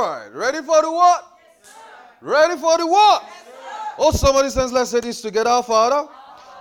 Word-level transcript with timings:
Right, 0.00 0.28
ready 0.32 0.62
for 0.62 0.80
the 0.80 0.90
what? 0.90 1.38
ready 2.22 2.58
for 2.58 2.78
the 2.78 2.86
what? 2.86 3.22
oh, 3.98 4.10
somebody 4.12 4.48
says, 4.48 4.72
let's 4.72 4.92
say 4.92 5.00
this 5.00 5.20
together, 5.20 5.62
Father. 5.62 6.08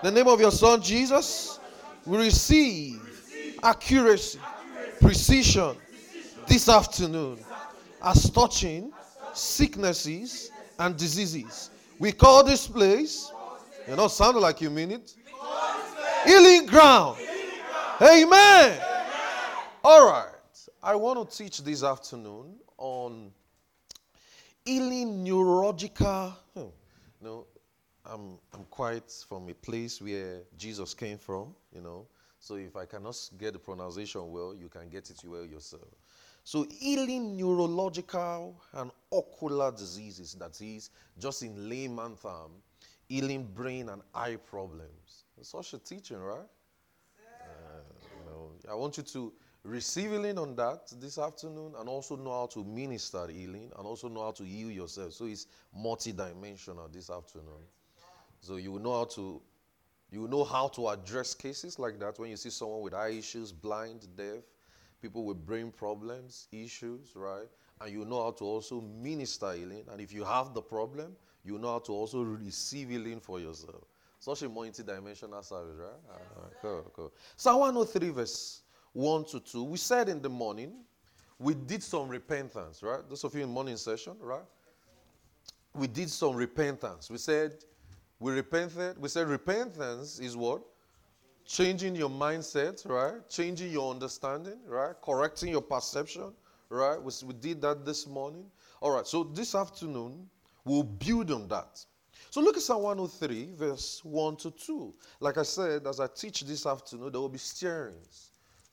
The 0.04 0.12
name 0.12 0.28
of 0.28 0.42
your 0.42 0.52
Son 0.52 0.82
Jesus, 0.82 1.58
we 2.06 2.18
receive 2.18 3.58
accuracy, 3.64 4.40
precision 5.00 5.78
this 6.48 6.68
afternoon 6.68 7.40
as 8.04 8.30
touching 8.30 8.92
sicknesses 9.34 10.52
and 10.78 10.98
diseases. 10.98 11.70
We 11.98 12.12
call 12.12 12.44
this 12.44 12.68
place, 12.68 13.32
you 13.88 13.96
know, 13.96 14.10
sounded 14.10 14.42
like 14.42 14.60
you 14.60 14.70
mean 14.70 14.92
it, 14.92 15.16
healing 16.26 16.66
ground. 16.66 17.18
Amen. 18.02 18.82
All 19.82 20.12
right. 20.12 20.36
I 20.84 20.96
want 20.96 21.32
to 21.32 21.38
teach 21.38 21.64
this 21.64 21.86
afternoon 21.86 22.60
on 22.80 23.32
healing 24.66 25.24
neurological. 25.24 26.34
Hmm, 26.54 26.60
you 26.60 26.72
know, 27.22 27.46
I'm, 28.06 28.40
I'm 28.54 28.64
quite 28.70 29.12
from 29.28 29.50
a 29.50 29.54
place 29.54 30.02
where 30.02 30.42
Jesus 30.58 30.94
came 30.94 31.18
from, 31.18 31.54
you 31.74 31.82
know. 31.82 32.08
So 32.40 32.56
if 32.56 32.76
I 32.76 32.86
cannot 32.86 33.16
get 33.38 33.54
the 33.54 33.60
pronunciation 33.60 34.32
well, 34.32 34.56
you 34.56 34.70
can 34.70 34.90
get 34.90 35.10
it 35.10 35.22
well 35.26 35.46
yourself. 35.46 35.90
So 36.46 36.66
healing 36.80 37.36
neurological 37.38 38.60
and 38.74 38.92
ocular 39.12 39.72
diseases, 39.72 40.34
that 40.36 40.60
is, 40.62 40.90
just 41.20 41.44
in 41.44 41.70
layman 41.70 42.16
term, 42.16 42.52
healing 43.08 43.48
brain 43.54 43.90
and 43.90 44.02
eye 44.16 44.38
problems. 44.38 45.26
such 45.42 45.74
a 45.74 45.80
teaching, 45.80 46.18
right? 46.18 46.48
Uh, 47.46 47.82
you 48.18 48.32
know, 48.32 48.52
I 48.72 48.76
want 48.76 48.98
you 48.98 49.04
to 49.04 49.34
receive 49.64 50.12
healing 50.12 50.38
on 50.38 50.56
that 50.56 50.92
this 51.00 51.18
afternoon 51.18 51.74
and 51.78 51.90
also 51.90 52.16
know 52.16 52.32
how 52.32 52.46
to 52.48 52.64
minister 52.64 53.28
healing 53.28 53.72
and 53.78 53.86
also 53.86 54.08
know 54.08 54.24
how 54.24 54.32
to 54.32 54.44
heal 54.44 54.72
yourself. 54.72 55.14
So 55.14 55.26
it's 55.26 55.48
multidimensional 55.78 56.92
this 56.92 57.10
afternoon. 57.10 57.64
So 58.40 58.56
you 58.56 58.80
know 58.80 58.94
how 58.94 59.06
to 59.06 59.42
you 60.12 60.28
know 60.28 60.44
how 60.44 60.68
to 60.70 60.88
address 60.90 61.36
cases 61.36 61.78
like 61.78 62.00
that 62.00 62.18
when 62.18 62.32
you 62.32 62.38
see 62.38 62.50
someone 62.50 62.82
with 62.82 62.96
eye 62.96 63.10
issues, 63.10 63.52
blind, 63.52 64.08
deaf, 64.16 64.42
people 65.02 65.24
with 65.24 65.46
brain 65.46 65.72
problems, 65.72 66.48
issues, 66.52 67.12
right? 67.16 67.48
And 67.82 67.94
you 67.94 68.06
know 68.06 68.24
how 68.24 68.32
to 68.32 68.44
also 68.44 68.82
minister 68.82 69.54
healing. 69.54 69.84
And 69.92 70.02
if 70.02 70.12
you 70.12 70.24
have 70.24 70.56
the 70.56 70.62
problem, 70.62 71.16
you 71.44 71.60
know 71.60 71.74
how 71.74 71.80
to 71.80 71.92
also 71.92 72.24
receive 72.24 72.90
healing 72.90 73.20
for 73.20 73.40
yourself. 73.40 73.84
Such 74.20 74.42
a 74.42 74.50
multi-dimensional 74.50 75.44
service, 75.44 75.78
right? 75.78 75.92
Ah, 76.12 76.42
right 76.42 76.54
cool, 76.62 76.92
cool. 76.94 77.14
Psalm 77.38 77.60
103 77.60 78.10
verse 78.10 78.62
1 78.94 79.26
to 79.26 79.40
2. 79.40 79.64
We 79.64 79.78
said 79.78 80.10
in 80.10 80.22
the 80.22 80.30
morning, 80.30 80.74
we 81.38 81.54
did 81.54 81.82
some 81.82 82.10
repentance, 82.10 82.84
right? 82.84 83.08
Those 83.08 83.24
of 83.24 83.34
you 83.34 83.44
in 83.44 83.50
morning 83.50 83.78
session, 83.78 84.14
right? 84.20 84.44
We 85.74 85.88
did 85.88 86.10
some 86.10 86.36
repentance. 86.36 87.10
We 87.10 87.18
said, 87.18 87.64
we 88.20 88.34
repented. 88.34 88.98
We 89.00 89.08
said 89.08 89.28
repentance 89.28 90.20
is 90.20 90.36
what? 90.36 90.62
Changing 91.46 91.96
your 91.96 92.10
mindset, 92.10 92.88
right? 92.88 93.28
Changing 93.30 93.72
your 93.72 93.92
understanding, 93.92 94.60
right? 94.68 94.94
Correcting 95.02 95.50
your 95.50 95.62
perception, 95.62 96.34
right? 96.70 97.02
We, 97.02 97.12
we 97.26 97.34
did 97.34 97.62
that 97.62 97.86
this 97.86 98.06
morning. 98.06 98.46
All 98.82 98.92
right, 98.92 99.08
so 99.08 99.24
this 99.24 99.56
afternoon, 99.56 100.30
we'll 100.66 100.84
build 100.84 101.32
on 101.32 101.48
that. 101.48 101.84
So 102.30 102.42
look 102.42 102.58
at 102.58 102.64
Psalm 102.64 102.84
103, 102.84 103.54
verse 103.56 104.04
1 104.04 104.36
to 104.38 104.52
2. 104.52 104.94
Like 105.20 105.38
I 105.38 105.44
said, 105.44 105.88
as 105.88 106.00
I 106.00 106.08
teach 106.08 106.42
this 106.42 106.66
afternoon, 106.66 107.12
there 107.12 107.22
will 107.22 107.30
be 107.30 107.40
stirrings. 107.40 108.29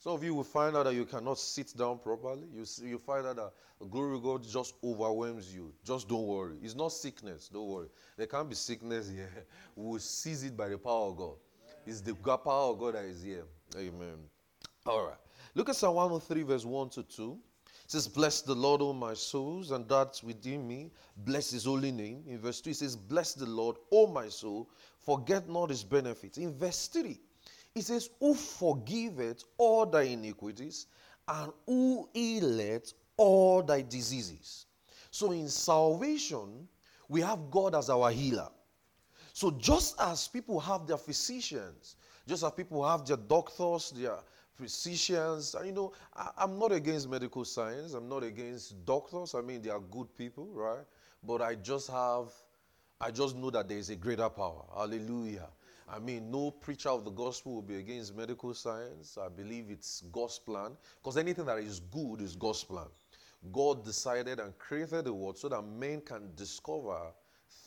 Some 0.07 0.15
of 0.15 0.23
you 0.23 0.33
will 0.33 0.45
find 0.45 0.73
out 0.77 0.85
that 0.85 0.93
you 0.93 1.03
cannot 1.03 1.37
sit 1.37 1.75
down 1.75 1.97
properly. 1.97 2.47
You, 2.55 2.63
see, 2.63 2.87
you 2.87 2.97
find 2.97 3.27
out 3.27 3.35
that 3.35 3.51
glory 3.91 4.17
God 4.21 4.41
just 4.41 4.75
overwhelms 4.81 5.53
you. 5.53 5.73
Just 5.83 6.07
don't 6.07 6.25
worry. 6.25 6.55
It's 6.63 6.75
not 6.75 6.93
sickness. 6.93 7.49
Don't 7.49 7.67
worry. 7.67 7.87
There 8.15 8.25
can't 8.25 8.47
be 8.47 8.55
sickness 8.55 9.09
here. 9.09 9.29
We 9.75 9.85
will 9.85 9.99
seize 9.99 10.45
it 10.45 10.55
by 10.55 10.69
the 10.69 10.77
power 10.77 11.09
of 11.09 11.17
God. 11.17 11.35
It's 11.85 11.99
the 11.99 12.13
power 12.13 12.71
of 12.71 12.79
God 12.79 12.95
that 12.95 13.03
is 13.03 13.21
here. 13.21 13.43
Amen. 13.75 14.15
All 14.85 15.07
right. 15.07 15.17
Look 15.55 15.67
at 15.67 15.75
Psalm 15.75 15.95
103, 15.95 16.43
verse 16.43 16.63
1 16.63 16.89
to 16.91 17.03
2. 17.03 17.37
It 17.65 17.91
says, 17.91 18.07
Bless 18.07 18.41
the 18.41 18.55
Lord, 18.55 18.81
O 18.81 18.93
my 18.93 19.13
souls, 19.13 19.71
and 19.71 19.89
that's 19.89 20.23
within 20.23 20.65
me. 20.65 20.89
Bless 21.17 21.51
his 21.51 21.65
holy 21.65 21.91
name. 21.91 22.23
In 22.27 22.39
verse 22.39 22.61
2, 22.61 22.69
it 22.69 22.77
says, 22.77 22.95
Bless 22.95 23.33
the 23.33 23.45
Lord, 23.45 23.75
O 23.91 24.07
my 24.07 24.29
soul, 24.29 24.69
forget 24.99 25.49
not 25.49 25.69
his 25.69 25.83
benefits. 25.83 26.37
In 26.37 26.57
verse 26.57 26.87
3, 26.87 27.19
he 27.77 27.83
says, 27.83 28.09
Who 28.19 28.33
forgiveth 28.33 29.43
all 29.57 29.85
thy 29.85 30.03
iniquities 30.03 30.87
and 31.27 31.51
who 31.67 32.09
healeth 32.11 32.93
all 33.17 33.61
thy 33.61 33.83
diseases. 33.83 34.65
So 35.11 35.31
in 35.31 35.47
salvation, 35.47 36.67
we 37.07 37.21
have 37.21 37.51
God 37.51 37.75
as 37.75 37.89
our 37.91 38.09
healer. 38.09 38.49
So 39.33 39.51
just 39.51 40.01
as 40.01 40.27
people 40.27 40.59
have 40.59 40.87
their 40.87 40.97
physicians, 40.97 41.97
just 42.27 42.43
as 42.43 42.51
people 42.51 42.87
have 42.87 43.05
their 43.05 43.17
doctors, 43.17 43.91
their 43.91 44.17
physicians, 44.55 45.55
you 45.63 45.71
know, 45.71 45.93
I, 46.15 46.45
am 46.45 46.57
not 46.57 46.71
against 46.71 47.07
medical 47.07 47.45
science. 47.45 47.93
I'm 47.93 48.09
not 48.09 48.23
against 48.23 48.83
doctors. 48.85 49.35
I 49.35 49.41
mean, 49.41 49.61
they 49.61 49.69
are 49.69 49.79
good 49.79 50.07
people, 50.17 50.47
right? 50.51 50.85
But 51.23 51.43
I 51.43 51.53
just 51.53 51.91
have, 51.91 52.31
I 52.99 53.11
just 53.11 53.35
know 53.35 53.51
that 53.51 53.69
there 53.69 53.77
is 53.77 53.91
a 53.91 53.95
greater 53.95 54.29
power. 54.29 54.65
Hallelujah. 54.75 55.49
I 55.89 55.99
mean, 55.99 56.29
no 56.29 56.51
preacher 56.51 56.89
of 56.89 57.05
the 57.05 57.11
gospel 57.11 57.55
will 57.55 57.61
be 57.61 57.77
against 57.77 58.15
medical 58.15 58.53
science. 58.53 59.17
I 59.17 59.29
believe 59.29 59.67
it's 59.69 60.03
God's 60.11 60.37
plan. 60.37 60.71
Because 61.01 61.17
anything 61.17 61.45
that 61.45 61.59
is 61.59 61.79
good 61.79 62.21
is 62.21 62.35
God's 62.35 62.63
plan. 62.63 62.87
God 63.53 63.85
decided 63.85 64.39
and 64.39 64.57
created 64.57 65.05
the 65.05 65.13
world 65.13 65.37
so 65.37 65.47
that 65.49 65.61
men 65.61 66.01
can 66.01 66.29
discover 66.35 66.97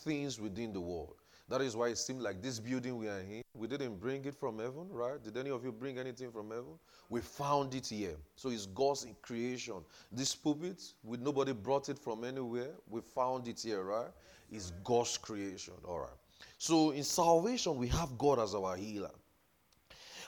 things 0.04 0.38
within 0.38 0.72
the 0.72 0.80
world. 0.80 1.14
That 1.48 1.62
is 1.62 1.74
why 1.74 1.88
it 1.88 1.98
seemed 1.98 2.20
like 2.20 2.40
this 2.40 2.60
building 2.60 2.96
we 2.96 3.08
are 3.08 3.20
in, 3.20 3.42
we 3.54 3.66
didn't 3.66 3.98
bring 3.98 4.24
it 4.24 4.36
from 4.36 4.58
heaven, 4.58 4.86
right? 4.90 5.22
Did 5.22 5.36
any 5.36 5.50
of 5.50 5.64
you 5.64 5.72
bring 5.72 5.98
anything 5.98 6.30
from 6.30 6.50
heaven? 6.50 6.78
We 7.08 7.20
found 7.20 7.74
it 7.74 7.88
here. 7.88 8.16
So 8.36 8.50
it's 8.50 8.66
God's 8.66 9.06
creation. 9.20 9.74
This 10.12 10.34
pulpit, 10.34 10.80
we, 11.02 11.16
nobody 11.16 11.52
brought 11.52 11.88
it 11.88 11.98
from 11.98 12.22
anywhere. 12.22 12.70
We 12.88 13.00
found 13.00 13.48
it 13.48 13.60
here, 13.60 13.82
right? 13.82 14.10
It's 14.52 14.70
God's 14.84 15.18
creation. 15.18 15.74
All 15.84 15.98
right. 15.98 16.19
So 16.58 16.90
in 16.90 17.04
salvation, 17.04 17.76
we 17.76 17.88
have 17.88 18.18
God 18.18 18.38
as 18.38 18.54
our 18.54 18.76
healer. 18.76 19.10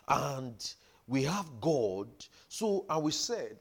And 0.09 0.75
we 1.07 1.23
have 1.25 1.47
God. 1.61 2.09
So, 2.49 2.87
and 2.89 3.03
we 3.03 3.13
said 3.13 3.59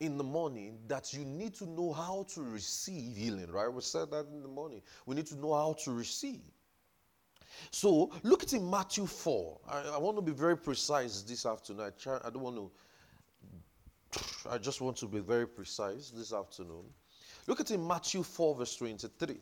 in 0.00 0.16
the 0.16 0.24
morning 0.24 0.78
that 0.86 1.12
you 1.12 1.24
need 1.24 1.54
to 1.56 1.66
know 1.66 1.92
how 1.92 2.26
to 2.34 2.42
receive 2.42 3.16
healing, 3.16 3.50
right? 3.50 3.72
We 3.72 3.82
said 3.82 4.10
that 4.12 4.26
in 4.32 4.42
the 4.42 4.48
morning. 4.48 4.82
We 5.06 5.16
need 5.16 5.26
to 5.26 5.36
know 5.36 5.54
how 5.54 5.74
to 5.84 5.92
receive. 5.92 6.40
So 7.70 8.10
look 8.22 8.42
at 8.42 8.52
in 8.52 8.68
Matthew 8.68 9.06
4. 9.06 9.60
I, 9.68 9.78
I 9.94 9.98
want 9.98 10.16
to 10.16 10.22
be 10.22 10.32
very 10.32 10.56
precise 10.56 11.22
this 11.22 11.44
afternoon. 11.46 11.86
I, 11.86 11.90
try, 11.90 12.18
I 12.24 12.30
don't 12.30 12.42
want 12.42 12.56
to, 12.56 12.70
I 14.48 14.58
just 14.58 14.80
want 14.80 14.96
to 14.98 15.06
be 15.06 15.20
very 15.20 15.46
precise 15.46 16.10
this 16.10 16.32
afternoon. 16.32 16.84
Look 17.46 17.60
at 17.60 17.70
in 17.70 17.84
Matthew 17.86 18.22
4, 18.22 18.56
verse 18.56 18.76
23 18.76 19.38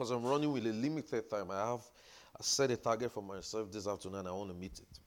because 0.00 0.12
I'm 0.12 0.24
running 0.24 0.50
with 0.50 0.64
a 0.64 0.72
limited 0.72 1.28
time. 1.28 1.50
I 1.50 1.72
have 1.72 1.82
I 2.34 2.42
set 2.42 2.70
a 2.70 2.76
target 2.78 3.12
for 3.12 3.22
myself 3.22 3.70
this 3.70 3.86
afternoon. 3.86 4.26
I 4.26 4.32
want 4.32 4.48
to 4.48 4.56
meet 4.56 4.78
it. 4.78 4.98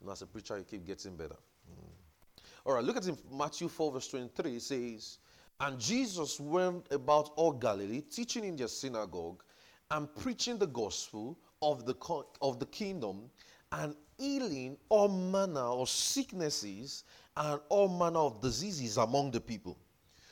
And 0.00 0.08
as 0.08 0.22
a 0.22 0.26
preacher, 0.26 0.56
you 0.56 0.64
keep 0.64 0.86
getting 0.86 1.14
better. 1.14 1.36
Mm. 1.70 1.90
All 2.64 2.72
right, 2.72 2.82
look 2.82 2.96
at 2.96 3.06
Matthew 3.30 3.68
4, 3.68 3.92
verse 3.92 4.08
23. 4.08 4.56
It 4.56 4.62
says, 4.62 5.18
And 5.60 5.78
Jesus 5.78 6.40
went 6.40 6.86
about 6.90 7.32
all 7.36 7.52
Galilee, 7.52 8.00
teaching 8.00 8.44
in 8.44 8.56
their 8.56 8.68
synagogue 8.68 9.42
and 9.90 10.08
preaching 10.16 10.56
the 10.56 10.68
gospel 10.68 11.36
of 11.60 11.84
the, 11.84 11.94
of 12.40 12.58
the 12.58 12.66
kingdom 12.66 13.30
and 13.72 13.94
healing 14.16 14.78
all 14.88 15.08
manner 15.08 15.60
of 15.60 15.90
sicknesses 15.90 17.04
and 17.36 17.60
all 17.68 17.88
manner 17.88 18.20
of 18.20 18.40
diseases 18.40 18.96
among 18.96 19.32
the 19.32 19.40
people. 19.40 19.76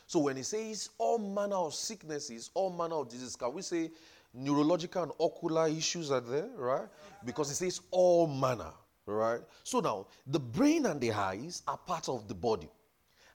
So 0.08 0.20
when 0.20 0.38
he 0.38 0.42
says 0.42 0.88
all 0.96 1.18
manner 1.18 1.56
of 1.56 1.74
sicknesses, 1.74 2.50
all 2.54 2.70
manner 2.70 2.94
of 2.94 3.10
diseases, 3.10 3.36
can 3.36 3.52
we 3.52 3.60
say 3.60 3.90
neurological 4.32 5.02
and 5.02 5.12
ocular 5.18 5.68
issues 5.68 6.10
are 6.10 6.22
there, 6.22 6.48
right? 6.56 6.88
Because 7.26 7.50
it 7.50 7.56
says 7.56 7.82
all 7.90 8.26
manner, 8.26 8.72
right? 9.04 9.40
So 9.64 9.80
now 9.80 10.06
the 10.26 10.40
brain 10.40 10.86
and 10.86 10.98
the 10.98 11.12
eyes 11.12 11.62
are 11.68 11.76
part 11.76 12.08
of 12.08 12.26
the 12.26 12.34
body, 12.34 12.70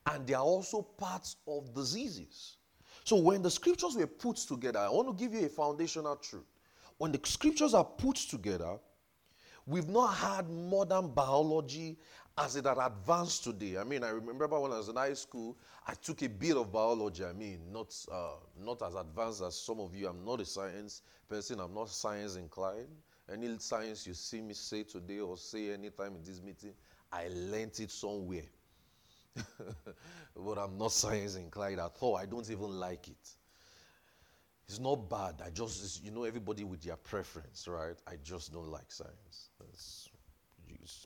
and 0.08 0.26
they 0.26 0.34
are 0.34 0.44
also 0.44 0.82
parts 0.82 1.36
of 1.48 1.76
diseases. 1.76 2.58
So 3.04 3.18
when 3.18 3.44
the 3.44 3.52
scriptures 3.52 3.96
were 3.96 4.08
put 4.08 4.38
together, 4.38 4.80
I 4.80 4.90
want 4.90 5.08
to 5.08 5.14
give 5.14 5.40
you 5.40 5.46
a 5.46 5.50
foundational 5.50 6.16
truth. 6.16 6.48
When 6.98 7.12
the 7.12 7.20
scriptures 7.24 7.76
are 7.76 7.86
put 7.86 8.16
together, 8.16 8.80
we've 9.68 9.90
not 9.90 10.16
had 10.16 10.50
modern 10.50 11.10
biology 11.10 12.00
as 12.38 12.56
it 12.56 12.66
had 12.66 12.78
advanced 12.80 13.44
today. 13.44 13.78
I 13.78 13.84
mean, 13.84 14.04
I 14.04 14.10
remember 14.10 14.48
when 14.60 14.72
I 14.72 14.78
was 14.78 14.90
in 14.90 14.96
high 14.96 15.14
school, 15.14 15.58
I 15.88 15.94
took 15.94 16.22
a 16.24 16.30
bit 16.30 16.58
of 16.58 16.72
biology. 16.72 17.24
I 17.24 17.34
mean, 17.34 17.60
not 17.72 17.94
uh, 18.12 18.36
not 18.60 18.82
as 18.82 18.96
advanced 18.96 19.42
as 19.44 19.60
some 19.60 19.80
of 19.80 19.96
you. 19.96 20.08
I'm 20.08 20.26
not 20.26 20.42
a 20.42 20.46
science 20.46 21.02
person. 21.30 21.60
I'm 21.60 21.74
not 21.74 21.90
science 21.90 22.36
inclined. 22.36 22.90
Any 23.32 23.58
science 23.60 24.06
you 24.08 24.14
see 24.14 24.42
me 24.42 24.54
say 24.54 24.84
today 24.84 25.20
or 25.20 25.38
say 25.38 25.72
anytime 25.74 26.16
in 26.16 26.24
this 26.24 26.42
meeting, 26.42 26.74
I 27.12 27.28
learned 27.30 27.80
it 27.80 27.92
somewhere. 27.92 28.44
but 30.36 30.58
I'm 30.58 30.78
not 30.78 30.92
science 30.92 31.36
inclined 31.36 31.80
at 31.80 31.96
all. 32.00 32.18
I 32.18 32.26
don't 32.26 32.50
even 32.50 32.80
like 32.80 33.08
it. 33.08 33.30
It's 34.68 34.80
not 34.80 35.10
bad. 35.10 35.42
I 35.46 35.50
just, 35.50 36.04
you 36.04 36.12
know, 36.12 36.24
everybody 36.24 36.64
with 36.64 36.82
their 36.82 36.96
preference, 36.98 37.68
right? 37.68 37.96
I 38.08 38.16
just 38.24 38.52
don't 38.54 38.70
like 38.70 38.92
science. 38.92 39.50
That's, 39.60 40.10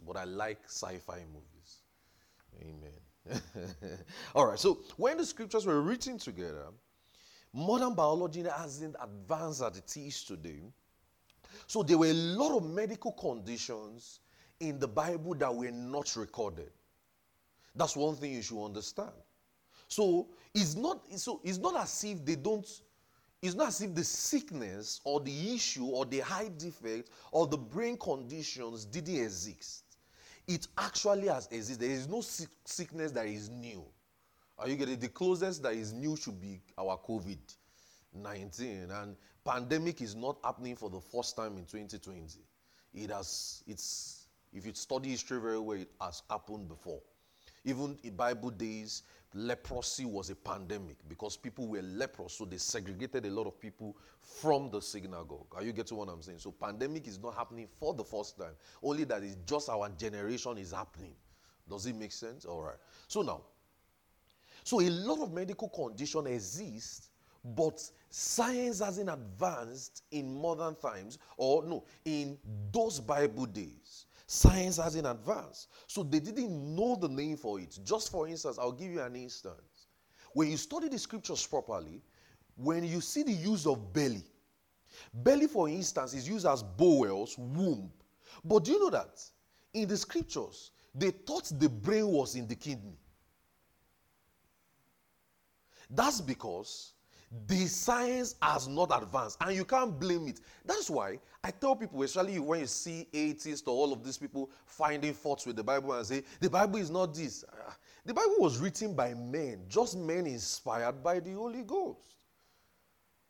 but 0.05 0.17
I 0.17 0.23
like 0.25 0.59
sci 0.65 0.97
fi 0.97 1.19
movies. 1.33 1.81
Amen. 2.61 3.41
All 4.35 4.47
right, 4.47 4.59
so 4.59 4.79
when 4.97 5.17
the 5.17 5.25
scriptures 5.25 5.65
were 5.65 5.81
written 5.81 6.17
together, 6.17 6.67
modern 7.53 7.93
biology 7.93 8.43
hasn't 8.43 8.95
advanced 9.01 9.61
as 9.61 9.77
it 9.77 9.97
is 9.97 10.23
today. 10.23 10.61
So 11.67 11.83
there 11.83 11.97
were 11.97 12.07
a 12.07 12.13
lot 12.13 12.55
of 12.57 12.69
medical 12.69 13.11
conditions 13.11 14.19
in 14.59 14.79
the 14.79 14.87
Bible 14.87 15.35
that 15.35 15.53
were 15.53 15.71
not 15.71 16.15
recorded. 16.15 16.71
That's 17.75 17.95
one 17.95 18.15
thing 18.15 18.33
you 18.33 18.41
should 18.41 18.63
understand. 18.63 19.11
So 19.87 20.27
it's 20.53 20.75
not 20.75 21.01
so 21.17 21.39
it's 21.43 21.59
not 21.59 21.77
as 21.77 22.03
if 22.03 22.25
they 22.25 22.35
don't 22.35 22.67
it's 23.41 23.55
not 23.55 23.67
as 23.69 23.81
if 23.81 23.93
the 23.93 24.03
sickness 24.03 25.01
or 25.03 25.19
the 25.19 25.53
issue 25.53 25.85
or 25.85 26.05
the 26.05 26.19
high 26.19 26.49
defect 26.57 27.09
or 27.31 27.47
the 27.47 27.57
brain 27.57 27.97
conditions 27.97 28.85
didn't 28.85 29.15
exist. 29.15 29.83
It 30.47 30.67
actually 30.77 31.27
has 31.27 31.47
existed. 31.47 31.81
There 31.81 31.95
is 31.95 32.07
no 32.07 32.21
sickness 32.21 33.11
that 33.11 33.25
is 33.25 33.49
new. 33.49 33.83
Are 34.57 34.67
you 34.67 34.75
getting 34.75 34.99
the 34.99 35.09
closest 35.09 35.61
that 35.63 35.73
is 35.73 35.93
new 35.93 36.15
should 36.15 36.41
be 36.41 36.61
our 36.77 36.97
COVID 36.97 37.37
19 38.13 38.89
and 38.89 39.15
pandemic 39.45 40.01
is 40.01 40.15
not 40.15 40.37
happening 40.43 40.75
for 40.75 40.89
the 40.89 40.99
first 40.99 41.35
time 41.35 41.57
in 41.57 41.65
2020. 41.65 42.39
It 42.93 43.11
has 43.11 43.63
it's 43.67 44.27
if 44.53 44.65
you 44.65 44.73
study 44.73 45.09
history 45.09 45.39
very 45.39 45.59
well, 45.59 45.77
it 45.77 45.89
has 46.01 46.23
happened 46.29 46.67
before. 46.67 47.01
Even 47.67 47.97
in 48.03 48.15
Bible 48.15 48.49
days, 48.49 49.03
leprosy 49.33 50.05
was 50.05 50.29
a 50.29 50.35
pandemic 50.35 50.95
because 51.09 51.35
people 51.35 51.67
were 51.67 51.81
leprous, 51.81 52.31
so 52.33 52.45
they 52.45 52.55
segregated 52.57 53.25
a 53.25 53.29
lot 53.29 53.45
of 53.45 53.59
people 53.59 53.97
from 54.21 54.69
the 54.71 54.81
synagogue. 54.81 55.47
Are 55.53 55.63
you 55.63 55.73
getting 55.73 55.97
what 55.97 56.07
I'm 56.07 56.21
saying? 56.21 56.39
So 56.39 56.49
pandemic 56.49 57.07
is 57.07 57.19
not 57.19 57.35
happening 57.35 57.67
for 57.77 57.93
the 57.93 58.05
first 58.05 58.37
time. 58.37 58.53
Only 58.81 59.03
that 59.03 59.21
is 59.21 59.35
just 59.45 59.67
our 59.67 59.89
generation 59.89 60.57
is 60.57 60.71
happening. 60.71 61.13
Does 61.69 61.85
it 61.85 61.95
make 61.97 62.13
sense? 62.13 62.45
All 62.45 62.61
right. 62.61 62.77
So 63.09 63.21
now, 63.21 63.41
so 64.63 64.79
a 64.79 64.89
lot 64.89 65.21
of 65.21 65.33
medical 65.33 65.67
condition 65.67 66.25
exists, 66.25 67.09
but 67.43 67.83
science 68.09 68.79
hasn't 68.79 69.09
advanced 69.09 70.03
in 70.11 70.41
modern 70.41 70.75
times, 70.75 71.19
or 71.35 71.65
no, 71.65 71.83
in 72.05 72.37
those 72.71 73.01
Bible 73.01 73.45
days. 73.45 74.06
Science 74.27 74.75
hasn't 74.75 75.07
advanced. 75.07 75.69
So 75.87 76.03
they 76.03 76.19
didn't 76.19 76.75
know 76.75 76.97
the 76.97 77.07
name 77.07 77.37
for 77.37 77.59
it. 77.59 77.79
Just 77.83 78.11
for 78.11 78.27
instance, 78.27 78.59
I'll 78.59 78.73
give 78.73 78.91
you 78.91 79.01
an 79.01 79.15
instance. 79.15 79.87
When 80.33 80.51
you 80.51 80.57
study 80.57 80.89
the 80.89 80.99
scriptures 80.99 81.47
properly, 81.47 82.03
when 82.55 82.83
you 82.83 82.99
see 82.99 83.23
the 83.23 83.31
use 83.31 83.65
of 83.65 83.93
belly, 83.93 84.25
belly, 85.13 85.47
for 85.47 85.69
instance, 85.69 86.13
is 86.13 86.27
used 86.27 86.45
as 86.45 86.61
bowels, 86.61 87.37
womb. 87.37 87.89
But 88.43 88.65
do 88.65 88.73
you 88.73 88.79
know 88.79 88.89
that 88.89 89.23
in 89.73 89.87
the 89.87 89.95
scriptures, 89.95 90.71
they 90.93 91.11
thought 91.11 91.49
the 91.57 91.69
brain 91.69 92.07
was 92.07 92.35
in 92.35 92.47
the 92.47 92.55
kidney? 92.55 92.99
That's 95.89 96.19
because 96.19 96.93
the 97.47 97.65
science 97.67 98.35
has 98.41 98.67
not 98.67 98.89
advanced 99.01 99.37
and 99.41 99.55
you 99.55 99.65
can't 99.65 99.99
blame 99.99 100.27
it. 100.27 100.39
That's 100.65 100.89
why 100.89 101.19
i 101.43 101.51
tell 101.51 101.75
people 101.75 102.01
especially 102.03 102.39
when 102.39 102.61
you 102.61 102.67
see 102.67 103.07
atheists 103.13 103.67
or 103.67 103.73
all 103.73 103.93
of 103.93 104.03
these 104.03 104.17
people 104.17 104.49
finding 104.65 105.13
faults 105.13 105.45
with 105.45 105.55
the 105.55 105.63
bible 105.63 105.93
and 105.93 106.05
say 106.05 106.23
the 106.39 106.49
bible 106.49 106.77
is 106.77 106.89
not 106.89 107.13
this. 107.13 107.43
Ah, 107.51 107.75
the 108.05 108.13
bible 108.13 108.35
was 108.39 108.57
written 108.59 108.93
by 108.93 109.13
men 109.13 109.59
just 109.67 109.97
men 109.97 110.25
inspired 110.25 111.03
by 111.03 111.19
the 111.19 111.31
holy 111.33 111.63
ghost 111.63 112.16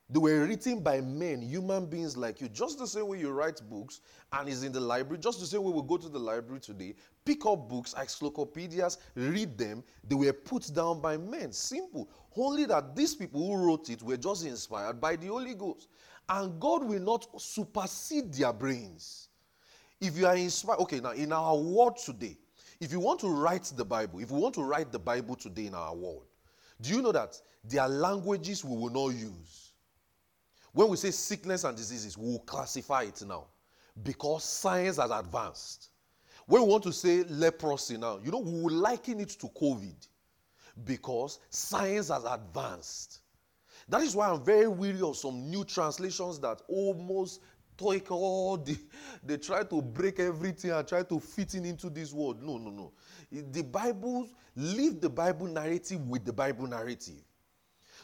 they 0.09 0.19
were 0.19 0.45
written 0.45 0.79
by 0.79 1.01
men, 1.01 1.41
human 1.41 1.85
beings 1.85 2.15
like 2.15 2.39
you, 2.39 2.47
just 2.47 2.79
the 2.79 2.87
same 2.87 3.07
way 3.07 3.19
you 3.19 3.29
write 3.29 3.61
books 3.69 3.99
and 4.31 4.47
is 4.47 4.63
in 4.63 4.71
the 4.71 4.79
library, 4.79 5.19
just 5.19 5.41
the 5.41 5.45
same 5.45 5.63
way 5.63 5.71
we 5.71 5.81
go 5.81 5.97
to 5.97 6.07
the 6.07 6.19
library 6.19 6.61
today, 6.61 6.95
pick 7.25 7.45
up 7.45 7.67
books, 7.67 7.93
encyclopedias, 7.99 8.99
read 9.15 9.57
them. 9.57 9.83
They 10.07 10.15
were 10.15 10.31
put 10.31 10.73
down 10.73 11.01
by 11.01 11.17
men. 11.17 11.51
Simple. 11.51 12.09
Only 12.37 12.65
that 12.65 12.95
these 12.95 13.15
people 13.15 13.45
who 13.45 13.65
wrote 13.65 13.89
it 13.89 14.01
were 14.01 14.15
just 14.15 14.45
inspired 14.45 15.01
by 15.01 15.17
the 15.17 15.27
Holy 15.27 15.55
Ghost. 15.55 15.89
And 16.29 16.57
God 16.57 16.85
will 16.85 17.01
not 17.01 17.27
supersede 17.41 18.33
their 18.33 18.53
brains. 18.53 19.27
If 19.99 20.17
you 20.17 20.25
are 20.25 20.37
inspired, 20.37 20.79
okay, 20.79 21.01
now 21.01 21.11
in 21.11 21.33
our 21.33 21.57
world 21.57 21.97
today, 21.97 22.37
if 22.79 22.93
you 22.93 23.01
want 23.01 23.19
to 23.21 23.27
write 23.27 23.73
the 23.75 23.83
Bible, 23.83 24.19
if 24.19 24.31
you 24.31 24.37
want 24.37 24.55
to 24.55 24.63
write 24.63 24.93
the 24.93 24.99
Bible 24.99 25.35
today 25.35 25.65
in 25.65 25.75
our 25.75 25.93
world, 25.93 26.27
do 26.79 26.91
you 26.91 27.01
know 27.01 27.11
that 27.11 27.41
there 27.63 27.81
are 27.81 27.89
languages 27.89 28.63
we 28.63 28.77
will 28.77 28.91
not 28.91 29.13
use? 29.13 29.66
When 30.77 30.89
we 30.89 30.97
say 30.97 31.09
sickness 31.09 31.63
and 31.63 31.75
diseases, 31.75 32.15
we 32.19 32.33
will 32.33 32.39
classify 32.41 33.01
it 33.01 33.23
now 33.27 33.45
because 34.03 34.43
science 34.43 34.97
has 34.97 35.09
advanced. 35.09 35.89
When 36.45 36.61
we 36.61 36.67
want 36.67 36.83
to 36.83 36.93
say 36.93 37.23
leprosy 37.23 37.97
now, 37.97 38.19
you 38.23 38.29
know, 38.29 38.37
we 38.37 38.61
will 38.61 38.75
liken 38.75 39.19
it 39.19 39.29
to 39.39 39.47
COVID 39.47 40.07
because 40.85 41.39
science 41.49 42.09
has 42.09 42.25
advanced. 42.25 43.21
That 43.89 44.03
is 44.03 44.15
why 44.15 44.29
I'm 44.29 44.45
very 44.45 44.67
weary 44.67 45.01
of 45.01 45.17
some 45.17 45.49
new 45.49 45.65
translations 45.65 46.39
that 46.41 46.61
almost 46.67 47.41
take 47.75 48.11
all 48.11 48.57
the, 48.57 48.77
they 49.25 49.37
try 49.37 49.63
to 49.63 49.81
break 49.81 50.19
everything 50.19 50.69
and 50.69 50.87
try 50.87 51.01
to 51.01 51.19
fit 51.19 51.55
in 51.55 51.65
into 51.65 51.89
this 51.89 52.13
world. 52.13 52.43
No, 52.43 52.59
no, 52.59 52.69
no. 52.69 52.91
The 53.31 53.63
Bible, 53.63 54.29
leave 54.55 55.01
the 55.01 55.09
Bible 55.09 55.47
narrative 55.47 56.07
with 56.07 56.23
the 56.23 56.33
Bible 56.33 56.67
narrative. 56.67 57.23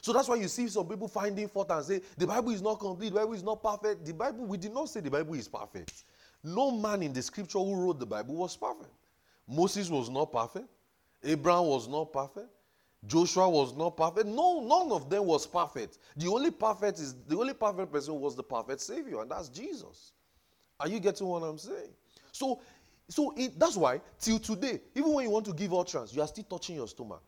So 0.03 0.11
that's 0.11 0.27
why 0.27 0.35
you 0.35 0.49
see 0.49 0.67
some 0.67 0.85
people 0.85 1.07
finding 1.07 1.47
fault 1.47 1.71
and 1.71 1.85
say 1.85 2.01
the 2.17 2.27
Bible 2.27 2.51
is 2.51 2.61
not 2.61 2.77
complete, 2.77 3.13
the 3.13 3.21
Bible 3.21 3.33
is 3.33 3.41
not 3.41 3.63
perfect. 3.63 4.05
The 4.05 4.13
Bible, 4.13 4.45
we 4.45 4.57
did 4.57 4.73
not 4.73 4.89
say 4.89 4.99
the 4.99 5.09
Bible 5.09 5.33
is 5.35 5.47
perfect. 5.47 6.03
No 6.43 6.71
man 6.71 7.01
in 7.03 7.13
the 7.13 7.21
scripture 7.21 7.59
who 7.59 7.73
wrote 7.73 8.01
the 8.01 8.05
Bible 8.05 8.35
was 8.35 8.57
perfect. 8.57 8.91
Moses 9.47 9.89
was 9.89 10.09
not 10.09 10.29
perfect. 10.29 10.67
Abraham 11.23 11.67
was 11.67 11.87
not 11.87 12.11
perfect. 12.11 12.49
Joshua 13.07 13.49
was 13.49 13.77
not 13.77 13.95
perfect. 13.95 14.25
No, 14.25 14.59
none 14.59 14.91
of 14.91 15.09
them 15.09 15.23
was 15.23 15.47
perfect. 15.47 15.99
The 16.17 16.27
only 16.27 16.51
perfect 16.51 16.99
is 16.99 17.15
the 17.25 17.37
only 17.37 17.53
perfect 17.53 17.89
person 17.89 18.19
was 18.19 18.35
the 18.35 18.43
perfect 18.43 18.81
Savior, 18.81 19.21
and 19.21 19.31
that's 19.31 19.47
Jesus. 19.47 20.11
Are 20.81 20.89
you 20.89 20.99
getting 20.99 21.27
what 21.27 21.43
I'm 21.43 21.57
saying? 21.57 21.93
So, 22.33 22.59
so 23.07 23.33
it, 23.37 23.57
that's 23.57 23.77
why 23.77 24.01
till 24.19 24.37
today, 24.37 24.81
even 24.95 25.13
when 25.13 25.23
you 25.23 25.31
want 25.31 25.45
to 25.45 25.53
give 25.53 25.73
utterance, 25.73 26.13
you 26.13 26.21
are 26.21 26.27
still 26.27 26.43
touching 26.43 26.75
your 26.75 26.89
stomach. 26.89 27.23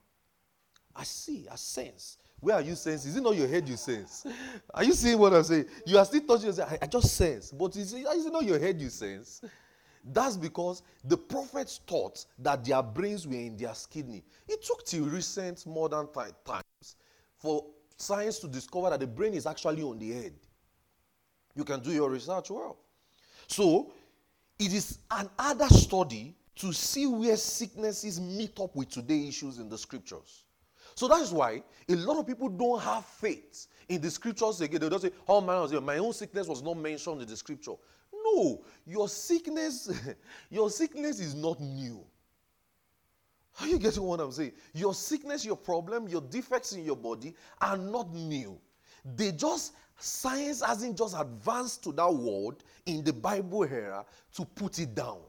I 0.96 1.04
see, 1.04 1.48
I 1.52 1.56
sense. 1.56 2.18
Where 2.40 2.56
are 2.56 2.62
you 2.62 2.76
sense? 2.76 3.06
Is 3.06 3.16
it 3.16 3.22
not 3.22 3.36
your 3.36 3.48
head 3.48 3.68
you 3.68 3.76
sense? 3.76 4.26
Are 4.74 4.84
you 4.84 4.94
seeing 4.94 5.18
what 5.18 5.34
I'm 5.34 5.44
saying? 5.44 5.66
You 5.86 5.98
are 5.98 6.06
still 6.06 6.22
touching 6.22 6.48
yourself. 6.48 6.72
I, 6.72 6.80
I 6.82 6.88
just 6.88 7.16
sense. 7.16 7.52
But 7.52 7.76
is 7.76 7.94
it, 7.94 8.06
is 8.16 8.26
it 8.26 8.34
not 8.34 8.46
your 8.46 8.60
head 8.60 8.80
you 8.80 8.90
sense? 8.90 9.42
That's 10.04 10.38
because 10.38 10.84
the 11.04 11.18
prophets 11.18 11.82
thought 11.88 12.24
that 12.40 12.64
their 12.64 12.84
brains 12.84 13.28
were 13.28 13.34
in 13.34 13.58
their 13.58 13.74
kidney. 13.90 14.24
It 14.48 14.64
took 14.64 14.86
till 14.86 15.06
recent 15.06 15.66
modern 15.66 16.08
times 16.14 16.96
for 17.38 17.66
science 17.98 18.40
to 18.40 18.48
discover 18.48 18.92
that 18.92 19.00
the 19.00 19.08
brain 19.08 19.34
is 19.34 19.48
actually 19.48 19.82
on 19.82 19.98
the 19.98 20.12
head. 20.12 20.34
You 21.56 21.64
can 21.64 21.80
do 21.80 21.92
your 21.92 22.10
research 22.10 22.52
well. 22.52 22.78
So, 23.48 23.92
it 24.60 24.74
is 24.74 25.00
an 25.12 25.30
other 25.40 25.68
study 25.70 26.36
to 26.58 26.72
see 26.72 27.08
where 27.08 27.36
sicknesses 27.36 28.20
meet 28.22 28.60
up 28.60 28.76
with 28.76 28.90
today's 28.90 29.30
issues 29.30 29.58
in 29.58 29.70
the 29.70 29.78
scriptures. 29.78 30.45
So 30.96 31.10
that's 31.10 31.32
why 31.32 31.62
a 31.90 31.96
lot 31.96 32.20
of 32.20 32.26
people 32.26 32.48
don't 32.48 32.82
have 32.82 33.06
faith 33.06 33.68
in 33.90 34.00
the 34.00 34.10
scriptures 34.10 34.62
again. 34.62 34.80
They 34.80 34.90
don't 34.90 35.02
say, 35.02 35.12
Oh, 35.28 35.42
man, 35.42 35.84
my 35.84 35.98
own 35.98 36.14
sickness 36.14 36.48
was 36.48 36.64
not 36.64 36.78
mentioned 36.78 37.22
in 37.22 37.28
the 37.28 37.36
scripture. 37.36 37.74
No, 38.14 38.64
your 38.86 39.10
sickness, 39.10 39.92
your 40.50 40.70
sickness 40.70 41.20
is 41.20 41.36
not 41.36 41.60
new. 41.60 42.04
Are 43.60 43.68
you 43.68 43.78
getting 43.78 44.04
what 44.04 44.20
I'm 44.20 44.32
saying? 44.32 44.54
Your 44.74 44.94
sickness, 44.94 45.46
your 45.46 45.56
problem, 45.58 46.08
your 46.08 46.22
defects 46.22 46.74
in 46.74 46.84
your 46.84 46.98
body 46.98 47.36
are 47.62 47.78
not 47.78 48.14
new. 48.14 48.58
They 49.16 49.32
just, 49.32 49.74
science 49.98 50.62
hasn't 50.62 50.98
just 50.98 51.16
advanced 51.18 51.84
to 51.84 51.92
that 51.94 52.14
word 52.14 52.64
in 52.86 53.04
the 53.04 53.14
Bible 53.14 53.64
era 53.64 54.06
to 54.36 54.46
put 54.46 54.80
it 54.80 54.96
down. 54.96 55.20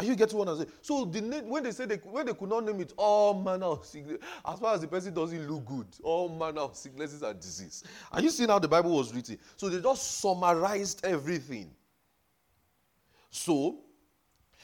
Are 0.00 0.04
you 0.04 0.16
getting 0.16 0.38
what 0.38 0.48
I'm 0.48 0.56
saying? 0.56 0.70
So 0.80 1.04
the 1.04 1.20
name, 1.20 1.50
when 1.50 1.62
they 1.62 1.72
say 1.72 1.84
they 1.84 1.96
when 1.96 2.24
they 2.24 2.32
could 2.32 2.48
not 2.48 2.64
name 2.64 2.80
it 2.80 2.94
all 2.96 3.34
manner 3.34 3.66
of 3.66 3.84
sickness, 3.84 4.16
as 4.46 4.58
far 4.58 4.74
as 4.74 4.80
the 4.80 4.88
person 4.88 5.12
doesn't 5.12 5.46
look 5.46 5.66
good, 5.66 5.86
all 6.02 6.30
manner 6.30 6.62
of 6.62 6.74
sicknesses 6.74 7.20
and 7.20 7.38
disease. 7.38 7.84
Are 8.10 8.22
you 8.22 8.30
seeing 8.30 8.48
how 8.48 8.58
the 8.58 8.66
Bible 8.66 8.96
was 8.96 9.14
written? 9.14 9.36
So 9.56 9.68
they 9.68 9.78
just 9.78 10.20
summarized 10.22 11.04
everything. 11.04 11.70
So, 13.28 13.80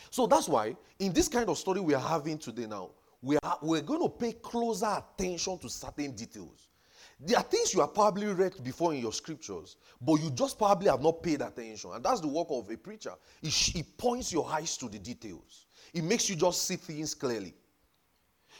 so 0.09 0.26
that's 0.26 0.49
why 0.49 0.75
in 0.99 1.12
this 1.12 1.28
kind 1.28 1.50
of 1.50 1.59
story 1.59 1.81
we 1.81 1.93
are 1.93 2.00
having 2.00 2.38
today 2.38 2.64
now, 2.66 2.93
we 3.21 3.37
are 3.43 3.59
we're 3.61 3.83
going 3.83 4.00
to 4.00 4.09
pay 4.09 4.33
closer 4.33 5.02
attention 5.19 5.59
to 5.59 5.69
certain 5.69 6.12
details. 6.12 6.69
There 7.18 7.38
are 7.38 7.42
things 7.42 7.73
you 7.73 7.80
have 7.80 7.94
probably 7.94 8.26
read 8.26 8.62
before 8.62 8.92
in 8.92 9.00
your 9.00 9.12
scriptures, 9.12 9.76
but 10.00 10.16
you 10.16 10.30
just 10.30 10.58
probably 10.58 10.88
have 10.88 11.00
not 11.00 11.23
paid 11.23 11.40
attention. 11.40 11.90
And 11.94 12.04
that's 12.04 12.20
the 12.20 12.28
work 12.28 12.49
of 12.50 12.70
a 12.70 12.76
preacher. 12.76 13.12
He, 13.40 13.82
points 13.82 14.32
your 14.32 14.46
eyes 14.49 14.76
to 14.78 14.88
the 14.88 14.99
details, 14.99 15.66
it 15.94 16.04
makes 16.04 16.28
you 16.28 16.37
just 16.37 16.62
see 16.62 16.76
things 16.76 17.14
clearly. 17.14 17.54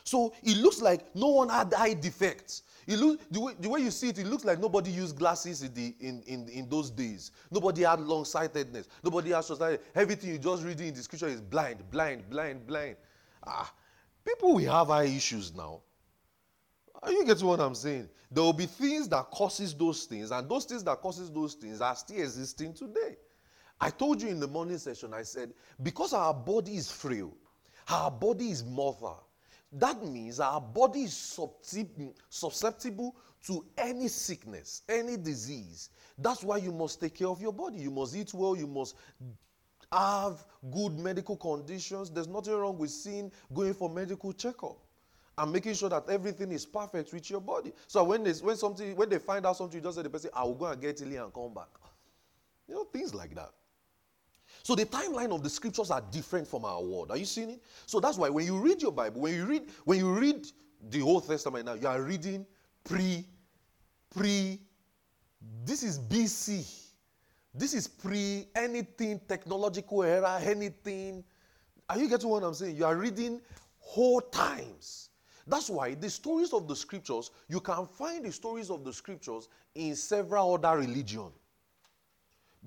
So 0.05 0.33
it 0.43 0.57
looks 0.57 0.81
like 0.81 1.15
no 1.15 1.29
one 1.29 1.49
had 1.49 1.75
eye 1.75 1.95
defects. 1.95 2.63
It 2.87 2.99
look, 2.99 3.21
the, 3.31 3.41
way, 3.41 3.55
the 3.59 3.69
way 3.69 3.81
you 3.81 3.91
see 3.91 4.11
it, 4.11 4.19
it 4.19 4.27
looks 4.27 4.45
like 4.45 4.61
nobody 4.61 4.91
used 4.91 5.19
glasses 5.19 5.63
in, 5.63 5.75
the, 5.75 5.95
in, 6.01 6.23
in, 6.27 6.49
in 6.49 6.69
those 6.69 6.91
days. 6.91 7.33
Nobody 7.51 7.83
had 7.83 8.01
long 8.01 8.25
sightedness. 8.25 8.89
Nobody 9.03 9.33
had 9.33 9.41
society. 9.43 9.83
Everything 9.95 10.31
you 10.31 10.39
just 10.39 10.63
reading 10.63 10.89
in 10.89 10.95
the 10.95 11.03
scripture 11.03 11.27
is 11.27 11.41
blind, 11.41 11.91
blind, 11.91 12.31
blind, 12.31 12.67
blind. 12.67 12.97
Ah, 13.45 13.73
people 14.25 14.55
will 14.55 14.73
have 14.73 14.91
eye 14.91 15.05
issues 15.05 15.53
now. 15.55 15.81
You 17.09 17.25
get 17.25 17.43
what 17.43 17.61
I'm 17.61 17.75
saying? 17.75 18.09
There 18.31 18.43
will 18.43 18.53
be 18.53 18.67
things 18.67 19.09
that 19.09 19.31
causes 19.31 19.75
those 19.75 20.05
things, 20.05 20.31
and 20.31 20.49
those 20.49 20.65
things 20.65 20.83
that 20.85 21.01
causes 21.01 21.31
those 21.31 21.55
things 21.55 21.81
are 21.81 21.95
still 21.95 22.19
existing 22.19 22.75
today. 22.75 23.17
I 23.81 23.91
told 23.91 24.23
you 24.23 24.29
in 24.29 24.41
the 24.41 24.49
morning 24.49 24.79
session, 24.79 25.13
I 25.13 25.23
said, 25.23 25.53
because 25.83 26.13
our 26.13 26.33
body 26.33 26.77
is 26.77 26.91
frail, 26.91 27.37
our 27.89 28.11
body 28.11 28.51
is 28.51 28.65
mortal, 28.65 29.23
that 29.73 30.03
means 30.03 30.41
our 30.41 30.61
body 30.61 31.03
is 31.03 31.39
susceptible 32.31 33.17
to 33.47 33.65
any 33.77 34.09
sickness, 34.09 34.83
any 34.89 35.17
disease. 35.17 35.91
That's 36.19 36.43
why 36.43 36.57
you 36.57 36.73
must 36.73 37.01
take 37.01 37.15
care 37.15 37.29
of 37.29 37.41
your 37.41 37.53
body. 37.53 37.79
You 37.79 37.91
must 37.91 38.17
eat 38.17 38.33
well, 38.33 38.57
you 38.57 38.67
must 38.67 38.97
have 39.93 40.47
good 40.73 40.99
medical 40.99 41.37
conditions. 41.37 42.11
There's 42.11 42.29
nothing 42.29 42.55
wrong 42.55 42.79
with 42.79 42.91
seeing 42.91 43.31
going 43.53 43.75
for 43.75 43.91
medical 43.91 44.33
checkup 44.33 44.79
and 45.39 45.53
making 45.53 45.75
sure 45.75 45.89
that 45.91 46.09
everything 46.09 46.51
is 46.53 46.65
perfect 46.65 47.13
with 47.13 47.29
your 47.31 47.41
body. 47.41 47.73
So 47.87 48.03
when 48.05 48.25
they, 48.25 48.33
when 48.33 48.57
something 48.57 48.97
when 48.97 49.09
they 49.09 49.19
find 49.19 49.45
out 49.45 49.57
something, 49.57 49.79
you 49.79 49.83
just 49.83 49.97
say 49.97 50.03
the 50.03 50.11
person, 50.11 50.31
I 50.35 50.45
will 50.45 50.55
go 50.55 50.67
and 50.67 50.81
get 50.81 51.01
it 51.01 51.07
and 51.07 51.33
come 51.33 51.53
back. 51.55 51.69
You 52.69 52.75
know, 52.75 52.85
things 52.85 53.15
like 53.15 53.35
that. 53.35 53.51
So 54.63 54.75
the 54.75 54.87
timeline 54.87 55.35
of 55.35 55.43
the 55.43 55.51
scriptures 55.51 55.91
are 55.91 56.03
different 56.11 56.49
from 56.49 56.65
our 56.65 56.83
world. 56.83 57.11
Are 57.11 57.17
you 57.17 57.25
seeing 57.25 57.51
it? 57.51 57.63
So 57.85 58.01
that's 58.01 58.17
why 58.17 58.31
when 58.31 58.47
you 58.47 58.59
read 58.59 58.81
your 58.83 58.93
Bible, 58.93 59.21
when 59.21 59.35
you 59.35 59.45
read 59.45 59.63
when 59.85 59.99
you 59.99 60.13
read 60.13 60.47
the 60.91 61.03
Old 61.03 61.27
Testament 61.27 61.67
now, 61.67 61.75
you 61.75 61.87
are 61.87 62.01
reading 62.01 62.47
pre 62.83 63.25
pre 64.15 64.59
this 65.65 65.83
is 65.83 65.99
BC. 65.99 66.67
This 67.55 67.75
is 67.75 67.87
pre 67.87 68.47
anything 68.55 69.21
technological 69.29 70.03
era, 70.03 70.41
anything. 70.43 71.25
Are 71.89 71.99
you 71.99 72.09
getting 72.09 72.29
what 72.29 72.43
I'm 72.43 72.55
saying? 72.55 72.77
You 72.77 72.87
are 72.87 72.97
reading 72.97 73.41
whole 73.79 74.21
times. 74.21 75.06
That's 75.47 75.71
why 75.71 75.95
the 75.95 76.11
stories 76.11 76.53
of 76.53 76.67
the 76.67 76.75
scriptures, 76.75 77.31
you 77.49 77.61
can 77.61 77.87
find 77.87 78.25
the 78.25 78.33
stories 78.33 78.71
of 78.71 78.85
the 78.85 78.93
scriptures 78.93 79.49
in 79.75 79.95
several 79.95 80.55
other 80.55 80.79
religions. 80.79 81.33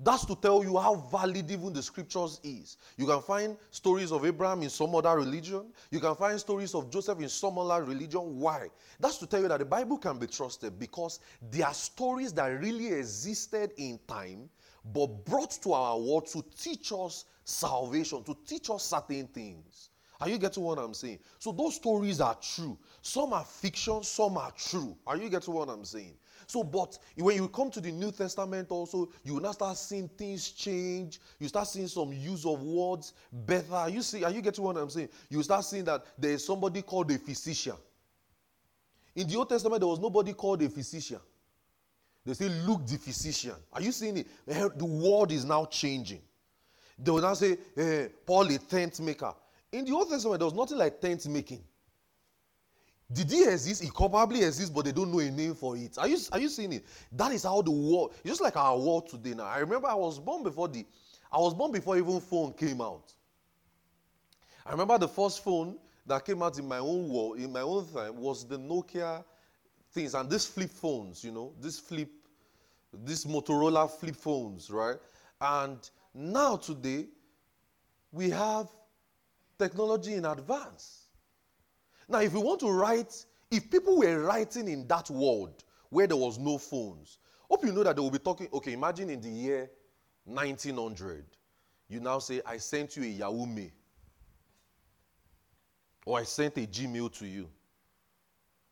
That's 0.02 0.24
to 0.26 0.34
tell 0.34 0.64
you 0.64 0.78
how 0.78 0.94
valid 0.94 1.50
even 1.50 1.74
the 1.74 1.82
scriptures 1.82 2.40
is. 2.42 2.78
You 2.96 3.04
can 3.04 3.20
find 3.20 3.56
stories 3.70 4.12
of 4.12 4.24
Abraham 4.24 4.62
in 4.62 4.70
some 4.70 4.94
other 4.94 5.14
religion. 5.14 5.66
You 5.90 6.00
can 6.00 6.14
find 6.14 6.40
stories 6.40 6.74
of 6.74 6.90
Joseph 6.90 7.20
in 7.20 7.28
some 7.28 7.58
other 7.58 7.84
religion. 7.84 8.38
Why? 8.40 8.68
That's 8.98 9.18
to 9.18 9.26
tell 9.26 9.42
you 9.42 9.48
that 9.48 9.58
the 9.58 9.66
Bible 9.66 9.98
can 9.98 10.18
be 10.18 10.26
trusted 10.26 10.78
because 10.78 11.20
there 11.50 11.66
are 11.66 11.74
stories 11.74 12.32
that 12.34 12.46
really 12.46 12.92
existed 12.92 13.72
in 13.76 14.00
time 14.08 14.48
but 14.94 15.26
brought 15.26 15.50
to 15.62 15.74
our 15.74 15.98
world 15.98 16.26
to 16.28 16.42
teach 16.58 16.92
us 16.92 17.26
salvation, 17.44 18.24
to 18.24 18.34
teach 18.46 18.70
us 18.70 18.84
certain 18.84 19.26
things. 19.26 19.89
Are 20.20 20.28
you 20.28 20.38
getting 20.38 20.62
what 20.62 20.78
I'm 20.78 20.92
saying? 20.92 21.18
So 21.38 21.50
those 21.50 21.76
stories 21.76 22.20
are 22.20 22.36
true. 22.36 22.76
Some 23.00 23.32
are 23.32 23.44
fiction, 23.44 24.02
some 24.02 24.36
are 24.36 24.52
true. 24.52 24.96
Are 25.06 25.16
you 25.16 25.30
getting 25.30 25.54
what 25.54 25.68
I'm 25.68 25.84
saying? 25.84 26.14
So, 26.46 26.62
but 26.64 26.98
when 27.16 27.36
you 27.36 27.48
come 27.48 27.70
to 27.70 27.80
the 27.80 27.92
New 27.92 28.10
Testament 28.10 28.70
also, 28.70 29.08
you 29.22 29.34
will 29.34 29.40
now 29.40 29.52
start 29.52 29.76
seeing 29.76 30.08
things 30.08 30.50
change. 30.50 31.20
You 31.38 31.48
start 31.48 31.68
seeing 31.68 31.86
some 31.86 32.12
use 32.12 32.44
of 32.44 32.62
words 32.62 33.14
better. 33.32 33.74
Are 33.74 33.88
you 33.88 34.02
see, 34.02 34.24
are 34.24 34.30
you 34.30 34.42
getting 34.42 34.64
what 34.64 34.76
I'm 34.76 34.90
saying? 34.90 35.08
You 35.28 35.42
start 35.42 35.64
seeing 35.64 35.84
that 35.84 36.04
there 36.18 36.32
is 36.32 36.44
somebody 36.44 36.82
called 36.82 37.10
a 37.12 37.18
physician. 37.18 37.76
In 39.14 39.26
the 39.26 39.36
Old 39.36 39.48
Testament, 39.48 39.80
there 39.80 39.88
was 39.88 40.00
nobody 40.00 40.32
called 40.32 40.62
a 40.62 40.68
physician. 40.68 41.20
They 42.26 42.34
say 42.34 42.48
Luke 42.48 42.86
the 42.86 42.98
physician. 42.98 43.54
Are 43.72 43.80
you 43.80 43.92
seeing 43.92 44.18
it? 44.18 44.26
The 44.46 44.84
world 44.84 45.32
is 45.32 45.44
now 45.44 45.64
changing. 45.64 46.20
They 46.98 47.10
will 47.10 47.22
now 47.22 47.34
say 47.34 47.56
eh, 47.76 48.08
Paul 48.26 48.50
a 48.52 48.58
tent 48.58 49.00
maker. 49.00 49.32
In 49.72 49.84
the 49.84 49.92
Old 49.92 50.10
Testament, 50.10 50.40
there 50.40 50.46
was 50.46 50.54
nothing 50.54 50.78
like 50.78 51.00
tent 51.00 51.26
making. 51.28 51.62
Did 53.12 53.30
he 53.30 53.44
exist? 53.44 53.82
He 53.82 53.90
probably 53.90 54.44
exists, 54.44 54.70
but 54.70 54.84
they 54.84 54.92
don't 54.92 55.10
know 55.10 55.18
a 55.18 55.30
name 55.30 55.54
for 55.54 55.76
it. 55.76 55.98
Are 55.98 56.06
you, 56.06 56.16
are 56.30 56.38
you 56.38 56.48
seeing 56.48 56.72
it? 56.72 56.84
That 57.12 57.32
is 57.32 57.42
how 57.42 57.60
the 57.62 57.70
world, 57.70 58.14
just 58.24 58.40
like 58.40 58.56
our 58.56 58.78
world 58.78 59.08
today 59.08 59.34
now. 59.34 59.46
I 59.46 59.58
remember 59.58 59.88
I 59.88 59.94
was 59.94 60.18
born 60.20 60.42
before 60.42 60.68
the, 60.68 60.86
I 61.32 61.38
was 61.38 61.54
born 61.54 61.72
before 61.72 61.96
even 61.96 62.20
phone 62.20 62.52
came 62.52 62.80
out. 62.80 63.12
I 64.64 64.70
remember 64.70 64.98
the 64.98 65.08
first 65.08 65.42
phone 65.42 65.76
that 66.06 66.24
came 66.24 66.42
out 66.42 66.58
in 66.58 66.68
my 66.68 66.78
own 66.78 67.08
world, 67.08 67.38
in 67.38 67.52
my 67.52 67.62
own 67.62 67.86
time, 67.92 68.16
was 68.16 68.46
the 68.46 68.58
Nokia 68.58 69.24
things 69.92 70.14
and 70.14 70.30
these 70.30 70.46
flip 70.46 70.70
phones, 70.70 71.24
you 71.24 71.32
know, 71.32 71.52
this 71.60 71.78
flip, 71.80 72.08
these 73.04 73.24
Motorola 73.24 73.90
flip 73.90 74.14
phones, 74.14 74.70
right? 74.70 74.96
And 75.40 75.78
now 76.14 76.56
today, 76.56 77.06
we 78.12 78.30
have 78.30 78.68
technology 79.60 80.14
in 80.14 80.24
advance. 80.24 81.08
Now, 82.08 82.20
if 82.20 82.32
you 82.32 82.40
want 82.40 82.60
to 82.60 82.70
write, 82.70 83.24
if 83.50 83.70
people 83.70 83.98
were 83.98 84.20
writing 84.20 84.68
in 84.68 84.88
that 84.88 85.10
world 85.10 85.62
where 85.90 86.06
there 86.06 86.16
was 86.16 86.38
no 86.38 86.58
phones, 86.58 87.18
hope 87.48 87.64
you 87.64 87.72
know 87.72 87.84
that 87.84 87.94
they 87.96 88.02
will 88.02 88.10
be 88.10 88.18
talking. 88.18 88.48
Okay, 88.52 88.72
imagine 88.72 89.10
in 89.10 89.20
the 89.20 89.28
year 89.28 89.70
1900, 90.24 91.24
you 91.88 92.00
now 92.00 92.18
say, 92.18 92.40
I 92.46 92.56
sent 92.56 92.96
you 92.96 93.02
a 93.02 93.06
Yahoo. 93.06 93.68
Or 96.06 96.18
I 96.18 96.24
sent 96.24 96.56
a 96.56 96.60
Gmail 96.60 97.12
to 97.18 97.26
you. 97.26 97.48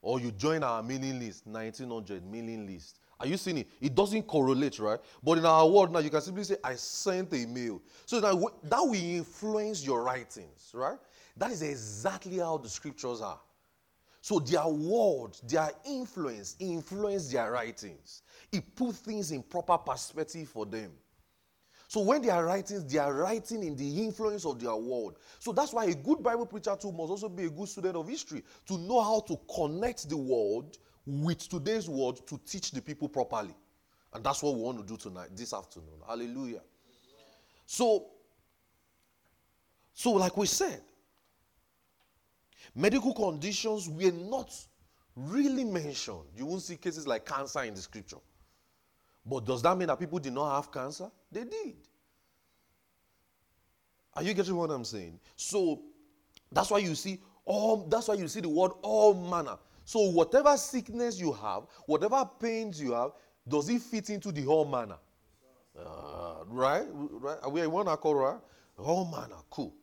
Or 0.00 0.21
you 0.21 0.30
join 0.30 0.62
our 0.62 0.83
mailing 0.83 1.18
list, 1.18 1.47
1900 1.47 2.25
mailing 2.25 2.66
list. 2.66 3.00
Are 3.20 3.26
you 3.26 3.37
seeing 3.37 3.58
it? 3.58 3.68
It 3.80 3.94
doesn't 3.94 4.22
correlate, 4.22 4.78
right? 4.78 5.00
But 5.22 5.38
in 5.38 5.44
our 5.44 5.66
world 5.66 5.92
now, 5.92 5.98
you 5.98 6.10
can 6.10 6.20
simply 6.20 6.44
say, 6.44 6.56
I 6.62 6.75
sent 6.76 7.32
a 7.34 7.46
mail. 7.46 7.82
So 8.06 8.20
that, 8.20 8.34
that 8.64 8.80
will 8.80 8.94
influence 8.94 9.84
your 9.84 10.02
writings, 10.02 10.70
right? 10.72 10.98
That 11.37 11.50
is 11.50 11.62
exactly 11.62 12.38
how 12.38 12.58
the 12.58 12.68
scriptures 12.68 13.20
are. 13.20 13.40
So 14.20 14.38
their 14.38 14.66
word, 14.66 15.37
their 15.44 15.70
influence, 15.87 16.56
influence 16.60 17.32
their 17.32 17.50
writings. 17.50 18.22
It 18.52 18.75
put 18.76 18.94
things 18.94 19.32
in 19.32 19.42
proper 19.42 19.78
perspective 19.78 20.48
for 20.48 20.66
them. 20.66 20.92
So 21.88 22.00
when 22.00 22.20
they 22.20 22.28
are 22.28 22.44
writing, 22.44 22.87
they 22.87 22.98
are 22.98 23.14
writing 23.14 23.62
in 23.62 23.75
the 23.75 24.04
influence 24.04 24.44
of 24.44 24.60
their 24.60 24.76
word. 24.76 25.14
So 25.38 25.52
that's 25.52 25.72
why 25.72 25.87
a 25.87 25.94
good 25.94 26.22
Bible 26.22 26.44
preacher 26.44 26.76
too 26.78 26.92
must 26.92 27.10
also 27.10 27.30
be 27.30 27.46
a 27.46 27.50
good 27.50 27.68
student 27.68 27.96
of 27.96 28.06
history 28.06 28.42
to 28.66 28.76
know 28.76 29.00
how 29.02 29.20
to 29.20 29.38
connect 29.52 30.08
the 30.08 30.16
word 30.16 30.76
with 31.08 31.48
today's 31.48 31.88
word 31.88 32.26
to 32.26 32.38
teach 32.46 32.70
the 32.70 32.82
people 32.82 33.08
properly. 33.08 33.54
And 34.12 34.22
that's 34.22 34.42
what 34.42 34.54
we 34.54 34.60
want 34.62 34.78
to 34.78 34.84
do 34.84 34.96
tonight, 34.96 35.30
this 35.34 35.52
afternoon. 35.52 36.00
Hallelujah. 36.06 36.60
So, 37.66 38.06
so 39.92 40.12
like 40.12 40.36
we 40.36 40.46
said, 40.46 40.82
Medical 42.74 43.12
conditions 43.12 43.88
were 43.88 44.12
not 44.12 44.54
really 45.16 45.64
mentioned. 45.64 46.24
You 46.36 46.46
won't 46.46 46.62
see 46.62 46.76
cases 46.76 47.06
like 47.06 47.26
cancer 47.26 47.62
in 47.62 47.74
the 47.74 47.80
scripture. 47.80 48.18
But 49.26 49.44
does 49.44 49.62
that 49.62 49.76
mean 49.76 49.88
that 49.88 49.98
people 49.98 50.18
did 50.18 50.32
not 50.32 50.54
have 50.54 50.72
cancer? 50.72 51.10
They 51.30 51.44
did. 51.44 51.76
Are 54.14 54.22
you 54.22 54.32
getting 54.34 54.56
what 54.56 54.70
I'm 54.70 54.84
saying? 54.84 55.18
So 55.36 55.82
that's 56.50 56.70
why 56.70 56.78
you 56.78 56.94
see 56.94 57.20
all 57.44 57.78
that's 57.88 58.08
why 58.08 58.14
you 58.14 58.28
see 58.28 58.40
the 58.40 58.48
word 58.48 58.72
all 58.82 59.14
manner. 59.14 59.58
So 59.88 60.00
whatever 60.00 60.54
sickness 60.59 61.18
you 61.18 61.33
have, 61.33 61.62
whatever 61.87 62.28
pains 62.38 62.78
you 62.78 62.92
have, 62.92 63.12
does 63.49 63.71
it 63.71 63.80
fit 63.80 64.11
into 64.11 64.30
the 64.30 64.45
all 64.45 64.66
manner? 64.66 64.99
Uh, 65.75 66.45
right? 66.47 66.85
Right? 66.92 67.38
Are 67.42 67.49
we 67.49 67.62
in 67.62 67.71
one 67.71 67.88
accord, 67.88 68.18
right? 68.18 68.40
All 68.76 69.07
manner, 69.07 69.40
cool. 69.49 69.75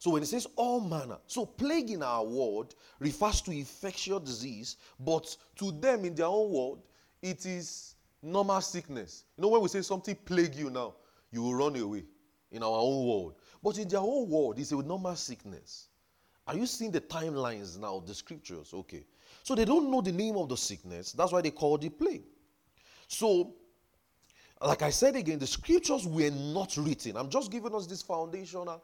So 0.00 0.10
when 0.10 0.24
it 0.24 0.26
says 0.26 0.48
all 0.56 0.80
manner, 0.80 1.18
so 1.28 1.46
plague 1.46 1.90
in 1.90 2.02
our 2.02 2.24
world 2.24 2.74
refers 2.98 3.40
to 3.42 3.52
infectious 3.52 4.18
disease, 4.18 4.78
but 4.98 5.36
to 5.60 5.70
them 5.70 6.04
in 6.04 6.16
their 6.16 6.26
own 6.26 6.50
world, 6.50 6.82
it 7.22 7.46
is 7.46 7.94
normal 8.20 8.60
sickness. 8.62 9.26
You 9.36 9.42
know, 9.42 9.48
when 9.50 9.60
we 9.60 9.68
say 9.68 9.82
something 9.82 10.16
plague 10.24 10.56
you 10.56 10.70
now, 10.70 10.96
you 11.30 11.40
will 11.40 11.54
run 11.54 11.76
away 11.76 12.02
in 12.50 12.64
our 12.64 12.80
own 12.80 13.06
world. 13.06 13.36
But 13.62 13.78
in 13.78 13.86
their 13.86 14.00
own 14.00 14.28
world, 14.28 14.58
it's 14.58 14.72
a 14.72 14.82
normal 14.82 15.14
sickness. 15.14 15.86
Are 16.46 16.56
you 16.56 16.66
seeing 16.66 16.90
the 16.90 17.00
timelines 17.00 17.78
now, 17.78 17.96
of 17.96 18.06
the 18.06 18.14
scriptures? 18.14 18.72
Okay. 18.74 19.04
So 19.42 19.54
they 19.54 19.64
don't 19.64 19.90
know 19.90 20.00
the 20.00 20.12
name 20.12 20.36
of 20.36 20.48
the 20.48 20.56
sickness. 20.56 21.12
That's 21.12 21.32
why 21.32 21.40
they 21.40 21.50
call 21.50 21.76
it 21.76 21.98
plague. 21.98 22.24
So, 23.08 23.54
like 24.60 24.82
I 24.82 24.90
said 24.90 25.16
again, 25.16 25.38
the 25.38 25.46
scriptures 25.46 26.06
were 26.06 26.30
not 26.30 26.76
written. 26.76 27.16
I'm 27.16 27.28
just 27.30 27.50
giving 27.50 27.74
us 27.74 27.86
this 27.86 28.02
foundational 28.02 28.82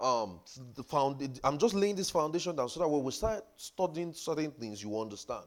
um, 0.00 0.40
the 0.74 0.82
found, 0.82 1.40
I'm 1.44 1.58
just 1.58 1.74
laying 1.74 1.96
this 1.96 2.10
foundation 2.10 2.56
down 2.56 2.68
so 2.68 2.80
that 2.80 2.88
when 2.88 3.02
we 3.02 3.12
start 3.12 3.44
studying 3.56 4.12
certain 4.12 4.50
things, 4.50 4.82
you 4.82 5.00
understand. 5.00 5.44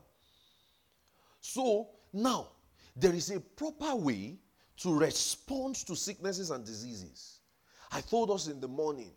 So 1.42 1.90
now, 2.14 2.48
there 2.96 3.14
is 3.14 3.30
a 3.32 3.40
proper 3.40 3.96
way 3.96 4.38
to 4.78 4.98
respond 4.98 5.76
to 5.76 5.96
sicknesses 5.96 6.52
and 6.52 6.66
diseases. 6.66 7.40
I 7.92 8.02
told 8.02 8.32
us 8.32 8.48
in 8.48 8.60
the 8.60 8.68
morning, 8.68 9.12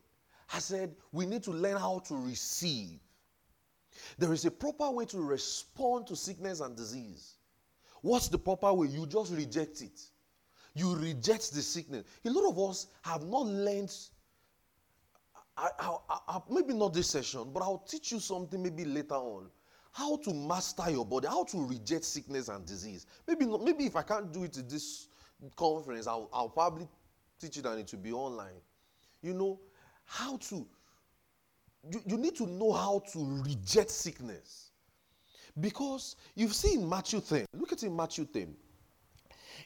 I 0.53 0.59
said, 0.61 0.95
we 1.13 1.27
need 1.27 1.43
to 1.45 1.51
learn 1.51 1.77
how 1.77 2.01
to 2.07 2.17
receive. 2.17 3.01
There 4.17 4.33
is 4.33 4.45
a 4.45 4.51
proper 4.51 4.91
way 4.91 5.05
to 5.07 5.19
respond 5.19 6.07
to 6.07 6.17
sickness 6.17 6.61
and 6.61 6.77
disease. 6.77 7.35
What's 8.03 8.29
the 8.29 8.39
proper 8.39 8.73
way? 8.73 8.89
You 8.89 9.07
just 9.07 9.33
reject 9.33 9.83
it. 9.83 10.01
You 10.75 10.95
reject 10.95 11.53
the 11.53 11.63
sickness. 11.63 12.05
A 12.25 12.31
lot 12.31 12.49
of 12.49 12.71
us 12.71 12.87
have 13.03 13.25
not 13.25 13.47
learned. 13.47 13.95
I, 15.57 15.71
I, 15.79 15.97
I, 16.29 16.41
maybe 16.49 16.73
not 16.73 16.95
this 16.95 17.11
session, 17.11 17.51
but 17.53 17.63
I'll 17.63 17.85
teach 17.89 18.13
you 18.13 18.21
something 18.21 18.63
maybe 18.63 18.85
later 18.85 19.15
on. 19.15 19.51
How 19.93 20.17
to 20.19 20.33
master 20.33 20.89
your 20.91 21.05
body, 21.05 21.27
how 21.27 21.45
to 21.45 21.67
reject 21.67 22.05
sickness 22.05 22.49
and 22.49 22.65
disease. 22.65 23.07
Maybe 23.27 23.47
not, 23.47 23.65
maybe 23.65 23.87
if 23.87 23.97
I 23.97 24.03
can't 24.03 24.33
do 24.33 24.45
it 24.45 24.57
at 24.57 24.69
this 24.69 25.09
conference, 25.57 26.07
I'll, 26.07 26.29
I'll 26.33 26.49
probably 26.49 26.89
teach 27.41 27.57
it 27.57 27.67
and 27.67 27.81
it 27.81 27.91
will 27.93 28.01
be 28.01 28.13
online. 28.13 28.61
You 29.23 29.35
know, 29.35 29.59
how 30.09 30.39
to 30.39 30.67
you, 31.91 32.03
you 32.07 32.17
need 32.17 32.37
to 32.37 32.47
know 32.47 32.73
how 32.73 33.03
to 33.13 33.43
reject 33.45 33.91
sickness. 33.91 34.71
Because 35.61 36.17
you've 36.35 36.55
seen 36.55 36.89
Matthew 36.89 37.21
10. 37.21 37.47
Look 37.55 37.73
at 37.73 37.83
in 37.83 37.95
Matthew 37.95 38.27
10. 38.27 38.55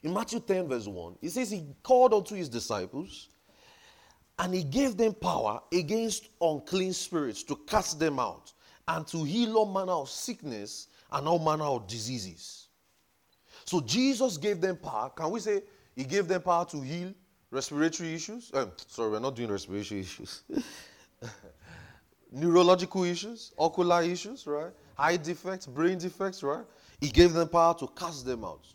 In 0.03 0.13
Matthew 0.13 0.41
10, 0.41 0.69
verse 0.69 0.87
1, 0.87 1.17
it 1.23 1.31
says, 1.31 1.51
He 1.51 1.65
called 1.83 2.15
unto 2.15 2.35
his 2.35 2.49
disciples 2.49 3.29
and 4.39 4.55
he 4.55 4.65
gave 4.65 4.97
them 4.97 5.15
power 5.15 5.61
against 5.73 6.29
unclean 6.41 6.93
spirits 6.93 7.43
to 7.45 7.57
cast 7.67 7.99
them 7.99 8.19
out 8.19 8.53
and 8.89 9.07
to 9.07 9.23
heal 9.25 9.57
all 9.57 9.67
manner 9.67 9.93
of 9.93 10.09
sickness 10.09 10.89
and 11.13 11.29
all 11.29 11.39
manner 11.39 11.65
of 11.65 11.87
diseases. 11.87 12.69
So 13.65 13.81
Jesus 13.81 14.39
gave 14.39 14.61
them 14.61 14.77
power. 14.77 15.11
Can 15.11 15.31
we 15.31 15.41
say 15.41 15.63
he 15.95 16.05
gave 16.05 16.27
them 16.27 16.43
power 16.43 16.65
to 16.67 16.81
heal 16.81 17.13
respiratory 17.53 18.15
issues? 18.15 18.51
Um, 18.53 18.73
sorry, 18.89 19.11
we're 19.13 19.21
not 19.21 19.37
doing 19.37 19.51
respiratory 19.51 20.01
issues. 20.01 20.43
Neurological 22.33 23.05
issues, 23.05 23.53
ocular 23.59 24.03
issues, 24.03 24.47
right? 24.47 24.73
Eye 24.99 25.19
defects, 25.19 25.67
brain 25.67 25.99
defects, 25.99 26.43
right? 26.43 26.65
He 27.01 27.11
gave 27.11 27.35
them 27.35 27.49
power 27.49 27.75
to 27.75 27.87
cast 27.89 28.25
them 28.25 28.45
out. 28.45 28.67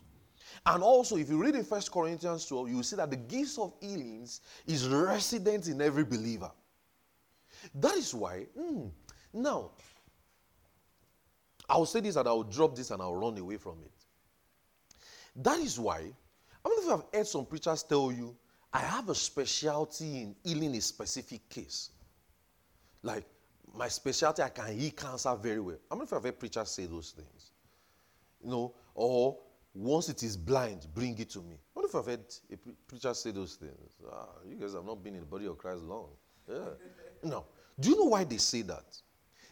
And 0.64 0.82
also, 0.82 1.16
if 1.16 1.28
you 1.28 1.42
read 1.42 1.56
in 1.56 1.64
First 1.64 1.90
Corinthians 1.90 2.46
12, 2.46 2.68
you 2.70 2.76
will 2.76 2.82
see 2.82 2.96
that 2.96 3.10
the 3.10 3.16
gifts 3.16 3.58
of 3.58 3.74
healings 3.80 4.40
is 4.66 4.88
resident 4.88 5.66
in 5.66 5.80
every 5.82 6.04
believer. 6.04 6.50
That 7.74 7.96
is 7.96 8.14
why, 8.14 8.46
mm, 8.58 8.90
now, 9.32 9.72
I'll 11.68 11.86
say 11.86 12.00
this 12.00 12.16
and 12.16 12.28
I'll 12.28 12.44
drop 12.44 12.76
this 12.76 12.90
and 12.92 13.02
I'll 13.02 13.16
run 13.16 13.36
away 13.38 13.56
from 13.56 13.78
it. 13.84 13.92
That 15.36 15.58
is 15.58 15.78
why, 15.78 15.98
I 16.64 16.68
mean, 16.68 16.78
if 16.78 16.84
you 16.84 16.90
have 16.90 17.04
heard 17.12 17.26
some 17.26 17.46
preachers 17.46 17.82
tell 17.82 18.12
you, 18.12 18.36
I 18.72 18.80
have 18.80 19.08
a 19.08 19.14
specialty 19.14 20.22
in 20.22 20.36
healing 20.44 20.74
a 20.76 20.80
specific 20.80 21.48
case. 21.48 21.90
Like, 23.02 23.24
my 23.74 23.88
specialty, 23.88 24.42
I 24.42 24.48
can 24.50 24.78
heal 24.78 24.90
cancer 24.90 25.34
very 25.36 25.60
well. 25.60 25.78
I 25.90 25.94
mean, 25.94 26.04
if 26.04 26.12
I've 26.12 26.22
heard 26.22 26.38
preachers 26.38 26.70
say 26.70 26.86
those 26.86 27.10
things. 27.10 27.52
You 28.42 28.50
know, 28.50 28.74
or 28.94 29.38
once 29.74 30.08
it 30.08 30.22
is 30.22 30.36
blind, 30.36 30.86
bring 30.94 31.18
it 31.18 31.30
to 31.30 31.40
me. 31.40 31.56
What 31.72 31.86
if 31.86 31.94
I've 31.94 32.06
heard 32.06 32.24
a 32.52 32.56
preacher 32.86 33.14
say 33.14 33.30
those 33.30 33.54
things? 33.54 33.96
Ah, 34.10 34.28
you 34.48 34.56
guys 34.56 34.74
have 34.74 34.84
not 34.84 35.02
been 35.02 35.14
in 35.14 35.20
the 35.20 35.26
body 35.26 35.46
of 35.46 35.58
Christ 35.58 35.82
long. 35.82 36.08
Yeah. 36.48 36.70
no. 37.22 37.46
Do 37.78 37.90
you 37.90 37.96
know 37.96 38.06
why 38.06 38.24
they 38.24 38.38
say 38.38 38.62
that? 38.62 38.96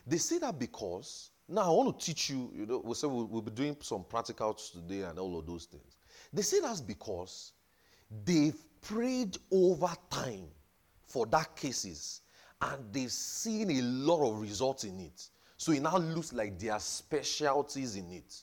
They 0.06 0.18
say 0.18 0.38
that 0.38 0.58
because 0.58 1.30
now 1.48 1.62
I 1.62 1.68
want 1.68 1.98
to 1.98 2.06
teach 2.06 2.30
you, 2.30 2.50
you 2.54 2.66
know, 2.66 2.80
we'll, 2.84 2.94
say 2.94 3.06
we'll, 3.06 3.26
we'll 3.26 3.42
be 3.42 3.50
doing 3.50 3.76
some 3.80 4.04
practicals 4.04 4.72
today 4.72 5.02
and 5.02 5.18
all 5.18 5.38
of 5.38 5.46
those 5.46 5.66
things. 5.66 5.96
They 6.32 6.42
say 6.42 6.60
that's 6.60 6.80
because 6.80 7.52
they've 8.24 8.56
prayed 8.86 9.36
over 9.50 9.92
time 10.10 10.46
for 11.06 11.26
that 11.26 11.56
cases 11.56 12.20
and 12.62 12.92
they've 12.92 13.12
seen 13.12 13.70
a 13.70 13.82
lot 13.82 14.28
of 14.28 14.40
results 14.40 14.84
in 14.84 14.98
it. 15.00 15.28
So 15.56 15.72
it 15.72 15.82
now 15.82 15.96
looks 15.98 16.32
like 16.32 16.58
there 16.58 16.72
are 16.72 16.80
specialties 16.80 17.96
in 17.96 18.12
it. 18.12 18.42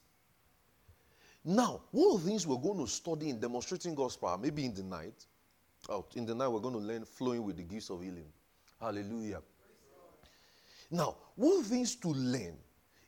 Now, 1.45 1.81
one 1.91 2.15
of 2.15 2.23
the 2.23 2.29
things 2.29 2.47
we're 2.47 2.57
going 2.57 2.79
to 2.79 2.87
study 2.87 3.29
in 3.29 3.39
demonstrating 3.39 3.95
God's 3.95 4.15
power, 4.15 4.37
maybe 4.37 4.65
in 4.65 4.73
the 4.73 4.83
night, 4.83 5.25
oh, 5.89 6.05
in 6.15 6.25
the 6.25 6.33
night 6.33 6.47
we're 6.47 6.59
going 6.59 6.75
to 6.75 6.79
learn 6.79 7.05
flowing 7.05 7.43
with 7.43 7.57
the 7.57 7.63
gifts 7.63 7.89
of 7.89 8.01
healing. 8.01 8.31
Hallelujah. 8.79 9.41
Now, 10.89 11.15
one 11.35 11.59
of 11.59 11.69
the 11.69 11.75
things 11.75 11.95
to 11.95 12.09
learn 12.09 12.55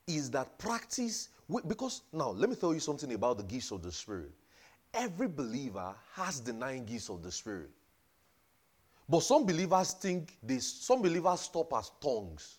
is 0.07 0.29
that 0.31 0.57
practice, 0.57 1.29
because 1.67 2.01
now 2.11 2.31
let 2.31 2.49
me 2.49 2.55
tell 2.55 2.73
you 2.73 2.79
something 2.79 3.13
about 3.13 3.37
the 3.37 3.43
gifts 3.43 3.71
of 3.71 3.81
the 3.81 3.91
Spirit. 3.91 4.33
Every 4.95 5.27
believer 5.27 5.93
has 6.13 6.39
the 6.39 6.53
nine 6.53 6.85
gifts 6.85 7.09
of 7.09 7.21
the 7.21 7.31
Spirit. 7.31 7.69
But 9.07 9.21
some 9.21 9.45
believers 9.45 9.91
think 9.91 10.37
this, 10.41 10.65
some 10.65 11.01
believers 11.01 11.41
stop 11.41 11.73
as 11.73 11.91
tongues. 12.01 12.57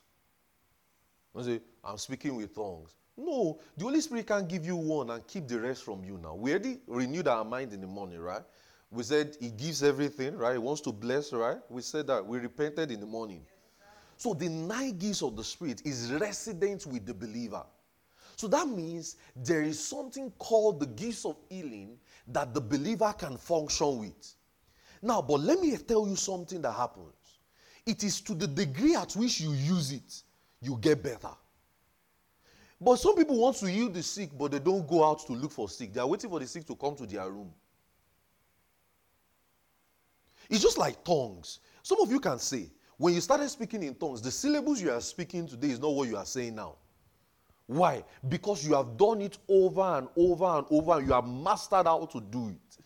I 1.35 1.43
say, 1.43 1.61
I'm 1.83 1.99
speaking 1.99 2.37
with 2.37 2.55
tongues. 2.55 2.95
No, 3.17 3.59
the 3.77 3.85
Holy 3.85 4.01
Spirit 4.01 4.27
can 4.27 4.47
give 4.47 4.67
you 4.67 4.77
one 4.77 5.11
and 5.11 5.27
keep 5.27 5.49
the 5.49 5.59
rest 5.59 5.83
from 5.83 6.05
you 6.05 6.19
now. 6.19 6.35
We 6.35 6.51
already 6.51 6.79
renewed 6.87 7.27
our 7.29 7.45
mind 7.45 7.73
in 7.73 7.81
the 7.81 7.87
morning, 7.87 8.21
right? 8.21 8.43
We 8.91 9.03
said 9.03 9.37
He 9.41 9.51
gives 9.51 9.83
everything, 9.83 10.37
right? 10.37 10.53
He 10.53 10.59
wants 10.59 10.83
to 10.83 10.93
bless, 10.93 11.33
right? 11.33 11.59
We 11.71 11.83
said 11.83 12.07
that. 12.09 12.25
We 12.25 12.39
repented 12.39 12.91
in 12.91 13.01
the 13.01 13.07
morning. 13.07 13.43
so 14.19 14.35
the 14.35 14.49
nine 14.49 14.99
gifts 14.99 15.23
of 15.23 15.37
the 15.37 15.45
Spirit 15.45 15.83
is 15.85 16.13
resident 16.13 16.87
with 16.87 17.07
the 17.07 17.15
believer. 17.15 17.65
So 18.37 18.47
that 18.49 18.69
means 18.69 19.17
there 19.35 19.63
is 19.63 19.83
something 19.83 20.31
called 20.39 20.81
the 20.81 20.87
gifts 20.87 21.25
of 21.25 21.37
healing 21.49 21.99
that 22.29 22.53
the 22.53 22.61
believer 22.61 23.13
can 23.19 23.39
function 23.39 23.99
with. 23.99 24.35
Now, 25.03 25.23
but 25.23 25.41
let 25.41 25.59
me 25.59 25.75
tell 25.79 26.07
you 26.07 26.17
something 26.17 26.61
that 26.63 26.73
happens. 26.73 27.15
It 27.87 28.05
is 28.05 28.21
to 28.23 28.35
the 28.35 28.47
degree 28.47 28.95
at 28.95 29.15
which 29.15 29.41
you 29.41 29.53
use 29.53 29.91
it, 29.93 30.23
you 30.61 30.77
get 30.81 31.03
better. 31.03 31.31
But 32.79 32.97
some 32.97 33.17
people 33.17 33.39
want 33.39 33.57
to 33.59 33.67
heal 33.67 33.89
the 33.89 34.03
sick, 34.03 34.31
but 34.37 34.51
they 34.51 34.59
don't 34.59 34.87
go 34.87 35.03
out 35.03 35.27
to 35.27 35.33
look 35.33 35.53
for 35.53 35.69
sick. 35.71 35.95
They 35.95 36.01
are 36.01 36.07
waiting 36.07 36.29
for 36.29 36.39
the 36.39 36.47
sick 36.47 36.67
to 36.67 36.77
come 36.77 36.95
to 36.97 37.07
their 37.07 37.31
room. 37.31 37.51
It's 40.51 40.63
just 40.63 40.77
like 40.77 41.03
tongues. 41.05 41.61
Some 41.83 42.01
of 42.03 42.11
you 42.11 42.21
can 42.21 42.39
say, 42.39 42.71
when 42.99 43.15
you 43.15 43.21
started 43.23 43.49
speaking 43.49 43.83
in 43.83 43.95
tongues, 43.95 44.21
the 44.21 44.31
syllables 44.31 44.83
you 44.83 44.91
are 44.91 45.01
speaking 45.01 45.47
today 45.47 45.71
is 45.71 45.81
not 45.81 45.95
what 45.95 46.09
you 46.09 46.19
are 46.19 46.27
saying 46.27 46.55
now. 46.55 46.77
Why? 47.67 48.05
Because 48.29 48.67
you 48.67 48.75
have 48.75 48.97
done 48.97 49.21
it 49.21 49.39
over 49.49 49.81
and 49.81 50.09
over 50.17 50.45
and 50.45 50.67
over, 50.71 50.99
and 50.99 51.07
you 51.07 51.13
have 51.13 51.27
mastered 51.27 51.87
how 51.87 52.07
to 52.07 52.21
do 52.21 52.49
it. 52.49 52.79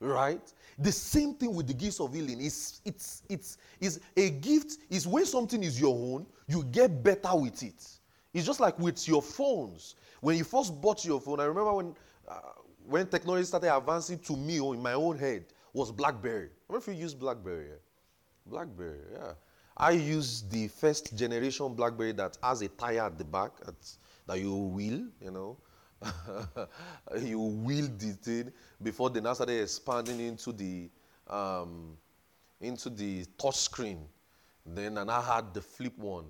Right? 0.00 0.52
The 0.78 0.90
same 0.90 1.34
thing 1.34 1.54
with 1.54 1.66
the 1.66 1.74
gifts 1.74 2.00
of 2.00 2.14
healing. 2.14 2.38
It's, 2.40 2.80
it's, 2.86 3.22
it's, 3.28 3.58
it's 3.78 4.00
a 4.16 4.30
gift 4.30 4.78
is 4.88 5.06
when 5.06 5.26
something 5.26 5.62
is 5.62 5.78
your 5.78 5.94
own, 5.94 6.26
you 6.48 6.64
get 6.64 7.02
better 7.02 7.34
with 7.34 7.62
it. 7.62 7.86
It's 8.32 8.46
just 8.46 8.60
like 8.60 8.78
with 8.78 9.06
your 9.06 9.20
phones. 9.20 9.96
When 10.20 10.38
you 10.38 10.44
first 10.44 10.80
bought 10.80 11.04
your 11.04 11.20
phone, 11.20 11.40
I 11.40 11.44
remember 11.44 11.74
when, 11.74 11.94
uh, 12.26 12.38
when 12.86 13.06
technology 13.08 13.44
started 13.44 13.74
advancing 13.74 14.18
to 14.20 14.36
me 14.36 14.60
or 14.60 14.74
in 14.74 14.80
my 14.80 14.94
own 14.94 15.18
head 15.18 15.44
was 15.74 15.92
BlackBerry. 15.92 16.48
I 16.48 16.72
wonder 16.72 16.90
if 16.90 16.96
you 16.96 17.02
use 17.02 17.12
BlackBerry. 17.12 17.68
BlackBerry, 18.46 19.00
yeah. 19.12 19.32
I 19.80 19.92
use 19.92 20.42
the 20.42 20.68
first 20.68 21.16
generation 21.16 21.74
BlackBerry 21.74 22.12
that 22.12 22.36
has 22.42 22.60
a 22.60 22.68
tire 22.68 23.00
at 23.00 23.16
the 23.16 23.24
back 23.24 23.52
that 24.26 24.38
you 24.38 24.54
wheel, 24.54 25.06
you 25.22 25.30
know. 25.30 25.56
you 27.18 27.40
wheeled 27.40 27.98
the 27.98 28.12
thing 28.12 28.52
before 28.82 29.08
they 29.08 29.22
now 29.22 29.32
started 29.32 29.62
expanding 29.62 30.20
into 30.20 30.52
the 30.52 30.90
um, 31.28 31.96
into 32.60 32.90
the 32.90 33.24
touch 33.38 33.56
screen. 33.56 34.06
Then 34.66 34.98
and 34.98 35.10
I 35.10 35.22
had 35.22 35.54
the 35.54 35.62
flip 35.62 35.96
one, 35.96 36.26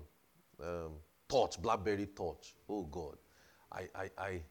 um, 0.63 0.93
touch, 1.27 1.61
BlackBerry 1.61 2.07
touch. 2.07 2.55
Oh 2.69 2.83
God, 2.83 3.17
I, 3.69 3.89
I, 3.93 4.09
I, 4.17 4.41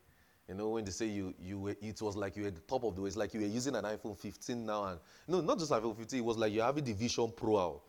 you 0.46 0.54
know 0.54 0.68
when 0.68 0.84
they 0.84 0.90
say 0.90 1.06
you 1.06 1.34
you 1.40 1.58
were, 1.58 1.76
it 1.80 2.02
was 2.02 2.16
like 2.16 2.36
you 2.36 2.42
were 2.42 2.48
at 2.48 2.54
the 2.54 2.60
top 2.60 2.84
of 2.84 2.96
the 2.96 3.00
way. 3.00 3.08
It's 3.08 3.16
like 3.16 3.32
you 3.32 3.40
were 3.40 3.46
using 3.46 3.76
an 3.76 3.84
iPhone 3.84 4.18
15 4.18 4.66
now, 4.66 4.84
and 4.84 5.00
no, 5.26 5.40
not 5.40 5.58
just 5.58 5.70
iPhone 5.70 5.96
15. 5.96 6.18
It 6.18 6.22
was 6.22 6.36
like 6.36 6.52
you're 6.52 6.66
having 6.66 6.84
the 6.84 6.92
Vision 6.92 7.32
Pro 7.34 7.58
out. 7.58 7.80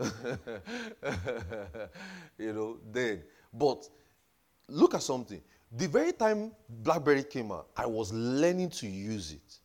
you 2.38 2.52
know 2.52 2.78
then, 2.92 3.22
but 3.52 3.88
look 4.68 4.94
at 4.94 5.02
something. 5.02 5.40
The 5.72 5.86
very 5.86 6.12
time 6.12 6.52
BlackBerry 6.68 7.24
came 7.24 7.52
out, 7.52 7.68
I 7.76 7.86
was 7.86 8.12
learning 8.12 8.70
to 8.70 8.86
use 8.86 9.32
it. 9.32 9.58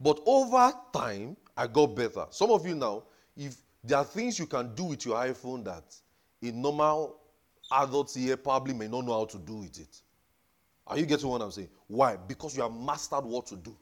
But 0.00 0.20
over 0.24 0.72
time, 0.92 1.36
I 1.56 1.66
got 1.66 1.94
better. 1.94 2.26
Some 2.30 2.50
of 2.50 2.66
you 2.66 2.74
now, 2.74 3.02
if 3.36 3.56
there 3.84 3.98
are 3.98 4.04
things 4.04 4.38
you 4.38 4.46
can 4.46 4.74
do 4.74 4.84
with 4.84 5.04
your 5.04 5.16
iPhone 5.16 5.64
that 5.64 5.94
a 6.42 6.52
normal 6.52 7.16
adult 7.72 8.12
here 8.14 8.36
probably 8.36 8.74
may 8.74 8.88
not 8.88 9.04
know 9.04 9.12
how 9.12 9.24
to 9.26 9.38
do 9.38 9.56
with 9.56 9.78
it. 9.78 10.00
Are 10.86 10.98
you 10.98 11.06
getting 11.06 11.28
what 11.28 11.42
I'm 11.42 11.50
saying? 11.50 11.68
Why? 11.86 12.16
Because 12.16 12.56
you 12.56 12.62
have 12.62 12.72
mastered 12.72 13.24
what 13.24 13.46
to 13.48 13.56
do. 13.56 13.76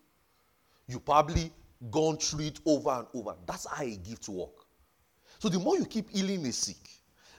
You 0.86 0.98
probably 0.98 1.52
gone 1.90 2.16
through 2.16 2.46
it 2.46 2.60
over 2.66 2.90
and 2.90 3.06
over. 3.14 3.36
That's 3.46 3.66
how 3.66 3.82
a 3.82 3.96
gift 3.96 4.28
work. 4.28 4.57
So 5.38 5.48
the 5.48 5.58
more 5.58 5.76
you 5.76 5.86
keep 5.86 6.10
healing 6.10 6.42
the 6.42 6.52
sick, 6.52 6.88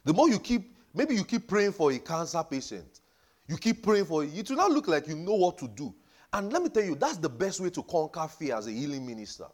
the 0.03 0.13
more 0.13 0.29
you 0.29 0.39
keep, 0.39 0.75
maybe 0.93 1.15
you 1.15 1.23
keep 1.23 1.47
praying 1.47 1.73
for 1.73 1.91
a 1.91 1.99
cancer 1.99 2.43
patient, 2.43 3.01
you 3.47 3.57
keep 3.57 3.83
praying 3.83 4.05
for 4.05 4.23
it. 4.23 4.29
It 4.35 4.49
will 4.49 4.57
not 4.57 4.71
look 4.71 4.87
like 4.87 5.07
you 5.07 5.15
know 5.15 5.35
what 5.35 5.57
to 5.57 5.67
do. 5.67 5.93
And 6.31 6.53
let 6.53 6.61
me 6.61 6.69
tell 6.69 6.83
you, 6.83 6.95
that's 6.95 7.17
the 7.17 7.29
best 7.29 7.59
way 7.59 7.69
to 7.71 7.83
conquer 7.83 8.27
fear 8.27 8.55
as 8.55 8.67
a 8.67 8.71
healing 8.71 9.05
minister. 9.05 9.45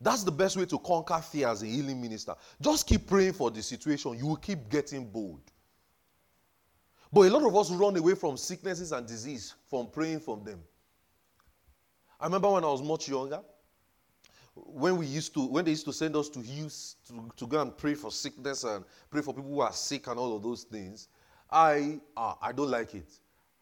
That's 0.00 0.22
the 0.22 0.32
best 0.32 0.56
way 0.56 0.64
to 0.66 0.78
conquer 0.78 1.20
fear 1.20 1.48
as 1.48 1.62
a 1.62 1.66
healing 1.66 2.00
minister. 2.00 2.34
Just 2.60 2.86
keep 2.86 3.06
praying 3.06 3.34
for 3.34 3.50
the 3.50 3.62
situation. 3.62 4.16
You 4.16 4.28
will 4.28 4.36
keep 4.36 4.70
getting 4.70 5.06
bold. 5.06 5.42
But 7.12 7.22
a 7.22 7.30
lot 7.30 7.42
of 7.42 7.54
us 7.54 7.70
run 7.70 7.96
away 7.96 8.14
from 8.14 8.36
sicknesses 8.36 8.92
and 8.92 9.06
disease 9.06 9.54
from 9.68 9.88
praying 9.90 10.20
from 10.20 10.44
them. 10.44 10.60
I 12.20 12.26
remember 12.26 12.50
when 12.50 12.64
I 12.64 12.68
was 12.68 12.82
much 12.82 13.08
younger, 13.08 13.40
when 14.66 14.96
we 14.96 15.06
used 15.06 15.34
to 15.34 15.46
when 15.46 15.64
they 15.64 15.72
used 15.72 15.86
to 15.86 15.92
send 15.92 16.16
us 16.16 16.28
to 16.30 16.40
use 16.40 16.96
to, 17.06 17.30
to 17.36 17.46
go 17.46 17.60
and 17.60 17.76
pray 17.76 17.94
for 17.94 18.10
sickness 18.10 18.64
and 18.64 18.84
pray 19.10 19.22
for 19.22 19.34
people 19.34 19.50
who 19.50 19.60
are 19.60 19.72
sick 19.72 20.06
and 20.06 20.18
all 20.18 20.36
of 20.36 20.42
those 20.42 20.64
things, 20.64 21.08
I 21.50 22.00
uh, 22.16 22.34
I 22.40 22.52
don't 22.52 22.70
like 22.70 22.94
it. 22.94 23.08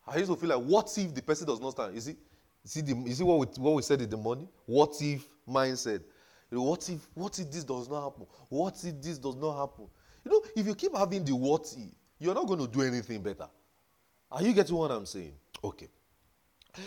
I 0.07 0.17
used 0.17 0.31
to 0.31 0.37
feel 0.37 0.49
like, 0.49 0.65
what 0.65 0.91
if 0.97 1.15
the 1.15 1.23
person 1.23 1.47
does 1.47 1.61
not 1.61 1.73
stand? 1.73 1.95
You 1.95 2.01
see, 2.01 2.17
see, 2.65 2.81
the, 2.81 2.95
you 2.95 3.13
see 3.13 3.25
what, 3.25 3.39
we, 3.41 3.63
what 3.63 3.75
we 3.75 3.83
said 3.83 4.01
in 4.01 4.09
the 4.09 4.17
morning? 4.17 4.49
What 4.65 4.95
if 5.01 5.29
mindset? 5.47 6.03
What 6.51 6.89
if 6.89 7.07
what 7.15 7.39
if 7.39 7.51
this 7.51 7.65
does 7.65 7.89
not 7.89 8.05
happen? 8.05 8.27
What 8.49 8.83
if 8.83 9.03
this 9.03 9.19
does 9.19 9.37
not 9.37 9.59
happen? 9.59 9.87
You 10.25 10.31
know, 10.31 10.43
if 10.57 10.67
you 10.67 10.75
keep 10.75 10.97
having 10.97 11.25
the 11.25 11.35
what 11.35 11.75
if, 11.77 11.93
you're 12.19 12.35
not 12.35 12.47
going 12.47 12.61
to 12.61 12.67
do 12.67 12.83
anything 12.83 13.23
better. 13.23 13.49
Are 14.31 14.43
you 14.43 14.53
getting 14.53 14.77
what 14.77 14.91
I'm 14.91 15.07
saying? 15.07 15.35
Okay. 15.63 15.89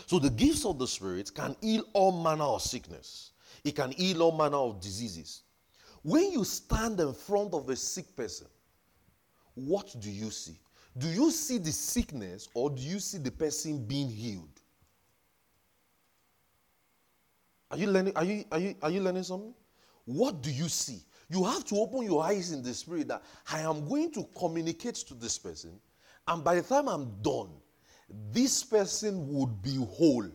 So 0.06 0.20
the 0.20 0.30
gifts 0.30 0.66
of 0.66 0.80
the 0.80 0.88
Spirit 0.88 1.32
can 1.34 1.56
heal 1.62 1.84
all 1.94 2.24
manner 2.24 2.44
of 2.44 2.62
sickness. 2.62 3.32
It 3.64 3.76
can 3.76 3.92
heal 3.92 4.24
all 4.24 4.38
manner 4.38 4.58
of 4.58 4.82
diseases. 4.82 5.44
When 6.04 6.32
you 6.32 6.44
stand 6.44 7.00
in 7.00 7.14
front 7.14 7.54
of 7.54 7.70
a 7.70 7.76
sick 7.76 8.16
person, 8.16 8.48
what 9.54 9.96
do 10.00 10.10
you 10.10 10.32
see? 10.32 10.58
Do 10.98 11.08
you 11.08 11.32
see 11.32 11.58
the 11.58 11.72
sickness 11.72 12.50
or 12.54 12.70
do 12.70 12.82
you 12.82 13.00
see 13.00 13.18
the 13.18 13.32
person 13.32 13.86
being 13.86 14.10
healed? 14.10 14.62
Are 17.70 17.78
you 17.78 17.88
learning? 17.88 18.14
Are 18.16 18.26
you, 18.26 18.44
are 18.52 18.60
you, 18.60 18.76
are 18.82 18.90
you 18.90 19.02
learning 19.02 19.24
something? 19.24 19.54
What 20.06 20.42
do 20.42 20.52
you 20.52 20.68
see? 20.68 21.04
You 21.30 21.46
have 21.46 21.64
to 21.66 21.76
open 21.76 22.04
your 22.04 22.24
eyes 22.24 22.52
in 22.52 22.62
the 22.62 22.74
spirit 22.74 23.08
that 23.08 23.24
I 23.50 23.62
am 23.62 23.88
going 23.88 24.12
to 24.14 24.28
communicate 24.38 24.96
to 24.96 25.14
this 25.14 25.38
person, 25.38 25.80
and 26.28 26.44
by 26.44 26.56
the 26.56 26.62
time 26.62 26.90
I'm 26.90 27.22
done, 27.22 27.50
this 28.32 28.64
person 28.64 29.34
would 29.34 29.62
be 29.62 29.76
whole. 29.76 30.30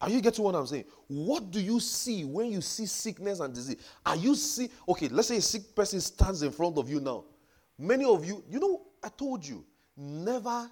Are 0.00 0.10
you 0.10 0.20
getting 0.20 0.44
what 0.44 0.54
I'm 0.54 0.66
saying? 0.66 0.84
What 1.06 1.50
do 1.50 1.60
you 1.60 1.80
see 1.80 2.24
when 2.24 2.52
you 2.52 2.60
see 2.60 2.86
sickness 2.86 3.40
and 3.40 3.54
disease? 3.54 3.78
Are 4.04 4.16
you 4.16 4.34
see 4.34 4.70
okay, 4.88 5.08
let's 5.08 5.28
say 5.28 5.38
a 5.38 5.42
sick 5.42 5.74
person 5.74 6.00
stands 6.00 6.42
in 6.42 6.52
front 6.52 6.76
of 6.76 6.90
you 6.90 7.00
now. 7.00 7.24
Many 7.78 8.04
of 8.04 8.24
you, 8.24 8.42
you 8.48 8.58
know, 8.58 8.82
I 9.02 9.08
told 9.08 9.46
you, 9.46 9.64
never 9.96 10.70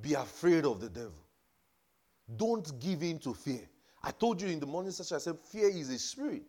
be 0.00 0.14
afraid 0.14 0.64
of 0.64 0.80
the 0.80 0.88
devil. 0.88 1.12
Don't 2.36 2.78
give 2.80 3.02
in 3.02 3.18
to 3.20 3.34
fear. 3.34 3.68
I 4.02 4.10
told 4.10 4.40
you 4.40 4.48
in 4.48 4.58
the 4.58 4.66
morning 4.66 4.90
session, 4.90 5.16
I 5.16 5.20
said, 5.20 5.38
fear 5.38 5.68
is 5.68 5.90
a 5.90 5.98
spirit, 5.98 6.42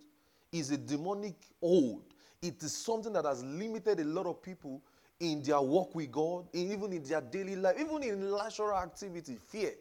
is 0.52 0.72
a 0.72 0.78
demonic 0.78 1.36
hold. 1.60 2.04
It 2.42 2.62
is 2.64 2.76
something 2.76 3.14
that 3.14 3.26
has 3.26 3.44
limited 3.44 4.00
a 4.00 4.06
lot 4.06 4.26
of 4.26 4.42
people 4.42 4.82
in 5.20 5.42
their 5.44 5.62
walk 5.62 5.94
with 5.94 6.12
God, 6.12 6.48
even 6.54 6.92
in 6.94 7.04
their 7.04 7.22
daily 7.22 7.56
life, 7.56 7.76
even 7.80 8.02
in 8.04 8.32
leisure 8.32 8.74
activity. 8.74 9.38
Fear. 9.50 9.74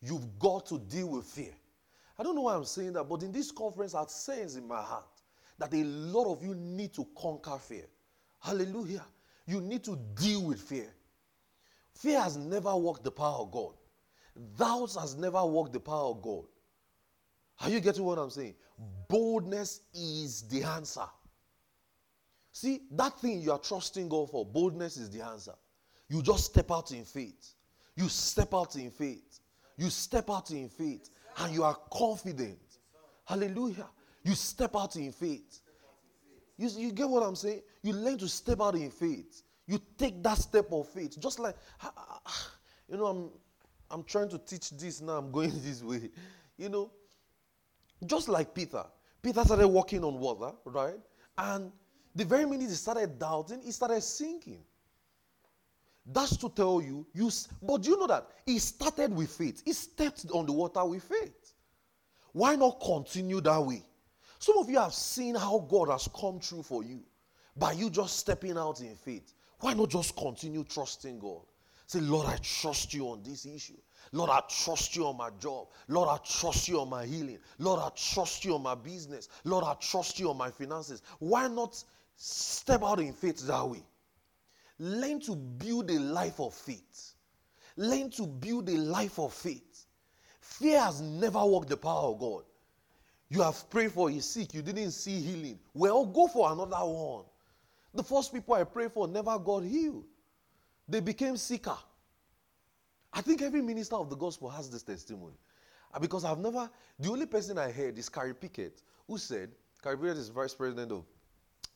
You've 0.00 0.38
got 0.38 0.66
to 0.66 0.78
deal 0.78 1.08
with 1.08 1.24
fear. 1.24 1.54
I 2.18 2.22
don't 2.22 2.34
know 2.34 2.42
why 2.42 2.54
I'm 2.54 2.64
saying 2.64 2.94
that, 2.94 3.04
but 3.04 3.22
in 3.22 3.32
this 3.32 3.50
conference, 3.50 3.94
I 3.94 4.04
sense 4.06 4.56
in 4.56 4.66
my 4.66 4.82
heart 4.82 5.04
that 5.58 5.72
a 5.74 5.84
lot 5.84 6.32
of 6.32 6.42
you 6.42 6.54
need 6.54 6.92
to 6.94 7.06
conquer 7.16 7.58
fear. 7.58 7.86
Hallelujah. 8.40 9.04
You 9.46 9.60
need 9.60 9.84
to 9.84 9.98
deal 10.14 10.42
with 10.44 10.60
fear. 10.60 10.88
Fear 11.94 12.20
has 12.20 12.36
never 12.36 12.76
worked 12.76 13.02
the 13.02 13.10
power 13.10 13.40
of 13.40 13.50
God. 13.50 13.74
Doubt 14.56 14.94
has 14.94 15.16
never 15.16 15.44
worked 15.44 15.72
the 15.72 15.80
power 15.80 16.10
of 16.10 16.22
God. 16.22 16.44
Are 17.60 17.70
you 17.70 17.80
getting 17.80 18.04
what 18.04 18.18
I'm 18.18 18.30
saying? 18.30 18.54
Boldness 19.08 19.80
is 19.92 20.42
the 20.42 20.62
answer. 20.62 21.06
See, 22.52 22.82
that 22.92 23.18
thing 23.20 23.40
you 23.40 23.52
are 23.52 23.58
trusting 23.58 24.08
God 24.08 24.30
for, 24.30 24.46
boldness 24.46 24.96
is 24.96 25.10
the 25.10 25.24
answer. 25.24 25.54
You 26.08 26.22
just 26.22 26.44
step 26.44 26.70
out 26.70 26.92
in 26.92 27.04
faith. 27.04 27.54
You 27.96 28.08
step 28.08 28.54
out 28.54 28.76
in 28.76 28.90
faith. 28.90 29.40
You 29.78 29.90
step 29.90 30.28
out 30.28 30.50
in 30.50 30.68
faith 30.68 31.08
and 31.38 31.54
you 31.54 31.62
are 31.62 31.76
confident. 31.90 32.58
Hallelujah. 33.24 33.86
You 34.24 34.34
step 34.34 34.74
out 34.76 34.96
in 34.96 35.12
faith. 35.12 35.60
You, 36.56 36.68
you 36.76 36.92
get 36.92 37.08
what 37.08 37.22
I'm 37.22 37.36
saying? 37.36 37.62
You 37.82 37.92
learn 37.92 38.18
to 38.18 38.28
step 38.28 38.60
out 38.60 38.74
in 38.74 38.90
faith. 38.90 39.42
You 39.66 39.80
take 39.96 40.22
that 40.24 40.38
step 40.38 40.72
of 40.72 40.88
faith. 40.88 41.18
Just 41.20 41.38
like, 41.38 41.54
you 42.88 42.96
know, 42.96 43.06
I'm, 43.06 43.30
I'm 43.90 44.02
trying 44.02 44.28
to 44.30 44.38
teach 44.38 44.70
this 44.70 45.00
now, 45.00 45.12
I'm 45.12 45.30
going 45.30 45.52
this 45.62 45.82
way. 45.82 46.10
You 46.56 46.68
know, 46.68 46.90
just 48.04 48.28
like 48.28 48.52
Peter. 48.52 48.84
Peter 49.22 49.44
started 49.44 49.68
walking 49.68 50.02
on 50.02 50.18
water, 50.18 50.52
right? 50.64 50.98
And 51.36 51.70
the 52.16 52.24
very 52.24 52.46
minute 52.46 52.68
he 52.68 52.74
started 52.74 53.18
doubting, 53.18 53.62
he 53.62 53.70
started 53.70 54.02
sinking. 54.02 54.64
That's 56.10 56.36
to 56.38 56.48
tell 56.48 56.80
you, 56.80 57.06
you 57.12 57.30
but 57.62 57.82
do 57.82 57.90
you 57.90 57.98
know 57.98 58.06
that 58.06 58.28
he 58.46 58.58
started 58.58 59.14
with 59.14 59.30
faith? 59.30 59.62
He 59.64 59.74
stepped 59.74 60.24
on 60.32 60.46
the 60.46 60.52
water 60.52 60.84
with 60.84 61.02
faith. 61.02 61.52
Why 62.32 62.56
not 62.56 62.80
continue 62.80 63.40
that 63.42 63.60
way? 63.60 63.82
Some 64.38 64.58
of 64.58 64.70
you 64.70 64.78
have 64.78 64.94
seen 64.94 65.34
how 65.34 65.66
God 65.68 65.90
has 65.90 66.08
come 66.18 66.38
true 66.40 66.62
for 66.62 66.82
you 66.82 67.00
by 67.56 67.72
you 67.72 67.90
just 67.90 68.16
stepping 68.16 68.56
out 68.56 68.80
in 68.80 68.94
faith. 68.94 69.34
Why 69.60 69.74
not 69.74 69.90
just 69.90 70.16
continue 70.16 70.64
trusting 70.64 71.18
God? 71.18 71.42
Say, 71.86 72.00
Lord, 72.00 72.26
I 72.26 72.36
trust 72.36 72.94
you 72.94 73.08
on 73.08 73.22
this 73.22 73.44
issue. 73.44 73.76
Lord, 74.12 74.30
I 74.30 74.40
trust 74.48 74.94
you 74.94 75.06
on 75.06 75.16
my 75.16 75.30
job. 75.40 75.68
Lord, 75.88 76.08
I 76.08 76.18
trust 76.24 76.68
you 76.68 76.80
on 76.80 76.88
my 76.88 77.04
healing. 77.04 77.38
Lord, 77.58 77.80
I 77.80 77.90
trust 77.96 78.44
you 78.44 78.54
on 78.54 78.62
my 78.62 78.74
business. 78.74 79.28
Lord, 79.44 79.64
I 79.64 79.74
trust 79.74 80.18
you 80.18 80.30
on 80.30 80.36
my 80.36 80.50
finances. 80.50 81.02
Why 81.18 81.48
not 81.48 81.82
step 82.16 82.82
out 82.82 83.00
in 83.00 83.12
faith 83.12 83.46
that 83.46 83.68
way? 83.68 83.82
Learn 84.78 85.20
to 85.20 85.34
build 85.34 85.90
a 85.90 85.98
life 85.98 86.40
of 86.40 86.54
faith. 86.54 87.14
Learn 87.76 88.10
to 88.10 88.26
build 88.26 88.68
a 88.68 88.76
life 88.76 89.18
of 89.18 89.32
faith. 89.32 89.86
Fear 90.40 90.80
has 90.80 91.00
never 91.00 91.44
worked 91.44 91.68
the 91.68 91.76
power 91.76 92.12
of 92.12 92.18
God. 92.18 92.44
You 93.28 93.42
have 93.42 93.68
prayed 93.68 93.92
for 93.92 94.10
a 94.10 94.20
sick, 94.20 94.54
you 94.54 94.62
didn't 94.62 94.92
see 94.92 95.20
healing. 95.20 95.58
Well, 95.74 96.06
go 96.06 96.28
for 96.28 96.50
another 96.50 96.76
one. 96.76 97.24
The 97.94 98.02
first 98.02 98.32
people 98.32 98.54
I 98.54 98.64
prayed 98.64 98.92
for 98.92 99.06
never 99.06 99.38
got 99.38 99.64
healed, 99.64 100.04
they 100.88 101.00
became 101.00 101.36
sicker. 101.36 101.76
I 103.12 103.20
think 103.20 103.42
every 103.42 103.62
minister 103.62 103.96
of 103.96 104.10
the 104.10 104.16
gospel 104.16 104.48
has 104.48 104.70
this 104.70 104.82
testimony. 104.82 105.36
Uh, 105.92 105.98
because 105.98 106.24
I've 106.24 106.38
never, 106.38 106.70
the 106.98 107.10
only 107.10 107.26
person 107.26 107.58
I 107.58 107.70
heard 107.70 107.98
is 107.98 108.08
Carrie 108.08 108.34
Pickett, 108.34 108.82
who 109.06 109.18
said, 109.18 109.50
Carrie 109.82 109.96
Pickett 109.96 110.18
is 110.18 110.28
vice 110.28 110.54
president 110.54 110.92
of 110.92 111.04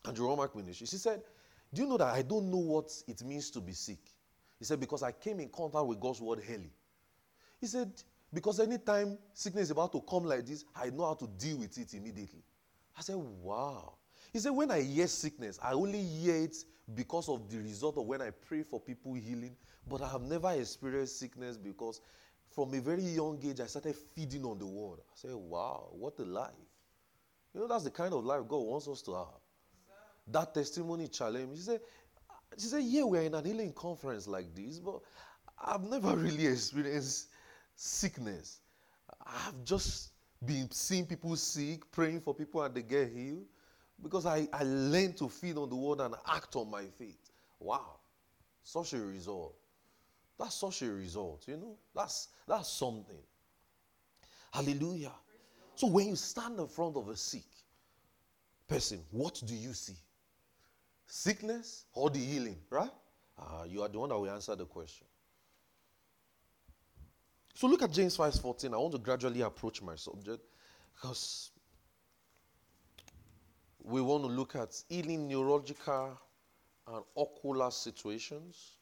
Andrew 0.07 0.29
Wommack 0.29 0.55
Ministry. 0.55 0.87
She 0.87 0.97
said, 0.97 1.23
Do 1.73 1.83
you 1.83 1.89
know 1.89 1.97
that 1.97 2.15
I 2.15 2.23
don't 2.23 2.51
know 2.51 2.59
what 2.59 2.93
it 3.07 3.23
means 3.25 3.51
to 3.51 3.61
be 3.61 3.73
sick? 3.73 4.01
He 4.59 4.65
said, 4.65 4.81
Because 4.81 5.03
I 5.03 5.13
came 5.13 5.41
in 5.41 5.49
contact 5.49 5.87
with 5.87 6.01
God's 6.01 6.21
word 6.21 6.41
early. 6.49 6.73
He 7.61 7.67
said, 7.67 7.91
Because 8.33 8.61
anytime 8.61 9.19
sickness 9.33 9.65
is 9.65 9.71
about 9.71 9.93
to 9.93 10.01
come 10.01 10.25
like 10.25 10.47
this, 10.47 10.65
I 10.75 10.91
know 10.91 11.07
how 11.07 11.15
to 11.15 11.27
deal 11.27 11.59
with 11.59 11.77
it 11.79 11.95
immediately. 11.95 12.43
I 12.97 13.01
said, 13.01 13.17
Wow. 13.17 13.95
He 14.33 14.39
said, 14.39 14.51
When 14.51 14.71
I 14.71 14.83
hear 14.83 15.07
sickness, 15.07 15.59
I 15.63 15.73
only 15.73 16.03
hear 16.03 16.37
it 16.37 16.57
because 16.95 17.29
of 17.29 17.49
the 17.49 17.59
result 17.59 17.97
of 17.97 18.07
when 18.07 18.21
I 18.21 18.31
pray 18.31 18.63
for 18.63 18.81
people 18.81 19.15
healing 19.15 19.57
but 19.89 20.03
I 20.03 20.09
have 20.09 20.23
never 20.23 20.51
experienced 20.53 21.19
sickness 21.19 21.57
because 21.57 22.01
from 22.51 22.75
a 22.75 22.81
very 22.81 23.03
young 23.03 23.39
age, 23.45 23.61
I 23.61 23.67
started 23.67 23.97
feeding 23.97 24.45
on 24.45 24.59
the 24.59 24.67
word. 24.67 24.99
I 25.01 25.15
said, 25.15 25.35
wow, 25.35 25.89
what 25.93 26.19
a 26.19 26.25
life. 26.25 26.51
You 27.55 27.61
know, 27.61 27.67
that's 27.67 27.85
the 27.85 27.91
kind 27.91 28.15
of 28.15 28.25
life 28.25 28.43
God 28.49 28.59
wants 28.59 28.89
us 28.89 29.03
to 29.03 29.15
have. 29.15 29.42
That 30.33 30.55
testimony 30.55 31.09
challenge. 31.09 31.59
She 31.59 31.63
said, 31.63 31.81
she 32.57 32.67
said, 32.67 32.83
yeah, 32.83 33.05
we're 33.05 33.23
in 33.23 33.35
an 33.35 33.45
healing 33.45 33.73
conference 33.73 34.27
like 34.27 34.55
this, 34.55 34.79
but 34.79 35.01
I've 35.63 35.83
never 35.83 36.17
really 36.17 36.47
experienced 36.47 37.29
sickness. 37.75 38.61
I've 39.25 39.65
just 39.65 40.11
been 40.45 40.71
seeing 40.71 41.07
people 41.07 41.37
sick, 41.37 41.91
praying 41.91 42.21
for 42.21 42.35
people 42.35 42.63
and 42.63 42.75
they 42.75 42.83
get 42.83 43.13
healed 43.13 43.47
because 44.03 44.27
I, 44.27 44.49
I 44.53 44.65
learned 44.65 45.17
to 45.19 45.29
feed 45.29 45.57
on 45.57 45.69
the 45.69 45.77
word 45.77 46.01
and 46.01 46.15
act 46.27 46.57
on 46.57 46.71
my 46.71 46.85
faith. 46.99 47.31
Wow. 47.61 47.99
Such 48.65 48.95
a 48.95 48.99
result. 48.99 49.55
That's 50.39 50.57
such 50.57 50.83
a 50.83 50.91
result, 50.91 51.45
you 51.47 51.57
know. 51.57 51.77
That's 51.95 52.29
that's 52.49 52.69
something. 52.69 53.23
Hallelujah. 54.53 55.13
So 55.77 55.87
when 55.87 56.09
you 56.09 56.17
stand 56.17 56.59
in 56.59 56.67
front 56.67 56.97
of 56.97 57.09
a 57.09 57.17
sick 57.17 57.45
person, 58.69 59.01
what 59.11 59.41
do 59.47 59.55
you 59.55 59.73
see? 59.73 59.97
Sickness 61.15 61.85
or 61.93 62.09
the 62.11 62.19
healing, 62.19 62.57
right? 62.71 62.91
Uh, 63.39 63.65
you 63.69 63.83
are 63.83 63.89
the 63.89 63.99
one 63.99 64.09
that 64.09 64.19
will 64.19 64.31
answer 64.31 64.55
the 64.57 64.65
question. 64.65 65.07
So 67.55 67.67
look 67.67 67.83
at 67.83 67.91
James 67.93 68.17
5:14. 68.17 68.73
I 68.73 68.79
want 68.79 68.93
to 68.93 68.99
gradually 68.99 69.43
approach 69.43 69.83
my 69.83 69.95
subject 69.95 70.43
because 70.95 71.51
we 73.83 74.01
want 74.01 74.23
to 74.25 74.29
look 74.29 74.57
at 74.57 74.71
healing 74.89 75.29
neurological 75.29 76.19
and 76.87 77.05
ocular 77.17 77.71
situations 77.71 78.77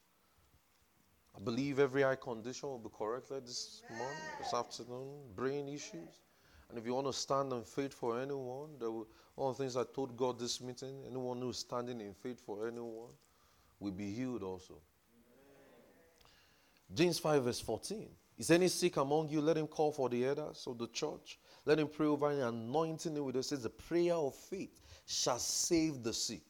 I 1.36 1.40
believe 1.40 1.78
every 1.78 2.04
eye 2.04 2.16
condition 2.16 2.68
will 2.68 2.78
be 2.78 2.90
corrected 2.96 3.46
this 3.46 3.82
morning, 3.88 4.18
this 4.42 4.52
afternoon, 4.52 5.20
brain 5.34 5.68
issues. 5.68 6.20
And 6.70 6.78
if 6.78 6.86
you 6.86 6.94
want 6.94 7.08
to 7.08 7.12
stand 7.12 7.52
in 7.52 7.64
faith 7.64 7.92
for 7.92 8.20
anyone, 8.20 8.70
will, 8.80 9.06
one 9.34 9.50
of 9.50 9.56
the 9.56 9.64
things 9.64 9.76
I 9.76 9.82
told 9.94 10.16
God 10.16 10.38
this 10.38 10.60
meeting, 10.60 11.02
anyone 11.06 11.40
who 11.40 11.50
is 11.50 11.58
standing 11.58 12.00
in 12.00 12.14
faith 12.14 12.40
for 12.40 12.66
anyone, 12.66 13.10
will 13.80 13.92
be 13.92 14.10
healed 14.12 14.42
also. 14.42 14.74
James 16.94 17.18
5, 17.18 17.44
verse 17.44 17.60
14. 17.60 18.08
Is 18.38 18.50
any 18.50 18.68
sick 18.68 18.96
among 18.96 19.28
you? 19.28 19.40
Let 19.40 19.58
him 19.58 19.66
call 19.66 19.92
for 19.92 20.08
the 20.08 20.24
elders 20.24 20.64
of 20.66 20.78
the 20.78 20.86
church. 20.88 21.38
Let 21.66 21.78
him 21.78 21.88
pray 21.88 22.06
over 22.06 22.30
him, 22.30 22.40
anointing 22.40 23.14
him 23.14 23.24
with 23.24 23.36
it. 23.36 23.44
says 23.44 23.62
the 23.62 23.70
prayer 23.70 24.14
of 24.14 24.34
faith 24.34 24.80
shall 25.06 25.38
save 25.38 26.02
the 26.02 26.12
sick. 26.12 26.42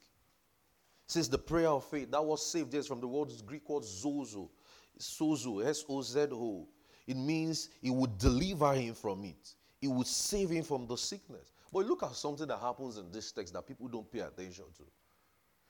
It 1.07 1.11
says 1.11 1.29
the 1.29 1.39
prayer 1.39 1.69
of 1.69 1.85
faith. 1.85 2.11
That 2.11 2.25
was 2.25 2.47
saved 2.47 2.73
just 2.73 2.89
from 2.89 3.01
the 3.01 3.09
word 3.09 3.33
Greek 3.45 3.69
word 3.69 3.85
zozo. 3.85 4.51
Sozo, 4.99 5.65
S-O-Z-O. 5.67 6.69
It 7.07 7.17
means 7.17 7.71
it 7.83 7.91
would 7.91 8.19
deliver 8.19 8.73
him 8.75 8.95
from 8.95 9.25
it. 9.25 9.55
It 9.83 9.89
would 9.89 10.07
save 10.07 10.51
him 10.51 10.63
from 10.63 10.87
the 10.87 10.97
sickness. 10.97 11.53
But 11.73 11.87
look 11.87 12.03
at 12.03 12.15
something 12.15 12.47
that 12.49 12.59
happens 12.59 12.99
in 12.99 13.11
this 13.11 13.33
text 13.33 13.55
that 13.55 13.67
people 13.67 13.89
don't 13.89 14.11
pay 14.11 14.21
attention 14.21 14.65
to. 14.77 14.83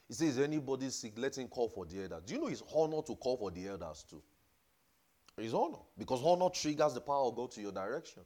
It 0.09 0.15
says, 0.17 0.39
anybody 0.39 0.91
sick, 0.91 1.13
let 1.17 1.39
him 1.39 1.47
call 1.47 1.69
for 1.69 1.87
the 1.87 2.03
elders. 2.03 2.23
Do 2.27 2.35
you 2.35 2.41
know 2.41 2.49
it's 2.49 2.65
honor 2.75 3.03
to 3.03 3.15
call 3.15 3.37
for 3.37 3.51
the 3.51 3.69
elders 3.69 4.05
too? 4.09 4.23
It's 5.39 5.55
honor. 5.55 5.79
Because 5.97 6.21
honor 6.25 6.49
triggers 6.51 6.95
the 6.95 7.01
power 7.01 7.27
of 7.27 7.37
God 7.37 7.53
to 7.53 7.61
your 7.61 7.73
direction. 7.73 8.23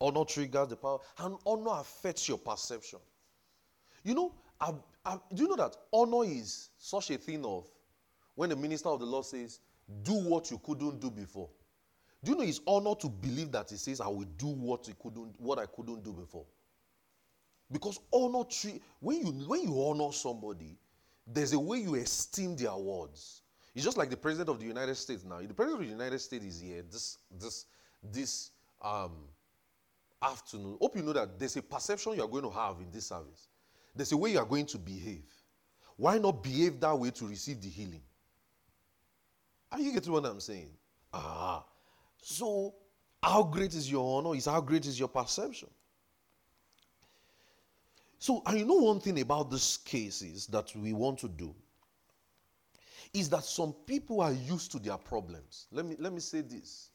Honor 0.00 0.24
triggers 0.24 0.68
the 0.68 0.76
power. 0.76 0.98
And 1.18 1.36
honor 1.46 1.80
affects 1.80 2.28
your 2.28 2.38
perception. 2.38 2.98
You 4.02 4.14
know, 4.14 4.34
I've, 4.60 4.82
I've, 5.04 5.20
do 5.32 5.44
you 5.44 5.48
know 5.48 5.56
that 5.56 5.76
honor 5.92 6.24
is 6.24 6.70
such 6.78 7.10
a 7.10 7.18
thing 7.18 7.44
of 7.44 7.68
when 8.34 8.50
the 8.50 8.56
minister 8.56 8.88
of 8.88 8.98
the 8.98 9.06
Lord 9.06 9.24
says, 9.24 9.60
do 10.02 10.14
what 10.14 10.50
you 10.50 10.58
couldn't 10.58 11.00
do 11.00 11.10
before. 11.10 11.48
Do 12.24 12.30
you 12.30 12.36
know 12.36 12.44
it's 12.44 12.60
honor 12.66 12.94
to 12.96 13.08
believe 13.08 13.50
that 13.52 13.70
he 13.70 13.76
says, 13.76 14.00
I 14.00 14.06
will 14.06 14.26
do 14.38 14.46
what, 14.46 14.86
he 14.86 14.94
couldn't, 15.00 15.34
what 15.38 15.58
I 15.58 15.66
couldn't 15.66 16.04
do 16.04 16.12
before? 16.12 16.44
Because 17.70 17.98
honor, 18.12 18.44
when 19.00 19.26
you, 19.26 19.32
when 19.46 19.62
you 19.62 19.82
honor 19.82 20.12
somebody, 20.12 20.76
there's 21.26 21.52
a 21.52 21.58
way 21.58 21.78
you 21.78 21.96
esteem 21.96 22.54
their 22.56 22.76
words. 22.76 23.42
It's 23.74 23.84
just 23.84 23.96
like 23.96 24.10
the 24.10 24.16
president 24.16 24.50
of 24.50 24.60
the 24.60 24.66
United 24.66 24.94
States 24.96 25.24
now. 25.24 25.38
The 25.40 25.54
president 25.54 25.82
of 25.82 25.86
the 25.88 25.92
United 25.92 26.18
States 26.20 26.44
is 26.44 26.60
here 26.60 26.82
this, 26.90 27.18
this, 27.40 27.64
this 28.12 28.50
um, 28.82 29.12
afternoon. 30.22 30.76
Hope 30.80 30.96
you 30.96 31.02
know 31.02 31.14
that 31.14 31.38
there's 31.38 31.56
a 31.56 31.62
perception 31.62 32.14
you 32.14 32.22
are 32.22 32.28
going 32.28 32.44
to 32.44 32.50
have 32.50 32.76
in 32.80 32.90
this 32.92 33.06
service. 33.06 33.48
There's 33.96 34.12
a 34.12 34.16
way 34.16 34.32
you 34.32 34.38
are 34.38 34.44
going 34.44 34.66
to 34.66 34.78
behave. 34.78 35.24
Why 35.96 36.18
not 36.18 36.42
behave 36.42 36.78
that 36.80 36.96
way 36.96 37.10
to 37.10 37.26
receive 37.26 37.60
the 37.60 37.68
healing? 37.68 38.02
Are 39.72 39.80
you 39.80 39.92
getting 39.92 40.12
what 40.12 40.24
I'm 40.24 40.40
saying? 40.40 40.70
Ah. 41.12 41.64
So, 42.22 42.74
how 43.22 43.42
great 43.42 43.74
is 43.74 43.90
your 43.90 44.18
honor? 44.18 44.36
Is 44.36 44.46
how 44.46 44.60
great 44.60 44.86
is 44.86 44.98
your 44.98 45.08
perception? 45.08 45.68
So, 48.18 48.40
and 48.46 48.60
you 48.60 48.64
know 48.64 48.74
one 48.76 49.00
thing 49.00 49.20
about 49.20 49.50
these 49.50 49.78
cases 49.84 50.46
that 50.46 50.74
we 50.76 50.92
want 50.92 51.18
to 51.18 51.28
do 51.28 51.52
is 53.12 53.28
that 53.30 53.44
some 53.44 53.74
people 53.86 54.20
are 54.20 54.32
used 54.32 54.70
to 54.72 54.78
their 54.78 54.96
problems. 54.96 55.66
Let 55.72 55.84
me, 55.84 55.96
let 55.98 56.12
me 56.12 56.20
say 56.20 56.40
this. 56.40 56.90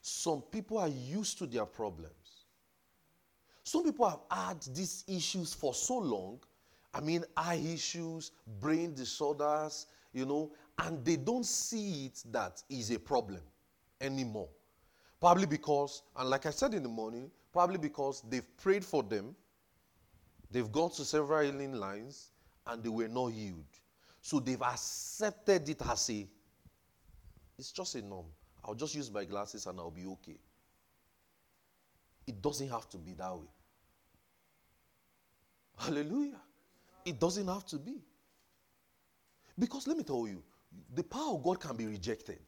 Some 0.00 0.40
people 0.40 0.78
are 0.78 0.88
used 0.88 1.36
to 1.38 1.46
their 1.46 1.66
problems. 1.66 2.46
Some 3.62 3.84
people 3.84 4.08
have 4.08 4.20
had 4.30 4.62
these 4.74 5.04
issues 5.06 5.52
for 5.52 5.74
so 5.74 5.98
long. 5.98 6.40
I 6.94 7.00
mean, 7.00 7.24
eye 7.36 7.62
issues, 7.72 8.32
brain 8.60 8.94
disorders, 8.94 9.86
you 10.14 10.24
know, 10.24 10.52
and 10.78 11.04
they 11.04 11.16
don't 11.16 11.46
see 11.46 12.06
it 12.06 12.22
that 12.32 12.62
is 12.70 12.90
a 12.90 12.98
problem 12.98 13.42
anymore. 14.04 14.48
Probably 15.20 15.46
because, 15.46 16.02
and 16.16 16.28
like 16.28 16.46
I 16.46 16.50
said 16.50 16.74
in 16.74 16.82
the 16.82 16.88
morning, 16.88 17.30
probably 17.52 17.78
because 17.78 18.22
they've 18.28 18.56
prayed 18.58 18.84
for 18.84 19.02
them, 19.02 19.34
they've 20.50 20.70
gone 20.70 20.90
to 20.90 21.04
several 21.04 21.42
healing 21.44 21.72
lines, 21.72 22.30
and 22.66 22.82
they 22.82 22.88
were 22.88 23.08
not 23.08 23.28
healed. 23.28 23.64
So 24.20 24.40
they've 24.40 24.60
accepted 24.60 25.68
it 25.68 25.82
as 25.88 26.10
a, 26.10 26.26
it's 27.58 27.72
just 27.72 27.94
a 27.94 28.02
norm. 28.02 28.26
I'll 28.64 28.74
just 28.74 28.94
use 28.94 29.10
my 29.10 29.24
glasses 29.24 29.66
and 29.66 29.78
I'll 29.78 29.90
be 29.90 30.06
okay. 30.06 30.38
It 32.26 32.40
doesn't 32.40 32.70
have 32.70 32.88
to 32.90 32.96
be 32.96 33.12
that 33.14 33.34
way. 33.34 33.48
Hallelujah. 35.76 36.40
It 37.04 37.20
doesn't 37.20 37.46
have 37.46 37.66
to 37.66 37.76
be. 37.76 37.96
Because 39.58 39.86
let 39.86 39.96
me 39.96 40.02
tell 40.02 40.26
you, 40.26 40.42
the 40.94 41.02
power 41.02 41.34
of 41.34 41.42
God 41.42 41.60
can 41.60 41.76
be 41.76 41.86
rejected. 41.86 42.40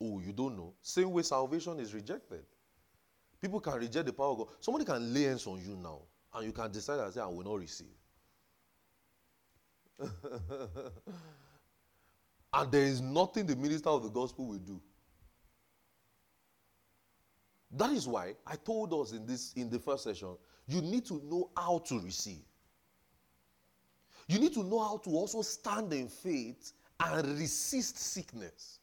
Oh, 0.00 0.20
you 0.20 0.32
don't 0.32 0.56
know? 0.56 0.74
Same 0.82 1.10
way 1.12 1.22
salvation 1.22 1.78
is 1.78 1.94
rejected. 1.94 2.44
People 3.40 3.60
can 3.60 3.74
reject 3.74 4.06
the 4.06 4.12
power 4.12 4.30
of 4.30 4.38
God. 4.38 4.48
Somebody 4.60 4.84
can 4.84 5.12
lay 5.12 5.24
hands 5.24 5.46
on 5.46 5.60
you 5.60 5.76
now, 5.76 6.00
and 6.34 6.46
you 6.46 6.52
can 6.52 6.70
decide 6.70 6.98
and 6.98 7.12
say, 7.12 7.20
I 7.20 7.26
will 7.26 7.44
not 7.44 7.58
receive. 7.58 7.86
and 12.52 12.72
there 12.72 12.84
is 12.84 13.00
nothing 13.00 13.46
the 13.46 13.54
minister 13.54 13.88
of 13.90 14.02
the 14.02 14.08
gospel 14.08 14.46
will 14.46 14.58
do. 14.58 14.80
That 17.70 17.90
is 17.92 18.06
why 18.06 18.34
I 18.46 18.56
told 18.56 18.94
us 18.94 19.12
in 19.12 19.26
this 19.26 19.52
in 19.54 19.68
the 19.68 19.78
first 19.78 20.04
session, 20.04 20.36
you 20.66 20.80
need 20.80 21.04
to 21.06 21.20
know 21.24 21.50
how 21.56 21.78
to 21.86 22.00
receive. 22.00 22.44
You 24.28 24.38
need 24.38 24.54
to 24.54 24.62
know 24.62 24.78
how 24.78 24.96
to 24.98 25.10
also 25.10 25.42
stand 25.42 25.92
in 25.92 26.08
faith 26.08 26.72
and 27.00 27.38
resist 27.38 27.98
sickness 27.98 28.78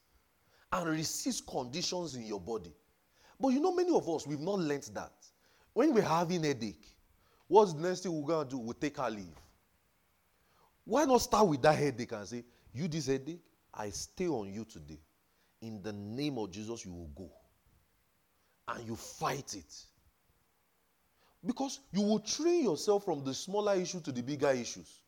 and 0.72 0.88
resist 0.88 1.46
conditions 1.46 2.14
in 2.14 2.24
your 2.24 2.40
body. 2.40 2.72
But 3.38 3.48
you 3.48 3.60
know, 3.60 3.74
many 3.74 3.94
of 3.94 4.08
us, 4.08 4.26
we've 4.26 4.40
not 4.40 4.58
learned 4.58 4.88
that. 4.94 5.12
When 5.74 5.92
we're 5.92 6.02
having 6.02 6.44
headache, 6.44 6.86
what's 7.48 7.74
the 7.74 7.82
next 7.82 8.00
thing 8.00 8.12
we're 8.12 8.26
going 8.26 8.48
to 8.48 8.50
do? 8.50 8.58
We 8.58 8.74
take 8.74 8.98
our 8.98 9.10
leave. 9.10 9.36
Why 10.84 11.04
not 11.04 11.20
start 11.20 11.46
with 11.46 11.62
that 11.62 11.76
headache 11.76 12.12
and 12.12 12.26
say, 12.26 12.44
You, 12.72 12.88
this 12.88 13.06
headache, 13.06 13.42
I 13.74 13.90
stay 13.90 14.28
on 14.28 14.52
you 14.52 14.64
today. 14.64 15.00
In 15.60 15.82
the 15.82 15.92
name 15.92 16.38
of 16.38 16.50
Jesus, 16.50 16.84
you 16.84 16.92
will 16.92 17.10
go. 17.14 17.30
And 18.68 18.86
you 18.86 18.96
fight 18.96 19.54
it. 19.54 19.74
Because 21.44 21.80
you 21.92 22.02
will 22.02 22.20
train 22.20 22.64
yourself 22.64 23.04
from 23.04 23.24
the 23.24 23.34
smaller 23.34 23.74
issue 23.74 24.00
to 24.00 24.12
the 24.12 24.22
bigger 24.22 24.50
issues. 24.50 25.02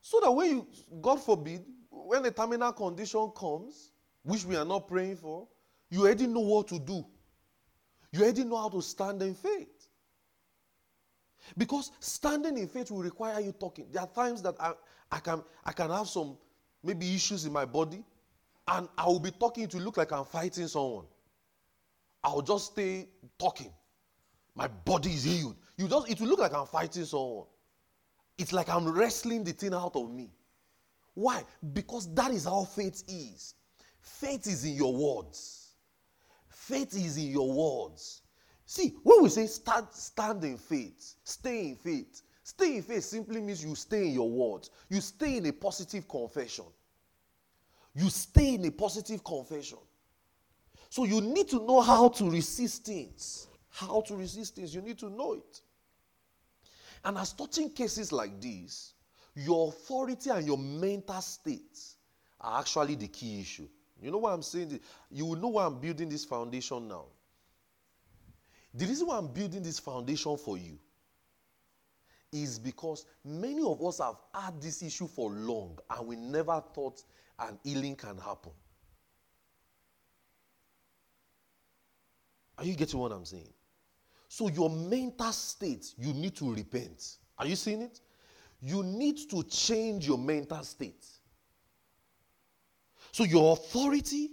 So 0.00 0.20
that 0.20 0.30
when 0.30 0.50
you, 0.50 0.66
God 1.00 1.20
forbid, 1.20 1.64
when 2.08 2.22
the 2.22 2.30
terminal 2.30 2.72
condition 2.72 3.30
comes, 3.36 3.92
which 4.22 4.46
we 4.46 4.56
are 4.56 4.64
not 4.64 4.88
praying 4.88 5.16
for, 5.16 5.46
you 5.90 6.00
already 6.00 6.26
know 6.26 6.40
what 6.40 6.66
to 6.68 6.78
do. 6.78 7.04
You 8.12 8.22
already 8.22 8.44
know 8.44 8.56
how 8.56 8.70
to 8.70 8.80
stand 8.80 9.20
in 9.20 9.34
faith. 9.34 9.88
Because 11.58 11.92
standing 12.00 12.56
in 12.56 12.66
faith 12.66 12.90
will 12.90 13.02
require 13.02 13.40
you 13.40 13.52
talking. 13.52 13.88
There 13.92 14.00
are 14.00 14.08
times 14.08 14.40
that 14.40 14.54
I, 14.58 14.72
I, 15.12 15.18
can, 15.18 15.44
I 15.66 15.72
can 15.72 15.90
have 15.90 16.08
some 16.08 16.38
maybe 16.82 17.14
issues 17.14 17.44
in 17.44 17.52
my 17.52 17.66
body, 17.66 18.02
and 18.66 18.88
I 18.96 19.04
will 19.06 19.20
be 19.20 19.30
talking 19.30 19.68
to 19.68 19.76
look 19.76 19.98
like 19.98 20.10
I'm 20.10 20.24
fighting 20.24 20.66
someone. 20.66 21.04
I'll 22.24 22.40
just 22.40 22.72
stay 22.72 23.06
talking. 23.38 23.72
My 24.54 24.68
body 24.68 25.10
is 25.10 25.24
healed. 25.24 25.56
You 25.76 25.88
just 25.88 26.10
it 26.10 26.18
will 26.20 26.28
look 26.28 26.40
like 26.40 26.54
I'm 26.54 26.66
fighting 26.66 27.04
someone. 27.04 27.46
It's 28.38 28.54
like 28.54 28.70
I'm 28.70 28.88
wrestling 28.88 29.44
the 29.44 29.52
thing 29.52 29.74
out 29.74 29.94
of 29.94 30.10
me. 30.10 30.30
Why? 31.18 31.42
Because 31.72 32.14
that 32.14 32.30
is 32.30 32.44
how 32.44 32.62
faith 32.62 33.02
is. 33.08 33.54
Faith 34.00 34.46
is 34.46 34.64
in 34.64 34.74
your 34.74 34.94
words. 34.94 35.72
Faith 36.46 36.94
is 36.94 37.16
in 37.16 37.32
your 37.32 37.50
words. 37.50 38.22
See, 38.66 38.94
when 39.02 39.24
we 39.24 39.28
say 39.28 39.46
stand, 39.46 39.88
stand 39.90 40.44
in 40.44 40.56
faith, 40.56 41.16
stay 41.24 41.70
in 41.70 41.74
faith, 41.74 42.22
stay 42.44 42.76
in 42.76 42.82
faith 42.84 43.02
simply 43.02 43.40
means 43.40 43.64
you 43.64 43.74
stay 43.74 44.06
in 44.06 44.12
your 44.12 44.30
words. 44.30 44.70
You 44.88 45.00
stay 45.00 45.38
in 45.38 45.46
a 45.46 45.52
positive 45.52 46.06
confession. 46.06 46.66
You 47.96 48.10
stay 48.10 48.54
in 48.54 48.64
a 48.66 48.70
positive 48.70 49.24
confession. 49.24 49.78
So 50.88 51.02
you 51.02 51.20
need 51.20 51.48
to 51.48 51.56
know 51.66 51.80
how 51.80 52.10
to 52.10 52.30
resist 52.30 52.84
things. 52.84 53.48
How 53.70 54.02
to 54.02 54.14
resist 54.14 54.54
things. 54.54 54.72
You 54.72 54.82
need 54.82 55.00
to 55.00 55.10
know 55.10 55.32
it. 55.32 55.62
And 57.04 57.18
as 57.18 57.32
touching 57.32 57.70
cases 57.70 58.12
like 58.12 58.40
this, 58.40 58.92
your 59.38 59.68
authority 59.68 60.30
and 60.30 60.44
your 60.44 60.58
mental 60.58 61.20
state 61.20 61.78
are 62.40 62.58
actually 62.58 62.96
the 62.96 63.06
key 63.06 63.40
issue. 63.40 63.68
You 64.02 64.10
know 64.10 64.18
why 64.18 64.32
I'm 64.32 64.42
saying 64.42 64.68
this? 64.70 64.80
You 65.10 65.26
will 65.26 65.36
know 65.36 65.48
why 65.48 65.64
I'm 65.64 65.78
building 65.78 66.08
this 66.08 66.24
foundation 66.24 66.88
now. 66.88 67.06
The 68.74 68.86
reason 68.86 69.06
why 69.06 69.16
I'm 69.16 69.28
building 69.28 69.62
this 69.62 69.78
foundation 69.78 70.36
for 70.36 70.58
you 70.58 70.78
is 72.32 72.58
because 72.58 73.06
many 73.24 73.62
of 73.62 73.82
us 73.82 73.98
have 73.98 74.16
had 74.34 74.60
this 74.60 74.82
issue 74.82 75.06
for 75.06 75.30
long 75.30 75.78
and 75.88 76.06
we 76.06 76.16
never 76.16 76.62
thought 76.74 77.02
an 77.38 77.58
healing 77.62 77.94
can 77.94 78.18
happen. 78.18 78.52
Are 82.58 82.64
you 82.64 82.74
getting 82.74 82.98
what 82.98 83.12
I'm 83.12 83.24
saying? 83.24 83.52
So, 84.28 84.48
your 84.48 84.68
mental 84.68 85.32
state, 85.32 85.94
you 85.96 86.12
need 86.12 86.34
to 86.36 86.52
repent. 86.52 87.18
Are 87.38 87.46
you 87.46 87.56
seeing 87.56 87.82
it? 87.82 88.00
You 88.60 88.82
need 88.82 89.30
to 89.30 89.42
change 89.44 90.06
your 90.06 90.18
mental 90.18 90.62
state. 90.62 91.06
So, 93.12 93.24
your 93.24 93.52
authority 93.54 94.30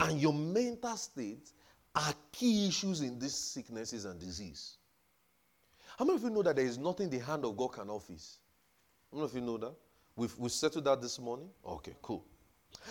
and 0.00 0.20
your 0.20 0.32
mental 0.32 0.96
state 0.96 1.50
are 1.94 2.14
key 2.32 2.68
issues 2.68 3.00
in 3.00 3.18
these 3.18 3.34
sicknesses 3.34 4.04
and 4.04 4.18
disease. 4.18 4.76
How 5.98 6.04
many 6.04 6.16
of 6.16 6.22
you 6.22 6.30
know 6.30 6.42
that 6.42 6.56
there 6.56 6.64
is 6.64 6.78
nothing 6.78 7.10
the 7.10 7.18
hand 7.18 7.44
of 7.44 7.56
God 7.56 7.74
cannot 7.74 8.02
fix? 8.02 8.38
I 9.12 9.16
don't 9.16 9.34
know 9.34 9.40
you 9.40 9.46
know 9.46 9.58
that. 9.58 9.74
We've, 10.16 10.36
we 10.38 10.48
settled 10.48 10.84
that 10.84 11.00
this 11.02 11.18
morning. 11.18 11.48
Okay, 11.66 11.94
cool. 12.02 12.24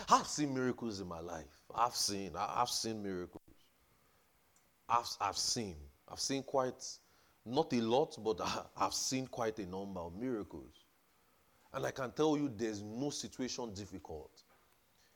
I've 0.08 0.26
seen 0.26 0.54
miracles 0.54 1.00
in 1.00 1.08
my 1.08 1.20
life. 1.20 1.46
I've 1.74 1.94
seen, 1.94 2.32
I've 2.36 2.68
seen 2.68 3.02
miracles. 3.02 3.42
I've, 4.88 5.08
I've 5.20 5.36
seen. 5.36 5.76
I've 6.08 6.20
seen 6.20 6.42
quite, 6.42 6.84
not 7.46 7.72
a 7.72 7.80
lot, 7.80 8.16
but 8.22 8.40
I've 8.76 8.94
seen 8.94 9.26
quite 9.26 9.58
a 9.58 9.66
number 9.66 10.00
of 10.00 10.14
miracles. 10.14 10.84
And 11.72 11.86
I 11.86 11.90
can 11.90 12.10
tell 12.12 12.36
you 12.36 12.52
there's 12.54 12.82
no 12.82 13.10
situation 13.10 13.72
difficult. 13.72 14.42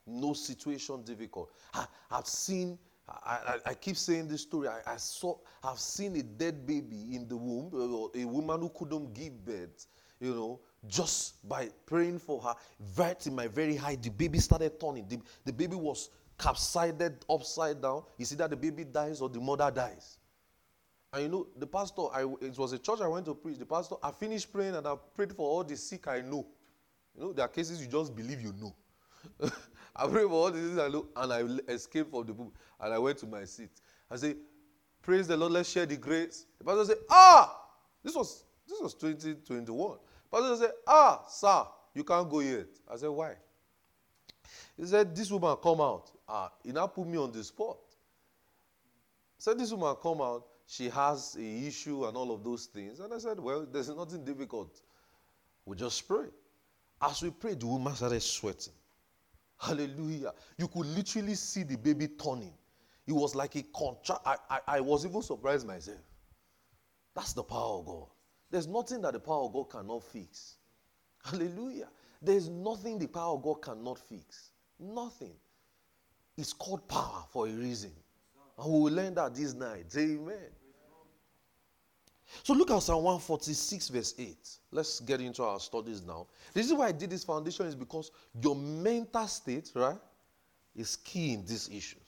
No 0.06 0.34
situation 0.34 1.02
difficult. 1.02 1.50
I, 1.72 1.86
have 2.10 2.26
seen, 2.26 2.78
I, 3.08 3.58
I, 3.66 3.70
I, 3.70 3.74
keep 3.74 3.96
saying 3.96 4.28
this 4.28 4.42
story. 4.42 4.68
I, 4.68 4.80
I, 4.86 4.96
saw, 4.96 5.36
I've 5.62 5.80
seen 5.80 6.14
a 6.16 6.22
dead 6.22 6.66
baby 6.66 7.16
in 7.16 7.26
the 7.26 7.36
womb, 7.36 7.70
uh, 7.74 8.18
a 8.20 8.24
woman 8.24 8.60
who 8.60 8.68
couldn't 8.68 9.14
give 9.14 9.44
birth, 9.44 9.86
you 10.20 10.34
know, 10.34 10.60
just 10.86 11.46
by 11.48 11.70
praying 11.86 12.18
for 12.18 12.40
her, 12.42 12.54
right 12.96 13.26
in 13.26 13.34
my 13.34 13.48
very 13.48 13.76
high, 13.76 13.96
the 13.96 14.10
baby 14.10 14.38
started 14.38 14.78
turning. 14.78 15.08
The, 15.08 15.18
the 15.44 15.52
baby 15.52 15.76
was 15.76 16.10
capsized 16.38 17.24
upside 17.28 17.80
down. 17.80 18.02
You 18.18 18.26
see 18.26 18.36
that 18.36 18.50
the 18.50 18.56
baby 18.56 18.84
dies 18.84 19.20
or 19.20 19.28
the 19.28 19.40
mother 19.40 19.70
dies. 19.70 20.18
And 21.14 21.22
you 21.22 21.28
know, 21.28 21.46
the 21.56 21.66
pastor, 21.66 22.02
I, 22.12 22.22
it 22.40 22.58
was 22.58 22.72
a 22.72 22.78
church 22.78 23.00
I 23.00 23.06
went 23.06 23.26
to 23.26 23.36
preach. 23.36 23.56
The 23.56 23.64
pastor, 23.64 23.94
I 24.02 24.10
finished 24.10 24.52
praying 24.52 24.74
and 24.74 24.84
I 24.84 24.96
prayed 25.14 25.32
for 25.32 25.48
all 25.48 25.62
the 25.62 25.76
sick 25.76 26.08
I 26.08 26.20
know. 26.20 26.44
You 27.14 27.22
know, 27.22 27.32
there 27.32 27.44
are 27.44 27.48
cases 27.48 27.80
you 27.80 27.86
just 27.86 28.16
believe 28.16 28.40
you 28.40 28.52
know. 28.60 28.74
I 29.96 30.08
prayed 30.08 30.26
for 30.26 30.32
all 30.32 30.50
the 30.50 30.58
things 30.58 30.76
I 30.76 30.88
know 30.88 31.06
and 31.14 31.32
I 31.32 31.72
escaped 31.72 32.10
from 32.10 32.26
the 32.26 32.32
book 32.32 32.52
and 32.80 32.92
I 32.92 32.98
went 32.98 33.18
to 33.18 33.26
my 33.26 33.44
seat. 33.44 33.70
I 34.10 34.16
said, 34.16 34.36
Praise 35.02 35.28
the 35.28 35.36
Lord, 35.36 35.52
let's 35.52 35.70
share 35.70 35.86
the 35.86 35.96
grace. 35.96 36.46
The 36.58 36.64
pastor 36.64 36.84
said, 36.86 36.96
Ah, 37.08 37.62
this 38.02 38.16
was 38.16 38.42
this 38.66 38.80
was 38.80 38.94
2021. 38.94 39.98
Pastor 40.32 40.56
said, 40.56 40.72
Ah, 40.84 41.22
sir, 41.28 41.64
you 41.94 42.02
can't 42.02 42.28
go 42.28 42.40
yet. 42.40 42.66
I 42.92 42.96
said, 42.96 43.10
Why? 43.10 43.34
He 44.76 44.84
said, 44.84 45.14
This 45.14 45.30
woman 45.30 45.56
come 45.62 45.80
out. 45.80 46.10
Ah, 46.28 46.50
he 46.64 46.72
now 46.72 46.88
put 46.88 47.06
me 47.06 47.18
on 47.18 47.30
the 47.30 47.44
spot. 47.44 47.78
Said 49.38 49.58
this 49.58 49.70
woman 49.70 49.94
come 50.02 50.20
out, 50.22 50.46
she 50.66 50.88
has 50.88 51.36
a 51.38 51.66
issue 51.66 52.06
and 52.06 52.16
all 52.16 52.32
of 52.32 52.42
those 52.42 52.66
things. 52.66 53.00
And 53.00 53.12
I 53.12 53.18
said, 53.18 53.38
Well, 53.38 53.66
there's 53.70 53.88
nothing 53.88 54.24
difficult. 54.24 54.80
We 55.66 55.76
just 55.76 56.06
pray. 56.06 56.26
As 57.00 57.22
we 57.22 57.30
prayed, 57.30 57.60
the 57.60 57.66
woman 57.66 57.94
started 57.94 58.22
sweating. 58.22 58.72
Hallelujah. 59.58 60.32
You 60.58 60.68
could 60.68 60.86
literally 60.86 61.34
see 61.34 61.62
the 61.62 61.76
baby 61.76 62.08
turning. 62.08 62.52
It 63.06 63.12
was 63.12 63.34
like 63.34 63.56
a 63.56 63.62
contract. 63.74 64.22
I, 64.24 64.36
I, 64.50 64.60
I 64.66 64.80
was 64.80 65.04
even 65.04 65.22
surprised 65.22 65.66
myself. 65.66 65.98
That's 67.14 67.32
the 67.32 67.42
power 67.42 67.78
of 67.78 67.86
God. 67.86 68.06
There's 68.50 68.66
nothing 68.66 69.02
that 69.02 69.12
the 69.12 69.20
power 69.20 69.44
of 69.44 69.52
God 69.52 69.70
cannot 69.70 70.02
fix. 70.02 70.56
Hallelujah. 71.24 71.88
There's 72.20 72.48
nothing 72.48 72.98
the 72.98 73.06
power 73.06 73.34
of 73.34 73.42
God 73.42 73.62
cannot 73.62 73.98
fix. 73.98 74.50
Nothing. 74.78 75.34
It's 76.36 76.52
called 76.52 76.88
power 76.88 77.24
for 77.30 77.46
a 77.46 77.50
reason. 77.50 77.92
And 78.58 78.72
we 78.72 78.80
will 78.80 78.92
learn 78.92 79.14
that 79.14 79.34
this 79.34 79.54
night. 79.54 79.86
Amen. 79.96 80.50
So 82.42 82.52
look 82.52 82.70
at 82.70 82.82
Psalm 82.82 83.04
146, 83.04 83.88
verse 83.88 84.14
8. 84.18 84.36
Let's 84.72 85.00
get 85.00 85.20
into 85.20 85.42
our 85.42 85.60
studies 85.60 86.02
now. 86.02 86.26
This 86.52 86.66
is 86.66 86.72
why 86.72 86.88
I 86.88 86.92
did 86.92 87.10
this 87.10 87.24
foundation 87.24 87.66
is 87.66 87.74
because 87.74 88.10
your 88.42 88.56
mental 88.56 89.26
state, 89.26 89.70
right, 89.74 89.98
is 90.74 90.96
key 90.96 91.34
in 91.34 91.44
these 91.44 91.68
issues. 91.68 92.00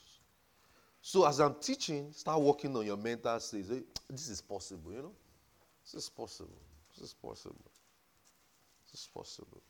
So 1.00 1.26
as 1.26 1.38
I'm 1.38 1.54
teaching, 1.60 2.12
start 2.12 2.40
working 2.40 2.76
on 2.76 2.84
your 2.84 2.96
mental 2.96 3.38
state. 3.38 3.66
This 4.10 4.28
is 4.28 4.40
possible, 4.40 4.92
you 4.92 5.02
know. 5.02 5.12
This 5.84 5.94
is 6.02 6.08
possible. 6.08 6.58
This 6.94 7.08
is 7.08 7.14
possible. 7.14 7.70
This 8.90 9.02
is 9.02 9.08
possible. 9.14 9.62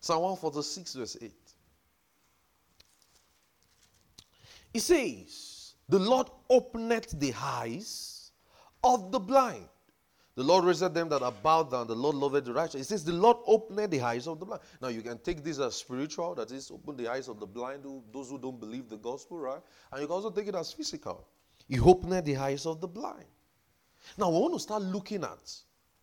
Psalm 0.00 0.22
146, 0.22 0.94
verse 0.94 1.16
8. 1.20 1.32
It 4.72 4.80
says, 4.80 5.59
The 5.90 5.98
Lord 5.98 6.28
openeth 6.48 7.18
the 7.18 7.34
eyes 7.36 8.30
of 8.84 9.10
the 9.10 9.18
blind. 9.18 9.68
The 10.36 10.44
Lord 10.44 10.64
raised 10.64 10.94
them 10.94 11.08
that 11.08 11.20
are 11.20 11.32
bowed 11.32 11.72
down. 11.72 11.88
The 11.88 11.96
Lord 11.96 12.14
loveth 12.14 12.44
the 12.44 12.52
righteous. 12.52 12.82
It 12.82 12.84
says, 12.84 13.04
The 13.04 13.12
Lord 13.12 13.38
opened 13.44 13.90
the 13.90 14.00
eyes 14.00 14.28
of 14.28 14.38
the 14.38 14.46
blind. 14.46 14.62
Now, 14.80 14.86
you 14.86 15.02
can 15.02 15.18
take 15.18 15.42
this 15.42 15.58
as 15.58 15.74
spiritual, 15.74 16.36
that 16.36 16.52
is, 16.52 16.70
open 16.70 16.96
the 16.96 17.08
eyes 17.08 17.26
of 17.26 17.40
the 17.40 17.46
blind, 17.46 17.82
who, 17.82 18.04
those 18.12 18.30
who 18.30 18.38
don't 18.38 18.60
believe 18.60 18.88
the 18.88 18.98
gospel, 18.98 19.38
right? 19.38 19.60
And 19.90 20.00
you 20.00 20.06
can 20.06 20.14
also 20.14 20.30
take 20.30 20.46
it 20.46 20.54
as 20.54 20.72
physical. 20.72 21.26
He 21.68 21.80
opened 21.80 22.24
the 22.24 22.36
eyes 22.36 22.66
of 22.66 22.80
the 22.80 22.88
blind. 22.88 23.26
Now, 24.16 24.30
we 24.30 24.38
want 24.38 24.54
to 24.54 24.60
start 24.60 24.82
looking 24.82 25.24
at 25.24 25.52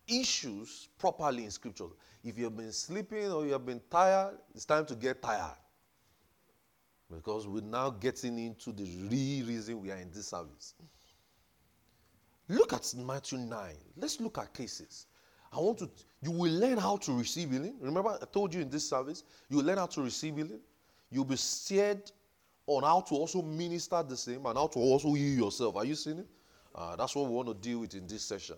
issues 0.06 0.88
properly 0.98 1.44
in 1.44 1.50
scripture. 1.50 1.88
If 2.22 2.38
you've 2.38 2.56
been 2.56 2.72
sleeping 2.72 3.32
or 3.32 3.46
you 3.46 3.52
have 3.52 3.64
been 3.64 3.80
tired, 3.90 4.36
it's 4.54 4.66
time 4.66 4.84
to 4.86 4.94
get 4.94 5.22
tired. 5.22 5.56
Because 7.10 7.46
we're 7.46 7.62
now 7.62 7.90
getting 7.90 8.38
into 8.38 8.72
the 8.72 8.84
real 9.10 9.46
reason 9.46 9.80
we 9.80 9.90
are 9.90 9.96
in 9.96 10.10
this 10.10 10.28
service. 10.28 10.74
Look 12.48 12.72
at 12.72 12.94
Matthew 12.96 13.38
9. 13.38 13.74
Let's 13.96 14.20
look 14.20 14.38
at 14.38 14.52
cases. 14.52 15.06
I 15.52 15.56
want 15.58 15.78
to, 15.78 15.90
you 16.20 16.30
will 16.30 16.52
learn 16.52 16.76
how 16.76 16.96
to 16.98 17.12
receive 17.12 17.50
healing. 17.50 17.76
Remember, 17.80 18.18
I 18.20 18.24
told 18.26 18.54
you 18.54 18.60
in 18.60 18.68
this 18.68 18.88
service, 18.88 19.24
you 19.48 19.58
will 19.58 19.64
learn 19.64 19.78
how 19.78 19.86
to 19.86 20.02
receive 20.02 20.36
healing. 20.36 20.60
You'll 21.10 21.24
be 21.24 21.36
steered 21.36 22.10
on 22.66 22.82
how 22.82 23.00
to 23.00 23.14
also 23.14 23.40
minister 23.40 24.02
the 24.02 24.16
same 24.16 24.44
and 24.44 24.56
how 24.56 24.66
to 24.66 24.78
also 24.78 25.14
heal 25.14 25.44
yourself. 25.44 25.76
Are 25.76 25.86
you 25.86 25.94
seeing 25.94 26.18
it? 26.18 26.26
Uh, 26.74 26.96
that's 26.96 27.14
what 27.14 27.26
we 27.26 27.34
want 27.34 27.48
to 27.48 27.54
deal 27.54 27.80
with 27.80 27.94
in 27.94 28.06
this 28.06 28.22
session. 28.22 28.56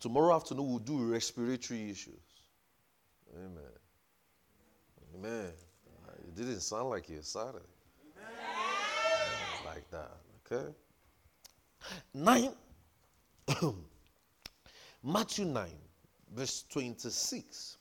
Tomorrow 0.00 0.34
afternoon, 0.36 0.68
we'll 0.68 0.78
do 0.78 1.12
respiratory 1.12 1.90
issues. 1.90 2.20
Amen. 3.36 3.62
Amen. 5.14 5.52
It 6.34 6.40
didn't 6.40 6.60
sound 6.60 6.90
like 6.90 7.08
you 7.08 7.18
excited. 7.18 7.60
Like 9.64 9.88
that. 9.90 10.10
Okay? 10.52 10.68
Nine. 12.12 12.50
Matthew 15.04 15.44
9, 15.44 15.70
verse 16.34 16.64
26. 16.70 17.76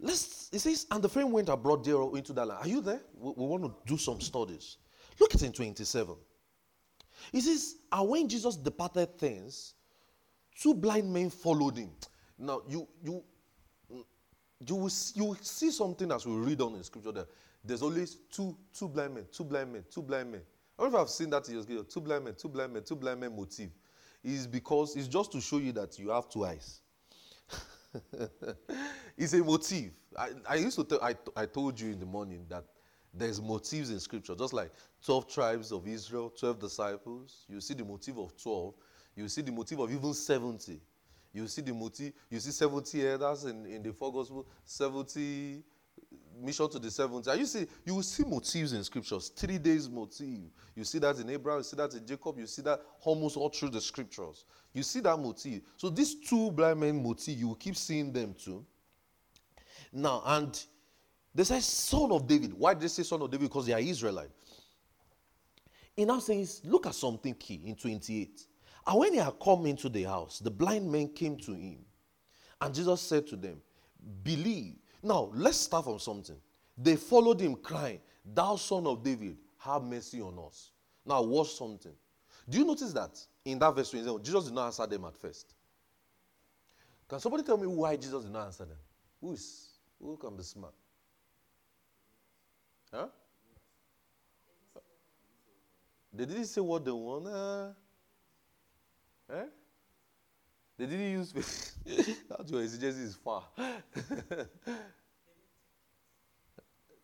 Let's, 0.00 0.48
it 0.52 0.60
says, 0.60 0.86
and 0.90 1.02
the 1.02 1.08
friend 1.08 1.30
went 1.32 1.48
abroad 1.48 1.84
there 1.84 2.00
into 2.16 2.32
that 2.32 2.46
land. 2.46 2.60
Are 2.62 2.68
you 2.68 2.80
there? 2.80 3.00
We, 3.18 3.32
we 3.36 3.46
want 3.46 3.64
to 3.64 3.74
do 3.86 3.98
some 3.98 4.20
studies. 4.20 4.78
Look 5.20 5.34
at 5.34 5.42
it 5.42 5.46
in 5.46 5.52
27. 5.52 6.14
He 7.32 7.40
says, 7.40 7.76
and 7.92 8.08
when 8.08 8.28
Jesus 8.28 8.56
departed 8.56 9.18
thence, 9.18 9.74
two 10.58 10.74
blind 10.74 11.12
men 11.12 11.28
followed 11.28 11.76
him. 11.76 11.90
Now, 12.38 12.62
you, 12.68 12.88
you, 13.02 13.22
you 14.66 14.76
will, 14.76 14.90
you 15.14 15.24
will 15.24 15.36
see 15.40 15.70
something 15.70 16.10
as 16.12 16.26
we 16.26 16.34
read 16.34 16.60
on 16.60 16.74
in 16.74 16.82
scripture 16.82 17.12
that 17.12 17.28
there's 17.64 17.82
always 17.82 18.16
two, 18.30 18.56
two 18.76 18.88
blind 18.88 19.14
men, 19.14 19.24
two 19.32 19.44
blind 19.44 19.72
men, 19.72 19.84
two 19.90 20.02
blind 20.02 20.30
men. 20.30 20.42
I 20.78 20.82
don't 20.82 20.92
know 20.92 20.98
if 20.98 21.04
I've 21.04 21.10
seen 21.10 21.30
that 21.30 21.48
in 21.48 21.62
your 21.68 21.84
two 21.84 22.00
blind 22.00 22.24
men, 22.24 22.34
two 22.34 22.48
blind 22.48 22.72
men, 22.72 22.82
two 22.82 22.96
blind 22.96 23.20
men 23.20 23.34
motive. 23.34 23.70
Is 24.22 24.46
because 24.46 24.96
it's 24.96 25.06
just 25.08 25.32
to 25.32 25.40
show 25.40 25.58
you 25.58 25.72
that 25.72 25.98
you 25.98 26.08
have 26.08 26.28
two 26.28 26.46
eyes. 26.46 26.80
it's 29.18 29.34
a 29.34 29.44
motive. 29.44 29.92
I, 30.16 30.30
I 30.48 30.54
used 30.56 30.76
to 30.76 30.84
tell, 30.84 31.02
I, 31.02 31.14
I 31.36 31.46
told 31.46 31.78
you 31.78 31.92
in 31.92 32.00
the 32.00 32.06
morning 32.06 32.46
that 32.48 32.64
there's 33.12 33.40
motives 33.40 33.90
in 33.90 34.00
scripture, 34.00 34.34
just 34.34 34.52
like 34.52 34.72
12 35.04 35.28
tribes 35.28 35.72
of 35.72 35.86
Israel, 35.86 36.30
12 36.30 36.58
disciples. 36.58 37.44
You 37.48 37.60
see 37.60 37.74
the 37.74 37.84
motive 37.84 38.18
of 38.18 38.36
12. 38.42 38.74
You 39.16 39.28
see 39.28 39.42
the 39.42 39.52
motive 39.52 39.78
of 39.78 39.92
even 39.92 40.14
70. 40.14 40.80
You 41.34 41.48
see 41.48 41.62
the 41.62 41.74
motive, 41.74 42.12
you 42.30 42.38
see 42.38 42.52
70 42.52 43.08
elders 43.08 43.44
in, 43.44 43.66
in 43.66 43.82
the 43.82 43.92
four 43.92 44.12
gospels, 44.12 44.46
70 44.64 45.62
mission 46.40 46.68
to 46.68 46.78
the 46.78 46.90
70. 46.90 47.28
And 47.28 47.40
you 47.40 47.46
see, 47.46 47.66
you 47.84 47.96
will 47.96 48.02
see 48.02 48.24
motives 48.24 48.72
in 48.72 48.84
scriptures. 48.84 49.30
Three 49.30 49.58
days 49.58 49.88
motive. 49.88 50.50
You 50.74 50.84
see 50.84 50.98
that 51.00 51.18
in 51.18 51.28
Abraham, 51.30 51.60
you 51.60 51.64
see 51.64 51.76
that 51.76 51.92
in 51.94 52.06
Jacob, 52.06 52.38
you 52.38 52.46
see 52.46 52.62
that 52.62 52.80
almost 53.02 53.36
all 53.36 53.48
through 53.48 53.70
the 53.70 53.80
scriptures. 53.80 54.44
You 54.72 54.84
see 54.84 55.00
that 55.00 55.16
motive. 55.18 55.62
So 55.76 55.90
these 55.90 56.14
two 56.14 56.52
blind 56.52 56.80
men 56.80 57.02
motive, 57.02 57.36
you 57.36 57.48
will 57.48 57.54
keep 57.56 57.76
seeing 57.76 58.12
them 58.12 58.34
too. 58.34 58.64
Now, 59.92 60.22
and 60.24 60.58
they 61.34 61.44
say 61.44 61.60
son 61.60 62.12
of 62.12 62.28
David. 62.28 62.52
Why 62.54 62.74
did 62.74 62.84
they 62.84 62.88
say 62.88 63.02
son 63.02 63.22
of 63.22 63.30
David? 63.30 63.48
Because 63.48 63.66
they 63.66 63.72
are 63.72 63.80
Israelite. 63.80 64.30
He 65.96 66.04
now 66.04 66.18
says, 66.18 66.60
look 66.64 66.86
at 66.86 66.94
something 66.94 67.34
key 67.34 67.62
in 67.64 67.76
28. 67.76 68.46
And 68.86 68.98
when 68.98 69.12
he 69.14 69.18
had 69.18 69.38
come 69.40 69.66
into 69.66 69.88
the 69.88 70.02
house, 70.04 70.38
the 70.38 70.50
blind 70.50 70.90
men 70.90 71.08
came 71.08 71.36
to 71.38 71.52
him. 71.52 71.78
And 72.60 72.74
Jesus 72.74 73.00
said 73.00 73.26
to 73.28 73.36
them, 73.36 73.60
Believe. 74.22 74.76
Now, 75.02 75.30
let's 75.34 75.56
start 75.58 75.84
from 75.84 75.98
something. 75.98 76.36
They 76.76 76.96
followed 76.96 77.40
him, 77.40 77.56
crying, 77.56 78.00
Thou 78.24 78.56
son 78.56 78.86
of 78.86 79.02
David, 79.02 79.36
have 79.58 79.82
mercy 79.82 80.20
on 80.20 80.38
us. 80.46 80.72
Now, 81.06 81.22
watch 81.22 81.52
something. 81.54 81.92
Do 82.48 82.58
you 82.58 82.64
notice 82.64 82.92
that 82.92 83.18
in 83.44 83.58
that 83.58 83.74
verse, 83.74 83.90
Jesus 83.90 84.44
did 84.44 84.54
not 84.54 84.66
answer 84.66 84.86
them 84.86 85.04
at 85.04 85.16
first? 85.16 85.54
Can 87.08 87.20
somebody 87.20 87.42
tell 87.42 87.56
me 87.56 87.66
why 87.66 87.96
Jesus 87.96 88.24
did 88.24 88.32
not 88.32 88.46
answer 88.46 88.64
them? 88.64 88.78
Who 89.20 89.32
is? 89.32 89.68
Who 90.00 90.16
can 90.16 90.36
be 90.36 90.42
smart? 90.42 90.74
Huh? 92.92 93.08
They 96.12 96.26
didn't 96.26 96.46
say 96.46 96.60
what 96.60 96.84
they 96.84 96.92
want. 96.92 97.26
Uh, 97.26 97.68
eh? 99.30 99.44
They 100.76 100.86
didn't 100.86 101.10
use. 101.12 101.32
That's 102.28 102.50
your 102.50 102.62
exegesis 102.62 103.00
is 103.00 103.14
far. 103.14 103.44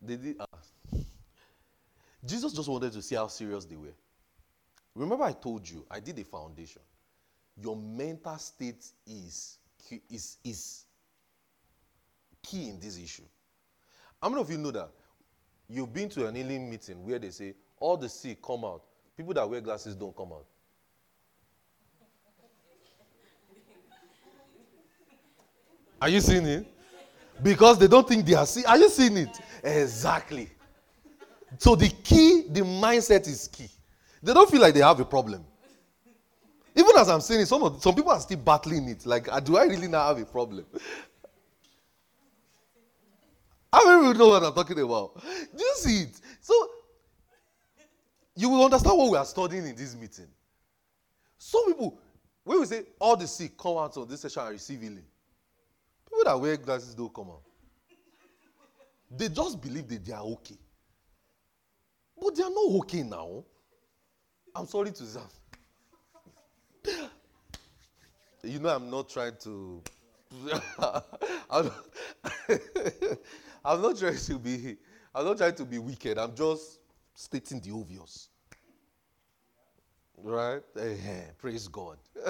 they 0.02 0.16
did. 0.16 0.40
Uh, 0.40 0.46
Jesus 2.24 2.52
just 2.52 2.68
wanted 2.68 2.92
to 2.92 3.02
see 3.02 3.14
how 3.14 3.28
serious 3.28 3.64
they 3.64 3.76
were. 3.76 3.94
Remember, 4.94 5.24
I 5.24 5.32
told 5.32 5.68
you 5.68 5.86
I 5.90 6.00
did 6.00 6.18
a 6.18 6.24
foundation. 6.24 6.82
Your 7.56 7.76
mental 7.76 8.36
state 8.38 8.84
is 9.06 9.58
is 10.10 10.38
is 10.44 10.84
key 12.42 12.68
in 12.68 12.80
this 12.80 12.98
issue. 12.98 13.22
How 14.20 14.28
many 14.28 14.40
of 14.40 14.50
you 14.50 14.58
know 14.58 14.70
that 14.72 14.90
you've 15.68 15.92
been 15.92 16.08
to 16.10 16.26
an 16.26 16.34
healing 16.34 16.68
meeting 16.68 17.06
where 17.06 17.18
they 17.18 17.30
say 17.30 17.54
all 17.78 17.96
the 17.96 18.08
sick 18.08 18.42
come 18.42 18.64
out, 18.64 18.82
people 19.16 19.32
that 19.34 19.48
wear 19.48 19.60
glasses 19.60 19.94
don't 19.94 20.16
come 20.16 20.32
out? 20.32 20.46
Are 26.00 26.08
you 26.08 26.20
seeing 26.20 26.46
it? 26.46 26.66
Because 27.42 27.78
they 27.78 27.88
don't 27.88 28.08
think 28.08 28.24
they 28.26 28.34
are 28.34 28.46
seeing. 28.46 28.66
Are 28.66 28.78
you 28.78 28.88
seeing 28.88 29.16
it? 29.16 29.38
Exactly. 29.62 30.50
So 31.58 31.74
the 31.74 31.88
key, 31.88 32.44
the 32.48 32.60
mindset 32.60 33.26
is 33.26 33.48
key. 33.48 33.68
They 34.22 34.32
don't 34.32 34.50
feel 34.50 34.60
like 34.60 34.74
they 34.74 34.80
have 34.80 35.00
a 35.00 35.04
problem. 35.04 35.44
Even 36.74 36.90
as 36.96 37.08
I'm 37.08 37.20
saying 37.20 37.40
it, 37.42 37.46
some, 37.46 37.62
of, 37.62 37.82
some 37.82 37.94
people 37.94 38.12
are 38.12 38.20
still 38.20 38.38
battling 38.38 38.88
it. 38.88 39.04
Like, 39.04 39.30
uh, 39.30 39.40
do 39.40 39.56
I 39.56 39.64
really 39.64 39.88
now 39.88 40.06
have 40.08 40.18
a 40.18 40.24
problem? 40.24 40.64
How 43.72 43.86
many 43.86 44.12
people 44.12 44.26
know 44.26 44.32
what 44.32 44.42
I'm 44.42 44.52
talking 44.52 44.78
about? 44.80 45.20
Do 45.22 45.62
you 45.62 45.74
see 45.76 46.02
it? 46.02 46.20
So, 46.40 46.54
you 48.36 48.48
will 48.48 48.64
understand 48.64 48.96
what 48.96 49.10
we 49.10 49.16
are 49.16 49.24
studying 49.24 49.66
in 49.66 49.74
this 49.76 49.94
meeting. 49.96 50.28
Some 51.38 51.66
people, 51.66 51.98
when 52.44 52.60
we 52.60 52.66
say 52.66 52.84
all 52.98 53.16
the 53.16 53.26
sick 53.26 53.56
come 53.58 53.76
out 53.78 53.96
of 53.96 54.08
this 54.08 54.20
session 54.20 54.42
and 54.42 54.52
receive 54.52 54.80
healing, 54.80 55.04
people 56.20 56.32
that 56.32 56.40
wear 56.40 56.56
glasses 56.56 56.94
don't 56.94 57.12
come 57.12 57.28
out. 57.28 57.42
They 59.10 59.28
just 59.28 59.60
believe 59.60 59.88
that 59.88 60.04
they 60.04 60.12
are 60.12 60.22
okay. 60.22 60.56
But 62.20 62.36
they 62.36 62.42
are 62.42 62.50
not 62.50 62.70
okay 62.80 63.02
now. 63.02 63.44
I'm 64.54 64.66
sorry 64.66 64.92
to 64.92 65.04
say. 65.04 65.20
you 68.42 68.58
know, 68.58 68.68
I'm 68.68 68.90
not 68.90 69.08
trying 69.08 69.36
to. 69.42 69.82
I'm, 71.50 71.64
not, 71.64 71.84
I'm 73.64 73.82
not 73.82 73.98
trying 73.98 74.16
to 74.16 74.38
be. 74.38 74.76
I'm 75.14 75.24
not 75.24 75.38
trying 75.38 75.54
to 75.56 75.64
be 75.64 75.78
wicked. 75.78 76.18
I'm 76.18 76.34
just 76.34 76.78
stating 77.14 77.60
the 77.60 77.72
obvious. 77.72 78.28
Right? 80.16 80.62
Praise 81.38 81.66
God. 81.66 81.96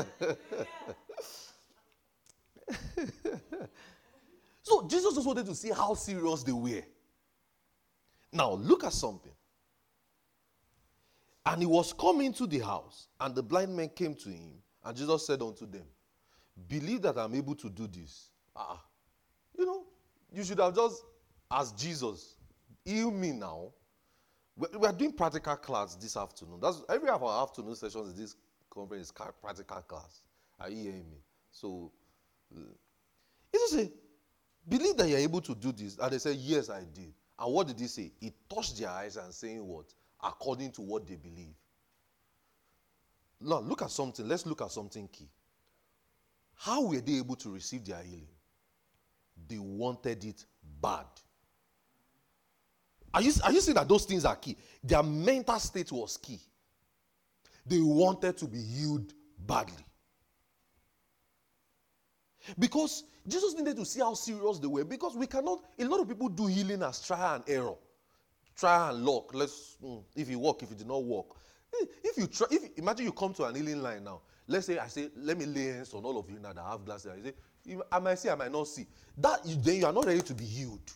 so 4.62 4.86
Jesus 4.86 5.14
just 5.14 5.26
wanted 5.26 5.46
to 5.46 5.54
see 5.54 5.70
how 5.70 5.94
serious 5.94 6.42
they 6.42 6.52
were. 6.52 6.82
Now 8.32 8.52
look 8.52 8.84
at 8.84 8.92
something. 8.92 9.32
And 11.46 11.62
he 11.62 11.66
was 11.66 11.92
coming 11.92 12.32
to 12.34 12.46
the 12.46 12.58
house, 12.58 13.08
and 13.18 13.34
the 13.34 13.42
blind 13.42 13.74
men 13.74 13.88
came 13.88 14.14
to 14.14 14.28
him, 14.28 14.52
and 14.84 14.96
Jesus 14.96 15.26
said 15.26 15.40
unto 15.42 15.66
them, 15.66 15.84
Believe 16.68 17.02
that 17.02 17.16
I'm 17.16 17.34
able 17.34 17.54
to 17.56 17.70
do 17.70 17.86
this. 17.86 18.30
Ah, 18.54 18.80
you 19.56 19.64
know, 19.64 19.84
you 20.32 20.44
should 20.44 20.58
have 20.58 20.74
just 20.74 21.02
asked 21.50 21.78
Jesus, 21.78 22.36
heal 22.84 23.10
me 23.10 23.32
now. 23.32 23.72
We 24.56 24.86
are 24.86 24.92
doing 24.92 25.12
practical 25.12 25.56
class 25.56 25.94
this 25.94 26.16
afternoon. 26.16 26.58
That's 26.60 26.82
every 26.90 27.08
of 27.08 27.22
our 27.22 27.42
afternoon 27.42 27.74
sessions 27.74 28.12
this 28.12 28.36
conference 28.68 29.06
is 29.06 29.12
practical 29.40 29.80
class. 29.82 30.20
Are 30.60 30.68
you 30.68 30.82
hearing 30.82 31.10
me? 31.10 31.18
So, 31.50 31.90
uh, 32.55 32.61
Jesus 33.53 33.70
said, 33.70 33.92
Believe 34.68 34.96
that 34.98 35.09
you're 35.09 35.18
able 35.18 35.40
to 35.40 35.55
do 35.55 35.72
this. 35.72 35.98
And 35.98 36.12
they 36.12 36.18
said, 36.18 36.36
Yes, 36.36 36.70
I 36.70 36.80
did. 36.80 37.12
And 37.38 37.53
what 37.53 37.66
did 37.66 37.80
he 37.80 37.86
say? 37.86 38.12
He 38.20 38.32
touched 38.48 38.78
their 38.78 38.90
eyes 38.90 39.16
and 39.16 39.32
saying, 39.32 39.64
What? 39.66 39.86
according 40.22 40.72
to 40.72 40.82
what 40.82 41.07
they 41.07 41.16
believe. 41.16 41.55
Now, 43.40 43.61
look 43.61 43.82
at 43.82 43.90
something. 43.90 44.28
Let's 44.28 44.46
look 44.46 44.61
at 44.62 44.70
something 44.70 45.09
key. 45.09 45.28
How 46.57 46.82
were 46.84 47.01
they 47.01 47.16
able 47.16 47.36
to 47.36 47.51
receive 47.51 47.84
their 47.86 48.03
healing? 48.03 48.28
They 49.48 49.59
wanted 49.59 50.22
it 50.24 50.44
bad. 50.82 51.07
Are 53.14 53.22
you, 53.22 53.32
are 53.42 53.53
you 53.53 53.61
saying 53.61 53.76
that 53.76 53.88
those 53.88 54.05
things 54.05 54.24
are 54.24 54.36
key? 54.36 54.57
Their 54.84 55.03
mental 55.03 55.59
state 55.59 55.90
was 55.90 56.16
key. 56.18 56.38
They 57.66 57.80
wanted 57.80 58.36
to 58.38 58.46
be 58.46 58.62
healed 58.62 59.12
badly. 59.38 59.84
Because 62.59 63.05
Jesus 63.26 63.55
needed 63.55 63.76
to 63.76 63.84
see 63.84 64.01
how 64.01 64.14
serious 64.14 64.59
they 64.59 64.66
were. 64.66 64.84
Because 64.84 65.16
we 65.16 65.26
cannot, 65.26 65.64
a 65.78 65.84
lot 65.84 66.01
of 66.01 66.09
people 66.09 66.28
do 66.28 66.47
healing 66.47 66.82
as 66.82 67.05
trial 67.07 67.36
and 67.36 67.45
error 67.49 67.74
try 68.61 68.91
and 68.91 69.05
lock. 69.05 69.34
Let's 69.34 69.78
mm, 69.82 70.03
if 70.14 70.28
you 70.28 70.38
work, 70.38 70.62
if 70.62 70.70
it 70.70 70.78
did 70.78 70.86
not 70.86 71.03
work. 71.03 71.26
If 72.05 72.18
you 72.18 72.26
try, 72.26 72.47
if 72.51 72.76
imagine 72.76 73.07
you 73.07 73.12
come 73.12 73.32
to 73.34 73.45
an 73.45 73.55
healing 73.55 73.82
line 73.82 74.05
now. 74.05 74.20
Let's 74.47 74.66
say 74.66 74.78
I 74.78 74.88
say, 74.88 75.09
let 75.16 75.38
me 75.38 75.47
lay 75.47 75.66
hands 75.66 75.95
on 75.95 76.05
all 76.05 76.18
of 76.18 76.28
you 76.28 76.38
now 76.41 76.53
that 76.53 76.64
have 76.64 76.84
glasses. 76.84 77.12
I 77.12 77.22
say, 77.22 77.78
I 77.91 77.99
might 78.01 78.18
see, 78.18 78.28
I 78.28 78.34
might 78.34 78.51
not 78.51 78.66
see. 78.66 78.86
That 79.16 79.41
then 79.45 79.76
you 79.76 79.86
are 79.86 79.93
not 79.93 80.07
ready 80.07 80.22
to 80.22 80.34
be 80.34 80.45
healed. 80.45 80.93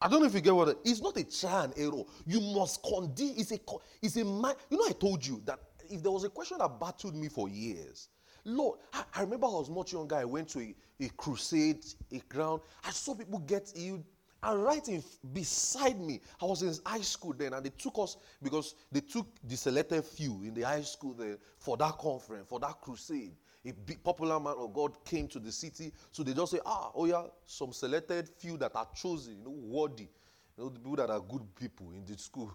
I 0.00 0.08
don't 0.08 0.20
know 0.20 0.26
if 0.26 0.34
you 0.34 0.40
get 0.40 0.54
what 0.54 0.68
it, 0.68 0.78
it's 0.84 1.00
not 1.00 1.16
a 1.16 1.24
trial 1.24 1.64
and 1.64 1.74
error. 1.76 2.04
You 2.26 2.40
must 2.40 2.82
condemn. 2.82 3.34
It's 3.36 3.52
a 3.52 3.58
it's 4.02 4.16
a 4.16 4.24
man. 4.24 4.54
You 4.70 4.76
know, 4.76 4.84
I 4.86 4.92
told 4.92 5.26
you 5.26 5.42
that 5.46 5.58
if 5.90 6.02
there 6.02 6.12
was 6.12 6.24
a 6.24 6.30
question 6.30 6.58
that 6.58 6.80
battled 6.80 7.14
me 7.14 7.28
for 7.28 7.48
years, 7.48 8.08
Lord, 8.44 8.78
I, 8.92 9.04
I 9.14 9.20
remember 9.22 9.46
I 9.46 9.50
was 9.50 9.70
much 9.70 9.92
younger. 9.92 10.16
I 10.16 10.24
went 10.24 10.48
to 10.50 10.60
a, 10.60 10.74
a 11.00 11.08
crusade, 11.10 11.84
a 12.12 12.18
ground. 12.28 12.62
I 12.84 12.90
saw 12.90 13.14
people 13.14 13.38
get 13.40 13.72
healed 13.74 14.04
and 14.42 14.62
right 14.62 14.86
in 14.88 15.02
beside 15.32 16.00
me, 16.00 16.20
I 16.40 16.44
was 16.44 16.62
in 16.62 16.72
high 16.86 17.00
school 17.00 17.34
then, 17.36 17.54
and 17.54 17.64
they 17.66 17.70
took 17.70 17.98
us 17.98 18.16
because 18.42 18.74
they 18.92 19.00
took 19.00 19.26
the 19.42 19.56
selected 19.56 20.04
few 20.04 20.42
in 20.44 20.54
the 20.54 20.62
high 20.62 20.82
school 20.82 21.12
there 21.12 21.38
for 21.58 21.76
that 21.78 21.98
conference, 21.98 22.46
for 22.48 22.60
that 22.60 22.80
crusade. 22.80 23.32
A 23.66 23.72
big 23.72 24.02
popular 24.04 24.38
man 24.38 24.54
of 24.56 24.72
God 24.72 25.04
came 25.04 25.26
to 25.28 25.40
the 25.40 25.50
city, 25.50 25.92
so 26.12 26.22
they 26.22 26.32
just 26.32 26.52
say, 26.52 26.60
ah, 26.64 26.92
oh 26.94 27.06
yeah, 27.06 27.24
some 27.44 27.72
selected 27.72 28.28
few 28.28 28.56
that 28.58 28.76
are 28.76 28.86
chosen, 28.94 29.38
you 29.38 29.44
know, 29.44 29.50
worthy, 29.50 30.04
you 30.56 30.64
know, 30.64 30.68
the 30.68 30.78
people 30.78 30.96
that 30.96 31.10
are 31.10 31.20
good 31.20 31.42
people 31.56 31.90
in 31.90 32.04
the 32.04 32.16
school. 32.16 32.52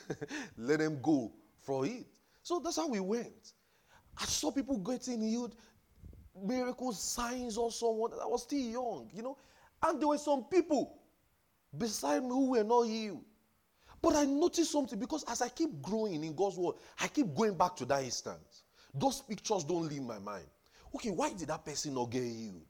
Let 0.58 0.80
them 0.80 0.98
go 1.02 1.32
for 1.62 1.86
it. 1.86 2.04
So 2.42 2.60
that's 2.60 2.76
how 2.76 2.88
we 2.88 3.00
went. 3.00 3.52
I 4.18 4.24
saw 4.24 4.50
people 4.50 4.78
getting 4.78 5.22
healed, 5.22 5.54
miracles, 6.44 7.02
signs, 7.02 7.56
or 7.56 7.70
someone. 7.70 8.12
I 8.12 8.26
was 8.26 8.42
still 8.42 8.58
young, 8.58 9.10
you 9.12 9.22
know, 9.22 9.38
and 9.82 10.00
there 10.00 10.08
were 10.08 10.18
some 10.18 10.44
people 10.44 10.98
beside 11.76 12.22
me 12.22 12.28
who 12.28 12.50
were 12.50 12.64
not 12.64 12.82
healed. 12.82 13.24
But 14.00 14.16
I 14.16 14.24
noticed 14.24 14.72
something 14.72 14.98
because 14.98 15.24
as 15.28 15.40
I 15.42 15.48
keep 15.48 15.80
growing 15.80 16.24
in 16.24 16.34
God's 16.34 16.58
word, 16.58 16.74
I 17.00 17.06
keep 17.06 17.34
going 17.34 17.56
back 17.56 17.76
to 17.76 17.84
that 17.86 18.02
instance. 18.02 18.64
Those 18.92 19.22
pictures 19.22 19.64
don't 19.64 19.88
leave 19.88 20.02
my 20.02 20.18
mind. 20.18 20.46
Okay, 20.94 21.10
why 21.10 21.32
did 21.32 21.48
that 21.48 21.64
person 21.64 21.94
not 21.94 22.10
get 22.10 22.24
healed? 22.24 22.66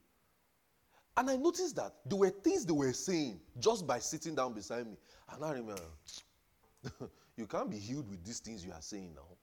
And 1.17 1.31
I 1.31 1.37
noticed 1.37 1.77
that 1.77 1.95
there 2.07 2.19
were 2.19 2.31
things 2.31 2.65
they 2.65 2.73
were 2.73 2.93
saying 2.93 3.41
just 3.59 3.87
by 3.87 3.99
sitting 3.99 4.35
down 4.35 4.53
beside 4.53 4.87
me. 4.87 4.97
And 5.33 5.45
I 5.45 5.53
remember, 5.53 5.83
you 7.37 7.47
can't 7.47 7.71
be 7.71 7.79
healed 7.79 8.09
with 8.09 8.25
these 8.25 8.41
things 8.41 8.65
you 8.65 8.73
are 8.73 8.81
saying 8.81 9.15
now. 9.15 9.37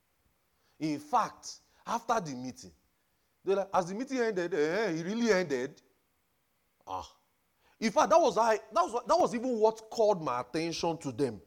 In 0.80 1.00
fact, 1.00 1.60
after 1.86 2.20
the 2.20 2.36
meeting, 2.36 2.72
they're 3.44 3.58
like, 3.58 3.70
as 3.74 3.88
the 3.88 3.96
meeting 3.96 4.20
ended, 4.20 4.54
eh, 4.54 4.92
it 4.92 5.06
really 5.06 5.32
ended. 5.32 5.82
Ah, 6.88 7.10
in 7.80 7.92
fact, 7.92 8.10
that 8.10 8.20
was, 8.20 8.38
I, 8.38 8.56
that, 8.74 8.84
was, 8.84 9.04
that 9.08 9.18
was 9.18 9.34
even 9.34 9.58
what 9.58 9.90
called 9.90 10.22
my 10.22 10.42
attention 10.42 10.98
to 10.98 11.12
them. 11.12 11.42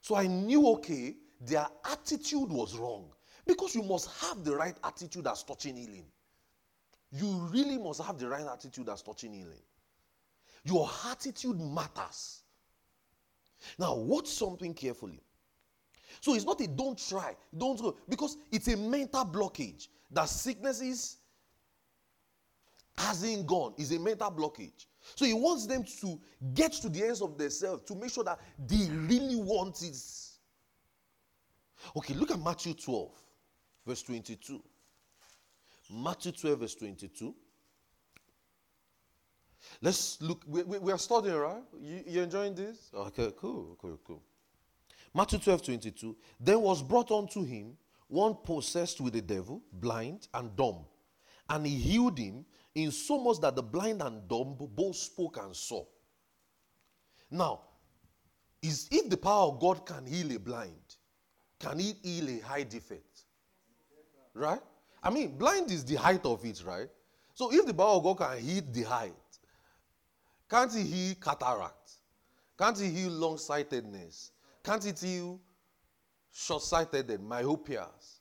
So 0.00 0.16
I 0.16 0.26
knew, 0.26 0.66
okay, 0.70 1.14
their 1.40 1.66
attitude 1.84 2.50
was 2.50 2.76
wrong. 2.76 3.04
Because 3.46 3.74
you 3.74 3.82
must 3.82 4.08
have 4.20 4.44
the 4.44 4.54
right 4.56 4.76
attitude 4.84 5.26
as 5.26 5.42
touching 5.42 5.76
healing. 5.76 6.06
You 7.12 7.26
really 7.52 7.78
must 7.78 8.02
have 8.02 8.18
the 8.18 8.28
right 8.28 8.46
attitude 8.46 8.88
as 8.88 9.02
touching 9.02 9.32
healing. 9.32 9.62
Your 10.64 10.88
attitude 11.10 11.60
matters. 11.60 12.42
Now, 13.78 13.94
watch 13.94 14.28
something 14.28 14.74
carefully. 14.74 15.20
So 16.20 16.34
it's 16.34 16.44
not 16.44 16.60
a 16.60 16.66
don't 16.66 16.98
try, 16.98 17.36
don't 17.56 17.80
go, 17.80 17.96
because 18.08 18.36
it's 18.50 18.68
a 18.68 18.76
mental 18.76 19.24
blockage 19.24 19.88
that 20.10 20.28
sicknesses 20.28 21.18
hasn't 22.96 23.46
gone 23.46 23.74
is 23.78 23.92
a 23.92 23.98
mental 23.98 24.30
blockage. 24.30 24.86
So 25.14 25.24
he 25.24 25.34
wants 25.34 25.66
them 25.66 25.84
to 26.00 26.20
get 26.54 26.72
to 26.74 26.88
the 26.88 27.04
ends 27.04 27.22
of 27.22 27.36
themselves 27.36 27.82
to 27.84 27.94
make 27.94 28.10
sure 28.10 28.24
that 28.24 28.38
they 28.58 28.88
really 28.90 29.36
want 29.36 29.82
it. 29.82 29.96
Okay, 31.96 32.14
look 32.14 32.30
at 32.30 32.38
Matthew 32.38 32.74
12, 32.74 33.10
verse 33.86 34.02
22. 34.02 34.62
Matthew 35.90 36.32
12, 36.32 36.58
verse 36.60 36.74
22. 36.76 37.34
Let's 39.80 40.20
look. 40.20 40.42
We, 40.46 40.62
we, 40.62 40.78
we 40.78 40.92
are 40.92 40.98
studying, 40.98 41.36
right? 41.36 41.62
You, 41.80 42.02
you 42.06 42.22
enjoying 42.22 42.54
this? 42.54 42.90
Okay, 42.94 43.32
cool, 43.36 43.76
cool, 43.80 43.98
cool. 44.04 44.22
Matthew 45.14 45.38
12 45.38 45.62
22. 45.62 46.16
Then 46.40 46.60
was 46.60 46.82
brought 46.82 47.10
unto 47.10 47.44
him 47.44 47.76
one 48.08 48.36
possessed 48.44 49.00
with 49.00 49.14
the 49.14 49.22
devil, 49.22 49.62
blind 49.72 50.28
and 50.34 50.54
dumb. 50.56 50.84
And 51.48 51.66
he 51.66 51.74
healed 51.76 52.18
him 52.18 52.44
in 52.74 52.90
so 52.90 53.18
much 53.18 53.40
that 53.40 53.56
the 53.56 53.62
blind 53.62 54.02
and 54.02 54.26
dumb 54.28 54.56
both 54.58 54.96
spoke 54.96 55.38
and 55.42 55.54
saw. 55.54 55.84
Now, 57.30 57.60
is 58.62 58.88
if 58.90 59.10
the 59.10 59.16
power 59.16 59.48
of 59.48 59.60
God 59.60 59.84
can 59.84 60.06
heal 60.06 60.30
a 60.32 60.38
blind, 60.38 60.96
can 61.58 61.78
he 61.78 61.94
heal 62.02 62.28
a 62.28 62.38
high 62.40 62.62
defect? 62.62 63.22
Right? 64.34 64.60
I 65.02 65.10
mean, 65.10 65.36
blind 65.36 65.70
is 65.70 65.84
the 65.84 65.96
height 65.96 66.24
of 66.24 66.44
it, 66.44 66.62
right? 66.64 66.88
So 67.34 67.52
if 67.52 67.66
the 67.66 67.74
power 67.74 67.96
of 67.96 68.02
God 68.02 68.18
can 68.18 68.38
heal 68.38 68.62
the 68.70 68.82
height, 68.82 69.12
can't 70.48 70.72
he 70.72 70.82
heal 70.82 71.14
cataract? 71.20 71.92
Can't 72.58 72.78
he 72.78 72.90
heal 72.90 73.10
long 73.10 73.38
sightedness? 73.38 74.30
Can't 74.64 74.84
he 74.84 74.92
heal 74.92 75.40
short 76.32 76.62
sightedness, 76.62 77.18
myopias, 77.18 78.20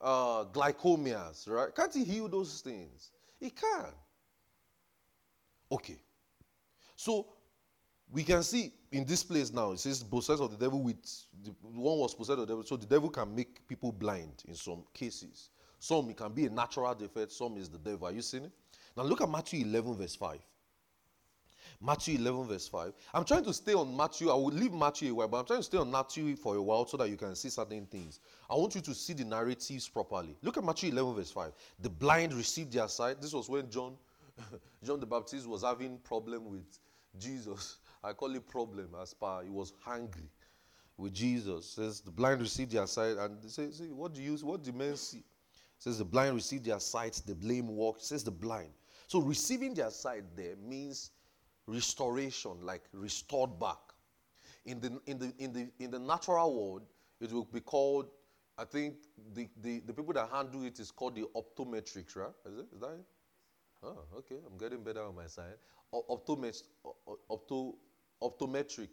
uh, 0.00 0.44
glycomias, 0.44 1.48
right? 1.48 1.74
Can't 1.74 1.92
he 1.92 2.04
heal 2.04 2.28
those 2.28 2.60
things? 2.60 3.10
He 3.38 3.50
can. 3.50 3.92
Okay. 5.70 5.98
So 6.96 7.26
we 8.10 8.22
can 8.22 8.42
see 8.42 8.72
in 8.92 9.04
this 9.04 9.24
place 9.24 9.52
now, 9.52 9.72
it 9.72 9.80
says 9.80 10.02
possessed 10.02 10.42
of 10.42 10.50
the 10.50 10.56
devil 10.56 10.82
with 10.82 11.02
the 11.42 11.50
one 11.62 11.98
was 11.98 12.14
possessed 12.14 12.38
of 12.38 12.46
the 12.46 12.52
devil. 12.52 12.62
So 12.62 12.76
the 12.76 12.86
devil 12.86 13.08
can 13.08 13.34
make 13.34 13.66
people 13.66 13.90
blind 13.90 14.44
in 14.46 14.54
some 14.54 14.84
cases. 14.92 15.50
Some 15.78 16.10
it 16.10 16.16
can 16.16 16.32
be 16.32 16.46
a 16.46 16.50
natural 16.50 16.94
defect, 16.94 17.32
some 17.32 17.56
is 17.56 17.68
the 17.68 17.78
devil. 17.78 18.06
Are 18.06 18.12
you 18.12 18.22
seeing 18.22 18.44
it? 18.44 18.52
Now 18.96 19.02
look 19.02 19.20
at 19.20 19.28
Matthew 19.28 19.64
11, 19.64 19.96
verse 19.96 20.14
5. 20.14 20.38
Matthew 21.84 22.18
11, 22.18 22.46
verse 22.46 22.68
5. 22.68 22.92
I'm 23.12 23.24
trying 23.24 23.44
to 23.44 23.52
stay 23.52 23.74
on 23.74 23.96
Matthew. 23.96 24.30
I 24.30 24.34
will 24.34 24.52
leave 24.52 24.72
Matthew 24.72 25.10
a 25.10 25.14
while, 25.14 25.28
but 25.28 25.38
I'm 25.38 25.46
trying 25.46 25.58
to 25.58 25.64
stay 25.64 25.78
on 25.78 25.90
Matthew 25.90 26.36
for 26.36 26.54
a 26.54 26.62
while 26.62 26.86
so 26.86 26.96
that 26.96 27.10
you 27.10 27.16
can 27.16 27.34
see 27.34 27.48
certain 27.48 27.86
things. 27.86 28.20
I 28.48 28.54
want 28.54 28.76
you 28.76 28.80
to 28.82 28.94
see 28.94 29.14
the 29.14 29.24
narratives 29.24 29.88
properly. 29.88 30.36
Look 30.42 30.56
at 30.56 30.64
Matthew 30.64 30.92
11, 30.92 31.14
verse 31.14 31.32
5. 31.32 31.52
The 31.80 31.90
blind 31.90 32.34
received 32.34 32.72
their 32.72 32.86
sight. 32.86 33.20
This 33.20 33.32
was 33.32 33.48
when 33.48 33.68
John, 33.68 33.96
John 34.84 35.00
the 35.00 35.06
Baptist 35.06 35.48
was 35.48 35.64
having 35.64 35.98
problem 35.98 36.48
with 36.48 36.78
Jesus. 37.18 37.78
I 38.04 38.12
call 38.12 38.34
it 38.34 38.48
problem 38.48 38.90
as 39.00 39.12
per 39.14 39.42
he 39.42 39.50
was 39.50 39.72
hungry 39.80 40.30
with 40.96 41.12
Jesus. 41.12 41.66
Says 41.68 42.00
the 42.00 42.10
blind 42.12 42.40
received 42.40 42.70
their 42.70 42.86
sight, 42.86 43.16
and 43.16 43.42
they 43.42 43.48
say, 43.48 43.70
see, 43.72 43.90
what 43.90 44.14
do 44.14 44.22
you 44.22 44.36
what 44.36 44.62
do 44.62 44.72
men 44.72 44.96
see? 44.96 45.24
Says 45.78 45.98
the 45.98 46.04
blind 46.04 46.36
received 46.36 46.64
their 46.64 46.78
sight, 46.78 47.20
the 47.26 47.36
lame 47.44 47.66
walk. 47.68 47.96
Says 47.98 48.22
the 48.22 48.30
blind. 48.30 48.70
So 49.08 49.20
receiving 49.20 49.74
their 49.74 49.90
sight 49.90 50.22
there 50.36 50.54
means 50.56 51.10
restoration, 51.66 52.52
like 52.62 52.82
restored 52.92 53.58
back. 53.58 53.78
In 54.64 54.80
the, 54.80 55.00
in 55.06 55.18
the, 55.18 55.32
in 55.38 55.52
the, 55.52 55.68
in 55.80 55.90
the 55.90 55.98
natural 55.98 56.54
world, 56.54 56.82
it 57.20 57.32
will 57.32 57.44
be 57.44 57.60
called, 57.60 58.06
I 58.58 58.64
think 58.64 58.94
the, 59.34 59.48
the, 59.60 59.80
the 59.80 59.92
people 59.92 60.12
that 60.14 60.28
handle 60.32 60.64
it 60.64 60.78
is 60.78 60.90
called 60.90 61.16
the 61.16 61.24
optometrics, 61.36 62.16
right? 62.16 62.32
Is, 62.46 62.58
it? 62.58 62.66
is 62.74 62.80
that 62.80 62.90
it? 62.92 63.06
Oh, 63.82 63.98
okay. 64.18 64.36
I'm 64.46 64.56
getting 64.58 64.82
better 64.82 65.02
on 65.02 65.14
my 65.16 65.26
side. 65.26 65.56
Optomet- 65.92 66.62
opto, 67.30 67.74
optometric. 68.22 68.88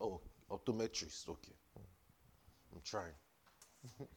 Oh, 0.00 0.20
optometrist. 0.50 1.28
Okay. 1.28 1.52
I'm 2.74 2.80
trying. 2.84 3.12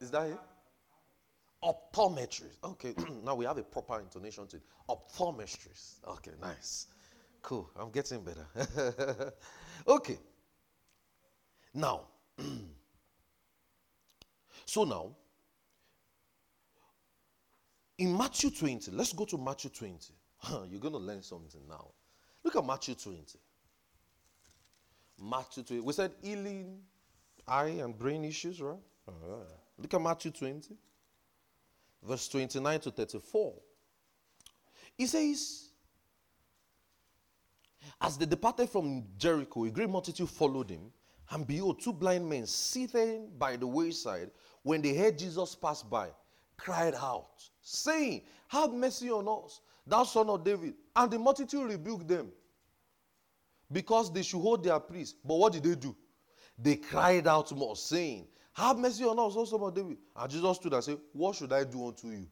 is 0.00 0.10
that 0.10 0.28
it? 0.28 0.38
Optometrist. 1.62 2.56
Okay, 2.64 2.94
now 3.24 3.34
we 3.34 3.44
have 3.44 3.58
a 3.58 3.62
proper 3.62 4.00
intonation 4.00 4.46
to 4.46 4.56
it. 4.56 4.62
Optometrist. 4.88 5.96
Okay, 6.06 6.32
nice. 6.40 6.86
Cool. 7.42 7.70
I'm 7.78 7.90
getting 7.90 8.22
better. 8.22 8.46
okay. 9.88 10.18
Now, 11.74 12.02
so 14.64 14.84
now, 14.84 15.10
in 17.98 18.16
Matthew 18.16 18.50
20, 18.50 18.90
let's 18.92 19.12
go 19.12 19.26
to 19.26 19.36
Matthew 19.36 19.70
20. 19.70 20.14
You're 20.70 20.80
going 20.80 20.94
to 20.94 20.98
learn 20.98 21.22
something 21.22 21.60
now. 21.68 21.88
Look 22.42 22.56
at 22.56 22.64
Matthew 22.64 22.94
20. 22.94 23.38
Matthew 25.22 25.62
20. 25.62 25.82
We 25.82 25.92
said 25.92 26.12
healing 26.22 26.78
eye 27.46 27.80
and 27.82 27.96
brain 27.96 28.24
issues, 28.24 28.62
right? 28.62 28.78
right. 29.06 29.46
Look 29.78 29.92
at 29.92 30.00
Matthew 30.00 30.30
20 30.30 30.74
verse 32.02 32.28
29 32.28 32.80
to 32.80 32.90
34. 32.90 33.54
He 34.96 35.06
says, 35.06 35.70
As 38.00 38.16
they 38.16 38.26
departed 38.26 38.68
from 38.68 39.04
Jericho, 39.18 39.64
a 39.64 39.70
great 39.70 39.90
multitude 39.90 40.28
followed 40.28 40.70
him, 40.70 40.92
and 41.30 41.46
behold, 41.46 41.80
two 41.80 41.92
blind 41.92 42.28
men 42.28 42.46
sitting 42.46 43.30
by 43.38 43.56
the 43.56 43.66
wayside, 43.66 44.30
when 44.62 44.82
they 44.82 44.94
heard 44.94 45.18
Jesus 45.18 45.54
pass 45.54 45.82
by, 45.82 46.08
cried 46.56 46.94
out, 46.94 47.48
saying, 47.62 48.22
Have 48.48 48.72
mercy 48.72 49.10
on 49.10 49.28
us, 49.28 49.60
thou 49.86 50.04
son 50.04 50.28
of 50.28 50.44
David. 50.44 50.74
And 50.94 51.10
the 51.10 51.18
multitude 51.18 51.68
rebuked 51.68 52.08
them 52.08 52.32
because 53.72 54.12
they 54.12 54.22
should 54.22 54.40
hold 54.40 54.64
their 54.64 54.80
peace. 54.80 55.14
But 55.24 55.36
what 55.36 55.52
did 55.52 55.62
they 55.62 55.76
do? 55.76 55.96
They 56.58 56.76
cried 56.76 57.26
out 57.26 57.52
more, 57.52 57.76
saying, 57.76 58.26
have 58.60 58.78
mercy 58.78 59.04
on 59.04 59.18
us, 59.18 59.36
also 59.36 59.56
about 59.56 59.74
David. 59.74 59.98
And 60.16 60.30
Jesus 60.30 60.56
stood 60.56 60.72
and 60.72 60.84
said, 60.84 60.98
What 61.12 61.36
should 61.36 61.52
I 61.52 61.64
do 61.64 61.86
unto 61.86 62.08
you? 62.08 62.26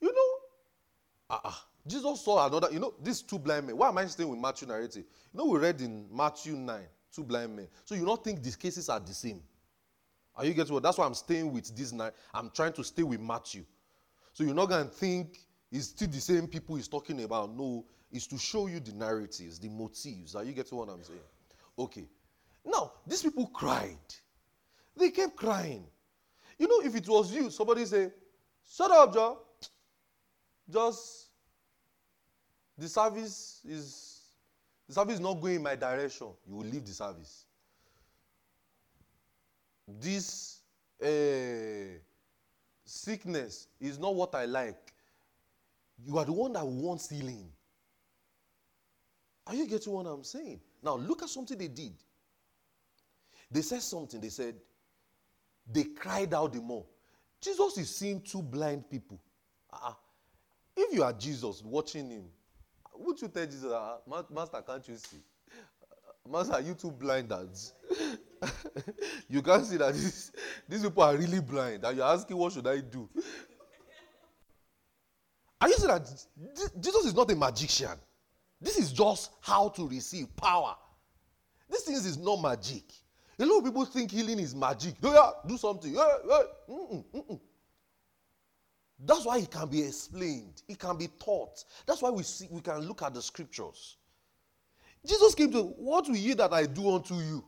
You 0.00 0.12
know, 0.12 1.36
uh-uh. 1.36 1.52
Jesus 1.86 2.24
saw 2.24 2.46
another, 2.46 2.68
you 2.70 2.78
know, 2.78 2.94
these 3.02 3.22
two 3.22 3.38
blind 3.38 3.66
men. 3.66 3.76
Why 3.76 3.88
am 3.88 3.98
I 3.98 4.06
staying 4.06 4.28
with 4.28 4.38
Matthew 4.38 4.68
narrative? 4.68 5.04
You 5.32 5.38
know, 5.38 5.46
we 5.46 5.58
read 5.58 5.80
in 5.80 6.06
Matthew 6.12 6.54
9, 6.54 6.80
two 7.12 7.24
blind 7.24 7.56
men. 7.56 7.68
So 7.84 7.94
you 7.94 8.04
don't 8.04 8.22
think 8.22 8.42
these 8.42 8.56
cases 8.56 8.88
are 8.88 9.00
the 9.00 9.12
same. 9.12 9.42
Are 10.36 10.44
you 10.44 10.54
getting 10.54 10.72
what? 10.72 10.82
That's 10.82 10.96
why 10.96 11.06
I'm 11.06 11.14
staying 11.14 11.52
with 11.52 11.74
this 11.76 11.92
nine. 11.92 12.12
I'm 12.32 12.50
trying 12.50 12.72
to 12.74 12.84
stay 12.84 13.02
with 13.02 13.20
Matthew. 13.20 13.64
So 14.32 14.44
you're 14.44 14.54
not 14.54 14.68
going 14.68 14.88
to 14.88 14.90
think 14.90 15.38
it's 15.70 15.88
still 15.88 16.08
the 16.08 16.20
same 16.20 16.46
people 16.46 16.76
he's 16.76 16.88
talking 16.88 17.22
about. 17.22 17.54
No, 17.54 17.84
it's 18.10 18.26
to 18.28 18.38
show 18.38 18.66
you 18.66 18.80
the 18.80 18.92
narratives, 18.92 19.58
the 19.58 19.68
motives. 19.68 20.34
Are 20.34 20.44
you 20.44 20.52
getting 20.52 20.78
what 20.78 20.88
I'm 20.88 21.02
saying? 21.02 21.18
Okay. 21.78 22.06
Now, 22.64 22.92
these 23.06 23.22
people 23.22 23.46
cried. 23.48 23.98
They 24.96 25.10
kept 25.10 25.36
crying. 25.36 25.86
You 26.58 26.68
know, 26.68 26.86
if 26.86 26.94
it 26.94 27.08
was 27.08 27.32
you, 27.34 27.50
somebody 27.50 27.84
say, 27.84 28.10
Shut 28.64 28.90
up, 28.90 29.12
Joe. 29.12 29.38
Just 30.70 31.28
the 32.78 32.88
service 32.88 33.60
is 33.68 34.20
the 34.88 34.94
service 34.94 35.14
is 35.14 35.20
not 35.20 35.40
going 35.40 35.56
in 35.56 35.62
my 35.62 35.76
direction. 35.76 36.28
You 36.46 36.56
will 36.56 36.66
leave 36.66 36.84
the 36.84 36.92
service. 36.92 37.44
This 39.88 40.60
uh, 41.02 41.98
sickness 42.84 43.68
is 43.80 43.98
not 43.98 44.14
what 44.14 44.34
I 44.34 44.44
like. 44.44 44.92
You 46.04 46.18
are 46.18 46.24
the 46.24 46.32
one 46.32 46.52
that 46.54 46.66
wants 46.66 47.10
healing. 47.10 47.48
Are 49.46 49.54
you 49.54 49.66
getting 49.66 49.92
what 49.92 50.06
I'm 50.06 50.24
saying? 50.24 50.60
Now 50.82 50.96
look 50.96 51.22
at 51.22 51.28
something 51.28 51.58
they 51.58 51.68
did. 51.68 51.94
They 53.50 53.62
said 53.62 53.82
something. 53.82 54.20
They 54.20 54.28
said, 54.30 54.54
they 55.70 55.84
cried 55.84 56.34
out 56.34 56.52
the 56.52 56.60
more. 56.60 56.84
Jesus 57.40 57.78
is 57.78 57.94
seeing 57.94 58.20
two 58.20 58.42
blind 58.42 58.88
people. 58.88 59.20
Uh-uh. 59.72 59.94
If 60.76 60.94
you 60.94 61.02
are 61.02 61.12
Jesus 61.12 61.62
watching 61.62 62.10
him, 62.10 62.24
would 62.96 63.20
you 63.20 63.28
tell 63.28 63.46
Jesus, 63.46 63.64
uh, 63.64 63.96
Master, 64.30 64.62
can't 64.62 64.86
you 64.88 64.96
see? 64.96 65.18
Master, 66.30 66.54
are 66.54 66.60
you 66.60 66.74
two 66.74 66.90
blind 66.90 67.28
dads? 67.28 67.74
you 69.28 69.42
can't 69.42 69.66
see 69.66 69.76
that 69.76 69.92
this, 69.92 70.30
these 70.68 70.82
people 70.82 71.02
are 71.02 71.16
really 71.16 71.40
blind 71.40 71.84
and 71.84 71.96
you're 71.96 72.06
asking, 72.06 72.36
what 72.36 72.52
should 72.52 72.66
I 72.66 72.80
do? 72.80 73.08
Are 75.60 75.68
you 75.68 75.74
saying 75.74 75.88
that 75.88 76.26
Jesus 76.80 77.06
is 77.06 77.14
not 77.14 77.30
a 77.30 77.36
magician? 77.36 77.96
This 78.60 78.78
is 78.78 78.92
just 78.92 79.30
how 79.40 79.68
to 79.70 79.88
receive 79.88 80.34
power. 80.36 80.76
This 81.68 81.82
thing 81.82 81.94
is 81.94 82.18
not 82.18 82.40
magic. 82.40 82.84
A 83.42 83.44
lot 83.44 83.58
of 83.58 83.64
people 83.64 83.84
think 83.84 84.12
healing 84.12 84.38
is 84.38 84.54
magic. 84.54 84.94
Yeah, 85.02 85.30
do 85.48 85.58
something. 85.58 85.92
Yeah, 85.92 86.16
yeah. 86.28 86.42
Mm-mm, 86.70 87.04
mm-mm. 87.12 87.40
That's 89.04 89.24
why 89.24 89.38
it 89.38 89.50
can 89.50 89.66
be 89.66 89.82
explained. 89.82 90.62
It 90.68 90.78
can 90.78 90.96
be 90.96 91.08
taught. 91.18 91.64
That's 91.84 92.00
why 92.00 92.10
we 92.10 92.22
see 92.22 92.46
we 92.48 92.60
can 92.60 92.78
look 92.86 93.02
at 93.02 93.14
the 93.14 93.20
scriptures. 93.20 93.96
Jesus 95.04 95.34
came 95.34 95.50
to 95.50 95.62
what 95.62 96.06
will 96.06 96.14
ye 96.14 96.34
that 96.34 96.52
I 96.52 96.66
do 96.66 96.88
unto 96.88 97.16
you? 97.16 97.44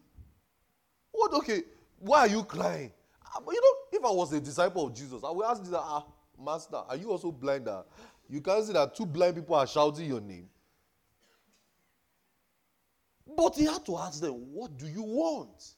What 1.13 1.33
okay? 1.35 1.63
Why 2.01 2.21
are 2.21 2.29
you 2.29 2.43
crying? 2.43 2.91
Ah, 3.25 3.41
you 3.49 3.61
know, 3.61 3.99
if 3.99 4.05
I 4.05 4.11
was 4.11 4.33
a 4.33 4.41
disciple 4.41 4.89
of 4.89 4.95
Jesus, 4.97 5.23
I 5.23 5.31
would 5.31 5.47
ask 5.47 5.63
Jesus, 5.63 5.77
ah, 5.79 6.05
Master, 6.37 6.83
are 6.89 6.97
you 6.97 7.09
also 7.13 7.31
blind? 7.31 7.69
Ah? 7.69 7.85
You 8.29 8.41
can 8.41 8.65
see 8.65 8.73
that 8.73 8.97
two 8.97 9.07
blind 9.07 9.37
people 9.37 9.55
are 9.55 9.67
shouting 9.67 10.07
your 10.07 10.21
name. 10.21 10.49
But 13.37 13.55
he 13.55 13.67
had 13.67 13.87
to 13.87 13.97
ask 13.97 14.21
them, 14.21 14.33
What 14.53 14.77
do 14.77 14.89
you 14.89 15.03
want? 15.03 15.77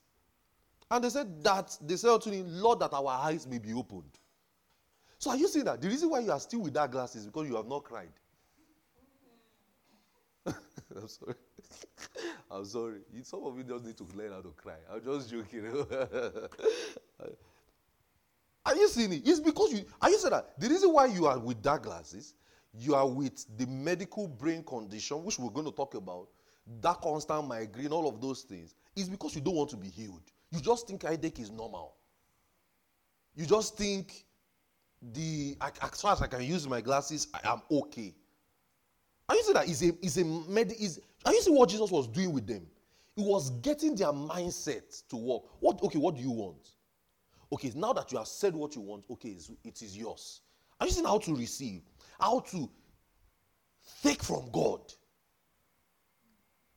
And 0.90 1.02
they 1.02 1.10
said 1.10 1.42
that 1.42 1.76
they 1.80 1.96
said 1.96 2.20
to 2.22 2.30
him, 2.30 2.46
Lord, 2.48 2.80
that 2.80 2.92
our 2.92 3.08
eyes 3.08 3.46
may 3.46 3.58
be 3.58 3.72
opened. 3.72 4.18
So 5.18 5.30
are 5.30 5.36
you 5.36 5.48
seeing 5.48 5.64
that 5.64 5.80
the 5.80 5.88
reason 5.88 6.10
why 6.10 6.20
you 6.20 6.30
are 6.30 6.38
still 6.40 6.60
with 6.60 6.74
that 6.74 6.90
glass 6.90 7.16
is 7.16 7.26
because 7.26 7.48
you 7.48 7.56
have 7.56 7.66
not 7.66 7.82
cried? 7.84 8.12
I'm 10.46 11.08
sorry. 11.08 11.34
I'm 12.50 12.64
sorry. 12.64 13.00
Some 13.22 13.44
of 13.44 13.56
you 13.58 13.64
just 13.64 13.84
need 13.84 13.96
to 13.96 14.04
learn 14.14 14.30
how 14.32 14.42
to 14.42 14.54
cry. 14.56 14.76
I'm 14.92 15.02
just 15.02 15.30
joking. 15.30 15.66
are 18.66 18.76
you 18.76 18.88
seeing 18.88 19.12
it? 19.12 19.22
It's 19.26 19.40
because 19.40 19.72
you. 19.72 19.84
Are 20.00 20.10
you 20.10 20.18
saying 20.18 20.30
that 20.32 20.58
the 20.60 20.68
reason 20.68 20.92
why 20.92 21.06
you 21.06 21.26
are 21.26 21.38
with 21.38 21.60
dark 21.62 21.82
glasses, 21.82 22.34
you 22.72 22.94
are 22.94 23.08
with 23.08 23.44
the 23.56 23.66
medical 23.66 24.28
brain 24.28 24.62
condition, 24.62 25.24
which 25.24 25.40
we're 25.40 25.50
going 25.50 25.66
to 25.66 25.72
talk 25.72 25.94
about, 25.94 26.28
that 26.80 27.00
constant 27.00 27.48
migraine, 27.48 27.92
all 27.92 28.08
of 28.08 28.20
those 28.20 28.42
things, 28.42 28.76
is 28.94 29.08
because 29.08 29.34
you 29.34 29.40
don't 29.40 29.56
want 29.56 29.70
to 29.70 29.76
be 29.76 29.88
healed. 29.88 30.22
You 30.50 30.60
just 30.60 30.86
think 30.86 31.02
headache 31.02 31.38
is 31.38 31.50
normal. 31.50 31.94
You 33.34 33.46
just 33.46 33.76
think 33.76 34.24
the 35.12 35.56
as 35.60 36.00
far 36.00 36.12
as 36.12 36.22
I 36.22 36.26
can 36.26 36.42
use 36.42 36.66
my 36.66 36.80
glasses, 36.80 37.28
I 37.34 37.52
am 37.52 37.62
okay. 37.70 38.14
Are 39.28 39.34
you 39.34 39.42
seeing 39.42 39.54
that 39.54 39.68
is 39.68 39.82
a 39.82 40.04
is 40.04 40.18
a 40.18 40.24
med 40.24 40.72
is 40.72 41.00
are 41.24 41.32
you 41.32 41.42
seeing 41.42 41.56
what 41.56 41.68
Jesus 41.68 41.90
was 41.90 42.06
doing 42.06 42.32
with 42.32 42.46
them? 42.46 42.66
He 43.14 43.22
was 43.22 43.50
getting 43.60 43.94
their 43.94 44.12
mindset 44.12 45.02
to 45.08 45.16
work. 45.16 45.42
What 45.60 45.82
okay, 45.82 45.98
what 45.98 46.16
do 46.16 46.22
you 46.22 46.30
want? 46.30 46.70
Okay, 47.52 47.72
now 47.74 47.92
that 47.92 48.10
you 48.10 48.18
have 48.18 48.26
said 48.26 48.54
what 48.54 48.74
you 48.74 48.82
want, 48.82 49.04
okay, 49.10 49.36
it 49.64 49.82
is 49.82 49.96
yours. 49.96 50.40
Are 50.80 50.86
you 50.86 50.92
seeing 50.92 51.06
how 51.06 51.18
to 51.18 51.34
receive? 51.34 51.82
How 52.18 52.40
to 52.40 52.68
take 54.02 54.22
from 54.22 54.50
God? 54.50 54.80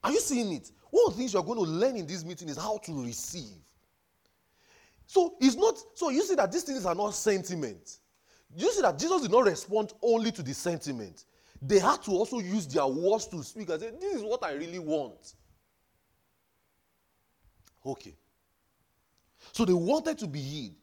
Are 0.03 0.11
you 0.11 0.20
seeing 0.20 0.53
it? 0.53 0.72
One 1.00 1.12
of 1.12 1.14
the 1.14 1.20
things 1.20 1.34
you 1.34 1.39
are 1.39 1.45
going 1.45 1.58
to 1.60 1.66
learn 1.66 1.95
in 1.95 2.06
this 2.06 2.26
meeting 2.26 2.50
is 2.50 2.58
how 2.58 2.78
to 2.78 3.04
receive. 3.04 3.58
So 5.06 5.36
it's 5.39 5.56
not, 5.56 5.76
so 5.95 6.10
you 6.10 6.22
see 6.24 6.36
that 6.36 6.52
these 6.52 6.64
things 6.64 6.86
are 6.86 6.95
not 6.95 7.14
sentiments. 7.14 8.00
You 8.56 8.72
see 8.72 8.82
that 8.82 8.97
Jesus 9.00 9.22
did 9.22 9.32
not 9.32 9.45
respond 9.45 9.93
only 10.02 10.32
to 10.32 10.43
the 10.43 10.54
sentiment. 10.54 11.26
They 11.62 11.80
had 11.80 12.02
to 12.04 12.12
also 12.12 12.39
use 12.39 12.68
their 12.68 12.86
words 12.86 13.28
to 13.28 13.43
speak 13.43 13.70
and 13.70 13.80
say, 13.80 13.91
This 14.00 14.16
is 14.16 14.24
what 14.24 14.43
I 14.43 14.54
really 14.54 14.80
want. 14.80 15.34
Okay. 17.86 18.16
So 19.52 19.66
they 19.66 19.74
wanted 19.74 20.18
to 20.20 20.28
be 20.28 20.39
healed. 20.39 20.76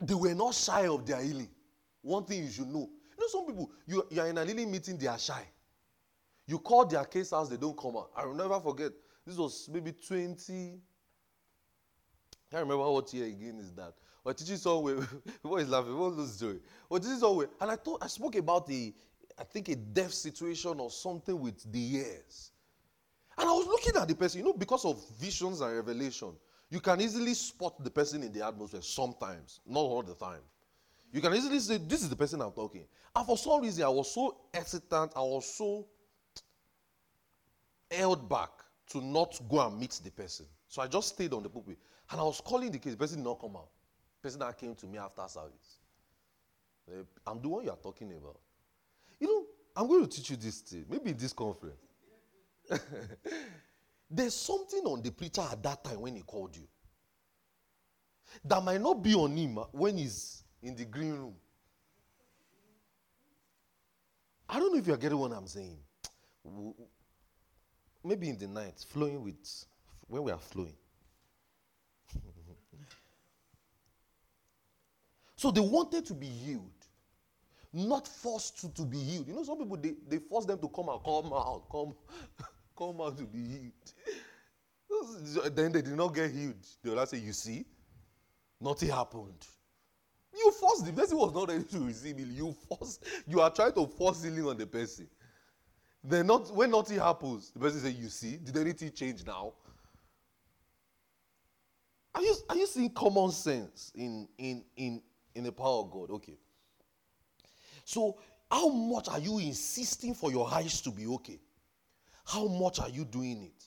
They 0.00 0.14
were 0.14 0.34
not 0.34 0.54
shy 0.54 0.86
of 0.86 1.06
their 1.06 1.22
healing. 1.22 1.48
One 2.00 2.24
thing 2.24 2.44
you 2.44 2.50
should 2.50 2.68
know. 2.68 2.88
You 2.88 3.20
know, 3.20 3.26
some 3.28 3.46
people, 3.46 3.70
you, 3.86 4.04
you 4.10 4.20
are 4.20 4.28
in 4.28 4.38
a 4.38 4.44
healing 4.44 4.70
meeting, 4.70 4.98
they 4.98 5.06
are 5.06 5.18
shy. 5.18 5.46
You 6.52 6.58
call 6.58 6.84
their 6.84 7.06
case 7.06 7.30
house, 7.30 7.48
they 7.48 7.56
don't 7.56 7.78
come 7.78 7.96
out. 7.96 8.10
I 8.14 8.26
will 8.26 8.34
never 8.34 8.60
forget. 8.60 8.92
This 9.26 9.38
was 9.38 9.70
maybe 9.72 9.92
20. 9.92 10.52
I 10.52 10.76
can't 12.50 12.68
remember 12.68 12.90
what 12.90 13.10
year 13.14 13.24
again 13.24 13.58
is 13.58 13.72
that. 13.72 13.94
We're 14.22 14.34
teaching 14.34 14.58
somewhere. 14.58 14.96
People 15.42 15.56
is 15.56 15.70
laughing. 15.70 15.96
What 15.96 16.12
lose 16.12 16.38
joy? 16.38 16.56
We're 16.90 16.98
teaching 16.98 17.20
somewhere. 17.20 17.48
And 17.58 17.70
I 17.70 17.76
thought 17.76 18.04
I 18.04 18.06
spoke 18.06 18.36
about 18.36 18.66
the, 18.66 18.92
I 19.38 19.44
think 19.44 19.70
a 19.70 19.76
deaf 19.76 20.12
situation 20.12 20.78
or 20.78 20.90
something 20.90 21.40
with 21.40 21.72
the 21.72 21.94
ears. 21.96 22.50
And 23.38 23.48
I 23.48 23.52
was 23.52 23.66
looking 23.66 23.96
at 23.98 24.06
the 24.06 24.14
person, 24.14 24.40
you 24.40 24.44
know, 24.44 24.52
because 24.52 24.84
of 24.84 25.02
visions 25.18 25.62
and 25.62 25.74
revelation, 25.74 26.34
you 26.68 26.80
can 26.80 27.00
easily 27.00 27.32
spot 27.32 27.82
the 27.82 27.90
person 27.90 28.22
in 28.24 28.30
the 28.30 28.46
atmosphere 28.46 28.82
sometimes, 28.82 29.60
not 29.66 29.80
all 29.80 30.02
the 30.02 30.16
time. 30.16 30.42
You 31.14 31.22
can 31.22 31.32
easily 31.32 31.60
say, 31.60 31.78
This 31.78 32.02
is 32.02 32.10
the 32.10 32.16
person 32.16 32.42
I'm 32.42 32.52
talking. 32.52 32.84
And 33.16 33.24
for 33.24 33.38
some 33.38 33.62
reason, 33.62 33.84
I 33.84 33.88
was 33.88 34.12
so 34.12 34.36
hesitant, 34.52 35.12
I 35.16 35.20
was 35.20 35.46
so 35.46 35.86
held 37.92 38.28
back 38.28 38.50
to 38.90 39.00
not 39.00 39.40
go 39.48 39.66
and 39.66 39.78
meet 39.78 40.00
the 40.04 40.10
person. 40.10 40.46
So 40.68 40.82
I 40.82 40.88
just 40.88 41.08
stayed 41.08 41.32
on 41.32 41.42
the 41.42 41.48
pulpit. 41.48 41.78
And 42.10 42.20
I 42.20 42.24
was 42.24 42.40
calling 42.40 42.70
the 42.70 42.78
case. 42.78 42.92
The 42.92 42.98
person 42.98 43.18
did 43.18 43.24
not 43.24 43.40
come 43.40 43.56
out. 43.56 43.68
The 44.20 44.28
person 44.28 44.40
that 44.40 44.58
came 44.58 44.74
to 44.74 44.86
me 44.86 44.98
after 44.98 45.22
service. 45.28 45.78
Eh, 46.90 47.02
I'm 47.26 47.40
the 47.40 47.48
one 47.48 47.64
you 47.64 47.70
are 47.70 47.76
talking 47.76 48.10
about. 48.12 48.40
You 49.20 49.26
know, 49.26 49.44
I'm 49.76 49.86
going 49.86 50.06
to 50.06 50.16
teach 50.16 50.30
you 50.30 50.36
this 50.36 50.60
thing, 50.60 50.84
maybe 50.90 51.12
this 51.12 51.32
conference. 51.32 51.76
There's 54.10 54.34
something 54.34 54.80
on 54.84 55.02
the 55.02 55.10
preacher 55.10 55.42
at 55.50 55.62
that 55.62 55.84
time 55.84 56.00
when 56.00 56.16
he 56.16 56.22
called 56.22 56.56
you 56.56 56.66
that 58.44 58.62
might 58.62 58.80
not 58.80 59.02
be 59.02 59.14
on 59.14 59.36
him 59.36 59.58
when 59.72 59.96
he's 59.96 60.44
in 60.62 60.74
the 60.74 60.84
green 60.84 61.12
room. 61.12 61.34
I 64.48 64.58
don't 64.58 64.72
know 64.72 64.78
if 64.78 64.86
you're 64.86 64.96
getting 64.96 65.18
what 65.18 65.32
I'm 65.32 65.46
saying. 65.46 65.78
Maybe 68.04 68.28
in 68.28 68.38
the 68.38 68.48
night, 68.48 68.84
flowing 68.88 69.22
with, 69.22 69.66
when 70.08 70.24
we 70.24 70.32
are 70.32 70.38
flowing. 70.38 70.74
so 75.36 75.50
they 75.50 75.60
wanted 75.60 76.04
to 76.06 76.14
be 76.14 76.26
healed, 76.26 76.86
not 77.72 78.08
forced 78.08 78.60
to, 78.60 78.68
to 78.74 78.82
be 78.82 78.98
healed. 78.98 79.28
You 79.28 79.34
know, 79.34 79.44
some 79.44 79.58
people, 79.58 79.76
they, 79.76 79.94
they 80.08 80.18
force 80.18 80.46
them 80.46 80.58
to 80.58 80.68
come 80.68 80.88
out, 80.88 81.04
come 81.04 81.32
out, 81.32 81.62
come, 81.70 81.94
come 82.76 83.00
out 83.00 83.16
to 83.18 83.24
be 83.24 83.38
healed. 83.38 83.72
then 85.54 85.72
they 85.72 85.82
did 85.82 85.96
not 85.96 86.14
get 86.14 86.30
healed. 86.30 86.66
They 86.82 86.90
will 86.90 87.06
say, 87.06 87.18
You 87.18 87.32
see, 87.32 87.64
nothing 88.60 88.90
happened. 88.90 89.46
You 90.34 90.50
forced 90.52 90.86
the 90.86 90.92
person 90.92 91.18
was 91.18 91.32
not 91.34 91.48
ready 91.48 91.64
to 91.64 91.78
receive 91.80 92.16
healing. 92.16 92.34
You 92.34 92.56
force, 92.68 92.98
you 93.26 93.40
are 93.40 93.50
trying 93.50 93.72
to 93.74 93.86
force 93.86 94.22
healing 94.22 94.46
on 94.46 94.56
the 94.56 94.66
person. 94.66 95.06
Then 96.04 96.26
not 96.26 96.54
when 96.54 96.70
nothing 96.70 96.98
happens, 96.98 97.50
the 97.50 97.60
person 97.60 97.80
say, 97.80 97.90
You 97.90 98.08
see, 98.08 98.36
did 98.36 98.56
anything 98.56 98.92
change 98.92 99.24
now? 99.24 99.52
Are 102.14 102.22
you 102.22 102.34
are 102.48 102.56
you 102.56 102.66
seeing 102.66 102.90
common 102.90 103.30
sense 103.30 103.92
in 103.94 104.28
in 104.38 104.64
in 104.76 105.02
in 105.34 105.44
the 105.44 105.52
power 105.52 105.80
of 105.80 105.90
God? 105.90 106.10
Okay. 106.10 106.36
So 107.84 108.18
how 108.50 108.68
much 108.68 109.08
are 109.08 109.18
you 109.18 109.38
insisting 109.38 110.14
for 110.14 110.30
your 110.30 110.52
eyes 110.52 110.80
to 110.82 110.90
be 110.90 111.06
okay? 111.06 111.40
How 112.24 112.46
much 112.46 112.80
are 112.80 112.90
you 112.90 113.04
doing 113.04 113.42
it? 113.44 113.64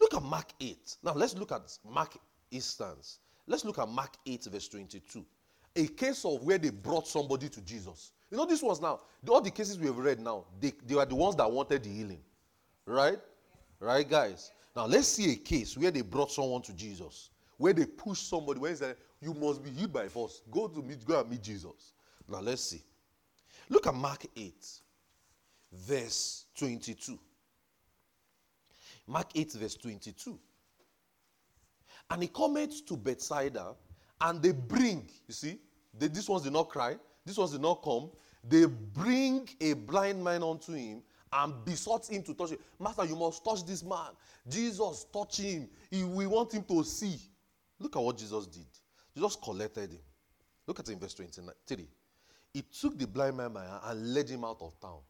Look 0.00 0.14
at 0.14 0.22
Mark 0.22 0.52
8. 0.60 0.96
Now 1.02 1.12
let's 1.14 1.34
look 1.34 1.52
at 1.52 1.62
Mark 1.88 2.16
instance. 2.50 3.20
Let's 3.46 3.64
look 3.64 3.78
at 3.78 3.88
Mark 3.88 4.16
8, 4.26 4.44
verse 4.44 4.68
22. 4.68 5.24
A 5.78 5.86
case 5.86 6.24
of 6.24 6.42
where 6.42 6.58
they 6.58 6.70
brought 6.70 7.06
somebody 7.06 7.48
to 7.48 7.60
Jesus. 7.60 8.10
You 8.30 8.36
know, 8.36 8.44
this 8.44 8.62
was 8.62 8.80
now, 8.80 9.00
all 9.28 9.40
the 9.40 9.50
cases 9.50 9.78
we 9.78 9.86
have 9.86 9.96
read 9.96 10.18
now, 10.18 10.44
they, 10.60 10.72
they 10.84 10.96
were 10.96 11.06
the 11.06 11.14
ones 11.14 11.36
that 11.36 11.50
wanted 11.50 11.84
the 11.84 11.88
healing. 11.88 12.20
Right? 12.84 13.18
Right, 13.78 14.08
guys? 14.08 14.50
Now, 14.74 14.86
let's 14.86 15.06
see 15.06 15.32
a 15.32 15.36
case 15.36 15.78
where 15.78 15.92
they 15.92 16.00
brought 16.00 16.32
someone 16.32 16.62
to 16.62 16.72
Jesus, 16.72 17.30
where 17.58 17.72
they 17.72 17.86
pushed 17.86 18.28
somebody, 18.28 18.58
where 18.58 18.70
he 18.70 18.76
said, 18.76 18.96
You 19.20 19.34
must 19.34 19.62
be 19.62 19.70
healed 19.70 19.92
by 19.92 20.08
force. 20.08 20.42
Go 20.50 20.66
to 20.66 20.82
meet, 20.82 21.04
go 21.06 21.20
and 21.20 21.30
meet 21.30 21.42
Jesus. 21.42 21.92
Now, 22.28 22.40
let's 22.40 22.62
see. 22.62 22.82
Look 23.68 23.86
at 23.86 23.94
Mark 23.94 24.26
8, 24.36 24.54
verse 25.72 26.46
22. 26.56 27.18
Mark 29.06 29.30
8, 29.34 29.52
verse 29.52 29.76
22. 29.76 30.38
And 32.10 32.22
he 32.22 32.28
comes 32.28 32.80
to 32.82 32.96
Bethsaida, 32.96 33.74
and 34.20 34.42
they 34.42 34.52
bring, 34.52 35.08
you 35.26 35.34
see, 35.34 35.58
they, 35.98 36.08
these 36.08 36.28
ones 36.28 36.42
did 36.42 36.52
not 36.52 36.68
cry, 36.68 36.96
this 37.24 37.36
ones 37.36 37.52
did 37.52 37.60
not 37.60 37.82
come. 37.82 38.10
They 38.48 38.64
bring 38.66 39.48
a 39.60 39.72
blind 39.74 40.22
man 40.22 40.42
unto 40.42 40.72
him 40.72 41.02
and 41.32 41.64
besought 41.64 42.08
him 42.08 42.22
to 42.22 42.34
touch 42.34 42.50
him. 42.50 42.58
Master, 42.80 43.04
you 43.04 43.16
must 43.16 43.44
touch 43.44 43.64
this 43.66 43.82
man. 43.82 44.10
Jesus, 44.48 45.06
touch 45.12 45.38
him. 45.38 45.68
He, 45.90 46.04
we 46.04 46.26
want 46.26 46.52
him 46.52 46.62
to 46.64 46.82
see. 46.84 47.18
Look 47.78 47.96
at 47.96 48.02
what 48.02 48.16
Jesus 48.16 48.46
did. 48.46 48.66
Jesus 49.14 49.36
collected 49.36 49.92
him. 49.92 50.00
Look 50.66 50.80
at 50.80 50.86
verse 50.86 51.14
23. 51.14 51.86
He 52.52 52.62
took 52.62 52.98
the 52.98 53.06
blind 53.06 53.36
man 53.36 53.52
by 53.52 53.64
hand 53.64 53.80
and 53.84 54.14
led 54.14 54.28
him 54.28 54.44
out 54.44 54.58
of 54.60 54.78
town. 54.80 55.00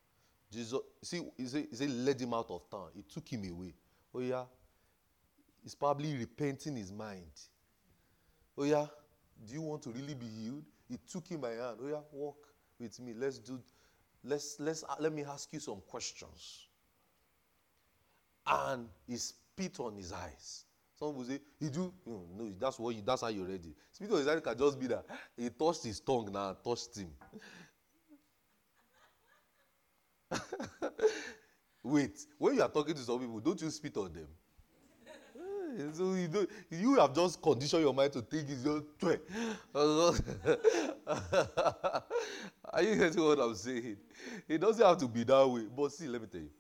Jesus, 0.51 0.81
see, 1.03 1.23
he 1.37 1.45
he 1.45 1.77
said, 1.77 1.91
led 1.91 2.21
him 2.21 2.35
out 2.35 2.51
of 2.51 2.69
town. 2.71 2.89
He 2.95 3.03
took 3.03 3.29
him 3.29 3.45
away. 3.51 3.75
Oh, 4.15 4.21
yeah. 4.21 4.45
He's 5.63 5.75
probably 5.75 6.17
repenting 6.17 6.77
his 6.77 6.91
mind. 6.91 7.31
Oh, 8.57 8.65
yeah. 8.65 8.87
Do 9.47 9.55
you 9.55 9.63
want 9.63 9.83
to 9.83 9.91
really 9.91 10.15
be 10.15 10.27
healed? 10.27 10.65
He 10.89 10.99
took 11.11 11.27
him 11.29 11.41
by 11.41 11.51
hand. 11.51 11.79
Oh, 11.83 11.89
yeah, 11.89 12.01
walk 12.13 12.39
with 12.79 12.99
me. 13.01 13.13
Let's 13.15 13.39
do, 13.39 13.61
let's, 14.25 14.57
let's, 14.59 14.85
uh, 14.85 14.97
let 14.99 15.13
me 15.13 15.25
ask 15.25 15.53
you 15.53 15.61
some 15.61 15.83
questions. 15.87 16.69
And 18.47 18.89
he 19.07 19.17
spit 19.17 19.79
on 19.81 19.97
his 19.97 20.13
eyes. 20.13 20.65
Some 20.99 21.15
will 21.15 21.25
say, 21.25 21.41
he 21.61 21.69
do, 21.69 21.93
no, 22.07 22.25
no, 22.37 22.53
that's 22.59 22.79
what 22.79 22.95
you, 22.95 23.03
that's 23.05 23.21
how 23.21 23.29
you're 23.29 23.47
ready. 23.47 23.75
Spit 23.93 24.11
on 24.11 24.19
his 24.19 24.27
eyes 24.27 24.41
can 24.41 24.59
just 24.59 24.81
be 24.81 24.87
that 24.87 25.05
he 25.37 25.51
touched 25.51 25.85
his 25.85 26.01
tongue 26.01 26.31
now, 26.33 26.57
touched 26.65 26.97
him. 26.97 27.11
Wait, 31.83 32.19
when 32.39 32.55
you 32.55 32.63
are 32.63 32.69
talking 32.69 32.95
to 32.95 33.01
some 33.01 33.21
people, 33.21 33.41
don't 33.41 33.61
you 33.61 33.71
spit 33.71 33.97
on 33.97 34.13
them? 34.13 34.29
So 35.93 36.15
you, 36.15 36.29
don't, 36.29 36.51
you 36.71 36.97
have 36.97 37.15
just 37.15 37.41
conditioned 37.41 37.83
your 37.83 37.95
mind 37.95 38.13
to 38.13 38.23
think 38.23 38.49
it's 38.49 38.65
your 38.65 38.83
just 39.01 40.23
Are 42.73 42.83
you 42.83 42.97
getting 42.97 43.25
what 43.25 43.39
I'm 43.39 43.55
saying? 43.55 43.97
It 44.49 44.59
doesn't 44.59 44.85
have 44.85 44.99
to 44.99 45.09
be 45.09 45.25
that 45.25 45.49
way. 45.49 45.67
But 45.75 45.93
see, 45.93 46.07
let 46.07 46.21
me 46.21 46.29
tell 46.31 46.41
you. 46.41 46.51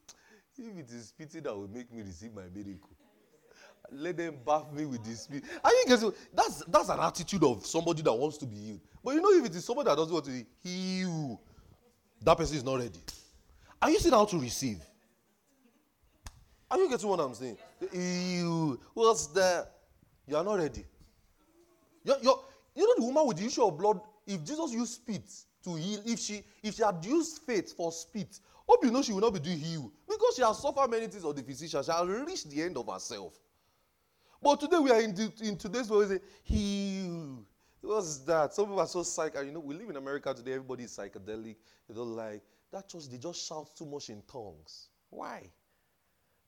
If 0.59 0.79
it 0.79 0.91
is 0.91 1.13
pity 1.17 1.41
that 1.41 1.55
will 1.55 1.69
make 1.69 1.93
me 1.93 2.03
receive 2.03 2.35
my 2.35 2.43
miracle, 2.53 2.91
let 3.93 4.17
them 4.17 4.37
bath 4.45 4.73
me 4.73 4.87
with 4.87 5.05
this 5.05 5.23
spit. 5.23 5.45
Are 5.63 5.71
you 5.71 5.85
getting 5.87 6.13
that's 6.35 6.65
that's 6.67 6.89
an 6.89 6.99
attitude 7.01 7.45
of 7.45 7.65
somebody 7.65 8.03
that 8.03 8.13
wants 8.13 8.39
to 8.39 8.47
be 8.47 8.57
healed. 8.57 8.81
But 9.05 9.15
you 9.15 9.21
know, 9.21 9.31
if 9.33 9.47
it 9.47 9.55
is 9.55 9.65
somebody 9.65 9.89
that 9.89 9.97
doesn't 9.97 10.13
want 10.13 10.25
to 10.27 10.45
heal, 10.63 11.41
that 12.23 12.37
person 12.37 12.57
is 12.57 12.65
not 12.65 12.79
ready. 12.79 12.99
Are 13.81 13.91
you 13.91 13.99
seeing 13.99 14.15
how 14.15 14.25
to 14.25 14.39
receive? 14.39 14.83
Are 16.71 16.79
you 16.79 16.89
getting 16.89 17.09
what 17.09 17.21
I'm 17.21 17.35
saying? 17.35 17.57
Ew, 17.93 18.79
what's 18.95 19.29
that? 19.29 19.71
You 20.27 20.37
are 20.37 20.45
not 20.45 20.59
ready. 20.59 20.85
You're, 22.05 22.19
you're, 22.23 22.45
you 22.75 22.87
know 22.87 22.95
the 22.97 23.07
woman 23.07 23.27
with 23.27 23.39
the 23.39 23.47
issue 23.47 23.65
of 23.65 23.79
blood, 23.79 24.01
if 24.27 24.45
Jesus 24.45 24.73
used 24.73 24.95
spit 24.95 25.29
to 25.65 25.75
heal, 25.75 26.01
if 26.05 26.19
she 26.19 26.43
if 26.63 26.75
she 26.75 26.83
had 26.83 27.03
used 27.05 27.43
faith 27.43 27.75
for 27.75 27.91
spit, 27.91 28.39
hope 28.67 28.85
you 28.85 28.91
know 28.91 29.03
she 29.03 29.13
will 29.13 29.21
not 29.21 29.33
be 29.33 29.41
doing 29.41 29.59
heal. 29.59 29.91
Because 30.07 30.37
she 30.37 30.43
has 30.43 30.59
suffered 30.59 30.91
many 30.91 31.07
things 31.07 31.25
of 31.25 31.35
the 31.35 31.43
physician. 31.43 31.83
She 31.83 31.91
has 31.91 32.07
reached 32.07 32.51
the 32.51 32.63
end 32.63 32.77
of 32.77 32.93
herself. 32.93 33.35
But 34.43 34.61
today 34.61 34.79
we 34.79 34.91
are 34.91 35.01
in, 35.01 35.15
the, 35.15 35.33
in 35.43 35.57
today's 35.57 35.91
world, 35.91 36.09
say, 36.09 36.21
heal. 36.45 37.45
What's 37.81 38.19
that? 38.19 38.53
Some 38.55 38.67
people 38.67 38.81
are 38.81 38.87
so 38.87 39.03
psych. 39.03 39.35
You 39.35 39.53
know, 39.53 39.61
we 39.61 39.75
live 39.75 39.91
in 39.91 39.97
America 39.97 40.33
today, 40.35 40.53
everybody 40.53 40.85
is 40.85 40.97
psychedelic. 40.97 41.57
They 41.89 41.95
don't 41.95 42.15
like 42.15 42.43
that 42.71 42.89
church, 42.89 43.09
they 43.09 43.19
just 43.19 43.47
shout 43.49 43.75
too 43.77 43.87
much 43.87 44.11
in 44.11 44.23
tongues. 44.31 44.89
Why? 45.11 45.51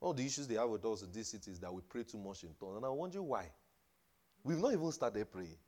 One 0.01 0.13
of 0.13 0.17
the 0.17 0.25
issues 0.25 0.49
they 0.49 0.55
have 0.55 0.69
with 0.71 0.85
us 0.87 1.03
in 1.03 1.13
this 1.13 1.29
city 1.29 1.51
is 1.51 1.61
that 1.61 1.73
we 1.73 1.83
pray 1.83 2.03
too 2.03 2.19
much 2.19 2.43
in 2.43 2.55
tongues. 2.59 2.77
And 2.77 2.87
I 2.87 2.89
wonder 2.89 3.23
why. 3.23 3.51
We've 4.43 4.59
not 4.59 4.73
even 4.73 4.91
started 4.91 5.31
praying. 5.31 5.59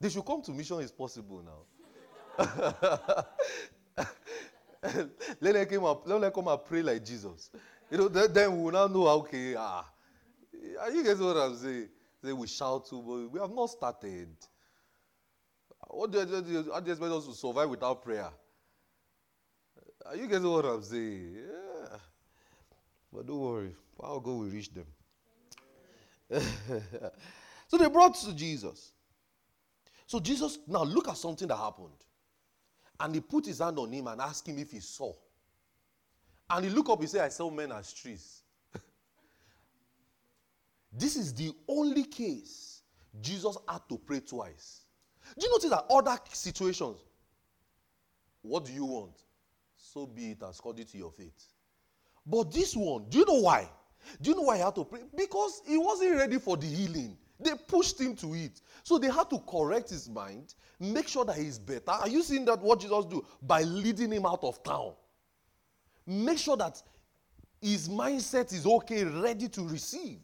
They 0.00 0.08
should 0.08 0.24
come 0.24 0.42
to 0.42 0.50
mission 0.50 0.80
is 0.80 0.90
possible 0.90 1.42
now. 1.44 1.66
let 5.40 5.52
them 5.52 5.66
come 5.66 5.84
and, 5.84 5.98
let 6.06 6.20
them 6.22 6.32
come 6.32 6.48
and 6.48 6.64
pray 6.64 6.82
like 6.82 7.04
Jesus. 7.04 7.50
You 7.90 7.98
know, 7.98 8.08
then, 8.08 8.56
we 8.56 8.64
will 8.64 8.72
now 8.72 8.86
know, 8.86 9.06
okay, 9.06 9.54
ah. 9.54 9.84
You 10.52 11.04
guys 11.04 11.18
what 11.18 11.36
I'm 11.36 11.56
saying? 11.56 11.88
They 12.22 12.32
will 12.32 12.46
shout 12.46 12.88
too, 12.88 13.02
but 13.02 13.30
we 13.30 13.40
have 13.40 13.54
not 13.54 13.66
started. 13.66 14.28
What 15.88 16.10
do 16.10 16.18
you, 16.18 16.72
expect 16.74 17.12
us 17.12 17.26
to 17.26 17.34
survive 17.34 17.68
without 17.68 18.02
prayer? 18.02 18.30
Are 20.06 20.16
you 20.16 20.26
getting 20.26 20.50
what 20.50 20.64
I'm 20.64 20.82
saying? 20.82 21.36
But 23.14 23.26
don't 23.26 23.38
worry, 23.38 23.74
power 24.00 24.20
God 24.20 24.30
will 24.30 24.50
reach 24.50 24.70
them. 24.72 24.86
so 27.68 27.78
they 27.78 27.88
brought 27.88 28.14
to 28.16 28.34
Jesus. 28.34 28.92
So 30.06 30.18
Jesus, 30.18 30.58
now 30.66 30.82
look 30.82 31.08
at 31.08 31.16
something 31.16 31.46
that 31.46 31.56
happened. 31.56 31.94
And 32.98 33.14
he 33.14 33.20
put 33.20 33.46
his 33.46 33.60
hand 33.60 33.78
on 33.78 33.92
him 33.92 34.08
and 34.08 34.20
asked 34.20 34.48
him 34.48 34.58
if 34.58 34.72
he 34.72 34.80
saw. 34.80 35.12
And 36.50 36.64
he 36.64 36.70
looked 36.70 36.90
up, 36.90 37.00
he 37.00 37.06
said, 37.06 37.22
I 37.22 37.28
saw 37.28 37.50
men 37.50 37.72
as 37.72 37.92
trees. 37.92 38.42
this 40.92 41.16
is 41.16 41.32
the 41.32 41.52
only 41.68 42.04
case 42.04 42.82
Jesus 43.20 43.56
had 43.68 43.80
to 43.88 43.98
pray 43.98 44.20
twice. 44.20 44.82
Do 45.38 45.46
you 45.46 45.52
notice 45.52 45.70
that 45.70 45.86
other 45.88 46.18
situations, 46.32 46.98
what 48.42 48.64
do 48.64 48.72
you 48.72 48.84
want? 48.84 49.22
So 49.76 50.06
be 50.06 50.32
it 50.32 50.42
as 50.42 50.58
according 50.58 50.86
to 50.86 50.98
your 50.98 51.10
faith. 51.10 51.53
But 52.26 52.52
this 52.52 52.74
one, 52.74 53.06
do 53.08 53.18
you 53.18 53.26
know 53.26 53.40
why? 53.40 53.68
Do 54.20 54.30
you 54.30 54.36
know 54.36 54.42
why 54.42 54.56
he 54.56 54.62
had 54.62 54.74
to 54.76 54.84
pray? 54.84 55.00
Because 55.16 55.62
he 55.66 55.76
wasn't 55.76 56.16
ready 56.16 56.38
for 56.38 56.56
the 56.56 56.66
healing. 56.66 57.16
They 57.40 57.52
pushed 57.68 58.00
him 58.00 58.14
to 58.16 58.34
it. 58.34 58.60
So 58.82 58.98
they 58.98 59.10
had 59.10 59.28
to 59.30 59.38
correct 59.40 59.90
his 59.90 60.08
mind, 60.08 60.54
make 60.78 61.08
sure 61.08 61.24
that 61.24 61.36
he's 61.36 61.58
better. 61.58 61.90
Are 61.90 62.08
you 62.08 62.22
seeing 62.22 62.44
that 62.46 62.60
what 62.60 62.80
Jesus 62.80 63.04
do? 63.06 63.24
By 63.42 63.62
leading 63.62 64.12
him 64.12 64.24
out 64.26 64.42
of 64.42 64.62
town. 64.62 64.92
Make 66.06 66.38
sure 66.38 66.56
that 66.56 66.82
his 67.60 67.88
mindset 67.88 68.52
is 68.52 68.66
okay, 68.66 69.04
ready 69.04 69.48
to 69.48 69.62
receive. 69.62 70.18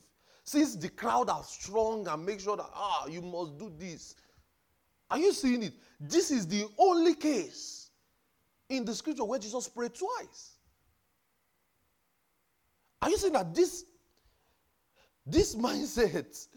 Since 0.44 0.76
the 0.76 0.88
crowd 0.88 1.30
are 1.30 1.42
strong 1.44 2.06
and 2.08 2.24
make 2.24 2.40
sure 2.40 2.56
that, 2.56 2.68
ah, 2.74 3.06
you 3.06 3.22
must 3.22 3.58
do 3.58 3.72
this. 3.78 4.14
Are 5.10 5.18
you 5.18 5.32
seeing 5.32 5.62
it? 5.62 5.74
This 5.98 6.30
is 6.30 6.46
the 6.46 6.66
only 6.78 7.14
case 7.14 7.90
in 8.68 8.84
the 8.84 8.94
scripture 8.94 9.24
where 9.24 9.38
Jesus 9.38 9.68
prayed 9.68 9.94
twice. 9.94 10.52
Are 13.02 13.10
you 13.10 13.16
seeing 13.16 13.32
that 13.32 13.54
this 13.54 13.84
this 15.26 15.54
mindset 15.54 16.48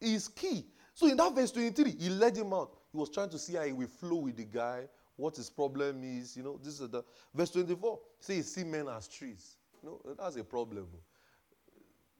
is 0.00 0.28
key? 0.28 0.66
So 0.94 1.06
in 1.08 1.16
that 1.16 1.34
verse 1.34 1.52
23, 1.52 1.96
he 1.98 2.08
led 2.08 2.36
him 2.36 2.52
out. 2.54 2.76
He 2.90 2.98
was 2.98 3.10
trying 3.10 3.28
to 3.30 3.38
see 3.38 3.54
how 3.54 3.64
he 3.64 3.72
will 3.72 3.88
flow 3.88 4.16
with 4.16 4.36
the 4.36 4.44
guy, 4.44 4.88
what 5.16 5.36
his 5.36 5.50
problem 5.50 6.02
is. 6.02 6.36
You 6.36 6.42
know, 6.42 6.58
this 6.62 6.80
is 6.80 6.88
the 6.88 7.02
verse 7.34 7.50
24. 7.50 7.98
Say 8.20 8.40
see 8.42 8.64
men 8.64 8.88
as 8.88 9.08
trees. 9.08 9.56
You 9.82 9.90
know, 9.90 10.14
that's 10.18 10.36
a 10.36 10.44
problem. 10.44 10.86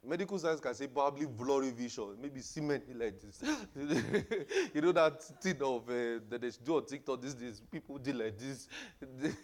Medical 0.06 0.38
science 0.38 0.60
can 0.60 0.72
say 0.74 0.86
probably 0.86 1.26
blurry 1.26 1.70
vision, 1.70 2.16
maybe 2.20 2.40
semen 2.40 2.80
like 2.94 3.20
this. 3.20 3.42
you 4.74 4.80
know 4.80 4.92
that 4.92 5.20
thing 5.42 5.56
of 5.62 5.88
uh, 5.88 6.20
that 6.28 6.38
they 6.40 6.50
do 6.64 6.76
on 6.76 6.86
TikTok 6.86 7.20
these 7.20 7.34
days. 7.34 7.60
People 7.72 7.98
do 7.98 8.12
like 8.12 8.38
this. 8.38 8.68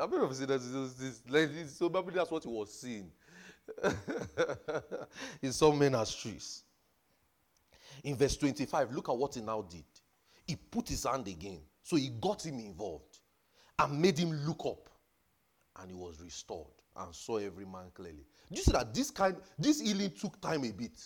I've 0.00 0.10
never 0.10 0.34
seen 0.34 0.46
that. 0.48 0.60
This, 0.60 1.22
like 1.28 1.52
this. 1.52 1.76
So 1.76 1.88
maybe 1.88 2.12
that's 2.12 2.30
what 2.30 2.42
he 2.42 2.48
was 2.48 2.72
seeing. 2.72 3.10
in 5.42 5.52
some 5.52 5.78
men 5.78 5.94
as 5.94 6.14
trees. 6.14 6.62
In 8.02 8.16
verse 8.16 8.36
25, 8.36 8.92
look 8.92 9.08
at 9.08 9.16
what 9.16 9.34
he 9.34 9.40
now 9.40 9.62
did. 9.62 9.84
He 10.46 10.56
put 10.56 10.88
his 10.88 11.04
hand 11.04 11.26
again. 11.28 11.60
So 11.82 11.96
he 11.96 12.10
got 12.20 12.44
him 12.44 12.58
involved 12.58 13.20
and 13.78 14.00
made 14.00 14.18
him 14.18 14.32
look 14.46 14.64
up. 14.66 14.88
And 15.80 15.90
he 15.90 15.96
was 15.96 16.20
restored 16.22 16.66
and 16.96 17.14
saw 17.14 17.38
every 17.38 17.64
man 17.64 17.90
clearly. 17.94 18.26
Do 18.50 18.56
you 18.56 18.62
see 18.62 18.72
that 18.72 18.94
this 18.94 19.10
kind, 19.10 19.36
this 19.58 19.80
healing 19.80 20.10
took 20.10 20.40
time 20.40 20.64
a 20.64 20.70
bit? 20.70 21.00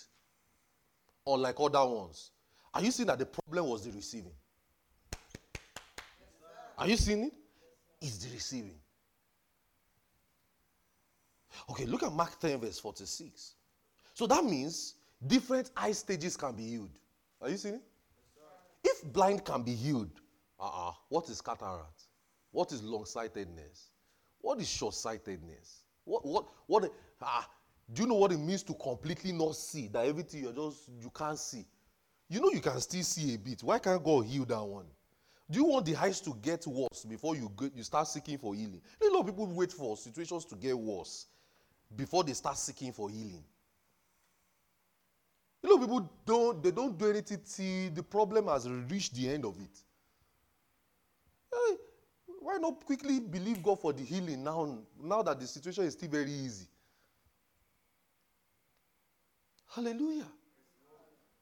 Unlike 1.26 1.56
other 1.60 1.86
ones. 1.86 2.30
Are 2.74 2.82
you 2.82 2.90
seeing 2.90 3.06
that 3.06 3.18
the 3.18 3.26
problem 3.26 3.66
was 3.66 3.84
the 3.84 3.92
receiving? 3.92 4.32
Are 6.76 6.86
you 6.86 6.96
seeing 6.96 7.24
it? 7.24 7.32
It's 8.00 8.18
the 8.18 8.32
receiving. 8.32 8.78
Okay, 11.70 11.86
look 11.86 12.02
at 12.02 12.12
Mark 12.12 12.38
10, 12.38 12.60
verse 12.60 12.78
46. 12.78 13.54
So 14.14 14.26
that 14.26 14.44
means 14.44 14.94
different 15.26 15.70
eye 15.76 15.92
stages 15.92 16.36
can 16.36 16.52
be 16.54 16.68
healed. 16.68 16.98
Are 17.40 17.50
you 17.50 17.56
seeing 17.56 17.76
it? 17.76 17.82
If 18.84 19.12
blind 19.12 19.44
can 19.44 19.62
be 19.62 19.74
healed, 19.74 20.10
uh-uh, 20.60 20.92
what 21.08 21.28
is 21.28 21.40
cataract? 21.40 22.02
What 22.52 22.72
is 22.72 22.82
long 22.82 23.04
sightedness? 23.04 23.90
What 24.40 24.60
is 24.60 24.68
short 24.68 24.94
sightedness? 24.94 25.82
What, 26.04 26.24
what, 26.24 26.46
what, 26.66 26.92
ah, 27.20 27.48
do 27.92 28.02
you 28.02 28.08
know 28.08 28.14
what 28.14 28.32
it 28.32 28.38
means 28.38 28.62
to 28.64 28.74
completely 28.74 29.32
not 29.32 29.56
see? 29.56 29.88
That 29.88 30.06
everything 30.06 30.42
you're 30.44 30.52
just, 30.52 30.88
you 31.00 31.10
can't 31.10 31.38
see. 31.38 31.66
You 32.28 32.40
know 32.40 32.50
you 32.50 32.60
can 32.60 32.80
still 32.80 33.02
see 33.02 33.34
a 33.34 33.38
bit. 33.38 33.62
Why 33.62 33.78
can't 33.78 34.02
God 34.02 34.26
heal 34.26 34.44
that 34.44 34.62
one? 34.62 34.86
Do 35.50 35.58
you 35.58 35.64
want 35.64 35.86
the 35.86 35.96
eyes 35.96 36.20
to 36.20 36.34
get 36.42 36.66
worse 36.66 37.04
before 37.08 37.34
you, 37.34 37.50
go, 37.56 37.70
you 37.74 37.82
start 37.82 38.06
seeking 38.06 38.36
for 38.36 38.54
healing? 38.54 38.82
A 39.02 39.12
lot 39.12 39.20
of 39.20 39.26
people 39.26 39.46
wait 39.46 39.72
for 39.72 39.96
situations 39.96 40.44
to 40.46 40.54
get 40.56 40.78
worse 40.78 41.26
before 41.94 42.22
they 42.22 42.34
start 42.34 42.58
seeking 42.58 42.92
for 42.92 43.08
healing. 43.08 43.42
A 45.64 45.66
lot 45.66 45.76
of 45.76 45.80
people 45.80 46.10
don't, 46.26 46.62
they 46.62 46.70
don't 46.70 46.98
do 46.98 47.08
anything 47.08 47.40
till 47.50 47.90
the 47.90 48.02
problem 48.02 48.46
has 48.48 48.68
reached 48.68 49.14
the 49.14 49.30
end 49.30 49.46
of 49.46 49.58
it. 49.58 49.82
Hey, 51.50 51.76
why 52.40 52.58
not 52.58 52.84
quickly 52.84 53.18
believe 53.18 53.62
God 53.62 53.80
for 53.80 53.94
the 53.94 54.04
healing 54.04 54.44
now, 54.44 54.78
now 55.02 55.22
that 55.22 55.40
the 55.40 55.46
situation 55.46 55.84
is 55.84 55.94
still 55.94 56.10
very 56.10 56.30
easy? 56.30 56.66
Hallelujah. 59.74 60.26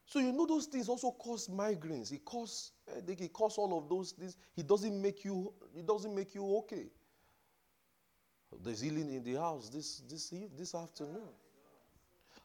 So 0.06 0.20
you 0.20 0.32
know 0.32 0.46
those 0.46 0.66
things 0.66 0.88
also 0.88 1.10
cause 1.10 1.48
migraines. 1.48 2.12
It 2.12 2.24
cause. 2.24 2.70
Eh, 2.88 3.14
it 3.18 3.32
cause 3.32 3.58
all 3.58 3.76
of 3.76 3.88
those 3.88 4.12
things. 4.12 4.36
It 4.56 4.66
doesn't 4.66 5.02
make 5.02 5.24
you. 5.24 5.52
It 5.76 5.86
doesn't 5.86 6.14
make 6.14 6.34
you 6.34 6.56
okay. 6.58 6.86
There's 8.62 8.80
healing 8.80 9.12
in 9.12 9.24
the 9.24 9.34
house 9.34 9.68
this 9.68 10.02
this 10.08 10.32
this 10.56 10.74
afternoon. 10.74 11.28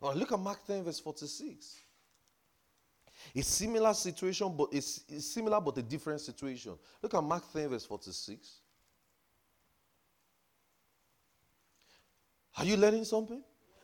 Now 0.01 0.13
look 0.13 0.31
at 0.31 0.39
Mark 0.39 0.65
10 0.65 0.83
verse 0.83 0.99
46. 0.99 1.79
A 3.35 3.41
similar 3.41 3.93
situation, 3.93 4.53
but 4.57 4.69
it's, 4.71 5.03
it's 5.07 5.27
similar 5.27 5.61
but 5.61 5.77
a 5.77 5.81
different 5.81 6.21
situation. 6.21 6.73
Look 7.01 7.13
at 7.13 7.23
Mark 7.23 7.43
10, 7.53 7.69
verse 7.69 7.85
46. 7.85 8.49
Are 12.57 12.65
you 12.65 12.77
learning 12.77 13.05
something? 13.05 13.43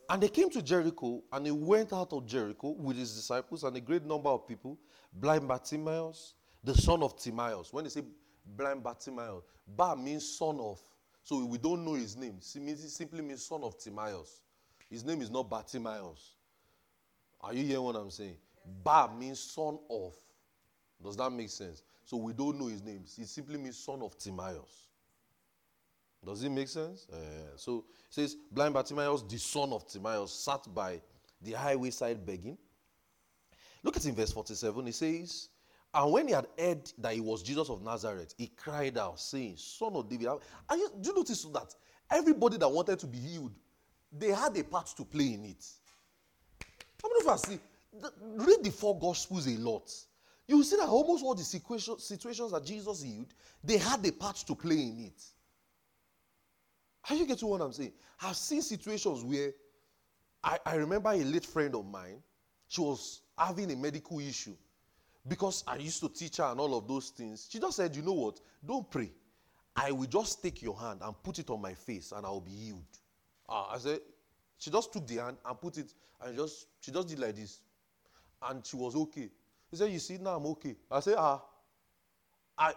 And 0.10 0.24
they 0.24 0.30
came 0.30 0.50
to 0.52 0.62
Jericho, 0.62 1.22
and 1.34 1.46
he 1.46 1.52
went 1.52 1.92
out 1.92 2.14
of 2.14 2.26
Jericho 2.26 2.70
with 2.70 2.98
his 2.98 3.14
disciples 3.14 3.64
and 3.64 3.76
a 3.76 3.82
great 3.82 4.06
number 4.06 4.30
of 4.30 4.48
people. 4.48 4.78
Blind 5.14 5.48
Bartimaeus, 5.48 6.36
the 6.64 6.74
son 6.74 7.04
of 7.04 7.18
Timaeus. 7.18 7.74
When 7.74 7.84
they 7.84 7.90
say 7.90 8.04
blind 8.46 8.84
Bartimaeus, 8.84 9.44
Bar 9.68 9.96
means 9.98 10.38
son 10.38 10.60
of. 10.60 10.80
So 11.24 11.44
we 11.44 11.58
don't 11.58 11.84
know 11.84 11.96
his 11.96 12.16
name. 12.16 12.38
It 12.40 12.78
simply 12.90 13.22
means 13.22 13.46
son 13.46 13.64
of 13.64 13.78
Timaeus. 13.78 14.42
His 14.90 15.04
name 15.04 15.22
is 15.22 15.30
not 15.30 15.50
Bartimaeus. 15.50 16.36
Are 17.42 17.54
you 17.54 17.64
hearing 17.66 17.84
what 17.84 17.96
I'm 17.96 18.10
saying? 18.10 18.38
Ba 18.84 19.10
means 19.18 19.40
son 19.40 19.78
of. 19.90 20.16
Does 21.04 21.18
that 21.18 21.30
make 21.32 21.50
sense? 21.50 21.84
So 22.06 22.18
we 22.18 22.32
don't 22.32 22.58
know 22.58 22.68
his 22.68 22.82
name. 22.82 23.04
It 23.18 23.28
simply 23.28 23.58
means 23.58 23.78
son 23.78 24.02
of 24.02 24.18
Timaeus. 24.18 24.87
Does 26.26 26.44
it 26.44 26.50
make 26.50 26.68
sense? 26.68 27.08
Uh, 27.12 27.56
so 27.56 27.86
it 28.10 28.14
says, 28.14 28.36
blind 28.52 28.74
Bartimaeus, 28.74 29.24
the 29.24 29.38
son 29.38 29.72
of 29.72 29.88
Timaeus, 29.88 30.34
sat 30.34 30.62
by 30.74 31.02
the 31.42 31.54
highway 31.54 31.92
side 31.92 32.26
begging. 32.26 32.58
Look 33.84 33.96
at 33.96 34.06
in 34.06 34.16
verse 34.16 34.32
47. 34.32 34.88
It 34.88 34.96
says, 34.96 35.50
And 35.94 36.12
when 36.12 36.28
he 36.28 36.34
had 36.34 36.48
heard 36.58 36.92
that 36.98 37.14
he 37.14 37.22
was 37.22 37.44
Jesus 37.44 37.70
of 37.70 37.84
Nazareth, 37.84 38.34
he 38.38 38.48
cried 38.48 38.98
out, 38.98 39.20
saying, 39.20 39.56
Son 39.58 39.94
of 39.96 40.10
David. 40.10 40.28
Are 40.28 40.78
you, 40.78 40.90
do 41.00 41.10
you 41.10 41.16
notice 41.16 41.44
that 41.44 41.74
everybody 42.10 42.58
that 42.58 42.70
wanted 42.70 43.00
to 43.00 43.08
be 43.08 43.18
healed, 43.18 43.54
they 44.12 44.30
had 44.30 44.58
a 44.58 44.64
part 44.64 44.88
to 44.98 45.06
play 45.06 45.34
in 45.34 45.46
it. 45.46 45.66
How 47.02 47.10
many 47.10 47.22
of 47.22 47.28
us 47.34 47.44
see? 47.44 47.60
Read 48.22 48.64
the 48.64 48.72
four 48.72 48.98
gospels 49.00 49.48
a 49.48 49.58
lot. 49.58 49.92
You 50.48 50.64
see 50.64 50.78
that 50.78 50.88
almost 50.88 51.24
all 51.24 51.36
the 51.36 51.44
situations 51.44 52.52
that 52.52 52.66
Jesus 52.66 53.04
healed, 53.04 53.34
they 53.64 53.78
had 53.78 54.06
a 54.06 54.12
part 54.12 54.38
to 54.48 54.56
play 54.56 54.76
in 54.76 55.12
it. 55.12 55.24
How 57.08 57.16
you 57.16 57.26
get 57.26 57.38
to 57.38 57.48
what 57.48 57.62
I'm 57.62 57.72
saying? 57.72 57.94
I've 58.22 58.36
seen 58.36 58.62
situations 58.62 59.24
where 59.24 59.54
I, 60.44 60.60
I 60.66 60.76
remember 60.76 61.10
a 61.12 61.24
late 61.24 61.46
friend 61.46 61.74
of 61.74 61.86
mine, 61.86 62.22
she 62.68 62.82
was 62.82 63.22
having 63.38 63.72
a 63.72 63.78
medical 63.78 64.20
issue 64.20 64.58
because 65.26 65.64
I 65.66 65.78
used 65.78 66.02
to 66.02 66.10
teach 66.10 66.36
her 66.36 66.44
and 66.44 66.60
all 66.60 66.78
of 66.78 66.86
those 66.86 67.12
things. 67.12 67.48
She 67.50 67.62
just 67.62 67.78
said, 67.78 67.96
You 67.96 68.02
know 68.02 68.12
what? 68.12 68.42
Don't 68.66 68.92
pray. 68.92 69.10
I 69.74 69.94
will 69.94 70.08
just 70.08 70.44
take 70.44 70.62
your 70.62 70.78
hand 70.78 71.00
and 71.02 71.16
put 71.24 71.40
it 71.40 71.50
on 71.50 71.62
my 71.62 71.76
face 71.76 72.12
and 72.12 72.26
I'll 72.26 72.42
be 72.42 72.52
healed. 72.52 72.84
Uh, 73.48 73.68
I 73.70 73.78
said, 73.78 74.00
She 74.58 74.70
just 74.70 74.92
took 74.92 75.08
the 75.08 75.16
hand 75.16 75.38
and 75.46 75.62
put 75.62 75.78
it 75.78 75.94
and 76.22 76.36
just, 76.36 76.68
she 76.82 76.92
just 76.92 77.08
did 77.08 77.20
like 77.20 77.38
this. 77.38 77.62
And 78.50 78.66
she 78.66 78.76
was 78.76 78.98
okay. 78.98 79.30
He 79.72 79.78
said, 79.78 79.94
You 79.94 80.00
see, 80.00 80.18
now 80.18 80.36
I'm 80.36 80.46
okay. 80.48 80.76
I 80.92 81.00
said, 81.00 81.16
Ah, 81.18 81.42
I, 82.58 82.74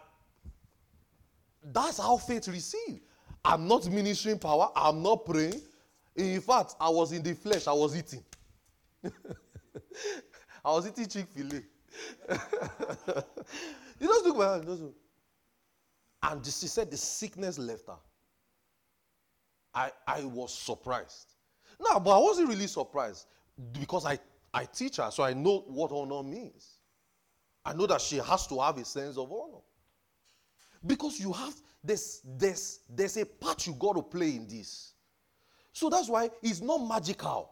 that's 1.64 1.98
how 1.98 2.16
faith 2.16 2.46
received. 2.46 3.00
I'm 3.44 3.66
not 3.66 3.90
ministering 3.90 4.38
power. 4.38 4.70
I'm 4.76 5.02
not 5.02 5.24
praying. 5.24 5.60
In 6.16 6.40
fact, 6.40 6.74
I 6.80 6.88
was 6.88 7.12
in 7.12 7.22
the 7.22 7.34
flesh. 7.34 7.66
I 7.66 7.72
was 7.72 7.96
eating. 7.96 8.22
I 10.64 10.70
was 10.72 10.86
eating 10.86 11.06
Chick 11.06 11.26
fil 11.28 11.46
A. 11.46 11.62
he 13.98 14.06
just 14.06 14.24
took 14.24 14.36
my 14.36 14.52
hand. 14.52 14.92
And 16.22 16.44
she 16.44 16.66
said 16.66 16.90
the 16.90 16.96
sickness 16.96 17.58
left 17.58 17.86
her. 17.86 17.96
I, 19.74 19.90
I 20.06 20.24
was 20.24 20.52
surprised. 20.52 21.34
No, 21.80 21.98
but 22.00 22.10
I 22.10 22.18
wasn't 22.18 22.48
really 22.48 22.66
surprised 22.66 23.26
because 23.72 24.04
I, 24.04 24.18
I 24.52 24.64
teach 24.66 24.96
her, 24.96 25.10
so 25.10 25.22
I 25.22 25.32
know 25.32 25.64
what 25.68 25.92
honor 25.92 26.22
means. 26.22 26.80
I 27.64 27.72
know 27.72 27.86
that 27.86 28.00
she 28.00 28.16
has 28.16 28.46
to 28.48 28.60
have 28.60 28.78
a 28.78 28.84
sense 28.84 29.16
of 29.16 29.30
honor. 29.30 29.62
Because 30.86 31.20
you 31.20 31.32
have 31.32 31.54
this, 31.82 32.22
there's 32.24 32.80
there's 32.88 33.16
a 33.16 33.26
part 33.26 33.66
you 33.66 33.74
got 33.74 33.94
to 33.94 34.02
play 34.02 34.36
in 34.36 34.46
this. 34.46 34.94
So 35.72 35.88
that's 35.88 36.08
why 36.08 36.30
it's 36.42 36.60
not 36.60 36.78
magical. 36.78 37.50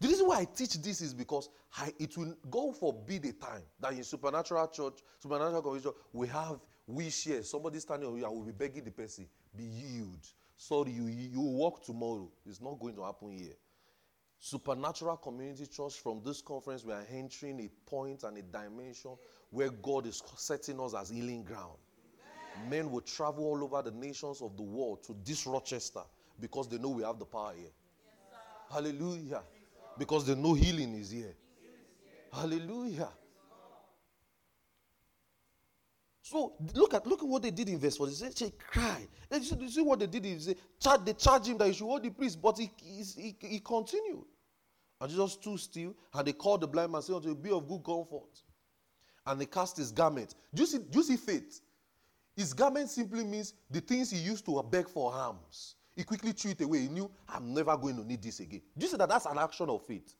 The 0.00 0.08
reason 0.08 0.26
why 0.26 0.40
I 0.40 0.44
teach 0.44 0.74
this 0.82 1.00
is 1.00 1.14
because 1.14 1.48
I, 1.76 1.92
it 1.98 2.16
will 2.16 2.34
go 2.50 2.72
for 2.72 2.92
be 2.92 3.18
the 3.18 3.32
time 3.32 3.62
that 3.80 3.92
in 3.92 4.02
supernatural 4.02 4.66
church, 4.68 5.00
supernatural 5.20 5.62
conviction, 5.62 5.92
we 6.12 6.26
have 6.28 6.58
we 6.86 7.10
share. 7.10 7.42
Somebody 7.42 7.78
standing 7.78 8.08
on 8.08 8.16
you 8.16 8.28
will 8.30 8.42
be 8.44 8.52
begging 8.52 8.84
the 8.84 8.90
person, 8.90 9.26
be 9.56 9.68
healed. 9.68 10.26
Sorry, 10.56 10.90
you 10.92 11.06
you 11.06 11.40
walk 11.40 11.84
tomorrow. 11.84 12.30
It's 12.46 12.60
not 12.60 12.78
going 12.78 12.94
to 12.96 13.04
happen 13.04 13.30
here. 13.30 13.54
Supernatural 14.38 15.18
Community 15.18 15.66
Church, 15.66 16.00
from 16.00 16.20
this 16.24 16.42
conference, 16.42 16.84
we 16.84 16.92
are 16.92 17.06
entering 17.12 17.60
a 17.60 17.68
point 17.88 18.24
and 18.24 18.36
a 18.36 18.42
dimension 18.42 19.12
where 19.50 19.70
God 19.70 20.04
is 20.04 20.20
setting 20.36 20.80
us 20.80 20.94
as 20.94 21.10
healing 21.10 21.44
ground. 21.44 21.78
Men 22.68 22.90
will 22.90 23.00
travel 23.00 23.44
all 23.44 23.62
over 23.64 23.82
the 23.82 23.90
nations 23.90 24.40
of 24.42 24.56
the 24.56 24.62
world 24.62 25.02
to 25.04 25.16
this 25.24 25.46
Rochester 25.46 26.02
because 26.40 26.68
they 26.68 26.78
know 26.78 26.90
we 26.90 27.02
have 27.02 27.18
the 27.18 27.24
power 27.24 27.52
here. 27.56 27.70
Hallelujah. 28.70 29.42
Because 29.98 30.26
they 30.26 30.34
know 30.34 30.54
healing 30.54 30.94
is 30.94 31.10
here. 31.10 31.34
Hallelujah. 32.32 33.10
So 36.22 36.54
look 36.74 36.94
at 36.94 37.06
look 37.06 37.22
at 37.22 37.28
what 37.28 37.42
they 37.42 37.50
did 37.50 37.68
in 37.68 37.78
verse 37.78 37.96
4. 37.98 38.06
They 38.06 38.12
said, 38.12 38.38
she 38.38 38.52
cried. 38.56 39.06
And 39.30 39.44
you 39.44 39.68
see 39.68 39.82
what 39.82 39.98
they 39.98 40.06
did 40.06 40.24
is 40.24 40.46
they 40.46 40.56
charged, 40.80 41.04
they 41.04 41.50
him 41.50 41.58
that 41.58 41.66
he 41.66 41.74
should 41.74 41.84
hold 41.84 42.02
the 42.02 42.10
priest, 42.10 42.40
but 42.40 42.56
he, 42.58 42.70
he, 42.78 43.36
he, 43.38 43.60
continued. 43.60 44.24
And 45.00 45.10
Jesus 45.10 45.32
stood 45.32 45.58
still, 45.58 45.94
and 46.14 46.26
they 46.26 46.32
called 46.32 46.60
the 46.60 46.68
blind 46.68 46.92
man, 46.92 47.02
saying 47.02 47.16
unto 47.16 47.28
him, 47.28 47.34
Be 47.34 47.50
of 47.50 47.68
good 47.68 47.84
comfort. 47.84 48.40
And 49.26 49.40
they 49.40 49.46
cast 49.46 49.76
his 49.76 49.90
garment. 49.90 50.34
Do 50.54 50.62
you 50.62 50.66
see, 50.66 50.78
do 50.78 50.98
you 50.98 51.02
see 51.02 51.16
faith? 51.16 51.60
His 52.36 52.54
garment 52.54 52.88
simply 52.88 53.24
means 53.24 53.54
the 53.70 53.80
things 53.80 54.10
he 54.10 54.18
used 54.18 54.44
to 54.46 54.62
beg 54.62 54.88
for 54.88 55.12
harms. 55.12 55.76
He 55.94 56.04
quickly 56.04 56.32
threw 56.32 56.52
it 56.52 56.60
away. 56.62 56.80
He 56.80 56.88
knew, 56.88 57.10
I'm 57.28 57.52
never 57.52 57.76
going 57.76 57.96
to 57.96 58.04
need 58.04 58.22
this 58.22 58.40
again. 58.40 58.62
Do 58.76 58.86
you 58.86 58.90
see 58.90 58.96
that 58.96 59.08
that's 59.08 59.26
an 59.26 59.38
action 59.38 59.68
of 59.68 59.84
faith? 59.84 60.14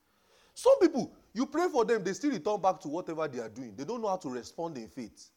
Some 0.55 0.79
people, 0.81 1.15
you 1.33 1.47
pray 1.47 1.69
for 1.69 1.85
them, 1.85 2.05
they 2.05 2.13
still 2.13 2.31
return 2.31 2.61
back 2.61 2.79
to 2.81 2.89
whatever 2.89 3.27
they 3.27 3.39
are 3.39 3.49
doing. 3.49 3.75
They 3.75 3.85
don't 3.85 4.03
know 4.03 4.09
how 4.09 4.17
to 4.17 4.29
respond 4.29 4.77
in 4.77 4.89
faith. 4.89 5.31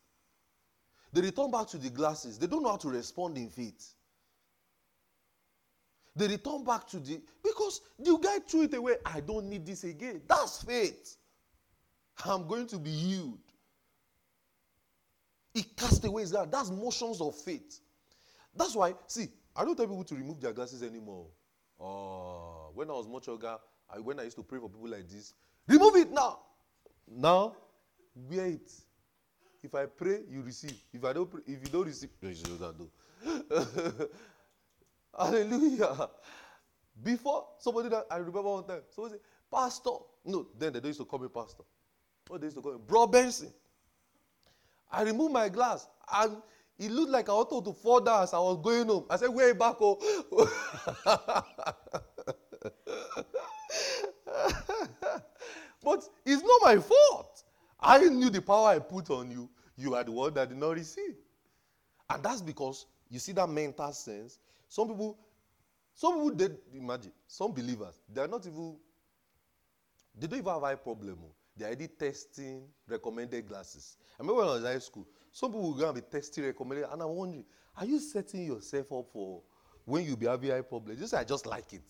They 1.13 1.21
return 1.21 1.49
back 1.51 1.67
to 1.67 1.78
the 1.78 1.89
glasses. 1.89 2.38
They 2.38 2.47
don't 2.47 2.63
know 2.63 2.71
how 2.71 2.78
to 2.78 2.89
respond 2.89 3.38
in 3.38 3.49
faith. 3.49 3.93
They 6.13 6.28
return 6.28 6.65
back 6.65 6.88
to 6.88 6.99
the 6.99 7.21
because 7.41 7.82
the 7.97 8.17
guy 8.17 8.39
threw 8.39 8.63
it 8.63 8.73
away. 8.73 8.95
I 9.05 9.21
don't 9.21 9.47
need 9.49 9.65
this 9.65 9.86
again. 9.86 10.21
That's 10.28 10.63
faith. 10.63 11.15
I'm 12.26 12.47
going 12.47 12.67
to 12.67 12.78
be 12.78 12.91
healed. 12.91 13.39
He 15.56 15.64
cast 15.64 16.03
away 16.03 16.24
his 16.24 16.32
glass. 16.34 16.47
That's 16.51 16.70
motions 16.70 17.22
of 17.22 17.34
faith. 17.34 17.80
That's 18.53 18.76
why, 18.76 18.93
see, 19.08 19.30
I 19.56 19.64
don't 19.64 19.78
tell 19.78 19.88
people 19.88 20.03
to 20.03 20.16
remove 20.16 20.41
their 20.41 20.51
glasses 20.51 20.84
anymore. 20.84 21.28
Oh, 21.80 22.72
when 22.74 22.89
I 22.89 22.93
was 22.93 23.08
much 23.08 23.28
younger, 23.28 23.56
I, 23.89 23.99
when 23.99 24.20
I 24.20 24.24
used 24.24 24.36
to 24.36 24.43
pray 24.43 24.60
for 24.60 24.70
people 24.70 24.89
like 24.89 25.08
this, 25.08 25.34
remove 25.66 25.95
it 25.95 26.12
now. 26.12 26.39
Now, 27.08 27.56
wear 28.14 28.47
it. 28.47 28.70
If 29.64 29.74
I 29.74 29.86
pray, 29.86 30.24
you 30.30 30.41
receive. 30.41 30.76
If 30.93 31.06
I 31.06 31.14
don't 31.14 31.32
pray, 31.32 31.41
if 31.47 31.62
you 31.62 31.70
don't 31.72 31.86
receive, 31.86 32.10
you 32.22 32.58
not 32.60 32.76
do. 32.78 32.89
Hallelujah. 35.18 36.10
Before 37.01 37.47
somebody 37.60 37.88
that 37.89 38.08
I 38.12 38.18
remember 38.18 38.41
one 38.41 38.68
time, 38.68 38.82
somebody 38.91 39.16
said, 39.16 39.22
Pastor. 39.49 39.91
No, 40.26 40.47
then 40.58 40.74
they 40.74 40.86
used 40.86 40.99
to 40.99 41.06
call 41.06 41.20
me 41.20 41.30
Pastor. 41.30 41.64
What 42.28 42.41
they 42.41 42.47
used 42.47 42.58
to 42.58 42.62
call 42.62 42.74
me? 42.74 42.80
Bro 42.86 43.08
Benson. 43.08 43.53
I 44.96 45.04
removed 45.04 45.34
my 45.34 45.50
glass 45.50 45.88
and 46.14 46.38
it 46.80 46.89
looked 46.89 47.12
like 47.12 47.28
I 47.28 47.34
wanted 47.34 47.66
to 47.66 47.74
fall 47.74 48.00
down 48.00 48.24
as 48.24 48.34
I 48.34 48.39
was 48.39 48.58
going 48.64 48.88
home. 48.88 49.06
I 49.10 49.18
said, 49.18 49.30
Way 49.30 49.52
back 49.52 49.76
home. 49.76 49.98
Oh? 50.02 50.50
but 55.84 56.04
it's 56.26 56.41
not 56.41 56.62
my 56.62 56.78
fault. 56.78 57.43
I 57.78 58.06
knew 58.06 58.30
the 58.30 58.41
power 58.41 58.70
I 58.70 58.80
put 58.80 59.10
on 59.10 59.30
you. 59.32 59.50
You 59.78 59.96
are 59.96 60.04
the 60.06 60.12
one 60.14 60.34
that 60.36 60.48
did 60.48 60.58
not 60.58 60.72
receive. 60.72 61.16
And 62.10 62.24
that's 62.24 62.41
because 62.41 62.86
you 63.10 63.20
see 63.20 63.34
that 63.34 63.50
mental 63.50 63.91
sense. 63.91 64.39
Some 64.70 64.88
people, 64.88 65.18
some 65.93 66.14
people 66.14 66.30
did 66.30 66.58
imagine, 66.74 67.12
some 67.28 67.52
believers, 67.52 68.00
they 68.12 68.22
are 68.22 68.28
not 68.28 68.46
even, 68.48 68.78
they 70.18 70.28
don't 70.28 70.39
even 70.39 70.54
have 70.54 70.64
eye 70.64 70.76
problem. 70.76 71.18
Oh. 71.22 71.35
They 71.58 71.66
are 71.66 71.70
already 71.70 71.88
testing 71.88 72.64
recommended 72.88 73.47
glasses. 73.47 73.97
I 74.20 74.24
remember 74.24 74.41
when 74.41 74.49
I 74.49 74.53
was 74.53 74.62
in 74.62 74.68
high 74.68 74.80
school, 74.80 75.08
some 75.32 75.51
people 75.51 75.72
will 75.72 75.78
go 75.78 75.86
and 75.86 75.95
be 75.95 76.01
testing 76.01 76.45
recommended, 76.45 76.88
and 76.91 77.01
I'm 77.01 77.10
wondering, 77.10 77.45
are 77.78 77.86
you 77.86 77.99
setting 77.99 78.45
yourself 78.45 78.91
up 78.91 79.06
for 79.12 79.41
when 79.86 80.06
you 80.06 80.18
be 80.18 80.26
having 80.26 80.51
eye 80.51 80.62
problems? 80.62 80.99
Just 80.99 81.14
I 81.14 81.24
just 81.24 81.45
like 81.45 81.72
it. 81.74 81.84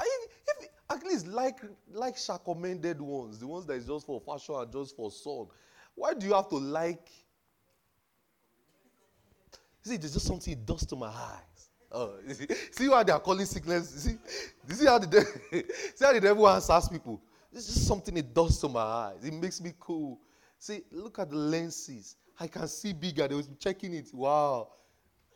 If, 0.00 0.30
if, 0.46 0.68
at 0.90 1.04
least 1.04 1.26
like 1.26 1.58
like 1.92 2.16
recommended 2.28 3.00
ones, 3.00 3.38
the 3.38 3.46
ones 3.46 3.66
that 3.66 3.74
is 3.74 3.86
just 3.86 4.06
for 4.06 4.20
fashion 4.20 4.54
and 4.56 4.72
just 4.72 4.96
for 4.96 5.10
sun. 5.10 5.46
Why 5.94 6.14
do 6.14 6.26
you 6.26 6.34
have 6.34 6.48
to 6.48 6.56
like? 6.56 7.08
See, 9.82 9.96
there's 9.96 10.14
just 10.14 10.26
something 10.26 10.56
does 10.64 10.86
to 10.86 10.96
my 10.96 11.08
eyes. 11.08 11.70
Oh, 11.92 12.14
see, 12.28 12.46
see 12.72 12.88
why 12.88 13.02
they 13.04 13.12
are 13.12 13.20
calling 13.20 13.46
sickness. 13.46 13.88
See, 13.90 14.16
you 14.68 14.74
see 14.74 14.86
how 14.86 14.98
the 14.98 15.06
devil, 15.06 15.30
see 15.94 16.04
how 16.04 16.12
the 16.12 16.20
devil 16.20 16.48
answers 16.48 16.88
people. 16.88 17.22
This 17.54 17.68
is 17.68 17.86
something 17.86 18.16
it 18.16 18.34
does 18.34 18.58
to 18.62 18.68
my 18.68 18.80
eyes. 18.80 19.24
It 19.24 19.32
makes 19.32 19.60
me 19.60 19.72
cool. 19.78 20.18
See, 20.58 20.82
look 20.90 21.20
at 21.20 21.30
the 21.30 21.36
lenses. 21.36 22.16
I 22.40 22.48
can 22.48 22.66
see 22.66 22.92
bigger. 22.92 23.28
They 23.28 23.36
was 23.36 23.48
checking 23.60 23.94
it. 23.94 24.12
Wow. 24.12 24.70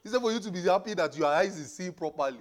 He 0.03 0.09
said 0.09 0.21
for 0.21 0.33
you 0.33 0.41
to 0.41 0.51
be 0.51 0.63
happy 0.63 0.95
that 0.95 1.17
your 1.17 1.29
eyes 1.29 1.57
is 1.57 1.73
seeing 1.73 1.93
properly. 1.93 2.41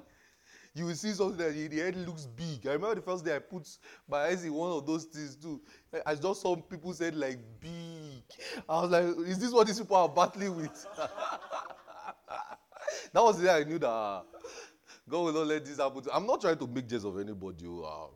You 0.73 0.85
will 0.85 0.95
see 0.95 1.11
something 1.11 1.37
that 1.37 1.53
the 1.53 1.77
head 1.77 1.95
looks 1.95 2.25
big. 2.25 2.65
I 2.65 2.73
remember 2.73 2.95
the 2.95 3.03
first 3.03 3.23
day 3.23 3.35
I 3.35 3.39
put 3.39 3.67
my 4.09 4.17
eyes 4.23 4.43
in 4.43 4.51
one 4.51 4.71
of 4.71 4.87
those 4.87 5.03
things 5.05 5.35
too. 5.35 5.61
I 6.03 6.15
just 6.15 6.41
saw 6.41 6.55
people 6.55 6.91
said 6.93 7.15
like 7.15 7.37
big. 7.59 8.23
I 8.67 8.81
was 8.81 8.89
like, 8.89 9.03
is 9.27 9.37
this 9.37 9.51
what 9.51 9.67
these 9.67 9.79
people 9.79 9.95
are 9.95 10.09
battling 10.09 10.55
with? 10.55 10.87
that 13.13 13.23
was 13.23 13.37
the 13.37 13.43
day 13.45 13.55
I 13.57 13.63
knew 13.63 13.77
that 13.77 13.87
uh, 13.87 14.23
God 15.07 15.19
will 15.19 15.33
not 15.33 15.45
let 15.45 15.65
this 15.65 15.77
happen. 15.77 16.01
I'm 16.11 16.25
not 16.25 16.41
trying 16.41 16.57
to 16.57 16.65
make 16.65 16.87
jest 16.87 17.05
of 17.05 17.19
anybody. 17.19 17.65
Uh, 17.67 18.07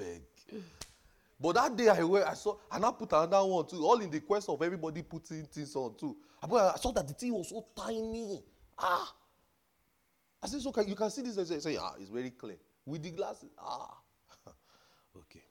beg. 0.00 0.22
But 1.40 1.54
that 1.54 1.76
day 1.76 1.88
I 1.88 2.02
went, 2.02 2.26
I 2.26 2.34
saw, 2.34 2.56
and 2.70 2.84
I 2.84 2.90
put 2.92 3.12
another 3.12 3.44
one 3.44 3.66
too, 3.66 3.84
all 3.84 4.00
in 4.00 4.10
the 4.10 4.20
quest 4.20 4.48
of 4.48 4.60
everybody 4.60 5.02
putting 5.02 5.44
things 5.44 5.74
on 5.74 5.94
too. 5.96 6.16
I 6.42 6.76
saw 6.76 6.92
that 6.92 7.06
the 7.08 7.14
thing 7.14 7.32
was 7.32 7.48
so 7.48 7.66
tiny. 7.76 8.42
Ah. 8.78 9.14
I 10.42 10.46
said, 10.46 10.60
so 10.60 10.72
can, 10.72 10.88
you 10.88 10.94
can 10.94 11.10
see 11.10 11.22
this. 11.22 11.38
I 11.38 11.58
say, 11.58 11.76
ah, 11.80 11.94
it's 11.98 12.10
very 12.10 12.30
clear. 12.30 12.56
With 12.84 13.02
the 13.02 13.10
glasses, 13.10 13.50
ah. 13.58 13.96
okay. 15.16 15.44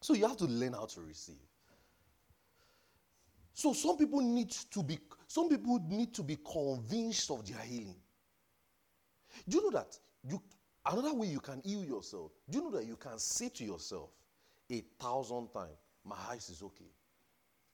So 0.00 0.14
you 0.14 0.26
have 0.26 0.36
to 0.38 0.46
learn 0.46 0.72
how 0.74 0.86
to 0.86 1.00
receive. 1.00 1.36
So 3.52 3.72
some 3.72 3.98
people 3.98 4.20
need 4.20 4.50
to 4.50 4.82
be 4.82 4.98
some 5.26 5.48
people 5.48 5.80
need 5.88 6.14
to 6.14 6.22
be 6.22 6.36
convinced 6.36 7.30
of 7.30 7.46
their 7.46 7.62
healing. 7.62 8.00
Do 9.48 9.58
you 9.58 9.64
know 9.64 9.78
that 9.78 9.98
you 10.24 10.40
another 10.90 11.14
way 11.14 11.26
you 11.26 11.40
can 11.40 11.60
heal 11.64 11.84
yourself? 11.84 12.32
Do 12.48 12.58
you 12.58 12.64
know 12.64 12.70
that 12.72 12.86
you 12.86 12.96
can 12.96 13.18
say 13.18 13.48
to 13.50 13.64
yourself 13.64 14.10
a 14.70 14.82
thousand 14.98 15.48
times, 15.52 15.76
my 16.04 16.16
eyes 16.30 16.48
is 16.48 16.62
okay. 16.62 16.90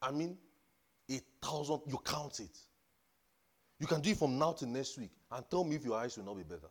I 0.02 0.10
mean, 0.10 0.36
a 1.10 1.20
thousand, 1.42 1.80
you 1.86 1.98
count 2.04 2.40
it. 2.40 2.58
You 3.78 3.86
can 3.86 4.00
do 4.00 4.10
it 4.10 4.16
from 4.16 4.38
now 4.38 4.52
to 4.52 4.66
next 4.66 4.98
week 4.98 5.10
and 5.30 5.44
tell 5.50 5.64
me 5.64 5.76
if 5.76 5.84
your 5.84 5.98
eyes 5.98 6.16
will 6.16 6.24
not 6.24 6.36
be 6.36 6.42
better. 6.42 6.70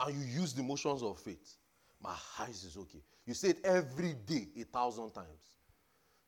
And 0.00 0.14
you 0.18 0.40
use 0.40 0.52
the 0.52 0.62
motions 0.62 1.02
of 1.02 1.18
faith. 1.20 1.56
My 2.02 2.14
eyes 2.40 2.64
is 2.64 2.76
okay. 2.76 3.02
You 3.26 3.34
say 3.34 3.50
it 3.50 3.64
every 3.64 4.14
day 4.26 4.48
a 4.60 4.64
thousand 4.64 5.10
times. 5.12 5.56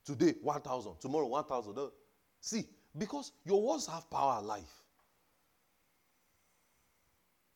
Today, 0.04 0.34
1,000. 0.40 1.00
Tomorrow, 1.00 1.26
1,000. 1.26 1.90
See, 2.40 2.64
because 2.96 3.32
your 3.44 3.60
words 3.60 3.86
have 3.86 4.08
power 4.08 4.40
life. 4.40 4.85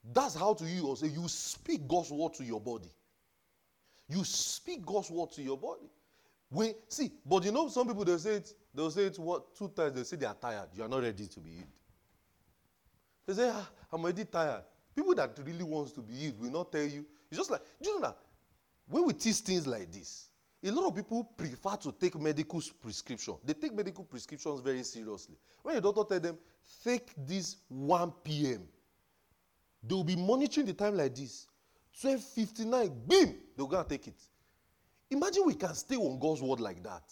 That's 0.03 0.35
how 0.35 0.55
to 0.55 0.65
you 0.65 0.87
also. 0.87 1.07
You 1.07 1.29
speak 1.29 1.87
God's 1.87 2.11
word 2.11 2.35
to 2.35 2.45
your 2.45 2.61
body. 2.61 2.91
You 4.09 4.25
speak 4.25 4.85
God's 4.85 5.11
word 5.11 5.31
to 5.33 5.43
your 5.43 5.59
body. 5.59 5.91
When 6.49 6.75
see, 6.89 7.13
but 7.25 7.45
you 7.45 7.53
know, 7.53 7.69
some 7.69 7.87
people 7.87 8.05
they 8.05 8.17
say 8.19 8.37
it, 8.37 8.55
they'll 8.75 8.91
say 8.91 9.05
it 9.05 9.19
what 9.19 9.55
two 9.55 9.69
times, 9.69 9.95
they 9.95 10.03
say 10.03 10.17
they 10.17 10.27
are 10.27 10.35
tired. 10.35 10.69
You 10.75 10.83
are 10.83 10.89
not 10.89 11.03
ready 11.03 11.27
to 11.27 11.41
be 11.41 11.51
healed. 11.51 11.67
They 13.27 13.35
say, 13.35 13.51
ah, 13.53 13.69
I'm 13.93 14.03
already 14.03 14.25
tired. 14.25 14.63
People 14.95 15.15
that 15.15 15.39
really 15.45 15.63
wants 15.63 15.93
to 15.93 16.01
be 16.01 16.15
healed 16.15 16.41
will 16.41 16.51
not 16.51 16.73
tell 16.73 16.83
you. 16.83 17.07
It's 17.31 17.39
just 17.39 17.51
like, 17.51 17.61
do 17.81 17.91
you 17.91 18.01
know 18.01 18.09
that 18.09 18.19
when 18.89 19.07
we 19.07 19.13
teach 19.13 19.37
things 19.37 19.67
like 19.67 19.93
this, 19.93 20.31
a 20.65 20.71
lot 20.71 20.89
of 20.89 20.97
people 20.97 21.25
prefer 21.37 21.77
to 21.77 21.93
take 21.93 22.19
medical 22.21 22.61
prescription. 22.83 23.37
They 23.45 23.55
take 23.55 23.73
medical 23.73 24.05
prescriptions 24.05 24.61
very 24.61 24.83
seriously. 24.83 25.37
When 25.63 25.75
your 25.75 25.81
doctor 25.81 26.03
tell 26.05 26.21
them, 26.21 26.39
take 26.83 27.13
this 27.17 27.57
1 27.69 28.13
p.m., 28.25 28.69
they 29.83 29.95
will 29.95 30.05
be 30.05 30.17
monitoring 30.17 30.67
the 30.67 30.75
time 30.75 30.97
like 30.97 31.15
this. 31.15 31.47
12.59, 32.03 33.09
beam, 33.09 33.35
they'll 33.57 33.67
go 33.67 33.79
and 33.79 33.89
take 33.89 34.07
it. 34.07 34.21
Imagine 35.11 35.43
we 35.47 35.55
can 35.55 35.75
stay 35.75 35.97
on 35.97 36.19
God's 36.19 36.41
word 36.41 36.61
like 36.61 36.83
that. 36.85 37.03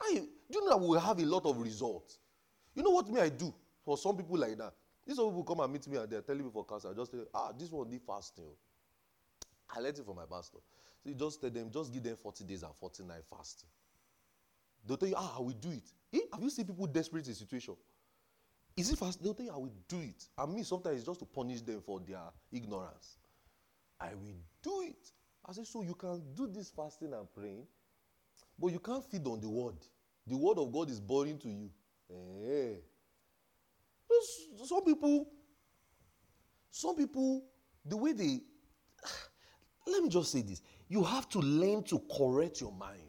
I, 0.00 0.14
do 0.14 0.58
you 0.58 0.64
know 0.64 0.78
that 0.78 0.86
we 0.86 0.98
have 0.98 1.18
a 1.18 1.24
lot 1.24 1.46
of 1.46 1.58
results? 1.58 2.18
You 2.74 2.82
know 2.82 2.90
what 2.90 3.08
me 3.08 3.20
I 3.20 3.28
do 3.28 3.52
for 3.84 3.98
some 3.98 4.16
people 4.16 4.38
like 4.38 4.56
that? 4.58 4.72
These 5.06 5.16
people 5.16 5.44
come 5.44 5.60
and 5.60 5.72
meet 5.72 5.86
me 5.88 5.96
and 5.96 6.08
they're 6.08 6.22
telling 6.22 6.44
me 6.44 6.50
for 6.52 6.64
cancer. 6.64 6.88
I 6.90 6.94
just 6.94 7.10
say, 7.10 7.18
ah, 7.34 7.52
this 7.58 7.70
one 7.70 7.90
need 7.90 8.02
fasting. 8.06 8.44
I 9.74 9.80
let 9.80 9.98
it 9.98 10.04
for 10.04 10.14
my 10.14 10.24
pastor. 10.30 10.58
So 11.02 11.10
you 11.10 11.14
just 11.14 11.40
tell 11.40 11.50
them, 11.50 11.70
just 11.70 11.92
give 11.92 12.02
them 12.02 12.16
40 12.16 12.44
days 12.44 12.62
and 12.62 12.74
49 12.74 13.16
fasting. 13.28 13.68
They'll 14.86 14.96
tell 14.96 15.08
you, 15.08 15.14
ah, 15.16 15.36
I 15.38 15.40
will 15.40 15.50
do 15.50 15.70
it. 15.70 15.92
Eh? 16.12 16.20
Have 16.32 16.42
you 16.42 16.50
seen 16.50 16.66
people 16.66 16.86
desperate 16.86 17.26
in 17.26 17.34
situation? 17.34 17.74
Is 18.76 18.90
it 18.90 18.98
fast? 18.98 19.22
Tell 19.22 19.34
you, 19.38 19.50
I 19.52 19.56
will 19.56 19.72
do 19.88 20.00
it. 20.00 20.24
And 20.38 20.54
me, 20.54 20.62
sometimes 20.62 20.96
it's 20.96 21.06
just 21.06 21.20
to 21.20 21.26
punish 21.26 21.60
them 21.60 21.80
for 21.84 22.00
their 22.00 22.20
ignorance. 22.52 23.18
I 24.00 24.14
will 24.14 24.40
do 24.62 24.82
it. 24.88 25.10
I 25.44 25.52
say, 25.52 25.64
so 25.64 25.82
you 25.82 25.94
can 25.94 26.22
do 26.34 26.46
this 26.46 26.70
fasting 26.70 27.12
and 27.12 27.32
praying, 27.34 27.66
but 28.58 28.68
you 28.68 28.78
can't 28.78 29.04
feed 29.04 29.26
on 29.26 29.40
the 29.40 29.48
word. 29.48 29.76
The 30.26 30.36
word 30.36 30.58
of 30.58 30.72
God 30.72 30.88
is 30.88 31.00
boring 31.00 31.38
to 31.38 31.48
you. 31.48 31.70
Eh. 32.10 32.74
Some 34.64 34.84
people, 34.84 35.28
some 36.70 36.96
people, 36.96 37.44
the 37.84 37.96
way 37.96 38.12
they, 38.12 38.40
let 39.86 40.02
me 40.02 40.08
just 40.08 40.30
say 40.30 40.42
this 40.42 40.62
you 40.88 41.02
have 41.02 41.28
to 41.30 41.38
learn 41.38 41.82
to 41.84 42.00
correct 42.16 42.60
your 42.60 42.72
mind. 42.72 43.00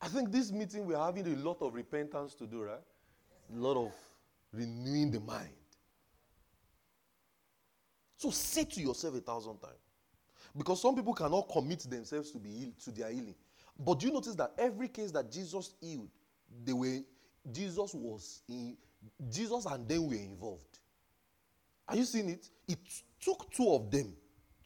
I 0.00 0.08
think 0.08 0.30
this 0.30 0.52
meeting 0.52 0.86
we're 0.86 0.96
having 0.96 1.26
a 1.26 1.36
lot 1.36 1.60
of 1.60 1.74
repentance 1.74 2.34
to 2.34 2.46
do, 2.46 2.62
right? 2.62 2.78
A 3.52 3.56
lot 3.56 3.76
of 3.76 3.92
renewing 4.52 5.10
the 5.10 5.20
mind. 5.20 5.50
So 8.16 8.30
say 8.30 8.64
to 8.64 8.80
yourself 8.80 9.16
a 9.16 9.20
thousand 9.20 9.58
times. 9.58 9.74
Because 10.56 10.82
some 10.82 10.94
people 10.94 11.14
cannot 11.14 11.48
commit 11.50 11.80
themselves 11.88 12.30
to 12.32 12.38
be 12.38 12.50
healed, 12.50 12.78
to 12.80 12.90
their 12.90 13.10
healing. 13.10 13.36
But 13.78 14.00
do 14.00 14.06
you 14.06 14.12
notice 14.12 14.34
that 14.34 14.52
every 14.58 14.88
case 14.88 15.10
that 15.12 15.30
Jesus 15.30 15.74
healed, 15.80 16.10
they 16.64 16.72
were 16.72 16.98
Jesus 17.50 17.94
was 17.94 18.42
in 18.48 18.76
Jesus 19.30 19.64
and 19.66 19.88
them 19.88 20.08
were 20.08 20.14
involved. 20.14 20.78
Are 21.88 21.96
you 21.96 22.04
seeing 22.04 22.28
it? 22.28 22.48
It 22.68 22.78
took 23.20 23.50
two 23.50 23.72
of 23.72 23.90
them 23.90 24.14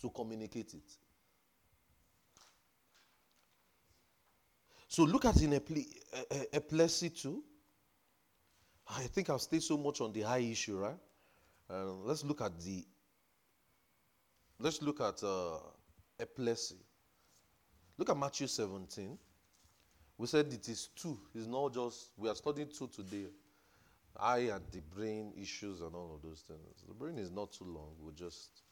to 0.01 0.11
communicate 0.11 0.75
it. 0.75 0.97
So 4.89 5.05
look 5.05 5.25
at 5.25 5.41
in 5.43 5.53
a 5.55 5.57
eh, 5.57 6.23
eh, 6.31 6.45
epilepsy 6.53 7.11
too. 7.11 7.43
I 8.89 9.03
think 9.03 9.31
I've 9.31 9.41
stayed 9.41 9.63
so 9.63 9.77
much 9.77 10.01
on 10.01 10.13
the 10.13 10.23
high 10.23 10.39
issue, 10.39 10.77
right? 10.79 10.99
Uh, 11.71 11.93
let's 12.05 12.25
look 12.25 12.41
at 12.41 12.61
the. 12.61 12.85
Let's 14.59 14.83
look 14.83 15.01
at 15.01 15.23
uh, 15.23 15.59
epilepsy. 16.21 16.77
Look 17.99 18.11
at 18.11 18.17
Matthew 18.17 18.47
17. 18.47 19.19
We 20.17 20.27
said 20.27 20.47
it 20.53 20.69
is 20.69 20.89
two. 20.95 21.19
It's 21.35 21.47
not 21.47 21.75
just, 21.75 22.11
we 22.17 22.29
are 22.29 22.35
studying 22.35 22.69
two 22.69 22.89
today. 22.89 23.27
Eye 24.19 24.51
and 24.53 24.63
the 24.71 24.81
brain 24.95 25.33
issues 25.41 25.81
and 25.81 25.95
all 25.95 26.13
of 26.15 26.23
those 26.23 26.45
things. 26.47 26.85
The 26.87 26.95
brain 26.95 27.19
is 27.19 27.33
not 27.33 27.53
too 27.53 27.65
long. 27.65 27.95
We're 28.01 28.13
just 28.13 28.63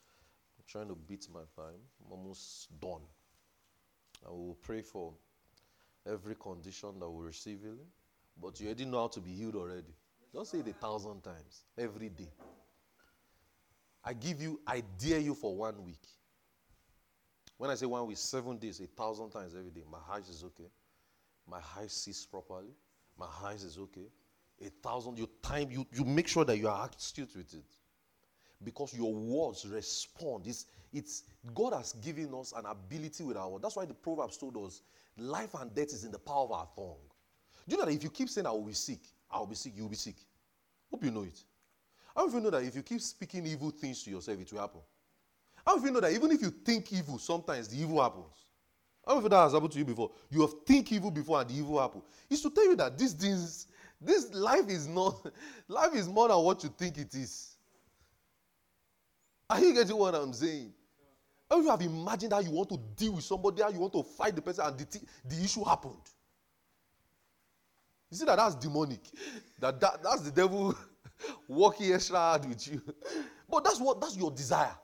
trying 0.69 0.89
to 0.89 0.95
beat 0.95 1.27
my 1.33 1.41
time. 1.57 1.81
I'm 2.05 2.13
almost 2.13 2.69
done. 2.81 3.03
I 4.25 4.31
will 4.31 4.57
pray 4.63 4.83
for 4.83 5.13
every 6.07 6.37
condition 6.37 7.01
that 7.01 7.11
we 7.11 7.27
receive 7.27 7.61
healing. 7.61 7.91
But 8.41 8.61
you 8.61 8.67
already 8.67 8.85
know 8.85 9.01
how 9.01 9.09
to 9.09 9.21
be 9.21 9.33
healed 9.33 9.57
already. 9.57 9.93
Just 10.35 10.51
say 10.51 10.59
it 10.59 10.69
a 10.69 10.73
thousand 10.73 11.23
times 11.23 11.65
every 11.77 12.09
day. 12.09 12.31
I 14.05 14.15
give 14.15 14.41
you, 14.41 14.61
I 14.67 14.83
dare 14.99 15.21
you 15.21 15.35
for 15.35 15.55
one 15.55 15.85
week. 15.85 16.07
When 17.59 17.71
I 17.71 17.75
say 17.75 17.87
one 17.87 18.07
week, 18.07 18.17
seven 18.17 18.57
days, 18.57 18.81
a 18.81 18.87
thousand 18.87 19.31
times 19.31 19.55
every 19.57 19.71
day, 19.71 19.83
my 19.91 19.99
eyes 20.11 20.29
is 20.29 20.43
okay. 20.43 20.71
My 21.49 21.61
eyes 21.79 21.93
sees 21.93 22.27
properly. 22.27 22.75
My 23.19 23.27
eyes 23.45 23.63
is 23.63 23.79
okay. 23.79 24.09
A 24.61 24.71
thousand, 24.83 25.19
you 25.19 25.29
time, 25.43 25.71
you, 25.71 25.87
you 25.93 26.05
make 26.05 26.29
sure 26.29 26.45
that 26.45 26.57
you 26.57 26.69
are 26.69 26.89
astute 26.89 27.37
with 27.37 27.53
it. 27.55 27.65
Because 28.65 28.95
your 28.95 29.13
words 29.13 29.67
respond. 29.67 30.47
It's, 30.47 30.67
it's 30.93 31.25
God 31.55 31.75
has 31.75 31.93
given 31.95 32.33
us 32.35 32.53
an 32.57 32.65
ability 32.67 33.25
with 33.25 33.37
our 33.37 33.49
word. 33.49 33.63
That's 33.63 33.77
why 33.77 33.85
the 33.85 33.95
Proverbs 33.95 34.37
told 34.37 34.57
us 34.57 34.83
life 35.19 35.55
and 35.61 35.75
death 35.75 35.89
is 35.89 36.05
in 36.05 36.13
the 36.13 36.19
power 36.19 36.45
of 36.45 36.53
our 36.53 36.69
tongue. 36.75 36.97
Do 37.69 37.75
you 37.75 37.79
know 37.79 37.85
that 37.85 37.95
if 37.95 38.03
you 38.03 38.11
keep 38.11 38.29
saying 38.29 38.47
I 38.47 38.51
will 38.51 38.63
be 38.63 38.73
sick, 38.73 39.01
I 39.33 39.39
will 39.39 39.47
be 39.47 39.55
sick, 39.55 39.73
you 39.77 39.83
will 39.83 39.91
be 39.91 39.97
sick. 39.97 40.17
Hope 40.91 41.05
you 41.05 41.11
know 41.11 41.23
it. 41.23 41.43
How 42.15 42.27
do 42.27 42.35
you 42.35 42.41
know 42.41 42.51
that 42.51 42.63
if 42.63 42.77
you 42.77 42.83
keep 42.83 43.01
speaking 43.01 43.47
evil 43.47 43.71
things 43.71 44.03
to 44.03 44.11
yourself, 44.11 44.39
it 44.39 44.53
will 44.53 44.61
happen? 44.61 44.81
How 45.67 45.79
do 45.79 45.85
you 45.87 45.91
know 45.91 46.01
that 46.01 46.13
even 46.13 46.31
if 46.33 46.43
you 46.43 46.51
think 46.51 46.93
evil, 46.93 47.19
sometimes 47.19 47.69
the 47.69 47.81
evil 47.81 48.03
happens? 48.03 48.47
How 49.07 49.19
if 49.19 49.25
that 49.25 49.37
has 49.37 49.53
happened 49.53 49.73
to 49.73 49.79
you 49.79 49.85
before? 49.85 50.11
You 50.31 50.43
have 50.43 50.53
think 50.67 50.93
evil 50.93 51.11
before 51.11 51.41
and 51.41 51.51
the 51.51 51.55
evil 51.55 51.81
happen. 51.81 52.03
It's 52.31 52.43
to 52.43 52.51
tell 52.51 52.65
you 52.65 52.77
that 52.77 52.97
these 52.99 53.15
things, 53.15 53.67
this 54.01 54.33
life 54.33 54.69
is 54.69 54.87
not, 54.87 55.27
life 55.69 55.95
is 55.95 56.09
more 56.09 56.29
than 56.29 56.39
what 56.39 56.63
you 56.63 56.73
think 56.77 56.99
it 56.99 57.15
is. 57.15 57.57
Are 59.51 59.61
you 59.61 59.75
getting 59.75 59.97
what 59.97 60.15
I'm 60.15 60.33
saying? 60.33 60.73
How 61.51 61.61
you 61.61 61.69
have 61.69 61.83
imagined 61.83 62.33
that 62.33 62.45
you 62.45 62.51
want 62.51 62.69
to 62.71 62.79
deal 62.97 63.13
with 63.13 63.25
somebody, 63.25 63.63
how 63.63 63.69
you 63.69 63.81
want 63.81 63.93
to 63.93 64.03
fight 64.03 64.35
the 64.35 64.43
person, 64.43 64.65
and 64.65 64.79
the, 64.79 65.01
the 65.25 65.45
issue 65.45 65.65
happened? 65.65 66.01
You 68.13 68.19
see 68.19 68.27
that 68.27 68.37
that's 68.37 68.57
demonic. 68.57 69.01
That, 69.59 69.81
that 69.81 70.03
that's 70.03 70.21
the 70.21 70.31
devil 70.31 70.77
working 71.49 71.95
extra 71.95 72.19
hard 72.19 72.45
with 72.45 72.69
you. 72.69 72.83
But 73.49 73.65
that's 73.65 73.81
what 73.81 74.03
that's 74.03 74.19
your 74.19 74.31
desire. 74.31 74.75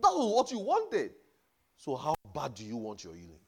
That 0.00 0.08
was 0.08 0.34
what 0.34 0.50
you 0.50 0.58
wanted. 0.60 1.10
So 1.76 1.96
how 1.96 2.14
bad 2.34 2.54
do 2.54 2.64
you 2.64 2.78
want 2.78 3.04
your 3.04 3.12
healing? 3.12 3.40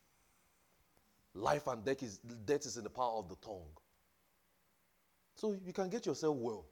Life 1.35 1.69
and 1.69 1.83
death 1.83 2.03
is, 2.03 2.19
death 2.19 2.67
is 2.67 2.77
in 2.77 2.85
the 2.85 2.91
power 2.91 3.17
of 3.17 3.31
the 3.31 3.37
tongue. 3.37 3.71
So 5.37 5.57
you 5.65 5.73
can 5.73 5.89
get 5.89 6.05
yourself 6.05 6.37
well. 6.37 6.67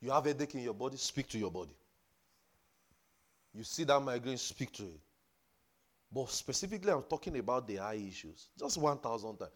You 0.00 0.10
have 0.10 0.26
a 0.26 0.30
headache 0.30 0.56
in 0.56 0.62
your 0.62 0.74
body, 0.74 0.96
speak 0.96 1.28
to 1.28 1.38
your 1.38 1.52
body. 1.52 1.76
You 3.54 3.62
see 3.62 3.84
that 3.84 4.00
migraine, 4.00 4.36
speak 4.36 4.72
to 4.72 4.82
it. 4.82 5.00
But 6.12 6.28
specifically, 6.30 6.90
I'm 6.90 7.04
talking 7.04 7.38
about 7.38 7.68
the 7.68 7.78
eye 7.78 8.04
issues. 8.08 8.48
Just 8.58 8.78
1,000 8.78 9.36
times. 9.36 9.52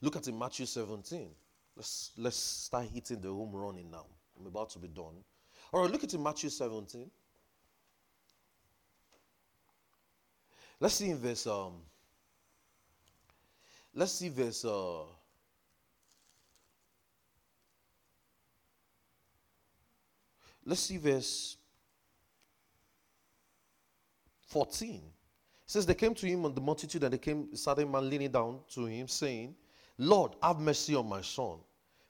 Look 0.00 0.16
at 0.16 0.28
in 0.28 0.38
Matthew 0.38 0.66
17. 0.66 1.30
Let's, 1.76 2.12
let's 2.16 2.36
start 2.36 2.86
hitting 2.92 3.20
the 3.20 3.28
home 3.28 3.52
running 3.52 3.90
now. 3.90 4.06
I'm 4.38 4.46
about 4.46 4.70
to 4.70 4.78
be 4.78 4.88
done. 4.88 5.24
All 5.72 5.82
right, 5.82 5.90
look 5.90 6.04
at 6.04 6.14
in 6.14 6.22
Matthew 6.22 6.50
17. 6.50 7.10
Let's 10.80 10.94
see 10.94 11.10
in 11.10 11.18
verse 11.18 11.46
um 11.46 11.74
let's 13.94 14.12
see 14.12 14.30
verse 14.30 14.64
uh 14.64 15.02
let's 20.64 20.80
see 20.80 20.96
verse 20.96 21.58
14 24.46 25.02
says 25.70 25.86
they 25.86 25.94
came 25.94 26.14
to 26.14 26.26
him 26.26 26.44
on 26.44 26.52
the 26.52 26.60
multitude 26.60 27.04
and 27.04 27.12
they 27.12 27.18
came, 27.18 27.54
certain 27.54 27.88
man 27.88 28.10
leaning 28.10 28.30
down 28.30 28.58
to 28.74 28.86
him, 28.86 29.06
saying, 29.06 29.54
Lord, 30.00 30.34
have 30.42 30.58
mercy 30.58 30.94
on 30.94 31.06
my 31.06 31.20
son, 31.20 31.58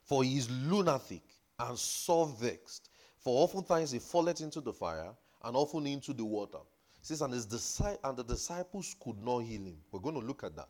for 0.01 0.23
he 0.23 0.37
is 0.37 0.49
lunatic 0.49 1.23
and 1.59 1.77
so 1.77 2.23
vexed. 2.23 2.89
For 3.17 3.43
oftentimes 3.43 3.91
he 3.91 3.99
falleth 3.99 4.39
into 4.39 4.61
the 4.61 4.71
fire 4.71 5.11
and 5.43 5.57
often 5.57 5.85
into 5.85 6.13
the 6.13 6.23
water. 6.23 6.59
He 7.01 7.05
says, 7.05 7.21
and, 7.21 7.33
his 7.33 7.45
disci- 7.45 7.97
and 8.01 8.15
the 8.15 8.23
disciples 8.23 8.95
could 9.03 9.21
not 9.21 9.39
heal 9.39 9.65
him. 9.65 9.75
We're 9.91 9.99
going 9.99 10.15
to 10.15 10.25
look 10.25 10.45
at 10.45 10.55
that. 10.55 10.69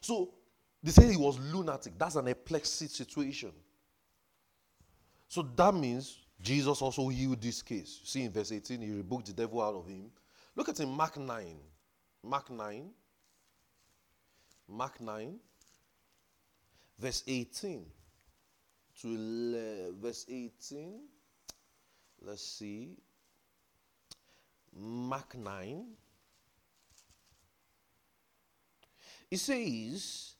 So 0.00 0.32
they 0.82 0.92
say 0.92 1.10
he 1.10 1.18
was 1.18 1.38
lunatic. 1.38 1.98
That's 1.98 2.16
an 2.16 2.28
epilepsy 2.28 2.86
situation. 2.86 3.52
So 5.28 5.42
that 5.42 5.74
means 5.74 6.20
Jesus 6.40 6.80
also 6.80 7.08
healed 7.08 7.42
this 7.42 7.60
case. 7.60 7.98
You 8.00 8.06
See 8.06 8.22
in 8.22 8.32
verse 8.32 8.50
18, 8.50 8.80
he 8.80 8.92
rebuked 8.92 9.26
the 9.26 9.34
devil 9.34 9.60
out 9.60 9.74
of 9.74 9.86
him. 9.86 10.10
Look 10.54 10.70
at 10.70 10.80
in 10.80 10.88
Mark 10.88 11.18
9. 11.18 11.56
Mark 12.22 12.50
9. 12.50 12.90
Mark 14.68 15.00
9, 15.00 15.38
verse 16.98 17.22
18 17.26 17.86
to 19.00 19.08
11, 19.08 19.96
verse 20.00 20.26
18. 20.28 21.00
Let's 22.22 22.42
see. 22.42 22.96
Mark 24.74 25.36
9. 25.36 25.86
It 29.30 29.38
says, 29.38 30.34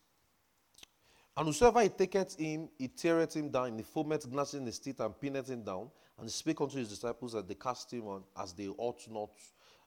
And 1.36 1.46
whosoever 1.46 1.82
he 1.82 1.88
taketh 1.88 2.36
him, 2.38 2.68
he 2.78 2.88
teareth 2.88 3.34
him 3.34 3.50
down, 3.50 3.76
he 3.76 3.84
foameth, 3.84 4.30
gnashing 4.30 4.66
his 4.66 4.78
teeth, 4.78 5.00
and 5.00 5.18
pinneth 5.20 5.48
him 5.48 5.62
down. 5.62 5.90
And 6.18 6.30
spake 6.30 6.60
unto 6.60 6.78
his 6.78 6.88
disciples 6.88 7.32
that 7.32 7.46
they 7.46 7.54
cast 7.54 7.92
him 7.92 8.06
on 8.06 8.24
as 8.40 8.54
they 8.54 8.68
ought 8.68 9.06
not, 9.10 9.30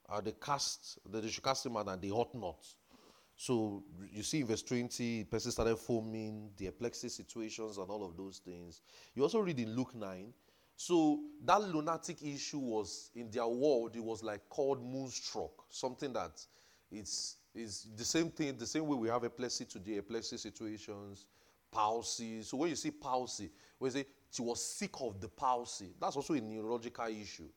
uh, 0.08 0.22
they 0.22 0.34
cast, 0.34 1.00
that 1.12 1.22
they 1.24 1.30
should 1.30 1.44
cast 1.44 1.66
him 1.66 1.78
out, 1.78 1.88
and 1.88 2.02
they 2.02 2.12
ought 2.12 2.36
not. 2.36 2.64
So 3.42 3.86
you 4.12 4.22
see 4.22 4.42
in 4.42 4.48
verse 4.48 4.64
20, 4.64 5.24
person 5.24 5.54
started 5.54 5.78
foaming, 5.78 6.50
the 6.58 6.68
epilepsy 6.68 7.08
situations, 7.08 7.78
and 7.78 7.90
all 7.90 8.04
of 8.04 8.18
those 8.18 8.40
things. 8.40 8.82
You 9.16 9.24
also 9.24 9.40
read 9.40 9.58
in 9.58 9.78
Luke 9.78 9.96
9. 9.96 10.34
So 10.76 11.22
that 11.46 11.62
lunatic 11.62 12.22
issue 12.22 12.60
was 12.60 13.12
in 13.16 13.32
their 13.32 13.48
world, 13.48 13.96
it 13.96 14.04
was 14.04 14.24
like 14.24 14.50
called 14.50 14.84
moonstruck, 14.84 15.52
something 15.70 16.12
that 16.12 16.46
it's 16.92 17.38
is 17.56 17.88
the 17.96 18.04
same 18.04 18.30
thing, 18.30 18.58
the 18.58 18.68
same 18.68 18.86
way 18.86 18.98
we 18.98 19.08
have 19.08 19.24
epilepsy 19.24 19.64
today, 19.64 20.00
epilepsy 20.00 20.36
situations, 20.36 21.28
palsy. 21.72 22.42
So 22.42 22.58
when 22.58 22.72
you 22.72 22.76
see 22.76 22.92
palsy, 22.92 23.52
you 23.82 23.90
say 23.90 24.06
she 24.30 24.42
was 24.42 24.62
sick 24.62 24.92
of 25.00 25.22
the 25.22 25.30
palsy, 25.30 25.94
that's 25.98 26.18
also 26.18 26.34
a 26.34 26.42
neurological 26.42 27.08
issue. 27.08 27.48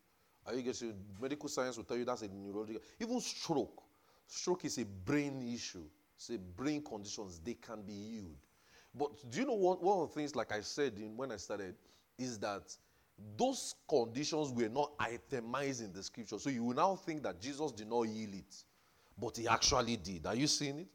Are 0.46 0.54
you 0.54 0.62
getting 0.62 0.94
medical 1.20 1.48
science 1.48 1.76
will 1.76 1.84
tell 1.84 1.96
you 1.96 2.04
that's 2.04 2.22
a 2.22 2.28
neurological 2.28 2.82
even 3.00 3.20
stroke. 3.20 3.81
Stroke 4.26 4.64
is 4.64 4.78
a 4.78 4.84
brain 4.84 5.42
issue. 5.54 5.84
It's 6.16 6.30
a 6.30 6.38
brain 6.38 6.82
conditions. 6.82 7.40
They 7.44 7.54
can 7.54 7.82
be 7.82 7.92
healed. 7.92 8.36
But 8.94 9.30
do 9.30 9.40
you 9.40 9.46
know 9.46 9.54
what 9.54 9.82
one 9.82 10.00
of 10.00 10.08
the 10.08 10.14
things, 10.14 10.36
like 10.36 10.52
I 10.52 10.60
said 10.60 10.94
in, 10.98 11.16
when 11.16 11.32
I 11.32 11.36
started, 11.36 11.74
is 12.18 12.38
that 12.40 12.76
those 13.36 13.74
conditions 13.88 14.52
were 14.52 14.68
not 14.68 14.92
itemized 14.98 15.82
in 15.82 15.92
the 15.92 16.02
scripture. 16.02 16.38
So 16.38 16.50
you 16.50 16.64
will 16.64 16.76
now 16.76 16.96
think 16.96 17.22
that 17.22 17.40
Jesus 17.40 17.72
did 17.72 17.88
not 17.88 18.02
heal 18.02 18.30
it. 18.34 18.64
But 19.18 19.36
he 19.36 19.46
actually 19.46 19.96
did. 19.96 20.26
Are 20.26 20.34
you 20.34 20.46
seeing 20.46 20.80
it? 20.80 20.88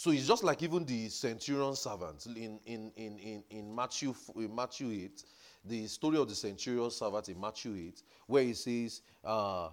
So 0.00 0.12
it's 0.12 0.26
just 0.26 0.42
like 0.42 0.62
even 0.62 0.86
the 0.86 1.10
centurion 1.10 1.76
servant 1.76 2.24
in, 2.24 2.58
in, 2.64 2.90
in, 2.96 3.18
in, 3.18 3.44
in, 3.50 3.74
Matthew, 3.74 4.14
in 4.34 4.54
Matthew 4.54 4.90
8, 4.90 5.24
the 5.64 5.86
story 5.86 6.18
of 6.18 6.28
the 6.28 6.34
centurion 6.34 6.90
servant 6.90 7.28
in 7.28 7.40
Matthew 7.40 7.74
8, 7.76 8.02
where 8.26 8.42
he 8.42 8.54
says 8.54 9.02
uh, 9.24 9.68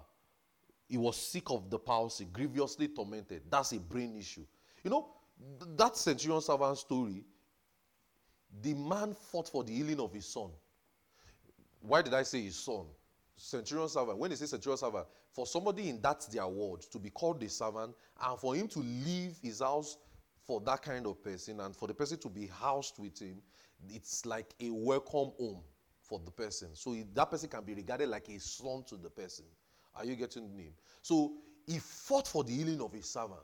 he 0.88 0.98
was 0.98 1.16
sick 1.16 1.50
of 1.50 1.70
the 1.70 1.78
palsy, 1.78 2.26
grievously 2.26 2.88
tormented. 2.88 3.42
That's 3.50 3.72
a 3.72 3.78
brain 3.78 4.16
issue. 4.16 4.44
You 4.84 4.90
know, 4.90 5.08
that 5.76 5.96
centurion 5.96 6.40
servant 6.40 6.78
story, 6.78 7.24
the 8.62 8.74
man 8.74 9.14
fought 9.14 9.48
for 9.48 9.64
the 9.64 9.72
healing 9.72 10.00
of 10.00 10.12
his 10.12 10.26
son. 10.26 10.50
Why 11.80 12.02
did 12.02 12.14
I 12.14 12.22
say 12.22 12.42
his 12.42 12.56
son? 12.56 12.86
centurion 13.38 13.88
servant, 13.88 14.18
when 14.18 14.30
they 14.30 14.36
say 14.36 14.46
centurion 14.46 14.76
servant, 14.76 15.06
for 15.32 15.46
somebody 15.46 15.88
in 15.88 16.00
that 16.02 16.26
their 16.32 16.46
world 16.46 16.82
to 16.90 16.98
be 16.98 17.10
called 17.10 17.42
a 17.42 17.48
servant 17.48 17.94
and 18.20 18.38
for 18.38 18.54
him 18.54 18.66
to 18.68 18.80
leave 18.80 19.36
his 19.42 19.60
house 19.60 19.96
for 20.44 20.60
that 20.62 20.82
kind 20.82 21.06
of 21.06 21.22
person 21.22 21.60
and 21.60 21.76
for 21.76 21.86
the 21.86 21.94
person 21.94 22.18
to 22.18 22.28
be 22.28 22.48
housed 22.48 22.98
with 22.98 23.18
him, 23.18 23.40
it's 23.88 24.26
like 24.26 24.54
a 24.60 24.70
welcome 24.70 25.30
home 25.38 25.60
for 26.08 26.20
the 26.24 26.30
person. 26.30 26.68
So 26.72 26.96
that 27.14 27.30
person 27.30 27.48
can 27.48 27.62
be 27.62 27.74
regarded 27.74 28.08
like 28.08 28.28
a 28.28 28.40
son 28.40 28.82
to 28.88 28.96
the 28.96 29.10
person. 29.10 29.44
Are 29.94 30.04
you 30.04 30.16
getting 30.16 30.48
the 30.48 30.56
name? 30.56 30.72
So 31.02 31.34
he 31.66 31.78
fought 31.78 32.26
for 32.26 32.42
the 32.42 32.52
healing 32.52 32.80
of 32.80 32.92
his 32.92 33.06
servant. 33.08 33.38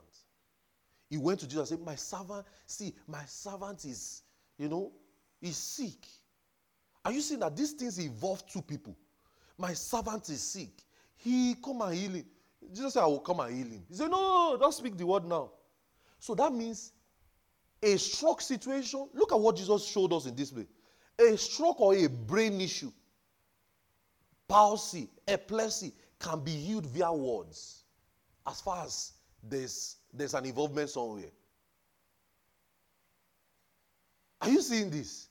He 1.09 1.17
went 1.17 1.39
to 1.41 1.47
Jesus 1.47 1.69
and 1.71 1.79
said, 1.79 1.85
My 1.85 1.95
servant, 1.95 2.45
see, 2.65 2.93
my 3.07 3.23
servant 3.25 3.85
is, 3.85 4.23
you 4.57 4.67
know, 4.67 4.91
is 5.41 5.55
sick. 5.55 6.07
Are 7.03 7.11
you 7.11 7.21
seeing 7.21 7.41
that 7.41 7.55
these 7.55 7.73
things 7.73 7.99
involve 7.99 8.47
two 8.47 8.63
people? 8.63 8.97
My 9.57 9.73
servant 9.73 10.27
is 10.29 10.41
sick. 10.41 10.71
He 11.17 11.55
come 11.63 11.81
and 11.81 11.93
heal 11.93 12.11
him. 12.11 12.25
Jesus 12.73 12.93
said, 12.93 13.03
I 13.03 13.05
will 13.05 13.19
come 13.19 13.39
and 13.41 13.55
heal 13.55 13.67
him. 13.67 13.83
He 13.87 13.95
said, 13.95 14.09
No, 14.09 14.51
no, 14.51 14.57
don't 14.59 14.73
speak 14.73 14.97
the 14.97 15.05
word 15.05 15.25
now. 15.25 15.51
So 16.19 16.33
that 16.33 16.51
means 16.51 16.93
a 17.83 17.97
stroke 17.97 18.41
situation. 18.41 19.07
Look 19.13 19.31
at 19.31 19.39
what 19.39 19.55
Jesus 19.55 19.85
showed 19.85 20.11
us 20.13 20.25
in 20.25 20.35
this 20.35 20.49
place. 20.49 20.65
A 21.19 21.37
stroke 21.37 21.79
or 21.79 21.95
a 21.95 22.07
brain 22.07 22.59
issue, 22.59 22.91
palsy, 24.47 25.09
epilepsy 25.27 25.93
can 26.19 26.43
be 26.43 26.51
healed 26.51 26.85
via 26.87 27.11
words 27.11 27.83
as 28.47 28.61
far 28.61 28.83
as 28.83 29.13
there's, 29.41 29.97
there's 30.13 30.33
an 30.33 30.45
involvement 30.45 30.89
somewhere. 30.89 31.31
Are 34.41 34.49
you 34.49 34.61
seeing 34.61 34.89
this? 34.89 35.29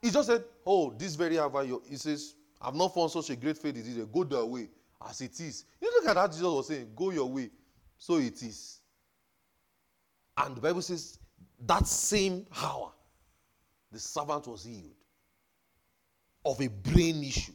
He 0.00 0.10
just 0.10 0.28
said, 0.28 0.44
Oh, 0.64 0.90
this 0.96 1.14
very 1.14 1.38
hour, 1.38 1.64
he 1.88 1.96
says, 1.96 2.34
I've 2.60 2.74
not 2.74 2.94
found 2.94 3.10
such 3.10 3.30
a 3.30 3.36
great 3.36 3.58
faith 3.58 3.76
it 3.76 3.86
is. 3.86 4.04
Go 4.06 4.24
their 4.24 4.44
way 4.44 4.68
as 5.08 5.20
it 5.20 5.38
is. 5.40 5.64
You 5.80 5.90
look 5.90 6.08
at 6.08 6.14
that 6.14 6.30
Jesus 6.30 6.42
was 6.42 6.68
saying, 6.68 6.90
Go 6.96 7.10
your 7.10 7.28
way. 7.28 7.50
So 7.98 8.16
it 8.16 8.42
is. 8.42 8.80
And 10.36 10.56
the 10.56 10.60
Bible 10.60 10.82
says 10.82 11.18
that 11.66 11.86
same 11.86 12.46
hour, 12.62 12.92
the 13.90 13.98
servant 13.98 14.46
was 14.46 14.64
healed 14.64 14.97
of 16.44 16.60
a 16.60 16.68
brain 16.68 17.22
issue. 17.22 17.52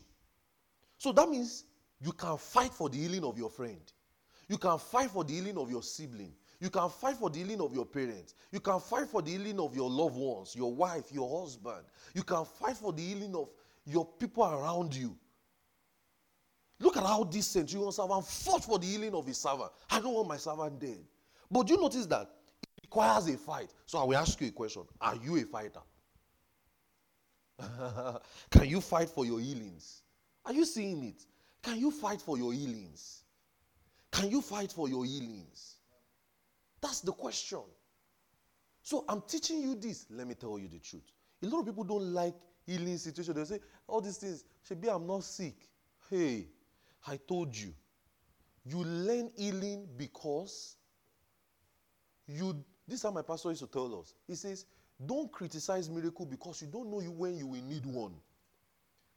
So 0.98 1.12
that 1.12 1.30
means 1.30 1.66
you 2.00 2.12
can 2.12 2.38
fight 2.38 2.74
for 2.74 2.90
the 2.90 2.98
healing 2.98 3.24
of 3.24 3.38
your 3.38 3.50
friend. 3.50 3.82
You 4.48 4.58
can 4.58 4.78
fight 4.78 5.10
for 5.10 5.24
the 5.24 5.34
healing 5.34 5.58
of 5.58 5.70
your 5.70 5.82
sibling. 5.84 6.34
You 6.60 6.70
can 6.70 6.90
fight 6.90 7.18
for 7.18 7.30
the 7.30 7.40
healing 7.40 7.62
of 7.62 7.74
your 7.74 7.86
parents. 7.86 8.36
You 8.52 8.60
can 8.60 8.80
fight 8.80 9.08
for 9.10 9.22
the 9.22 9.32
healing 9.32 9.60
of 9.60 9.76
your 9.76 9.90
loved 9.90 10.16
ones, 10.16 10.56
your 10.56 10.74
wife, 10.74 11.12
your 11.12 11.42
husband. 11.42 11.84
You 12.14 12.24
can 12.24 12.46
fight 12.46 12.78
for 12.78 12.94
the 12.94 13.02
healing 13.02 13.36
of 13.36 13.50
your 13.86 14.06
people 14.06 14.44
around 14.44 14.96
you. 14.96 15.18
Look 16.80 16.98
at 16.98 17.04
how 17.04 17.24
this 17.24 17.48
centurion 17.48 17.92
servant 17.92 18.26
fought 18.26 18.64
for 18.64 18.80
the 18.80 18.86
healing 18.86 19.14
of 19.14 19.26
his 19.26 19.38
servant. 19.38 19.72
I 19.90 20.00
don't 20.00 20.14
want 20.14 20.28
my 20.28 20.38
servant 20.38 20.80
dead. 20.80 21.00
But 21.50 21.68
do 21.68 21.74
you 21.74 21.82
notice 21.82 22.06
that 22.08 22.30
it 22.62 22.70
requires 22.84 23.28
a 23.28 23.38
fight? 23.38 23.74
So 23.86 24.00
I 24.00 24.04
will 24.04 24.18
ask 24.18 24.40
you 24.42 24.48
a 24.48 24.52
question 24.52 24.84
Are 25.02 25.16
you 25.16 25.38
a 25.38 25.44
fighter? 25.44 25.82
Can 28.50 28.68
you 28.68 28.82
fight 28.82 29.10
for 29.10 29.26
your 29.26 29.40
healings? 29.40 30.02
Are 30.46 30.54
you 30.54 30.66
seeing 30.66 31.04
it? 31.04 31.26
Can 31.62 31.80
you 31.80 31.92
fight 31.92 32.22
for 32.22 32.38
your 32.38 32.54
healings? 32.54 33.24
Can 34.12 34.30
you 34.30 34.42
fight 34.42 34.72
for 34.72 34.90
your 34.90 35.06
healings? 35.06 35.78
That's 36.82 37.02
the 37.02 37.12
question. 37.12 37.62
So 38.82 39.06
I'm 39.08 39.22
teaching 39.22 39.62
you 39.62 39.76
this. 39.76 40.06
Let 40.10 40.28
me 40.28 40.36
tell 40.36 40.60
you 40.60 40.68
the 40.68 40.80
truth. 40.80 41.04
A 41.42 41.48
lot 41.48 41.62
of 41.62 41.66
people 41.66 41.84
don't 41.86 42.14
like 42.14 42.36
healing 42.66 42.98
situation. 42.98 43.34
They 43.34 43.46
say, 43.46 43.60
all 43.88 44.02
these 44.02 44.18
things, 44.18 44.44
be 44.80 44.90
I'm 44.90 45.08
not 45.08 45.24
sick. 45.24 45.56
Hey, 46.10 46.48
I 47.08 47.18
told 47.18 47.56
you. 47.56 47.74
You 48.66 48.84
learn 48.84 49.30
healing 49.36 49.88
because 49.98 50.78
you, 52.28 52.64
this 52.88 53.00
is 53.00 53.04
how 53.04 53.12
my 53.12 53.22
pastor 53.22 53.50
used 53.50 53.62
to 53.62 53.68
tell 53.68 54.00
us. 54.00 54.14
He 54.28 54.36
says, 54.36 54.66
don't 55.06 55.32
criticize 55.32 55.90
miracle 55.90 56.26
because 56.26 56.62
you 56.62 56.68
don't 56.68 56.90
know 56.90 57.00
you 57.00 57.12
when 57.12 57.38
you 57.38 57.48
will 57.48 57.62
need 57.62 57.86
one. 57.86 58.14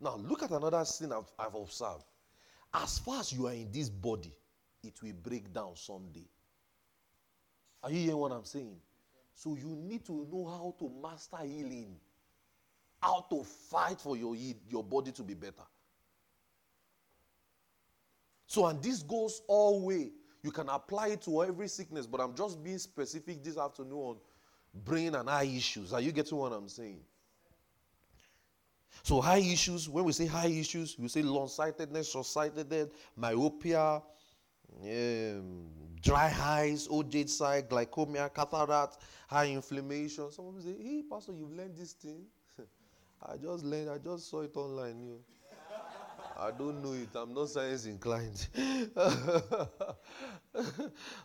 Now, 0.01 0.17
look 0.17 0.43
at 0.43 0.51
another 0.51 0.85
thing 0.85 1.13
I've, 1.13 1.31
I've 1.39 1.55
observed. 1.55 2.05
As 2.75 2.99
far 2.99 3.21
as 3.21 3.33
you 3.33 3.47
are 3.47 3.53
in 3.53 3.71
this 3.73 3.89
body, 3.89 4.33
it 4.83 5.03
will 5.03 5.15
break 5.23 5.53
down 5.53 5.77
someday. 5.77 6.27
Are 7.83 7.91
you 7.91 8.01
hearing 8.01 8.17
what 8.19 8.33
I'm 8.33 8.45
saying? 8.45 8.77
So 9.35 9.57
you 9.57 9.77
need 9.77 10.05
to 10.07 10.27
know 10.31 10.47
how 10.47 10.75
to 10.79 10.91
master 11.03 11.39
healing 11.39 11.97
how 13.01 13.25
to 13.31 13.45
fight 13.45 14.01
for 14.01 14.17
your, 14.17 14.35
your 14.69 14.83
body 14.83 15.13
to 15.13 15.23
be 15.23 15.35
better. 15.35 15.63
So, 18.47 18.67
and 18.67 18.83
this 18.83 19.03
goes 19.03 19.43
all 19.49 19.85
way. 19.85 20.11
You 20.43 20.51
can 20.51 20.69
apply 20.69 21.09
it 21.09 21.23
to 21.23 21.45
every 21.45 21.69
sickness, 21.69 22.07
but 22.07 22.21
I'm 22.21 22.35
just 22.35 22.63
being 22.63 22.79
specific 22.79 23.43
this 23.43 23.59
afternoon 23.59 23.93
on 23.93 24.17
brain 24.85 25.15
and 25.15 25.29
eye 25.29 25.45
issues. 25.45 25.93
Are 25.93 26.01
you 26.01 26.13
getting 26.13 26.39
what 26.39 26.53
I'm 26.53 26.69
saying? 26.69 27.01
So 29.03 29.21
high 29.21 29.39
issues, 29.39 29.89
when 29.89 30.05
we 30.05 30.13
say 30.13 30.27
high 30.27 30.49
issues, 30.49 30.99
we 30.99 31.09
say 31.09 31.23
long-sightedness, 31.23 32.11
short-sightedness, 32.11 32.89
myopia, 33.17 34.03
um, 34.83 35.69
dry 36.03 36.35
eyes, 36.41 36.89
OJ 36.89 37.29
side, 37.29 37.69
glaucoma, 37.69 38.29
cataract, 38.35 38.99
high 39.29 39.47
inflammation. 39.47 40.31
Some 40.33 40.47
people 40.47 40.61
say, 40.61 40.77
hey, 40.83 41.03
Pastor, 41.09 41.33
you've 41.33 41.53
learned 41.53 41.77
this 41.77 41.93
thing. 41.93 42.25
I 43.23 43.37
just 43.37 43.65
learned, 43.65 43.91
I 43.91 43.99
just 43.99 44.29
saw 44.29 44.41
it 44.41 44.57
online. 44.57 45.01
You 45.01 45.09
know. 45.11 45.21
I 46.39 46.51
don't 46.51 46.83
know 46.83 46.93
it. 46.93 47.09
I'm 47.15 47.33
not 47.33 47.49
science 47.49 47.87
inclined. 47.87 48.47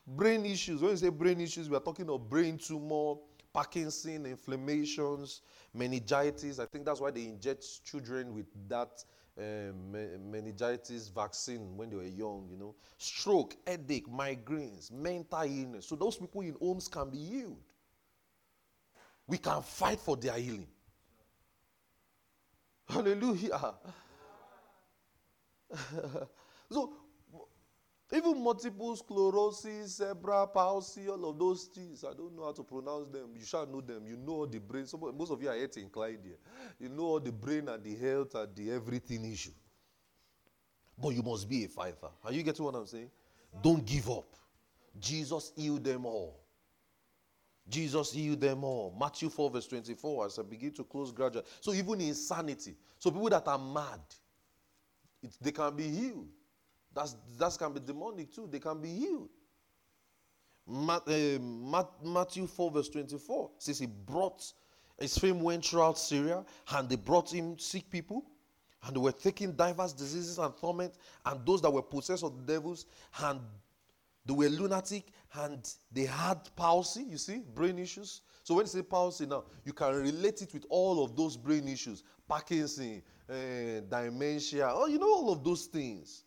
brain 0.07 0.45
issues. 0.45 0.81
When 0.81 0.91
you 0.91 0.97
say 0.97 1.09
brain 1.09 1.41
issues, 1.41 1.69
we 1.69 1.75
are 1.75 1.81
talking 1.81 2.09
of 2.09 2.29
brain 2.29 2.57
tumor, 2.57 3.15
Parkinson, 3.53 4.25
inflammations, 4.25 5.41
meningitis. 5.73 6.59
I 6.59 6.65
think 6.65 6.85
that's 6.85 6.99
why 6.99 7.11
they 7.11 7.23
inject 7.23 7.65
children 7.85 8.33
with 8.33 8.47
that 8.67 9.03
um, 9.37 9.91
meningitis 10.31 11.07
vaccine 11.09 11.75
when 11.77 11.89
they 11.89 11.95
were 11.95 12.03
young, 12.03 12.47
you 12.49 12.57
know. 12.57 12.75
Stroke, 12.97 13.55
headache, 13.65 14.07
migraines, 14.07 14.91
mental 14.91 15.41
illness. 15.43 15.87
So 15.87 15.95
those 15.95 16.17
people 16.17 16.41
in 16.41 16.55
homes 16.59 16.87
can 16.87 17.09
be 17.09 17.17
healed. 17.17 17.57
We 19.27 19.37
can 19.37 19.61
fight 19.61 19.99
for 19.99 20.17
their 20.17 20.33
healing. 20.33 20.67
Hallelujah. 22.87 23.73
so, 26.69 26.93
even 28.13 28.43
multiple 28.43 28.95
sclerosis, 28.95 29.95
cerebral 29.95 30.47
palsy, 30.47 31.07
all 31.07 31.29
of 31.29 31.39
those 31.39 31.63
things, 31.65 32.03
I 32.03 32.13
don't 32.13 32.35
know 32.35 32.43
how 32.43 32.51
to 32.51 32.63
pronounce 32.63 33.07
them. 33.07 33.29
You 33.35 33.45
shall 33.45 33.65
know 33.65 33.79
them. 33.79 34.05
You 34.05 34.17
know 34.17 34.33
all 34.33 34.47
the 34.47 34.59
brain. 34.59 34.85
Most 35.17 35.31
of 35.31 35.41
you 35.41 35.49
are 35.49 35.55
yet 35.55 35.77
inclined 35.77 36.19
here. 36.23 36.37
You 36.79 36.89
know 36.89 37.03
all 37.03 37.19
the 37.19 37.31
brain 37.31 37.69
and 37.69 37.81
the 37.83 37.95
health 37.95 38.35
and 38.35 38.53
the 38.55 38.71
everything 38.71 39.31
issue. 39.31 39.51
But 41.01 41.09
you 41.09 41.23
must 41.23 41.47
be 41.47 41.63
a 41.65 41.67
fighter. 41.69 42.09
Are 42.23 42.33
you 42.33 42.43
getting 42.43 42.65
what 42.65 42.75
I'm 42.75 42.85
saying? 42.85 43.09
Don't 43.63 43.85
give 43.85 44.09
up. 44.09 44.35
Jesus 44.99 45.53
healed 45.55 45.83
them 45.83 46.05
all. 46.05 46.37
Jesus 47.69 48.11
healed 48.11 48.41
them 48.41 48.63
all. 48.63 48.95
Matthew 48.99 49.29
4, 49.29 49.49
verse 49.49 49.67
24, 49.67 50.25
as 50.25 50.39
I 50.39 50.43
begin 50.43 50.71
to 50.73 50.83
close 50.83 51.11
gradually. 51.11 51.45
So 51.61 51.73
even 51.73 52.01
insanity. 52.01 52.75
So 52.99 53.09
people 53.09 53.29
that 53.29 53.47
are 53.47 53.57
mad, 53.57 54.01
it, 55.23 55.31
they 55.39 55.51
can 55.51 55.73
be 55.75 55.87
healed. 55.87 56.27
That's, 56.93 57.15
that 57.37 57.57
can 57.57 57.73
be 57.73 57.79
demonic 57.79 58.33
too. 58.33 58.47
They 58.51 58.59
can 58.59 58.81
be 58.81 58.89
healed. 58.89 59.29
Eh, 61.07 61.37
Matthew 62.03 62.47
4, 62.47 62.71
verse 62.71 62.89
24 62.89 63.51
says 63.57 63.79
he 63.79 63.87
brought, 63.87 64.53
his 64.99 65.17
fame 65.17 65.41
went 65.41 65.65
throughout 65.65 65.97
Syria, 65.97 66.45
and 66.73 66.87
they 66.87 66.95
brought 66.95 67.33
him 67.33 67.57
sick 67.57 67.89
people, 67.89 68.23
and 68.83 68.95
they 68.95 68.99
were 68.99 69.11
taking 69.11 69.53
diverse 69.53 69.93
diseases 69.93 70.37
and 70.37 70.55
torment, 70.57 70.93
and 71.25 71.45
those 71.45 71.61
that 71.61 71.71
were 71.71 71.81
possessed 71.81 72.23
of 72.23 72.45
devils, 72.45 72.85
and 73.23 73.39
they 74.25 74.33
were 74.33 74.49
lunatic, 74.49 75.05
and 75.33 75.73
they 75.91 76.05
had 76.05 76.37
palsy, 76.55 77.03
you 77.03 77.17
see, 77.17 77.41
brain 77.55 77.79
issues. 77.79 78.21
So 78.43 78.55
when 78.55 78.65
you 78.65 78.69
say 78.69 78.81
palsy 78.81 79.25
now, 79.25 79.43
you 79.65 79.73
can 79.73 79.95
relate 79.95 80.41
it 80.41 80.53
with 80.53 80.65
all 80.69 81.03
of 81.03 81.15
those 81.15 81.37
brain 81.37 81.67
issues 81.67 82.03
Parkinson, 82.31 83.01
uh, 83.29 83.81
dementia, 83.89 84.71
oh, 84.73 84.87
you 84.87 84.97
know, 84.97 85.13
all 85.13 85.33
of 85.33 85.43
those 85.43 85.65
things. 85.65 86.23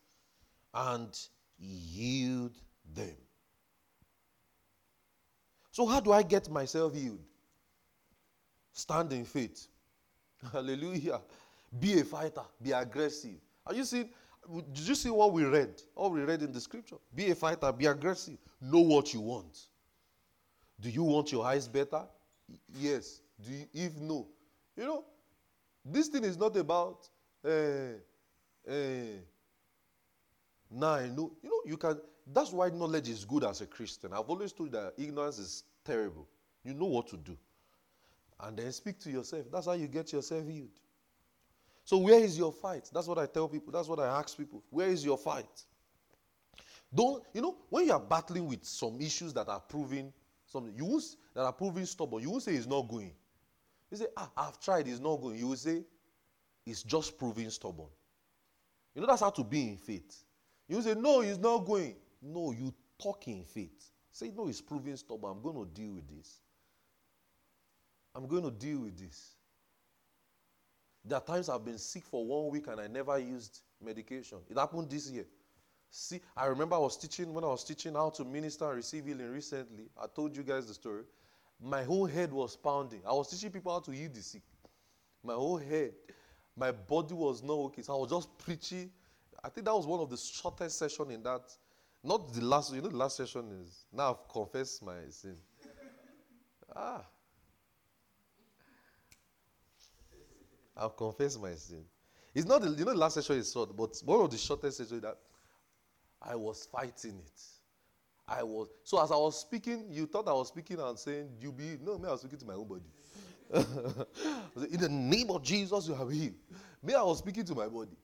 And 0.74 1.16
healed 1.58 2.56
them. 2.94 3.16
So, 5.70 5.86
how 5.86 6.00
do 6.00 6.12
I 6.12 6.22
get 6.22 6.48
myself 6.50 6.94
healed? 6.94 7.24
Stand 8.72 9.12
in 9.12 9.24
faith. 9.24 9.68
Hallelujah. 10.52 11.20
Be 11.78 12.00
a 12.00 12.04
fighter. 12.04 12.42
Be 12.62 12.72
aggressive. 12.72 13.40
Are 13.66 13.74
you 13.74 13.84
seeing? 13.84 14.08
Did 14.72 14.86
you 14.86 14.94
see 14.94 15.10
what 15.10 15.32
we 15.32 15.44
read? 15.44 15.80
All 15.94 16.10
we 16.10 16.20
read 16.20 16.42
in 16.42 16.52
the 16.52 16.60
scripture. 16.60 16.96
Be 17.14 17.30
a 17.30 17.34
fighter. 17.34 17.72
Be 17.72 17.86
aggressive. 17.86 18.36
Know 18.60 18.80
what 18.80 19.14
you 19.14 19.20
want. 19.20 19.58
Do 20.80 20.90
you 20.90 21.02
want 21.02 21.32
your 21.32 21.44
eyes 21.46 21.66
better? 21.66 22.02
Yes. 22.78 23.20
Do 23.44 23.52
you, 23.52 23.66
if 23.72 23.96
no, 23.98 24.26
you 24.76 24.84
know, 24.84 25.04
this 25.84 26.08
thing 26.08 26.24
is 26.24 26.36
not 26.36 26.56
about. 26.56 27.08
Uh, 27.44 27.98
uh, 28.68 28.72
now 30.74 30.94
I 30.94 31.08
know. 31.08 31.32
You 31.42 31.50
know, 31.50 31.62
you 31.64 31.76
can. 31.76 32.00
That's 32.32 32.52
why 32.52 32.70
knowledge 32.70 33.08
is 33.08 33.24
good 33.24 33.44
as 33.44 33.60
a 33.60 33.66
Christian. 33.66 34.12
I've 34.12 34.28
always 34.28 34.52
told 34.52 34.72
you 34.72 34.80
that 34.80 34.94
ignorance 34.96 35.38
is 35.38 35.64
terrible. 35.84 36.26
You 36.64 36.74
know 36.74 36.86
what 36.86 37.08
to 37.08 37.16
do. 37.16 37.36
And 38.40 38.56
then 38.56 38.72
speak 38.72 38.98
to 39.00 39.10
yourself. 39.10 39.46
That's 39.52 39.66
how 39.66 39.72
you 39.72 39.86
get 39.86 40.12
yourself 40.12 40.46
healed. 40.48 40.80
So, 41.84 41.98
where 41.98 42.18
is 42.18 42.38
your 42.38 42.52
fight? 42.52 42.90
That's 42.92 43.06
what 43.06 43.18
I 43.18 43.26
tell 43.26 43.48
people. 43.48 43.72
That's 43.72 43.88
what 43.88 44.00
I 44.00 44.06
ask 44.06 44.36
people. 44.36 44.62
Where 44.70 44.88
is 44.88 45.04
your 45.04 45.18
fight? 45.18 45.64
Don't, 46.94 47.22
you 47.34 47.42
know, 47.42 47.56
when 47.68 47.86
you 47.86 47.92
are 47.92 48.00
battling 48.00 48.46
with 48.46 48.64
some 48.64 49.00
issues 49.00 49.34
that 49.34 49.48
are 49.48 49.60
proving 49.60 50.12
something, 50.46 50.72
you 50.74 50.84
won't, 50.84 51.04
that 51.34 51.42
are 51.42 51.52
proving 51.52 51.84
stubborn, 51.84 52.22
you 52.22 52.30
won't 52.30 52.42
say 52.42 52.54
it's 52.54 52.66
not 52.66 52.82
going. 52.88 53.12
You 53.90 53.96
say, 53.96 54.06
ah, 54.16 54.30
I've 54.36 54.60
tried, 54.60 54.88
it's 54.88 55.00
not 55.00 55.16
going. 55.16 55.36
You 55.36 55.48
will 55.48 55.56
say, 55.56 55.84
it's 56.64 56.82
just 56.82 57.18
proving 57.18 57.50
stubborn. 57.50 57.88
You 58.94 59.00
know, 59.00 59.06
that's 59.08 59.20
how 59.20 59.30
to 59.30 59.44
be 59.44 59.68
in 59.68 59.76
faith. 59.76 60.23
You 60.68 60.80
say, 60.82 60.94
no, 60.94 61.20
he's 61.20 61.38
not 61.38 61.58
going. 61.58 61.94
No, 62.22 62.52
you 62.52 62.72
talk 63.00 63.26
in 63.28 63.44
faith. 63.44 63.90
Say, 64.10 64.30
no, 64.34 64.46
he's 64.46 64.60
proving 64.60 64.96
stubborn. 64.96 65.32
I'm 65.32 65.42
going 65.42 65.56
to 65.56 65.70
deal 65.74 65.92
with 65.92 66.08
this. 66.08 66.40
I'm 68.14 68.26
going 68.26 68.44
to 68.44 68.50
deal 68.50 68.80
with 68.80 68.98
this. 68.98 69.34
There 71.04 71.18
are 71.18 71.24
times 71.24 71.48
I've 71.48 71.64
been 71.64 71.78
sick 71.78 72.04
for 72.06 72.24
one 72.24 72.50
week 72.50 72.66
and 72.68 72.80
I 72.80 72.86
never 72.86 73.18
used 73.18 73.60
medication. 73.84 74.38
It 74.48 74.56
happened 74.56 74.88
this 74.88 75.10
year. 75.10 75.26
See, 75.90 76.20
I 76.36 76.46
remember 76.46 76.76
I 76.76 76.78
was 76.78 76.96
teaching 76.96 77.32
when 77.34 77.44
I 77.44 77.48
was 77.48 77.62
teaching 77.62 77.94
how 77.94 78.10
to 78.10 78.24
minister 78.24 78.66
and 78.66 78.76
receive 78.76 79.04
healing 79.04 79.30
recently. 79.30 79.84
I 80.00 80.06
told 80.06 80.36
you 80.36 80.42
guys 80.42 80.66
the 80.66 80.74
story. 80.74 81.02
My 81.62 81.84
whole 81.84 82.06
head 82.06 82.32
was 82.32 82.56
pounding. 82.56 83.02
I 83.06 83.12
was 83.12 83.28
teaching 83.28 83.50
people 83.50 83.72
how 83.72 83.80
to 83.80 83.90
heal 83.90 84.10
the 84.12 84.22
sick. 84.22 84.42
My 85.22 85.34
whole 85.34 85.58
head, 85.58 85.92
my 86.56 86.72
body 86.72 87.14
was 87.14 87.42
not 87.42 87.54
okay. 87.54 87.82
So 87.82 87.94
I 87.94 87.96
was 87.96 88.10
just 88.10 88.38
preaching. 88.38 88.90
I 89.44 89.50
think 89.50 89.66
that 89.66 89.74
was 89.74 89.86
one 89.86 90.00
of 90.00 90.08
the 90.08 90.16
shortest 90.16 90.78
session 90.78 91.10
in 91.10 91.22
that. 91.22 91.42
Not 92.02 92.32
the 92.32 92.42
last. 92.42 92.72
You 92.72 92.80
know, 92.80 92.88
the 92.88 92.96
last 92.96 93.18
session 93.18 93.50
is 93.62 93.84
now 93.92 94.10
I've 94.10 94.28
confessed 94.32 94.82
my 94.82 94.96
sin. 95.10 95.36
ah, 96.74 97.04
I've 100.74 100.96
confessed 100.96 101.40
my 101.40 101.54
sin. 101.54 101.84
It's 102.34 102.46
not 102.46 102.62
the, 102.62 102.70
you 102.70 102.86
know 102.86 102.92
the 102.92 102.98
last 102.98 103.14
session 103.14 103.36
is 103.36 103.52
short, 103.52 103.76
but 103.76 104.00
one 104.04 104.22
of 104.22 104.30
the 104.30 104.38
shortest 104.38 104.78
sessions 104.78 105.02
that 105.02 105.18
I 106.22 106.34
was 106.36 106.66
fighting 106.72 107.18
it. 107.18 107.42
I 108.26 108.42
was 108.42 108.68
so 108.82 109.02
as 109.02 109.12
I 109.12 109.16
was 109.16 109.38
speaking, 109.38 109.84
you 109.90 110.06
thought 110.06 110.26
I 110.26 110.32
was 110.32 110.48
speaking 110.48 110.80
and 110.80 110.98
saying, 110.98 111.28
You 111.38 111.52
be 111.52 111.76
no, 111.82 111.98
me, 111.98 112.08
I 112.08 112.12
was 112.12 112.20
speaking 112.20 112.38
to 112.38 112.46
my 112.46 112.54
own 112.54 112.66
body. 112.66 112.82
In 114.72 114.80
the 114.80 114.88
name 114.88 115.30
of 115.30 115.42
Jesus, 115.42 115.86
you 115.86 115.94
have 115.94 116.10
healed. 116.10 116.34
Me, 116.82 116.94
I 116.94 117.02
was 117.02 117.18
speaking 117.18 117.44
to 117.44 117.54
my 117.54 117.68
body. 117.68 117.96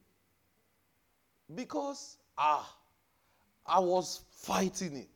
Because 1.55 2.19
ah, 2.39 2.77
I 3.67 3.79
was 3.81 4.23
fighting 4.31 4.97
it. 4.97 5.09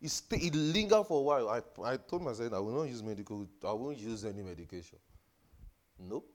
It, 0.00 0.10
st- 0.10 0.42
it 0.42 0.54
lingered 0.54 1.04
for 1.06 1.20
a 1.20 1.22
while. 1.22 1.48
I, 1.48 1.92
I 1.92 1.96
told 1.96 2.22
myself 2.22 2.52
I 2.52 2.58
will 2.58 2.72
not 2.72 2.88
use 2.88 3.02
medical, 3.02 3.46
I 3.64 3.72
won't 3.72 3.98
use 3.98 4.24
any 4.24 4.42
medication. 4.42 4.98
Nope. 5.98 6.28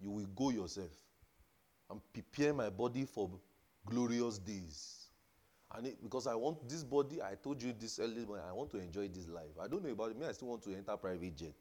You 0.00 0.10
will 0.10 0.26
go 0.34 0.50
yourself. 0.50 0.90
I'm 1.90 2.00
preparing 2.12 2.56
my 2.56 2.70
body 2.70 3.04
for 3.04 3.30
glorious 3.86 4.38
days. 4.38 5.06
And 5.76 5.86
it, 5.86 6.02
because 6.02 6.26
I 6.26 6.34
want 6.34 6.68
this 6.68 6.84
body, 6.84 7.22
I 7.22 7.34
told 7.34 7.62
you 7.62 7.74
this 7.78 7.98
morning, 7.98 8.44
I 8.48 8.52
want 8.52 8.70
to 8.72 8.78
enjoy 8.78 9.08
this 9.08 9.28
life. 9.28 9.50
I 9.60 9.66
don't 9.68 9.84
know 9.84 9.90
about. 9.90 10.16
Me, 10.16 10.26
I 10.26 10.32
still 10.32 10.48
want 10.48 10.62
to 10.64 10.74
enter 10.74 10.96
private 10.96 11.36
jet. 11.36 11.54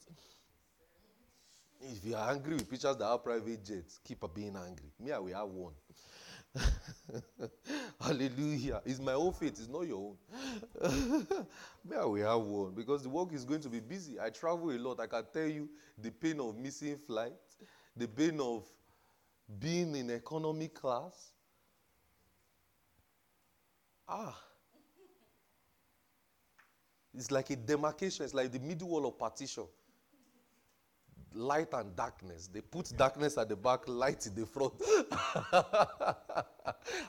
If 1.81 2.05
you 2.05 2.15
are 2.15 2.31
angry 2.31 2.53
with 2.55 2.69
pictures 2.69 2.95
that 2.95 3.05
have 3.05 3.23
private 3.23 3.63
jets, 3.65 3.99
keep 4.03 4.23
being 4.33 4.55
angry. 4.55 4.91
Me, 4.99 5.11
I 5.11 5.19
will 5.19 5.33
have 5.33 5.49
one. 5.49 5.73
Hallelujah. 7.99 8.81
It's 8.85 8.99
my 8.99 9.13
own 9.13 9.33
faith, 9.33 9.59
it's 9.59 9.67
not 9.67 9.81
your 9.87 10.15
own. 10.81 11.47
Me, 11.85 11.95
I 11.95 12.05
will 12.05 12.15
have 12.25 12.41
one 12.41 12.71
because 12.73 13.03
the 13.03 13.09
work 13.09 13.33
is 13.33 13.45
going 13.45 13.61
to 13.61 13.69
be 13.69 13.79
busy. 13.79 14.19
I 14.19 14.29
travel 14.29 14.71
a 14.71 14.77
lot. 14.77 14.99
I 14.99 15.07
can 15.07 15.23
tell 15.33 15.47
you 15.47 15.69
the 15.97 16.11
pain 16.11 16.39
of 16.39 16.57
missing 16.57 16.97
flight, 16.97 17.33
the 17.95 18.07
pain 18.07 18.39
of 18.39 18.65
being 19.59 19.95
in 19.95 20.09
economy 20.11 20.69
class. 20.69 21.33
Ah. 24.07 24.43
It's 27.15 27.31
like 27.31 27.49
a 27.49 27.55
demarcation, 27.55 28.25
it's 28.25 28.33
like 28.33 28.51
the 28.51 28.59
middle 28.59 28.89
wall 28.89 29.05
of 29.07 29.17
partition. 29.17 29.65
Light 31.33 31.73
and 31.73 31.95
darkness. 31.95 32.47
They 32.47 32.61
put 32.61 32.95
darkness 32.95 33.37
at 33.37 33.49
the 33.49 33.55
back, 33.55 33.87
light 33.87 34.25
in 34.27 34.35
the 34.35 34.45
front. 34.45 34.73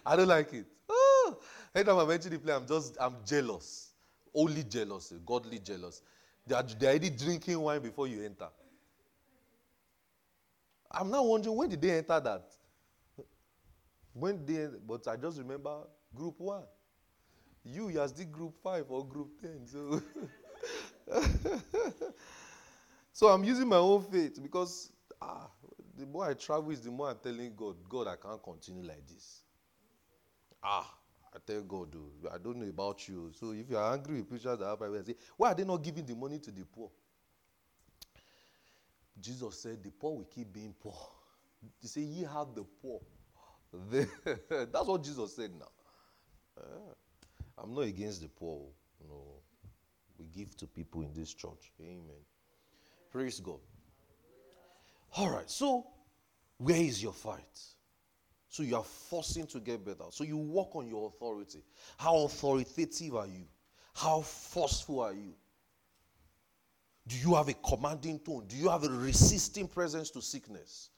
I 0.07 0.17
don't 0.17 0.29
like 0.29 0.53
it. 0.53 0.67
Oh. 0.89 1.39
Anytime 1.75 1.99
I 1.99 2.05
mention 2.05 2.31
the 2.31 2.39
play, 2.39 2.55
I'm 2.55 2.67
just 2.67 2.97
I'm 3.01 3.17
jealous. 3.27 3.91
Only 4.35 4.65
jealous, 4.65 5.13
eh, 5.13 5.19
godly 5.25 5.59
jealous. 5.59 6.03
They 6.47 6.55
are, 6.55 6.63
they 6.63 6.87
are 6.87 6.91
already 6.91 7.11
drinking 7.11 7.61
wine 7.61 7.81
before 7.81 8.07
you 8.07 8.25
enter. 8.25 8.49
I'm 10.91 11.11
now 11.11 11.25
wondering 11.25 11.57
when 11.57 11.69
did 11.69 11.83
they 11.83 11.91
enter 11.91 12.21
that? 12.21 12.51
When 14.13 14.47
they, 14.47 14.69
but 14.87 15.07
I 15.09 15.17
just 15.17 15.39
remember 15.39 15.79
group 16.15 16.39
one. 16.39 16.63
You, 17.65 17.89
you 17.89 18.01
are 18.01 18.09
still 18.09 18.27
group 18.27 18.55
five 18.63 18.85
or 18.89 19.07
group 19.07 19.41
ten. 19.41 19.67
So, 19.67 20.01
so 23.15 23.29
I'm 23.29 23.45
using 23.45 23.69
my 23.69 23.77
own 23.77 24.03
faith 24.03 24.43
because 24.43 24.93
ah, 25.23 25.49
the 25.97 26.05
more 26.05 26.29
I 26.29 26.35
travel, 26.35 26.73
is 26.73 26.81
the 26.81 26.91
more 26.91 27.11
I'm 27.11 27.17
telling 27.23 27.55
God, 27.57 27.77
God, 27.89 28.09
I 28.09 28.17
can't 28.17 28.43
continue 28.43 28.83
like 28.83 29.07
this. 29.07 29.45
Ah, 30.61 30.93
I 31.33 31.39
tell 31.47 31.63
God, 31.63 31.93
dude, 31.93 32.29
I 32.33 32.39
don't 32.39 32.57
know 32.57 32.69
about 32.69 33.07
you. 33.07 33.31
So 33.33 33.53
if 33.53 33.71
you 33.71 33.77
are 33.77 33.93
angry 33.93 34.17
with 34.17 34.29
preachers 34.29 34.59
that 34.59 34.67
have 34.67 34.79
private, 34.79 35.07
say, 35.07 35.15
why 35.37 35.53
are 35.53 35.55
they 35.55 35.65
not 35.65 35.81
giving 35.81 36.05
the 36.05 36.17
money 36.17 36.41
to 36.41 36.51
the 36.51 36.65
poor? 36.65 36.91
Jesus 39.21 39.61
said, 39.61 39.81
the 39.85 39.93
poor 39.93 40.17
will 40.17 40.25
keep 40.25 40.53
being 40.53 40.75
poor. 40.83 40.99
He 41.81 41.87
said, 41.87 42.03
ye 42.03 42.25
have 42.25 42.53
the 42.53 42.65
poor. 42.83 43.01
That's 44.51 44.87
what 44.89 45.05
Jesus 45.05 45.37
said 45.37 45.53
now. 45.57 45.71
Uh, 46.61 46.95
I'm 47.59 47.73
not 47.73 47.83
against 47.83 48.23
the 48.23 48.29
poor. 48.29 48.67
No. 49.09 49.23
We 50.19 50.27
give 50.27 50.57
to 50.57 50.67
people 50.67 51.03
in 51.03 51.15
this 51.15 51.33
church. 51.33 51.71
Amen. 51.81 52.25
Praise 53.15 53.39
God. 53.39 53.61
All 55.17 55.31
right. 55.31 55.49
So, 55.49 55.87
where 56.59 56.77
is 56.77 57.01
your 57.01 57.13
fight? 57.13 57.61
So 58.49 58.65
you 58.65 58.75
are 58.75 58.83
forcing 58.83 59.47
to 59.49 59.61
get 59.61 59.85
better. 59.85 60.05
So 60.11 60.25
you 60.25 60.37
work 60.37 60.75
on 60.75 60.89
your 60.89 61.07
authority. 61.07 61.63
How 61.97 62.25
authoritative 62.25 63.15
are 63.15 63.29
you? 63.29 63.45
How 63.95 64.21
forceful 64.21 64.99
are 65.01 65.13
you? 65.13 65.33
Do 67.07 67.17
you 67.17 67.37
have 67.37 67.49
a 67.49 67.55
commanding 67.55 68.19
tone? 68.19 68.47
Do 68.49 68.57
you 68.57 68.69
have 68.69 68.83
a 68.83 68.89
resisting 68.89 69.69
presence 69.69 70.11
to 70.11 70.21
sickness? 70.21 70.91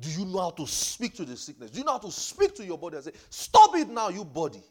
Do 0.00 0.10
you 0.10 0.26
know 0.26 0.40
how 0.40 0.50
to 0.50 0.66
speak 0.66 1.14
to 1.14 1.24
the 1.24 1.36
sickness? 1.36 1.70
Do 1.70 1.78
you 1.78 1.84
know 1.84 1.92
how 1.92 1.98
to 1.98 2.12
speak 2.12 2.54
to 2.56 2.64
your 2.64 2.76
body 2.76 2.96
and 2.96 3.04
say, 3.06 3.12
Stop 3.30 3.74
it 3.76 3.88
now, 3.88 4.10
you 4.10 4.24
body? 4.24 4.62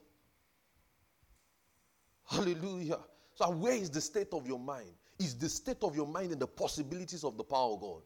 Hallelujah. 2.29 2.99
So, 3.33 3.49
where 3.49 3.73
is 3.73 3.89
the 3.89 4.01
state 4.01 4.31
of 4.31 4.45
your 4.45 4.59
mind? 4.59 4.91
Is 5.21 5.35
the 5.35 5.49
state 5.49 5.83
of 5.83 5.95
your 5.95 6.07
mind 6.07 6.31
and 6.31 6.41
the 6.41 6.47
possibilities 6.47 7.23
of 7.23 7.37
the 7.37 7.43
power 7.43 7.73
of 7.73 7.81
God? 7.81 8.01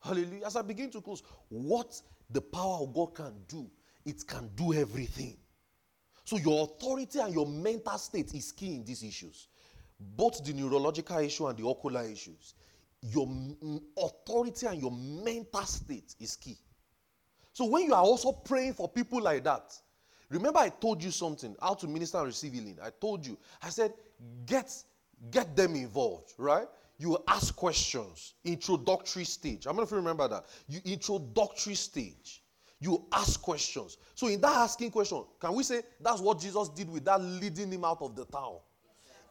Hallelujah. 0.00 0.46
As 0.46 0.56
I 0.56 0.62
begin 0.62 0.90
to 0.90 1.00
close, 1.00 1.22
what 1.48 2.00
the 2.30 2.40
power 2.40 2.82
of 2.82 2.94
God 2.94 3.14
can 3.14 3.34
do, 3.48 3.70
it 4.04 4.26
can 4.26 4.50
do 4.54 4.72
everything. 4.74 5.36
So, 6.24 6.36
your 6.36 6.64
authority 6.64 7.18
and 7.18 7.34
your 7.34 7.46
mental 7.46 7.98
state 7.98 8.34
is 8.34 8.52
key 8.52 8.76
in 8.76 8.84
these 8.84 9.02
issues 9.02 9.48
both 10.00 10.42
the 10.44 10.52
neurological 10.52 11.18
issue 11.18 11.46
and 11.46 11.58
the 11.58 11.64
ocular 11.64 12.02
issues, 12.02 12.54
your 13.02 13.28
authority 13.96 14.66
and 14.66 14.80
your 14.80 14.92
mental 14.92 15.62
state 15.62 16.14
is 16.18 16.36
key. 16.36 16.56
So 17.52 17.66
when 17.66 17.84
you 17.84 17.94
are 17.94 18.02
also 18.02 18.32
praying 18.32 18.74
for 18.74 18.88
people 18.88 19.20
like 19.20 19.44
that, 19.44 19.74
remember 20.28 20.58
I 20.58 20.70
told 20.70 21.02
you 21.02 21.10
something, 21.10 21.54
how 21.60 21.74
to 21.74 21.86
minister 21.86 22.18
and 22.18 22.26
receive 22.28 22.52
healing. 22.52 22.78
I 22.82 22.90
told 22.90 23.26
you, 23.26 23.38
I 23.62 23.68
said, 23.68 23.92
get 24.46 24.72
get 25.30 25.56
them 25.56 25.74
involved, 25.74 26.32
right? 26.38 26.66
You 26.98 27.18
ask 27.28 27.54
questions, 27.56 28.34
introductory 28.44 29.24
stage. 29.24 29.66
I'm 29.66 29.76
not 29.76 29.84
if 29.84 29.90
you 29.90 29.96
remember 29.96 30.28
that. 30.28 30.44
You 30.68 30.80
introductory 30.84 31.74
stage. 31.74 32.42
You 32.78 33.06
ask 33.12 33.40
questions. 33.40 33.98
So 34.14 34.28
in 34.28 34.40
that 34.40 34.56
asking 34.56 34.90
question, 34.90 35.24
can 35.38 35.54
we 35.54 35.62
say 35.62 35.82
that's 36.00 36.20
what 36.20 36.40
Jesus 36.40 36.68
did 36.70 36.90
with 36.90 37.04
that 37.04 37.20
leading 37.20 37.70
him 37.70 37.84
out 37.84 38.00
of 38.00 38.16
the 38.16 38.24
town? 38.26 38.58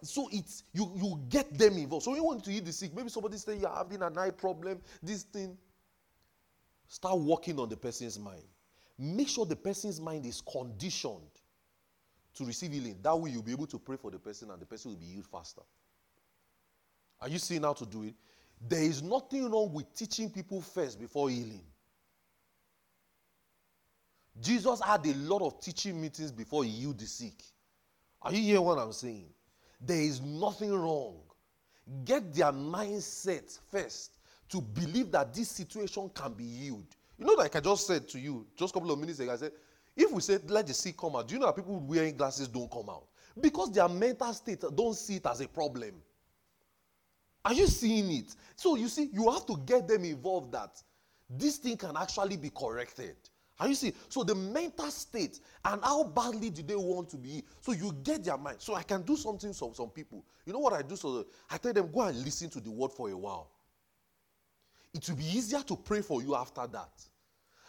so 0.01 0.29
it's 0.31 0.63
you 0.73 0.91
you 0.95 1.19
get 1.29 1.57
them 1.57 1.77
involved. 1.77 2.05
So 2.05 2.15
you 2.15 2.23
want 2.23 2.43
to 2.45 2.51
heal 2.51 2.63
the 2.63 2.71
sick. 2.71 2.95
Maybe 2.95 3.09
somebody 3.09 3.37
say 3.37 3.57
you're 3.57 3.73
having 3.73 4.01
an 4.01 4.17
eye 4.17 4.31
problem. 4.31 4.79
This 5.01 5.23
thing. 5.23 5.57
Start 6.87 7.19
working 7.19 7.59
on 7.59 7.69
the 7.69 7.77
person's 7.77 8.17
mind. 8.17 8.43
Make 8.97 9.29
sure 9.29 9.45
the 9.45 9.55
person's 9.55 10.01
mind 10.01 10.25
is 10.25 10.41
conditioned 10.41 11.29
to 12.33 12.45
receive 12.45 12.71
healing. 12.71 12.97
That 13.03 13.15
way 13.15 13.29
you'll 13.29 13.43
be 13.43 13.51
able 13.51 13.67
to 13.67 13.77
pray 13.77 13.95
for 13.95 14.09
the 14.09 14.17
person 14.17 14.49
and 14.49 14.59
the 14.59 14.65
person 14.65 14.91
will 14.91 14.97
be 14.97 15.05
healed 15.05 15.27
faster. 15.27 15.61
Are 17.21 17.29
you 17.29 17.37
seeing 17.37 17.63
how 17.63 17.73
to 17.73 17.85
do 17.85 18.03
it? 18.03 18.15
There 18.67 18.81
is 18.81 19.01
nothing 19.01 19.49
wrong 19.49 19.73
with 19.73 19.93
teaching 19.93 20.29
people 20.29 20.61
first 20.61 20.99
before 20.99 21.29
healing. 21.29 21.63
Jesus 24.41 24.81
had 24.81 25.05
a 25.05 25.13
lot 25.15 25.41
of 25.41 25.59
teaching 25.59 25.99
meetings 25.99 26.31
before 26.31 26.63
he 26.63 26.69
healed 26.69 26.99
the 26.99 27.05
sick. 27.05 27.43
Are 28.21 28.33
you 28.33 28.41
hearing 28.41 28.63
what 28.63 28.77
I'm 28.77 28.93
saying? 28.93 29.29
There 29.81 29.99
is 29.99 30.21
nothing 30.21 30.73
wrong. 30.73 31.15
Get 32.05 32.33
their 32.33 32.51
mindset 32.51 33.57
first 33.71 34.17
to 34.49 34.61
believe 34.61 35.11
that 35.11 35.33
this 35.33 35.49
situation 35.49 36.09
can 36.13 36.33
be 36.33 36.45
healed. 36.45 36.95
You 37.17 37.25
know, 37.25 37.33
like 37.33 37.55
I 37.55 37.59
just 37.59 37.87
said 37.87 38.07
to 38.09 38.19
you 38.19 38.45
just 38.55 38.71
a 38.71 38.73
couple 38.73 38.91
of 38.91 38.99
minutes 38.99 39.19
ago, 39.19 39.33
I 39.33 39.37
said, 39.37 39.51
if 39.95 40.11
we 40.11 40.21
say 40.21 40.39
let 40.47 40.67
the 40.67 40.73
sick 40.73 40.97
come 40.97 41.15
out, 41.15 41.27
do 41.27 41.33
you 41.33 41.39
know 41.39 41.47
that 41.47 41.55
people 41.55 41.79
wearing 41.79 42.15
glasses 42.15 42.47
don't 42.47 42.71
come 42.71 42.89
out? 42.89 43.07
Because 43.39 43.71
their 43.71 43.89
mental 43.89 44.33
state 44.33 44.63
don't 44.75 44.95
see 44.95 45.15
it 45.15 45.25
as 45.25 45.41
a 45.41 45.47
problem. 45.47 45.93
Are 47.45 47.53
you 47.53 47.67
seeing 47.67 48.11
it? 48.11 48.35
So 48.55 48.75
you 48.75 48.87
see, 48.87 49.09
you 49.13 49.29
have 49.31 49.45
to 49.47 49.57
get 49.65 49.87
them 49.87 50.03
involved 50.03 50.51
that 50.51 50.81
this 51.29 51.57
thing 51.57 51.77
can 51.77 51.95
actually 51.95 52.37
be 52.37 52.49
corrected. 52.49 53.15
Are 53.59 53.67
you 53.67 53.75
see? 53.75 53.93
So 54.07 54.23
the 54.23 54.35
mental 54.35 54.89
state 54.89 55.39
and 55.65 55.83
how 55.83 56.05
badly 56.05 56.49
do 56.49 56.63
they 56.63 56.75
want 56.75 57.09
to 57.09 57.17
be? 57.17 57.43
So 57.61 57.73
you 57.73 57.93
get 58.03 58.23
their 58.23 58.37
mind. 58.37 58.57
So 58.59 58.75
I 58.75 58.83
can 58.83 59.01
do 59.01 59.17
something 59.17 59.53
for 59.53 59.75
some 59.75 59.89
people. 59.89 60.25
You 60.45 60.53
know 60.53 60.59
what 60.59 60.73
I 60.73 60.81
do? 60.81 60.95
So 60.95 61.25
I 61.49 61.57
tell 61.57 61.73
them, 61.73 61.91
go 61.91 62.01
and 62.01 62.17
listen 62.23 62.49
to 62.51 62.61
the 62.61 62.71
word 62.71 62.91
for 62.91 63.09
a 63.09 63.17
while. 63.17 63.51
It 64.93 65.07
will 65.07 65.17
be 65.17 65.25
easier 65.25 65.61
to 65.61 65.75
pray 65.75 66.01
for 66.01 66.21
you 66.21 66.35
after 66.35 66.65
that. 66.67 66.89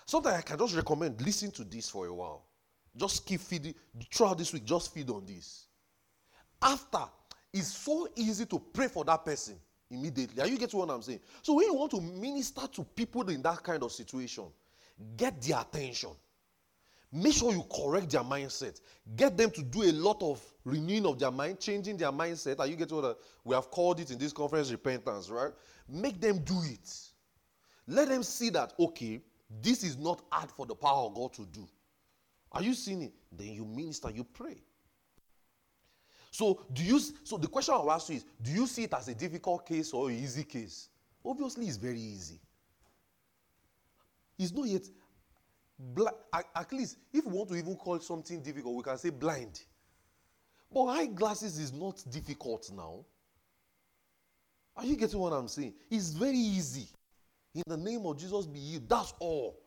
Sometimes 0.06 0.36
I 0.38 0.42
can 0.42 0.58
just 0.58 0.74
recommend 0.74 1.20
listen 1.20 1.50
to 1.52 1.64
this 1.64 1.88
for 1.88 2.06
a 2.06 2.14
while. 2.14 2.46
Just 2.96 3.26
keep 3.26 3.40
feeding 3.40 3.74
throughout 4.12 4.38
this 4.38 4.52
week, 4.52 4.64
just 4.64 4.92
feed 4.92 5.10
on 5.10 5.24
this. 5.26 5.66
After, 6.62 7.04
it's 7.52 7.68
so 7.68 8.08
easy 8.16 8.46
to 8.46 8.58
pray 8.58 8.88
for 8.88 9.04
that 9.04 9.24
person 9.24 9.56
immediately. 9.90 10.42
Are 10.42 10.46
you 10.46 10.58
getting 10.58 10.78
what 10.78 10.90
I'm 10.90 11.02
saying? 11.02 11.20
So 11.42 11.54
when 11.54 11.66
you 11.66 11.74
want 11.74 11.90
to 11.92 12.00
minister 12.00 12.66
to 12.66 12.84
people 12.84 13.28
in 13.28 13.42
that 13.42 13.62
kind 13.62 13.82
of 13.82 13.92
situation, 13.92 14.44
Get 15.16 15.40
their 15.42 15.60
attention. 15.60 16.10
Make 17.12 17.34
sure 17.34 17.52
you 17.52 17.64
correct 17.64 18.10
their 18.10 18.22
mindset. 18.22 18.80
Get 19.16 19.36
them 19.36 19.50
to 19.52 19.62
do 19.62 19.82
a 19.82 19.92
lot 19.92 20.22
of 20.22 20.40
renewing 20.64 21.06
of 21.06 21.18
their 21.18 21.30
mind, 21.30 21.58
changing 21.58 21.96
their 21.96 22.12
mindset. 22.12 22.60
Are 22.60 22.66
you 22.66 22.76
getting 22.76 22.96
what 22.96 23.18
we 23.44 23.54
have 23.54 23.70
called 23.70 23.98
it 23.98 24.10
in 24.10 24.18
this 24.18 24.32
conference 24.32 24.70
repentance, 24.70 25.28
right? 25.28 25.50
Make 25.88 26.20
them 26.20 26.38
do 26.38 26.60
it. 26.64 26.88
Let 27.88 28.08
them 28.08 28.22
see 28.22 28.50
that, 28.50 28.74
okay, 28.78 29.20
this 29.60 29.82
is 29.82 29.98
not 29.98 30.22
hard 30.30 30.50
for 30.52 30.66
the 30.66 30.74
power 30.76 31.06
of 31.06 31.14
God 31.14 31.32
to 31.34 31.46
do. 31.46 31.66
Are 32.52 32.62
you 32.62 32.74
seeing 32.74 33.02
it? 33.02 33.12
Then 33.32 33.48
you 33.48 33.64
minister, 33.64 34.10
you 34.10 34.22
pray. 34.22 34.62
So, 36.30 36.64
do 36.72 36.84
you 36.84 37.00
so 37.24 37.36
the 37.36 37.48
question 37.48 37.74
I'll 37.74 37.90
ask 37.90 38.08
you 38.08 38.16
is 38.16 38.24
do 38.40 38.52
you 38.52 38.66
see 38.66 38.84
it 38.84 38.94
as 38.94 39.08
a 39.08 39.14
difficult 39.14 39.66
case 39.66 39.92
or 39.92 40.10
an 40.10 40.16
easy 40.16 40.44
case? 40.44 40.88
Obviously, 41.24 41.66
it's 41.66 41.76
very 41.76 42.00
easy. 42.00 42.40
It's 44.38 44.52
not 44.52 44.66
yet 44.66 44.82
blind. 45.78 46.16
At 46.32 46.72
least, 46.72 46.96
if 47.12 47.26
we 47.26 47.32
want 47.32 47.50
to 47.50 47.56
even 47.56 47.74
call 47.76 47.98
something 47.98 48.40
difficult, 48.42 48.76
we 48.76 48.82
can 48.82 48.96
say 48.96 49.10
blind. 49.10 49.60
But 50.72 50.84
eyeglasses 50.84 51.58
is 51.58 51.72
not 51.72 52.02
difficult 52.08 52.70
now. 52.72 53.04
Are 54.76 54.86
you 54.86 54.96
getting 54.96 55.18
what 55.18 55.32
I'm 55.32 55.48
saying? 55.48 55.74
It's 55.90 56.10
very 56.10 56.38
easy. 56.38 56.88
In 57.54 57.64
the 57.66 57.76
name 57.76 58.06
of 58.06 58.16
Jesus, 58.16 58.46
be 58.46 58.60
healed. 58.60 58.88
That's 58.88 59.12
all. 59.18 59.59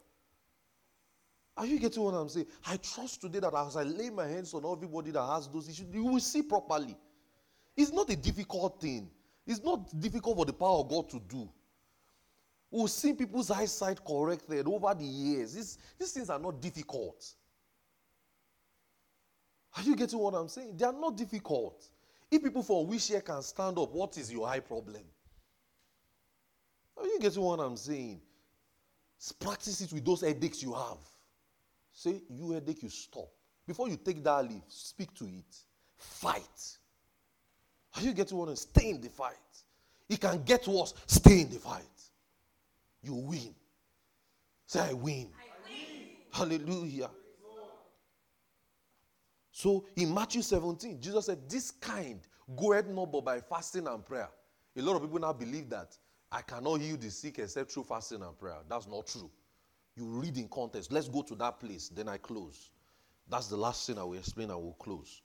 Are 1.55 1.65
you 1.65 1.79
getting 1.79 2.01
what 2.01 2.13
I'm 2.13 2.29
saying? 2.29 2.47
I 2.65 2.77
trust 2.77 3.21
today 3.21 3.39
that 3.39 3.53
as 3.53 3.75
I 3.75 3.83
lay 3.83 4.09
my 4.09 4.27
hands 4.27 4.53
on 4.53 4.65
everybody 4.65 5.11
that 5.11 5.25
has 5.25 5.47
those 5.47 5.69
issues, 5.69 5.85
you 5.93 6.03
will 6.03 6.19
see 6.19 6.41
properly. 6.41 6.97
It's 7.77 7.91
not 7.91 8.09
a 8.09 8.15
difficult 8.15 8.81
thing. 8.81 9.09
It's 9.45 9.63
not 9.63 9.99
difficult 9.99 10.37
for 10.37 10.45
the 10.45 10.53
power 10.53 10.79
of 10.79 10.89
God 10.89 11.09
to 11.09 11.19
do. 11.19 11.47
We've 12.71 12.89
seen 12.89 13.15
people's 13.15 13.51
eyesight 13.51 14.03
corrected 14.03 14.67
over 14.67 14.95
the 14.95 15.05
years. 15.05 15.53
These, 15.53 15.77
these 15.99 16.11
things 16.11 16.29
are 16.31 16.39
not 16.39 16.59
difficult. 16.59 17.23
Are 19.77 19.83
you 19.83 19.95
getting 19.95 20.17
what 20.17 20.33
I'm 20.33 20.47
saying? 20.47 20.77
They 20.77 20.85
are 20.85 20.93
not 20.93 21.15
difficult. 21.15 21.87
If 22.31 22.41
people 22.41 22.63
from 22.63 22.87
wheelchair 22.87 23.21
can 23.21 23.43
stand 23.43 23.77
up, 23.77 23.91
what 23.91 24.17
is 24.17 24.31
your 24.31 24.47
eye 24.47 24.59
problem? 24.59 25.03
Are 26.97 27.05
you 27.05 27.19
getting 27.19 27.43
what 27.43 27.59
I'm 27.59 27.77
saying? 27.77 28.21
Practice 29.39 29.81
it 29.81 29.93
with 29.93 30.03
those 30.03 30.21
headaches 30.21 30.63
you 30.63 30.73
have. 30.73 30.97
Say, 31.93 32.21
you 32.29 32.51
headache, 32.51 32.83
you 32.83 32.89
stop. 32.89 33.29
Before 33.65 33.87
you 33.87 33.97
take 33.97 34.23
that 34.23 34.49
leave, 34.49 34.63
speak 34.67 35.13
to 35.15 35.25
it. 35.25 35.55
Fight. 35.95 36.77
Are 37.95 38.01
you 38.01 38.13
getting 38.13 38.37
what 38.37 38.49
I'm? 38.49 38.55
Stay 38.55 38.89
in 38.89 38.99
the 39.01 39.09
fight. 39.09 39.37
It 40.09 40.19
can 40.19 40.43
get 40.43 40.67
worse. 40.67 40.93
Stay 41.07 41.41
in 41.41 41.49
the 41.49 41.59
fight 41.59 41.83
you 43.03 43.13
win. 43.13 43.53
Say, 44.65 44.79
I 44.79 44.93
win. 44.93 45.29
I 45.35 45.69
win. 45.69 46.09
Hallelujah. 46.31 47.09
So 49.51 49.85
in 49.95 50.11
Matthew 50.11 50.41
17, 50.41 50.99
Jesus 50.99 51.27
said, 51.27 51.47
This 51.47 51.69
kind 51.69 52.19
go 52.55 52.69
goeth 52.69 52.87
not 52.87 53.11
but 53.11 53.25
by 53.25 53.39
fasting 53.41 53.87
and 53.87 54.03
prayer. 54.03 54.29
A 54.75 54.81
lot 54.81 54.95
of 54.95 55.03
people 55.03 55.19
now 55.19 55.33
believe 55.33 55.69
that 55.69 55.95
I 56.31 56.41
cannot 56.41 56.81
heal 56.81 56.97
the 56.97 57.11
sick 57.11 57.37
except 57.37 57.71
through 57.71 57.83
fasting 57.83 58.23
and 58.23 58.37
prayer. 58.37 58.57
That's 58.67 58.87
not 58.87 59.05
true. 59.05 59.29
You 59.95 60.05
read 60.05 60.37
in 60.37 60.47
context. 60.47 60.91
Let's 60.91 61.07
go 61.07 61.21
to 61.23 61.35
that 61.35 61.59
place, 61.59 61.89
then 61.89 62.09
I 62.09 62.17
close. 62.17 62.71
That's 63.29 63.47
the 63.47 63.57
last 63.57 63.85
thing 63.85 63.97
I 63.97 64.03
will 64.03 64.17
explain 64.17 64.49
and 64.49 64.59
we'll 64.61 64.73
close. 64.73 65.21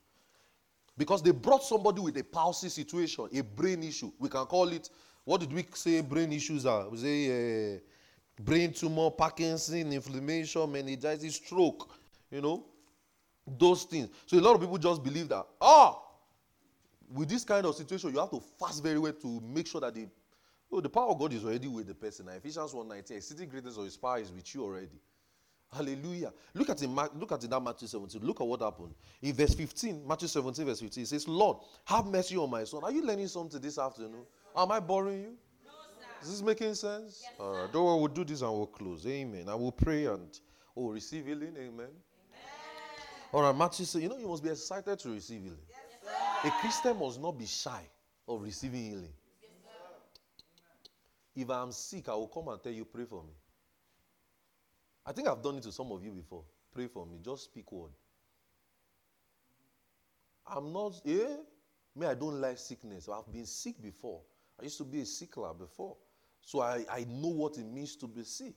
Because 0.97 1.23
they 1.23 1.31
brought 1.31 1.63
somebody 1.63 2.01
with 2.01 2.17
a 2.17 2.25
palsy 2.25 2.69
situation, 2.69 3.29
a 3.33 3.41
brain 3.43 3.83
issue. 3.83 4.13
We 4.19 4.29
can 4.29 4.45
call 4.47 4.69
it, 4.69 4.91
what 5.25 5.41
did 5.41 5.53
we 5.53 5.65
say 5.75 6.01
brain 6.01 6.33
issues 6.33 6.67
are? 6.67 6.89
We 6.89 6.99
say 6.99 7.77
uh, 7.77 7.79
brain 8.43 8.73
tumor, 8.73 9.11
Parkinson, 9.11 9.93
inflammation, 9.93 10.71
meningitis, 10.71 11.37
stroke, 11.37 11.89
you 12.31 12.41
know, 12.41 12.65
those 13.47 13.85
things. 13.85 14.09
So 14.27 14.39
a 14.39 14.41
lot 14.41 14.55
of 14.55 14.61
people 14.61 14.79
just 14.79 15.03
believe 15.03 15.29
that, 15.29 15.47
ah, 15.61 15.99
with 17.13 17.29
this 17.29 17.45
kind 17.45 17.65
of 17.65 17.75
situation, 17.75 18.13
you 18.13 18.19
have 18.19 18.31
to 18.31 18.41
fast 18.59 18.83
very 18.83 18.99
well 18.99 19.13
to 19.13 19.41
make 19.41 19.67
sure 19.67 19.81
that 19.81 19.95
the, 19.95 20.09
oh, 20.71 20.81
the 20.81 20.89
power 20.89 21.09
of 21.09 21.19
God 21.19 21.33
is 21.33 21.45
already 21.45 21.69
with 21.69 21.87
the 21.87 21.95
person. 21.95 22.27
Now, 22.27 22.33
Ephesians 22.33 22.73
1.19, 22.73 23.11
exceeding 23.13 23.49
greatness 23.49 23.77
of 23.77 23.85
his 23.85 23.97
power 23.97 24.19
is 24.19 24.33
with 24.33 24.55
you 24.55 24.65
already. 24.65 25.01
Hallelujah. 25.73 26.33
Look 26.55 26.71
at, 26.71 26.83
it, 26.83 26.89
look 26.89 27.33
at 27.33 27.45
it 27.45 27.51
that 27.51 27.63
Matthew 27.63 27.89
17. 27.89 28.23
Look 28.23 28.41
at 28.41 28.47
what 28.47 28.63
happened. 28.63 28.95
In 29.21 29.35
verse 29.35 29.55
15, 29.55 30.07
Matthew 30.07 30.29
17, 30.29 30.65
verse 30.65 30.81
15, 30.81 31.03
it 31.03 31.07
says, 31.07 31.29
Lord, 31.29 31.59
have 31.85 32.07
mercy 32.07 32.37
on 32.37 32.51
my 32.51 32.65
son. 32.65 32.81
Are 32.85 32.93
you 32.93 33.05
learning 33.05 33.29
something 33.29 33.61
this 33.61 33.79
afternoon? 33.79 34.25
Am 34.57 34.73
I 34.73 34.81
boring 34.81 35.21
you? 35.21 35.37
No, 35.65 35.71
sir. 36.01 36.07
Is 36.23 36.31
this 36.31 36.43
making 36.43 36.75
sense? 36.75 37.23
Yes, 37.23 37.33
All 37.39 37.53
right. 37.53 37.73
Don't 37.73 37.85
worry, 37.85 37.99
we'll 37.99 38.09
do 38.09 38.25
this 38.25 38.41
and 38.41 38.51
we'll 38.51 38.67
close. 38.67 39.07
Amen. 39.07 39.45
I 39.49 39.55
will 39.55 39.73
pray 39.73 40.07
and 40.07 40.41
oh, 40.75 40.89
receive 40.89 41.27
healing. 41.27 41.55
Amen. 41.59 41.71
Amen. 41.71 41.91
All 43.33 43.43
right, 43.43 43.55
Matthew 43.55 43.85
said, 43.85 44.01
you 44.03 44.09
know, 44.09 44.17
you 44.17 44.27
must 44.27 44.43
be 44.43 44.49
excited 44.49 44.99
to 44.99 45.11
receive 45.11 45.43
healing. 45.43 45.59
Yes, 45.69 46.45
A 46.45 46.61
Christian 46.61 46.99
must 46.99 47.21
not 47.21 47.39
be 47.39 47.45
shy 47.45 47.83
of 48.27 48.43
receiving 48.43 48.85
healing. 48.85 49.13
If 51.39 51.51
I'm 51.51 51.71
sick, 51.71 52.09
I 52.09 52.15
will 52.15 52.27
come 52.27 52.49
and 52.49 52.61
tell 52.61 52.73
you, 52.73 52.85
pray 52.85 53.05
for 53.05 53.23
me. 53.23 53.33
I 55.07 55.13
think 55.13 55.29
I've 55.29 55.41
done 55.41 55.57
it 55.57 55.63
to 55.63 55.73
some 55.73 55.93
of 55.93 56.03
you 56.03 56.11
before. 56.11 56.43
Pray 56.75 56.89
for 56.89 57.07
me. 57.07 57.21
Just 57.25 57.45
speak 57.45 57.71
word. 57.71 57.93
I'm 60.45 60.73
not, 60.73 61.01
eh? 61.07 61.37
Me, 61.95 62.07
I 62.07 62.15
don't 62.15 62.41
like 62.41 62.59
sickness. 62.59 63.09
I've 63.09 63.33
been 63.33 63.47
sick 63.47 63.81
before. 63.81 64.21
I 64.59 64.65
used 64.65 64.79
to 64.79 64.85
be 64.85 64.99
a 64.99 65.05
sickler 65.05 65.57
before. 65.57 65.97
So 66.41 66.61
I, 66.61 66.85
I 66.91 67.07
know 67.09 67.29
what 67.29 67.57
it 67.57 67.67
means 67.67 67.95
to 67.97 68.09
be 68.09 68.25
sick. 68.25 68.55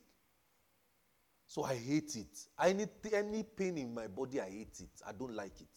So 1.46 1.64
I 1.64 1.76
hate 1.76 2.16
it. 2.16 2.36
I 2.58 2.74
need 2.74 2.90
any 3.14 3.44
pain 3.44 3.78
in 3.78 3.94
my 3.94 4.08
body, 4.08 4.42
I 4.42 4.50
hate 4.50 4.80
it. 4.80 5.02
I 5.06 5.12
don't 5.12 5.36
like 5.36 5.62
it. 5.62 5.70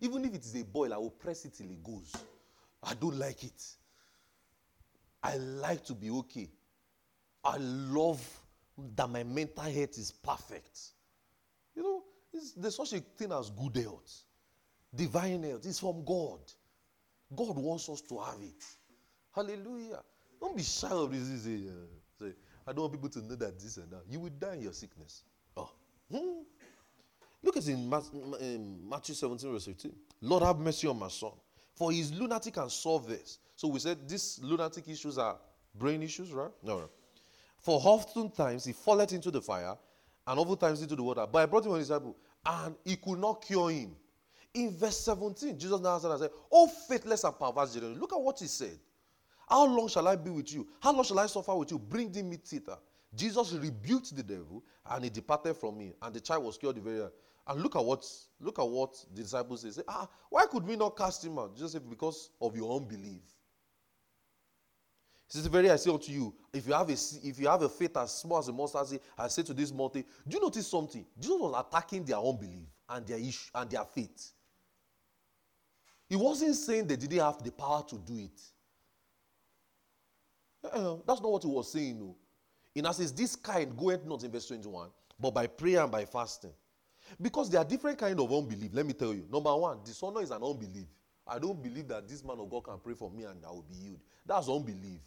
Even 0.00 0.24
if 0.26 0.34
it 0.34 0.44
is 0.44 0.54
a 0.54 0.64
boil, 0.64 0.94
I 0.94 0.98
will 0.98 1.10
press 1.10 1.44
it 1.44 1.54
till 1.54 1.70
it 1.70 1.82
goes. 1.82 2.12
I 2.84 2.94
don't 2.94 3.18
like 3.18 3.42
it. 3.42 3.62
I 5.22 5.36
like 5.36 5.84
to 5.84 5.94
be 5.94 6.10
okay. 6.10 6.48
I 7.44 7.56
love 7.58 8.20
that 8.96 9.08
my 9.08 9.22
mental 9.22 9.64
health 9.64 9.98
is 9.98 10.12
perfect. 10.12 10.78
You 11.74 11.82
know, 11.82 12.02
there's 12.56 12.76
such 12.76 12.92
a 12.94 13.00
thing 13.00 13.32
as 13.32 13.50
good 13.50 13.76
health. 13.76 14.24
Divine 14.94 15.42
health 15.42 15.66
is 15.66 15.78
from 15.78 16.04
God. 16.04 16.40
God 17.34 17.56
wants 17.56 17.88
us 17.88 18.00
to 18.02 18.18
have 18.18 18.40
it. 18.42 18.64
Hallelujah. 19.34 20.00
Don't 20.40 20.56
be 20.56 20.62
shy 20.62 20.88
of 20.90 21.10
this. 21.12 21.44
Say, 21.44 21.62
uh, 21.68 21.72
say, 22.18 22.34
I 22.66 22.72
don't 22.72 22.82
want 22.82 22.92
people 22.92 23.08
to 23.08 23.20
know 23.20 23.36
that 23.36 23.58
this 23.58 23.76
and 23.78 23.90
that. 23.90 24.02
You 24.08 24.20
will 24.20 24.30
die 24.30 24.54
in 24.54 24.62
your 24.62 24.72
sickness. 24.72 25.22
Oh. 25.56 25.70
Hmm. 26.10 26.42
Look 27.42 27.56
at 27.56 27.66
in 27.66 27.88
Matthew 27.88 29.14
17, 29.14 29.50
verse 29.50 29.64
15. 29.64 29.92
Lord, 30.20 30.42
have 30.44 30.58
mercy 30.58 30.86
on 30.86 30.98
my 30.98 31.08
son. 31.08 31.32
For 31.82 31.90
his 31.90 32.12
lunatic 32.12 32.58
and 32.58 32.70
solve 32.70 33.08
this. 33.08 33.40
So 33.56 33.66
we 33.66 33.80
said 33.80 34.08
these 34.08 34.38
lunatic 34.40 34.86
issues 34.86 35.18
are 35.18 35.36
brain 35.74 36.00
issues, 36.00 36.30
right? 36.30 36.52
No, 36.62 36.78
right. 36.78 36.88
For 37.58 37.80
oftentimes 37.82 38.64
he 38.64 38.72
falleth 38.72 39.12
into 39.12 39.32
the 39.32 39.42
fire, 39.42 39.76
and 40.28 40.38
oftentimes 40.38 40.80
into 40.80 40.94
the 40.94 41.02
water. 41.02 41.26
But 41.26 41.40
I 41.40 41.46
brought 41.46 41.66
him 41.66 41.72
on 41.72 41.78
his 41.80 41.88
disciple, 41.88 42.16
and 42.46 42.76
he 42.84 42.94
could 42.94 43.18
not 43.18 43.44
cure 43.44 43.68
him. 43.72 43.96
In 44.54 44.76
verse 44.76 44.96
17, 44.98 45.58
Jesus 45.58 45.80
now 45.80 45.94
answered 45.94 46.12
and 46.12 46.20
said, 46.20 46.30
Oh, 46.52 46.68
faithless 46.68 47.24
and 47.24 47.36
perverse 47.36 47.74
generation. 47.74 47.98
Look 48.00 48.12
at 48.12 48.20
what 48.20 48.38
he 48.38 48.46
said. 48.46 48.78
How 49.48 49.66
long 49.66 49.88
shall 49.88 50.06
I 50.06 50.14
be 50.14 50.30
with 50.30 50.54
you? 50.54 50.68
How 50.78 50.92
long 50.92 51.02
shall 51.02 51.18
I 51.18 51.26
suffer 51.26 51.56
with 51.56 51.72
you? 51.72 51.80
Bring 51.80 52.12
thee 52.12 52.22
meat 52.22 52.44
thither. 52.44 52.78
Jesus 53.12 53.54
rebuked 53.54 54.14
the 54.14 54.22
devil, 54.22 54.62
and 54.88 55.02
he 55.02 55.10
departed 55.10 55.56
from 55.56 55.78
me, 55.78 55.94
and 56.00 56.14
the 56.14 56.20
child 56.20 56.44
was 56.44 56.56
cured 56.56 56.76
the 56.76 56.80
very 56.80 57.08
and 57.46 57.62
look 57.62 57.76
at 57.76 57.84
what 57.84 58.06
look 58.40 58.58
at 58.58 58.68
what 58.68 58.94
the 59.14 59.22
disciples 59.22 59.62
say. 59.62 59.70
say. 59.70 59.82
Ah, 59.88 60.08
why 60.30 60.46
could 60.46 60.66
we 60.66 60.76
not 60.76 60.96
cast 60.96 61.24
him 61.24 61.38
out? 61.38 61.54
Jesus 61.54 61.72
said, 61.72 61.88
Because 61.88 62.30
of 62.40 62.56
your 62.56 62.76
unbelief. 62.76 63.22
He 65.26 65.38
says, 65.38 65.46
Very 65.46 65.70
I 65.70 65.76
say 65.76 65.90
unto 65.90 66.12
you, 66.12 66.34
if 66.52 66.66
you 66.66 66.72
have 66.72 66.88
a 66.88 66.92
if 66.92 67.38
you 67.38 67.48
have 67.48 67.62
a 67.62 67.68
faith 67.68 67.96
as 67.96 68.14
small 68.18 68.38
as 68.38 68.48
a 68.48 68.52
mustard 68.52 68.86
seed, 68.86 69.00
I 69.18 69.28
say 69.28 69.42
to 69.42 69.54
this 69.54 69.72
mountain, 69.72 70.04
do 70.28 70.36
you 70.36 70.42
notice 70.42 70.66
something? 70.66 71.04
Jesus 71.18 71.36
was 71.38 71.64
attacking 71.66 72.04
their 72.04 72.18
unbelief 72.18 72.68
and 72.88 73.06
their 73.06 73.18
issue 73.18 73.50
and 73.54 73.70
their 73.70 73.84
faith. 73.84 74.32
He 76.08 76.16
wasn't 76.16 76.54
saying 76.54 76.86
they 76.86 76.96
didn't 76.96 77.18
have 77.18 77.42
the 77.42 77.50
power 77.50 77.82
to 77.88 77.96
do 77.96 78.18
it. 78.18 78.40
Uh, 80.64 80.96
that's 81.06 81.20
not 81.20 81.32
what 81.32 81.42
he 81.42 81.48
was 81.48 81.72
saying. 81.72 81.98
No. 81.98 82.16
In 82.74 82.86
as 82.86 83.00
is 83.00 83.12
this 83.12 83.34
kind 83.34 83.76
goeth 83.76 84.04
not 84.04 84.22
in 84.22 84.30
verse 84.30 84.46
21, 84.46 84.90
but 85.18 85.32
by 85.32 85.46
prayer 85.46 85.82
and 85.82 85.90
by 85.90 86.04
fasting. 86.04 86.52
Because 87.20 87.50
there 87.50 87.60
are 87.60 87.64
different 87.64 87.98
kind 87.98 88.18
of 88.18 88.32
unbelief. 88.32 88.70
Let 88.72 88.86
me 88.86 88.92
tell 88.92 89.12
you. 89.12 89.26
Number 89.30 89.54
one, 89.54 89.78
dishonor 89.84 90.22
is 90.22 90.30
an 90.30 90.42
unbelief. 90.42 90.86
I 91.26 91.38
don't 91.38 91.62
believe 91.62 91.88
that 91.88 92.08
this 92.08 92.24
man 92.24 92.38
of 92.38 92.50
God 92.50 92.64
can 92.64 92.78
pray 92.78 92.94
for 92.94 93.10
me 93.10 93.24
and 93.24 93.44
I 93.44 93.50
will 93.50 93.64
be 93.68 93.76
healed. 93.76 94.00
That's 94.26 94.48
unbelief. 94.48 95.00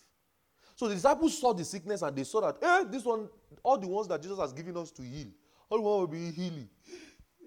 So 0.75 0.87
the 0.87 0.95
disciples 0.95 1.37
saw 1.37 1.53
the 1.53 1.63
sickness 1.63 2.01
and 2.01 2.15
they 2.15 2.23
saw 2.23 2.41
that, 2.41 2.57
eh, 2.61 2.83
this 2.89 3.05
one, 3.05 3.29
all 3.63 3.77
the 3.77 3.87
ones 3.87 4.07
that 4.09 4.21
Jesus 4.21 4.39
has 4.39 4.51
given 4.53 4.75
us 4.77 4.91
to 4.91 5.01
heal, 5.01 5.27
all 5.69 5.77
the 5.77 5.83
one 5.83 5.99
will 5.99 6.07
be 6.07 6.31
healing. 6.31 6.69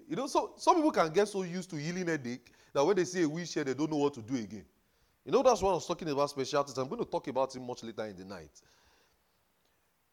You 0.07 0.15
know, 0.15 0.27
so 0.27 0.53
some 0.57 0.75
people 0.75 0.91
can 0.91 1.11
get 1.11 1.27
so 1.27 1.43
used 1.43 1.69
to 1.69 1.75
healing 1.75 2.07
headache 2.07 2.51
that 2.73 2.83
when 2.83 2.95
they 2.95 3.05
see 3.05 3.21
a 3.23 3.29
wheelchair, 3.29 3.63
they 3.63 3.75
don't 3.75 3.91
know 3.91 3.97
what 3.97 4.13
to 4.15 4.21
do 4.21 4.35
again. 4.35 4.65
You 5.23 5.31
know, 5.31 5.43
that's 5.43 5.61
what 5.61 5.71
I 5.71 5.73
was 5.73 5.85
talking 5.85 6.09
about 6.09 6.31
specialties. 6.31 6.77
I'm 6.77 6.87
going 6.87 7.03
to 7.03 7.09
talk 7.09 7.27
about 7.27 7.55
it 7.55 7.59
much 7.59 7.83
later 7.83 8.05
in 8.05 8.15
the 8.15 8.25
night. 8.25 8.61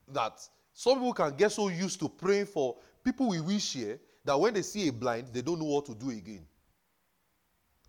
That 0.09 0.39
some 0.74 0.94
people 0.94 1.14
can 1.14 1.35
get 1.35 1.52
so 1.52 1.68
used 1.68 1.98
to 2.01 2.09
praying 2.09 2.47
for 2.47 2.77
people 3.02 3.28
with 3.28 3.40
wheelchair 3.40 3.98
that 4.27 4.39
when 4.39 4.53
they 4.53 4.62
see 4.62 4.89
a 4.89 4.93
blind, 4.93 5.28
they 5.32 5.40
don't 5.40 5.59
know 5.59 5.66
what 5.66 5.86
to 5.86 5.94
do 5.94 6.11
again. 6.11 6.44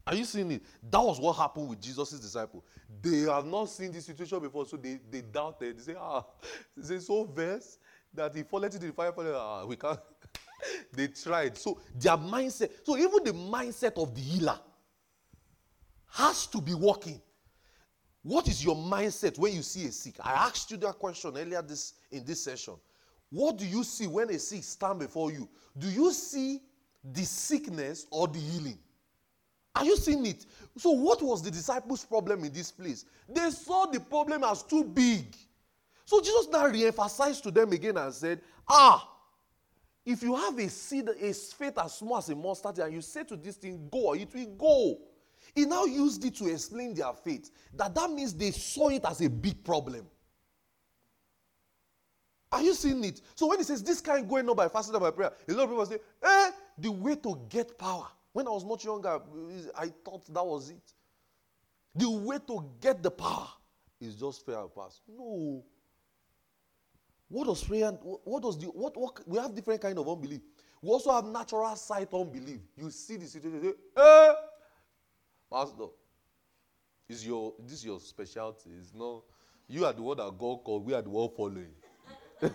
Are 0.06 0.16
you 0.16 0.24
seeing 0.24 0.52
it? 0.52 0.64
That 0.90 1.02
was 1.02 1.20
what 1.20 1.34
happened 1.34 1.70
with 1.70 1.82
Jesus' 1.82 2.12
disciple. 2.12 2.64
They 3.02 3.22
have 3.22 3.46
not 3.46 3.66
seen 3.66 3.92
this 3.92 4.06
situation 4.06 4.40
before, 4.40 4.66
so 4.66 4.78
they, 4.78 5.00
they 5.12 5.22
doubted. 5.22 5.78
They 5.78 5.82
say, 5.82 5.96
ah, 6.00 6.24
they 6.78 7.00
so 7.00 7.26
vexed 7.26 7.80
that 8.14 8.34
he 8.34 8.44
fallen 8.44 8.72
into 8.72 8.86
the 8.86 8.94
fire. 8.94 9.12
Ah, 9.18 9.66
we 9.66 9.76
can't. 9.76 10.00
they 10.94 11.08
tried. 11.08 11.58
So 11.58 11.82
their 11.94 12.16
mindset, 12.16 12.72
so 12.84 12.96
even 12.96 13.24
the 13.24 13.34
mindset 13.34 14.02
of 14.02 14.16
the 14.16 14.22
healer 14.22 14.60
has 16.12 16.48
to 16.48 16.62
be 16.62 16.74
working. 16.74 17.22
What 18.24 18.48
is 18.48 18.64
your 18.64 18.76
mindset 18.76 19.38
when 19.38 19.54
you 19.54 19.62
see 19.62 19.88
a 19.88 19.92
sick? 19.92 20.16
I 20.22 20.34
asked 20.34 20.72
you 20.72 20.78
that 20.78 21.00
question 21.00 21.38
earlier 21.38 21.62
this 21.62 21.94
in 22.12 22.24
this 22.24 22.44
session. 22.44 22.76
What 23.30 23.58
do 23.58 23.66
you 23.66 23.84
see 23.84 24.08
when 24.08 24.30
a 24.30 24.40
sick 24.40 24.64
stand 24.64 25.00
before 25.00 25.32
you? 25.32 25.50
Do 25.78 25.90
you 25.90 26.12
see 26.14 26.62
the 27.04 27.24
sickness 27.24 28.06
or 28.10 28.28
the 28.28 28.40
healing? 28.40 28.78
Are 29.76 29.86
you 29.86 29.96
seeing 29.98 30.26
it? 30.26 30.46
So, 30.78 30.92
what 30.92 31.22
was 31.22 31.44
the 31.44 31.52
disciples' 31.52 32.04
problem 32.04 32.44
in 32.44 32.52
this 32.52 32.72
place? 32.72 33.06
They 33.30 33.50
saw 33.52 33.86
the 33.86 34.00
problem 34.00 34.44
as 34.44 34.64
too 34.64 34.84
big. 34.84 35.36
So, 36.06 36.20
Jesus 36.20 36.48
now 36.52 36.66
re 36.66 36.86
emphasized 36.88 37.44
to 37.44 37.52
them 37.52 37.72
again 37.74 37.98
and 37.98 38.14
said, 38.14 38.42
Ah, 38.68 39.08
if 40.06 40.24
you 40.24 40.36
have 40.36 40.58
a 40.58 40.70
seed, 40.70 41.10
a 41.10 41.34
faith 41.34 41.78
as 41.78 41.96
small 41.96 42.18
as 42.18 42.30
a 42.30 42.36
mustard, 42.36 42.80
and 42.80 42.94
you 42.94 43.02
say 43.02 43.24
to 43.26 43.36
this 43.36 43.58
thing, 43.58 43.88
Go, 43.92 44.14
it 44.14 44.34
will 44.34 44.56
go. 44.58 44.98
He 45.54 45.66
now 45.66 45.86
used 45.86 46.24
it 46.26 46.36
to 46.38 46.48
explain 46.48 46.94
their 46.94 47.14
faith. 47.14 47.52
That 47.74 47.94
that 47.94 48.10
means 48.10 48.34
they 48.34 48.52
saw 48.52 48.90
it 48.90 49.06
as 49.06 49.22
a 49.22 49.30
big 49.30 49.64
problem. 49.64 50.08
Are 52.52 52.62
you 52.62 52.74
seeing 52.74 53.04
it? 53.04 53.22
So 53.36 53.48
when 53.48 53.58
he 53.58 53.64
says 53.64 53.84
this 53.84 54.00
kind 54.02 54.28
going 54.28 54.48
on 54.50 54.56
by 54.56 54.68
fasting 54.70 54.96
and 54.96 55.04
by 55.04 55.12
prayer, 55.12 55.32
a 55.48 55.52
lot 55.54 55.64
of 55.64 55.70
people 55.70 55.86
say, 55.86 56.00
eh, 56.24 56.52
the 56.78 56.92
way 56.92 57.16
to 57.16 57.40
get 57.50 57.78
power 57.78 58.08
when 58.38 58.48
I 58.48 58.52
was 58.52 58.64
much 58.64 58.86
younger, 58.86 59.20
I 59.76 59.88
thought 60.06 60.32
that 60.32 60.46
was 60.46 60.70
it. 60.70 60.94
The 61.96 62.08
way 62.08 62.38
to 62.46 62.64
get 62.80 63.02
the 63.02 63.10
power 63.10 63.48
is 64.00 64.14
just 64.14 64.46
prayer 64.46 64.60
and 64.60 64.72
fast. 64.72 65.02
No. 65.08 65.64
What 67.30 67.48
does 67.48 67.64
prayer? 67.64 67.88
and 67.88 67.98
What 68.02 68.44
does 68.44 68.60
the 68.60 68.68
what, 68.68 68.96
what? 68.96 69.28
We 69.28 69.40
have 69.40 69.56
different 69.56 69.82
kind 69.82 69.98
of 69.98 70.08
unbelief. 70.08 70.42
We 70.84 70.90
also 70.90 71.12
have 71.12 71.26
natural 71.26 71.76
sight 71.76 72.14
unbelief. 72.14 72.60
You 72.78 72.92
see 72.92 73.18
the 73.18 73.26
situation, 73.26 73.60
say, 73.64 73.74
"Eh, 73.98 74.34
Pastor, 75.52 75.88
is 77.10 77.26
your 77.26 77.56
this 77.60 77.80
is 77.80 77.86
your 77.86 78.00
specialty? 78.00 78.70
It's 78.80 78.94
not 78.94 79.24
you 79.68 79.84
are 79.84 79.94
the 79.94 80.04
one 80.04 80.18
that 80.18 80.38
God 80.38 80.64
called. 80.64 80.86
We 80.86 80.94
are 80.94 81.02
the 81.02 81.10
one 81.10 81.30
following." 81.36 81.74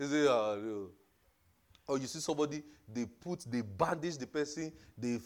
you 0.00 0.06
say. 0.06 0.92
Or 1.88 1.98
you 1.98 2.06
see 2.06 2.20
somebody, 2.20 2.62
they 2.86 3.06
put, 3.06 3.40
they 3.50 3.62
bandage 3.62 4.18
the 4.18 4.26
person, 4.26 4.70
they 4.96 5.18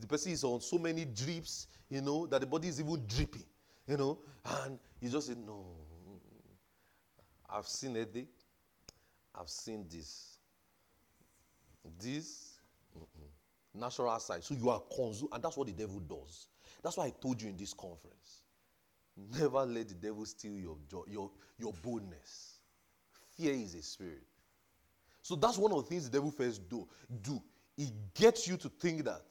the, 0.00 0.06
person 0.06 0.32
is 0.32 0.44
on 0.44 0.60
so 0.60 0.78
many 0.78 1.04
drips, 1.04 1.68
you 1.88 2.00
know, 2.00 2.26
that 2.26 2.40
the 2.40 2.46
body 2.46 2.68
is 2.68 2.80
even 2.80 3.02
dripping. 3.06 3.44
you 3.86 3.96
know, 3.96 4.18
and 4.44 4.78
you 5.00 5.08
just 5.08 5.28
say, 5.28 5.34
No, 5.34 5.64
I've 7.48 7.66
seen 7.66 7.94
day, 7.94 8.26
I've 9.34 9.48
seen 9.48 9.86
this. 9.88 10.38
This, 11.98 12.58
mm-mm. 12.96 13.80
natural 13.80 14.18
side. 14.20 14.44
So 14.44 14.54
you 14.54 14.70
are 14.70 14.80
consumed, 14.94 15.30
and 15.32 15.42
that's 15.42 15.56
what 15.56 15.66
the 15.66 15.72
devil 15.72 15.98
does. 15.98 16.46
That's 16.82 16.96
why 16.96 17.06
I 17.06 17.10
told 17.10 17.42
you 17.42 17.48
in 17.48 17.56
this 17.56 17.74
conference. 17.74 18.41
Never 19.16 19.64
let 19.66 19.88
the 19.88 19.94
devil 19.94 20.24
steal 20.24 20.58
your 20.58 20.76
joy, 20.90 21.02
your, 21.06 21.30
your 21.58 21.72
boldness. 21.82 22.58
Fear 23.36 23.52
is 23.54 23.74
a 23.74 23.82
spirit. 23.82 24.24
So 25.22 25.36
that's 25.36 25.58
one 25.58 25.72
of 25.72 25.84
the 25.84 25.88
things 25.88 26.08
the 26.08 26.18
devil 26.18 26.30
first 26.30 26.68
do. 26.68 26.88
Do 27.22 27.40
he 27.76 27.92
gets 28.14 28.46
you 28.46 28.56
to 28.58 28.68
think 28.68 29.04
that 29.04 29.22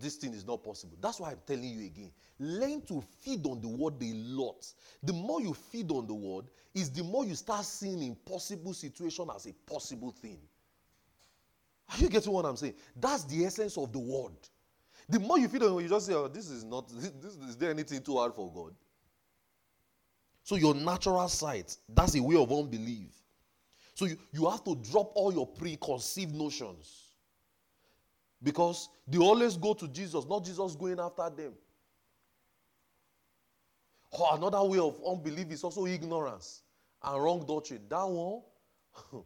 this 0.00 0.16
thing 0.16 0.32
is 0.32 0.46
not 0.46 0.64
possible. 0.64 0.96
That's 1.00 1.20
why 1.20 1.30
I'm 1.30 1.38
telling 1.46 1.64
you 1.64 1.86
again. 1.86 2.10
Learn 2.40 2.82
to 2.82 3.02
feed 3.20 3.46
on 3.46 3.60
the 3.60 3.68
word 3.68 3.94
a 4.02 4.12
lot. 4.12 4.66
The 5.02 5.12
more 5.12 5.40
you 5.40 5.54
feed 5.54 5.90
on 5.92 6.06
the 6.06 6.14
word, 6.14 6.46
is 6.74 6.90
the 6.90 7.04
more 7.04 7.24
you 7.24 7.34
start 7.34 7.64
seeing 7.64 8.02
impossible 8.02 8.72
situation 8.72 9.28
as 9.34 9.46
a 9.46 9.52
possible 9.70 10.10
thing. 10.10 10.38
Are 11.92 11.98
you 11.98 12.08
getting 12.08 12.32
what 12.32 12.44
I'm 12.44 12.56
saying? 12.56 12.74
That's 12.96 13.24
the 13.24 13.44
essence 13.44 13.78
of 13.78 13.92
the 13.92 14.00
word. 14.00 14.32
The 15.08 15.20
more 15.20 15.38
you 15.38 15.48
feed 15.48 15.62
on 15.62 15.78
it, 15.78 15.82
you 15.82 15.88
just 15.88 16.06
say, 16.06 16.14
oh, 16.14 16.28
this 16.28 16.48
is 16.48 16.64
not, 16.64 16.88
this, 16.88 17.12
this, 17.22 17.34
is 17.48 17.56
there 17.56 17.70
anything 17.70 18.00
too 18.00 18.16
hard 18.16 18.34
for 18.34 18.50
God? 18.50 18.74
So 20.42 20.56
your 20.56 20.74
natural 20.74 21.26
sight, 21.28 21.76
that's 21.88 22.14
a 22.16 22.22
way 22.22 22.36
of 22.36 22.50
unbelief. 22.50 23.10
So 23.94 24.06
you, 24.06 24.18
you 24.32 24.48
have 24.48 24.64
to 24.64 24.74
drop 24.76 25.12
all 25.14 25.32
your 25.32 25.46
preconceived 25.46 26.34
notions. 26.34 27.00
Because 28.42 28.90
they 29.08 29.18
always 29.18 29.56
go 29.56 29.72
to 29.74 29.88
Jesus, 29.88 30.26
not 30.26 30.44
Jesus 30.44 30.74
going 30.74 31.00
after 31.00 31.30
them. 31.30 31.54
Oh, 34.12 34.36
another 34.36 34.62
way 34.62 34.78
of 34.78 35.00
unbelief 35.06 35.50
is 35.50 35.64
also 35.64 35.86
ignorance 35.86 36.62
and 37.02 37.22
wrong 37.22 37.44
doctrine. 37.46 37.80
That 37.88 38.08
one, 38.08 38.42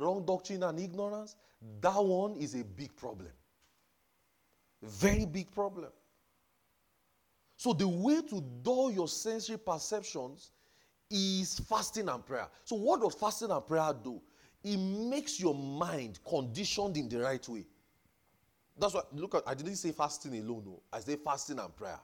wrong 0.00 0.24
doctrine 0.24 0.62
and 0.62 0.78
ignorance, 0.78 1.36
that 1.80 2.02
one 2.02 2.36
is 2.36 2.54
a 2.54 2.64
big 2.64 2.94
problem. 2.96 3.28
Very 4.86 5.26
big 5.26 5.50
problem. 5.50 5.90
So 7.56 7.72
the 7.72 7.88
way 7.88 8.20
to 8.22 8.42
dull 8.62 8.90
your 8.90 9.08
sensory 9.08 9.58
perceptions 9.58 10.52
is 11.10 11.58
fasting 11.60 12.08
and 12.08 12.24
prayer. 12.24 12.48
So 12.64 12.76
what 12.76 13.00
does 13.00 13.14
fasting 13.14 13.50
and 13.50 13.66
prayer 13.66 13.92
do? 14.02 14.20
It 14.62 14.76
makes 14.76 15.40
your 15.40 15.54
mind 15.54 16.18
conditioned 16.28 16.96
in 16.96 17.08
the 17.08 17.20
right 17.20 17.46
way. 17.48 17.66
That's 18.78 18.94
what 18.94 19.14
look 19.14 19.34
at 19.34 19.42
I 19.46 19.54
didn't 19.54 19.76
say 19.76 19.92
fasting 19.92 20.36
alone, 20.38 20.64
no. 20.66 20.82
I 20.92 21.00
say 21.00 21.16
fasting 21.16 21.58
and 21.58 21.74
prayer. 21.74 21.98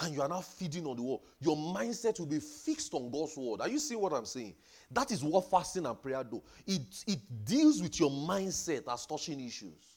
And 0.00 0.14
you 0.14 0.22
are 0.22 0.28
now 0.28 0.40
feeding 0.40 0.86
on 0.86 0.96
the 0.96 1.02
word. 1.02 1.20
Your 1.40 1.56
mindset 1.56 2.18
will 2.18 2.26
be 2.26 2.40
fixed 2.40 2.92
on 2.94 3.10
God's 3.10 3.36
word. 3.36 3.60
Are 3.62 3.68
you 3.68 3.78
seeing 3.78 4.00
what 4.00 4.12
I'm 4.12 4.26
saying? 4.26 4.54
That 4.90 5.10
is 5.10 5.24
what 5.24 5.50
fasting 5.50 5.86
and 5.86 6.00
prayer 6.00 6.22
do. 6.22 6.42
It, 6.66 6.82
it 7.06 7.18
deals 7.44 7.82
with 7.82 7.98
your 7.98 8.10
mindset 8.10 8.92
as 8.92 9.06
touching 9.06 9.40
issues. 9.40 9.95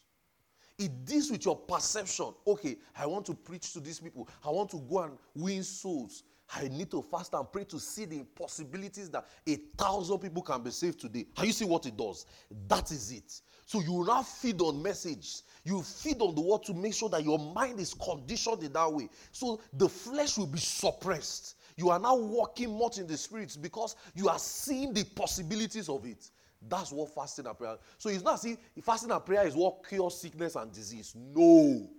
It 0.80 1.06
deals 1.06 1.30
with 1.30 1.46
your 1.46 1.58
perception. 1.58 2.34
Okay, 2.48 2.78
I 2.98 3.06
want 3.06 3.26
to 3.26 3.34
preach 3.34 3.74
to 3.74 3.82
these 3.82 4.00
people. 4.00 4.30
I 4.46 4.50
want 4.50 4.70
to 4.72 4.78
go 4.78 5.04
and 5.04 5.18
win 5.36 5.62
souls. 5.62 6.24
I 6.56 6.68
need 6.68 6.90
to 6.92 7.02
fast 7.02 7.34
and 7.34 7.52
pray 7.52 7.66
to 7.66 7.80
see 7.80 8.06
the 8.06 8.24
possibilities 8.24 9.10
that 9.12 9.28
a 9.46 9.56
thousand 9.78 10.20
people 10.20 10.42
can 10.42 10.64
be 10.64 10.72
saved 10.72 11.00
today. 11.00 11.28
Are 11.38 11.46
you 11.46 11.52
see 11.52 11.66
what 11.66 11.86
it 11.86 11.96
does? 11.96 12.26
That 12.68 12.92
is 12.92 13.12
it. 13.12 13.42
So 13.66 13.82
you 13.82 14.04
now 14.08 14.24
feed 14.24 14.60
on 14.62 14.82
message. 14.82 15.42
You 15.64 15.84
feed 15.84 16.22
on 16.22 16.34
the 16.34 16.42
word 16.42 16.64
to 16.64 16.74
make 16.74 16.96
sure 16.96 17.10
that 17.10 17.24
your 17.24 17.38
mind 17.38 17.80
is 17.80 17.94
conditioned 17.94 18.64
in 18.64 18.74
that 18.74 18.92
way. 18.92 19.10
So 19.32 19.62
the 19.74 19.88
flesh 19.88 20.38
will 20.38 20.48
be 20.48 20.58
suppressed. 20.58 21.56
You 21.76 21.92
are 21.92 22.00
now 22.00 22.16
walking 22.16 22.80
much 22.80 22.98
in 22.98 23.06
the 23.06 23.16
spirits 23.16 23.56
because 23.56 23.96
you 24.16 24.28
are 24.28 24.40
seeing 24.40 24.92
the 24.92 25.04
possibilities 25.04 25.88
of 25.88 26.06
it. 26.06 26.32
That's 26.68 26.92
what 26.92 27.14
fasting 27.14 27.48
and 27.48 27.58
prayer. 27.58 27.78
So 27.98 28.10
it's 28.10 28.24
not 28.24 28.40
see 28.40 28.58
fasting 28.82 29.12
and 29.12 29.26
prayer 29.26 29.48
is 29.48 29.56
what 29.56 29.88
cures 29.88 30.20
sickness 30.20 30.56
and 30.56 30.72
disease. 30.72 31.16
No. 31.16 31.90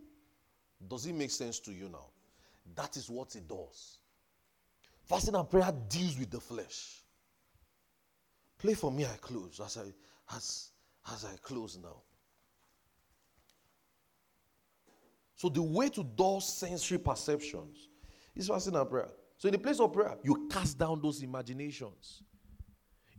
Does 0.86 1.06
it 1.06 1.14
make 1.14 1.30
sense 1.30 1.60
to 1.60 1.72
you 1.72 1.88
now? 1.88 2.06
That 2.74 2.96
is 2.96 3.08
what 3.08 3.34
it 3.36 3.48
does. 3.48 3.98
Fasting 5.04 5.34
and 5.34 5.48
prayer 5.48 5.72
deals 5.88 6.18
with 6.18 6.30
the 6.30 6.40
flesh. 6.40 7.02
Play 8.58 8.74
for 8.74 8.92
me, 8.92 9.06
I 9.06 9.16
close 9.20 9.60
as 9.64 9.78
I 9.78 10.36
as 10.36 10.70
as 11.12 11.24
I 11.24 11.34
close 11.42 11.78
now. 11.82 12.02
So 15.36 15.48
the 15.48 15.62
way 15.62 15.88
to 15.88 16.04
dull 16.04 16.42
sensory 16.42 16.98
perceptions 16.98 17.88
is 18.36 18.48
fasting 18.48 18.76
and 18.76 18.88
prayer. 18.88 19.08
So 19.38 19.48
in 19.48 19.52
the 19.52 19.58
place 19.58 19.80
of 19.80 19.90
prayer, 19.90 20.18
you 20.22 20.48
cast 20.50 20.78
down 20.78 21.00
those 21.00 21.22
imaginations. 21.22 22.22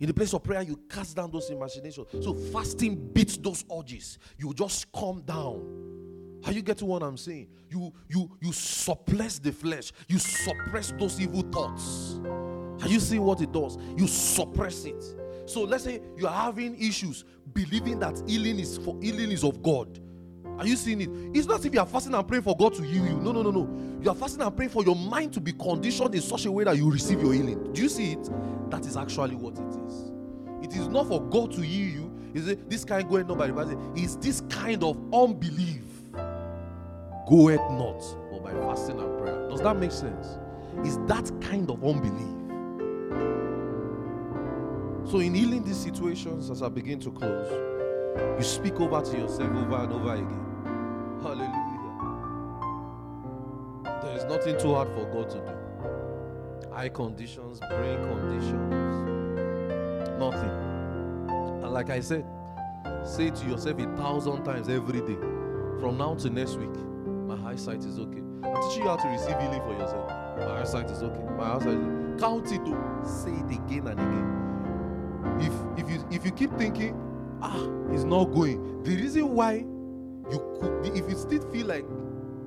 In 0.01 0.07
the 0.07 0.13
place 0.15 0.33
of 0.33 0.43
prayer, 0.43 0.63
you 0.63 0.79
cast 0.89 1.15
down 1.15 1.29
those 1.29 1.51
imaginations. 1.51 2.07
So 2.21 2.33
fasting 2.33 3.13
beats 3.13 3.37
those 3.37 3.63
urges. 3.71 4.17
You 4.35 4.51
just 4.51 4.91
calm 4.91 5.21
down. 5.21 6.41
Are 6.43 6.51
you 6.51 6.63
getting 6.63 6.87
what 6.87 7.03
I'm 7.03 7.17
saying? 7.17 7.49
You 7.69 7.93
you 8.09 8.31
you 8.41 8.51
suppress 8.51 9.37
the 9.37 9.51
flesh. 9.51 9.91
You 10.07 10.17
suppress 10.17 10.91
those 10.97 11.21
evil 11.21 11.43
thoughts. 11.43 12.19
Are 12.81 12.87
you 12.87 12.99
seeing 12.99 13.21
what 13.21 13.41
it 13.41 13.51
does? 13.51 13.77
You 13.95 14.07
suppress 14.07 14.85
it. 14.85 15.03
So 15.45 15.61
let's 15.61 15.83
say 15.83 16.01
you 16.17 16.27
are 16.27 16.33
having 16.33 16.81
issues 16.81 17.23
believing 17.53 17.99
that 17.99 18.23
healing 18.27 18.57
is 18.57 18.79
for 18.79 18.97
healing 19.03 19.31
is 19.31 19.43
of 19.43 19.61
God. 19.61 19.99
Are 20.61 20.67
you 20.67 20.75
seeing 20.75 21.01
it? 21.01 21.09
It's 21.35 21.47
not 21.47 21.65
if 21.65 21.73
you 21.73 21.79
are 21.79 21.87
fasting 21.87 22.13
and 22.13 22.27
praying 22.27 22.43
for 22.43 22.55
God 22.55 22.75
to 22.75 22.83
heal 22.83 23.03
you. 23.03 23.15
No, 23.15 23.31
no, 23.31 23.41
no, 23.41 23.49
no. 23.49 23.97
You 23.99 24.11
are 24.11 24.15
fasting 24.15 24.43
and 24.43 24.55
praying 24.55 24.69
for 24.69 24.83
your 24.83 24.95
mind 24.95 25.33
to 25.33 25.41
be 25.41 25.53
conditioned 25.53 26.13
in 26.13 26.21
such 26.21 26.45
a 26.45 26.51
way 26.51 26.63
that 26.65 26.77
you 26.77 26.91
receive 26.91 27.19
your 27.19 27.33
healing. 27.33 27.73
Do 27.73 27.81
you 27.81 27.89
see 27.89 28.11
it? 28.11 28.29
That 28.69 28.85
is 28.85 28.95
actually 28.95 29.33
what 29.33 29.57
it 29.57 29.75
is. 29.87 30.11
It 30.63 30.79
is 30.79 30.87
not 30.87 31.07
for 31.07 31.19
God 31.19 31.51
to 31.53 31.61
heal 31.61 31.87
you. 31.87 32.31
Is 32.35 32.47
it 32.47 32.69
this 32.69 32.85
kind 32.85 33.09
going 33.09 33.29
on 33.31 33.39
by 33.39 33.47
the 33.47 33.75
It's 33.95 34.17
this 34.17 34.41
kind 34.49 34.83
of 34.83 34.97
unbelief 35.11 35.81
goeth 37.27 37.59
not, 37.71 37.99
but 38.29 38.43
by 38.43 38.51
fasting 38.51 38.99
and 38.99 39.17
prayer. 39.17 39.49
Does 39.49 39.61
that 39.61 39.77
make 39.77 39.91
sense? 39.91 40.37
Is 40.85 40.99
that 41.07 41.31
kind 41.41 41.71
of 41.71 41.83
unbelief. 41.83 42.37
So, 45.09 45.17
in 45.17 45.33
healing 45.33 45.63
these 45.63 45.77
situations, 45.77 46.51
as 46.51 46.61
I 46.61 46.69
begin 46.69 46.99
to 46.99 47.11
close, 47.11 47.51
you 48.37 48.43
speak 48.43 48.79
over 48.79 49.01
to 49.01 49.17
yourself 49.17 49.49
over 49.49 49.75
and 49.77 49.93
over 49.93 50.13
again. 50.13 50.50
Nothing 54.31 54.57
too 54.57 54.73
hard 54.73 54.87
for 54.89 55.05
God 55.07 55.29
to 55.29 55.39
do. 55.39 56.73
Eye 56.73 56.87
conditions, 56.87 57.59
brain 57.59 58.01
conditions, 58.01 58.71
nothing. 60.17 60.49
And 61.61 61.71
like 61.71 61.89
I 61.89 61.99
said, 61.99 62.25
say 63.03 63.29
to 63.29 63.45
yourself 63.45 63.77
a 63.79 63.97
thousand 63.97 64.45
times 64.45 64.69
every 64.69 65.01
day 65.01 65.19
from 65.81 65.97
now 65.97 66.15
to 66.15 66.29
next 66.29 66.55
week 66.55 66.73
my 67.27 67.51
eyesight 67.51 67.83
is 67.83 67.99
okay. 67.99 68.21
I'm 68.43 68.55
teaching 68.69 68.83
you 68.83 68.89
how 68.89 68.95
to 68.95 69.07
receive 69.09 69.37
healing 69.37 69.61
for 69.63 69.73
yourself. 69.73 70.07
My 70.37 70.61
eyesight 70.61 70.89
is 70.89 71.03
okay. 71.03 71.23
My 71.37 71.55
eyesight 71.55 71.67
is 71.67 71.85
okay. 71.85 72.19
Count 72.19 72.51
it 72.53 72.63
to 72.63 73.01
say 73.03 73.31
it 73.31 73.51
again 73.51 73.87
and 73.87 73.99
again. 73.99 75.41
If 75.41 75.83
if 75.83 75.91
you 75.91 76.07
if 76.09 76.25
you 76.25 76.31
keep 76.31 76.57
thinking, 76.57 76.95
ah, 77.41 77.67
it's 77.91 78.05
not 78.05 78.25
going. 78.25 78.81
The 78.83 78.95
reason 78.95 79.35
why 79.35 79.65
you 80.31 80.57
could 80.61 80.85
if 80.95 81.09
you 81.09 81.17
still 81.17 81.41
feel 81.51 81.67
like 81.67 81.85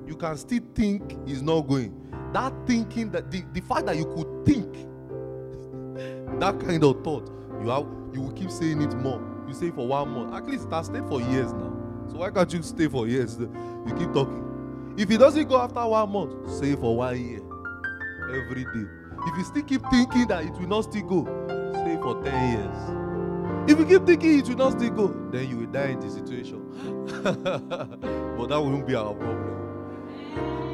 you 0.07 0.15
can 0.15 0.37
still 0.37 0.61
think 0.73 1.17
it's 1.25 1.41
not 1.41 1.61
going, 1.61 1.93
that 2.33 2.53
thinking 2.65 3.11
that 3.11 3.31
the, 3.31 3.43
the 3.53 3.61
fact 3.61 3.85
that 3.87 3.95
you 3.95 4.05
could 4.05 4.45
think 4.45 4.73
that 6.39 6.59
kind 6.59 6.83
of 6.83 7.03
thought, 7.03 7.31
you 7.61 7.69
have 7.69 7.85
you 8.15 8.21
will 8.21 8.31
keep 8.31 8.49
saying 8.49 8.81
it 8.81 8.93
more. 8.95 9.21
You 9.47 9.53
say 9.53 9.71
for 9.71 9.87
one 9.87 10.09
month. 10.09 10.33
At 10.33 10.47
least 10.47 10.67
it 10.67 10.71
has 10.71 10.85
stayed 10.85 11.05
for 11.07 11.21
years 11.21 11.51
now. 11.51 11.73
So 12.09 12.17
why 12.17 12.31
can't 12.31 12.51
you 12.53 12.63
stay 12.63 12.87
for 12.87 13.07
years? 13.07 13.37
You 13.37 13.93
keep 13.97 14.13
talking. 14.13 14.93
If 14.97 15.11
it 15.11 15.17
doesn't 15.17 15.49
go 15.49 15.59
after 15.59 15.85
one 15.85 16.09
month, 16.09 16.51
say 16.51 16.75
for 16.75 16.95
one 16.95 17.19
year. 17.19 17.41
Every 18.29 18.63
day. 18.63 18.89
If 19.27 19.37
you 19.37 19.43
still 19.43 19.63
keep 19.63 19.81
thinking 19.91 20.27
that 20.27 20.45
it 20.45 20.53
will 20.53 20.67
not 20.67 20.81
still 20.83 21.03
go, 21.03 21.25
say 21.73 21.97
for 22.01 22.23
10 22.23 22.51
years. 22.51 23.69
If 23.69 23.79
you 23.79 23.85
keep 23.85 24.05
thinking 24.07 24.39
it 24.39 24.47
will 24.47 24.55
not 24.55 24.79
still 24.79 24.91
go, 24.91 25.07
then 25.31 25.49
you 25.49 25.57
will 25.57 25.65
die 25.65 25.87
in 25.87 25.99
the 25.99 26.09
situation. 26.09 26.61
but 27.23 28.47
that 28.47 28.59
won't 28.61 28.87
be 28.87 28.95
our 28.95 29.13
problem. 29.13 29.54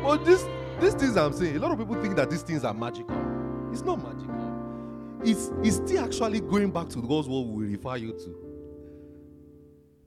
But 0.02 0.26
this, 0.26 0.45
these 0.80 0.94
things 0.95 1.15
I'm 1.15 1.34
saying, 1.34 1.56
a 1.56 1.60
lot 1.60 1.72
of 1.72 1.78
people 1.78 2.02
think 2.02 2.15
that 2.15 2.30
these 2.30 2.41
things 2.41 2.64
are 2.64 2.73
magical. 2.73 3.15
It's 3.72 3.84
not 3.84 3.98
magical. 4.02 5.22
It's, 5.23 5.52
it's 5.64 5.76
still 5.76 6.03
actually 6.03 6.40
going 6.40 6.72
back 6.72 6.90
to 6.90 7.02
God's 7.02 7.28
word 7.28 7.48
we 7.48 7.65
refer 7.68 7.98
you 7.98 8.14
to. 8.14 8.36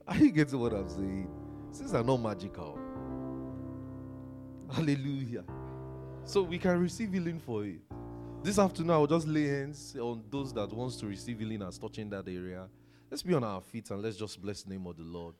Are 0.08 0.16
you 0.16 0.32
getting 0.32 0.58
what 0.58 0.72
I'm 0.72 0.88
saying? 0.88 1.30
Things 1.72 1.94
are 1.94 2.02
not 2.02 2.16
magical. 2.16 2.78
Hallelujah. 4.72 5.44
So 6.24 6.42
we 6.42 6.58
can 6.58 6.80
receive 6.80 7.12
healing 7.12 7.38
for 7.38 7.64
it. 7.64 7.80
This 8.42 8.58
afternoon, 8.58 8.90
I 8.90 8.98
will 8.98 9.06
just 9.06 9.26
lay 9.28 9.46
hands 9.46 9.96
on 9.98 10.24
those 10.30 10.52
that 10.54 10.72
wants 10.72 10.96
to 10.96 11.06
receive 11.06 11.38
healing 11.38 11.62
as 11.62 11.78
touching 11.78 12.10
that 12.10 12.26
area. 12.28 12.66
Let's 13.10 13.22
be 13.22 13.32
on 13.34 13.44
our 13.44 13.60
feet 13.60 13.90
and 13.90 14.02
let's 14.02 14.16
just 14.16 14.42
bless 14.42 14.62
the 14.62 14.70
name 14.70 14.86
of 14.86 14.96
the 14.96 15.04
Lord. 15.04 15.34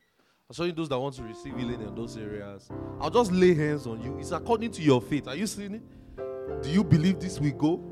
I 0.51 0.71
those 0.73 0.91
that 0.91 0.99
want 0.99 1.15
to 1.15 1.23
receive 1.23 1.57
healing 1.57 1.81
in 1.81 1.95
those 1.95 2.19
areas. 2.19 2.69
I'll 3.01 3.09
just 3.09 3.33
lay 3.33 3.55
hands 3.55 3.87
on 3.87 4.03
you. 4.03 4.19
It's 4.19 4.31
according 4.31 4.73
to 4.73 4.83
your 4.83 5.01
faith. 5.01 5.27
Are 5.27 5.35
you 5.35 5.47
seeing 5.47 5.77
it? 5.77 6.63
Do 6.63 6.69
you 6.69 6.85
believe 6.85 7.19
this 7.19 7.41
will 7.41 7.51
go? 7.53 7.83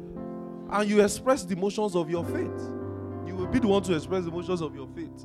And 0.71 0.89
you 0.89 1.03
express 1.03 1.45
the 1.45 1.55
emotions 1.55 1.97
of 1.97 2.11
your 2.11 2.23
faith. 2.23 2.71
You 3.27 3.37
will 3.37 3.47
be 3.47 3.59
the 3.59 3.69
one 3.69 3.83
to 3.85 3.95
express 3.95 4.25
the 4.25 4.31
emotions 4.31 4.61
of 4.61 4.75
your 4.75 4.87
faith. 4.89 5.25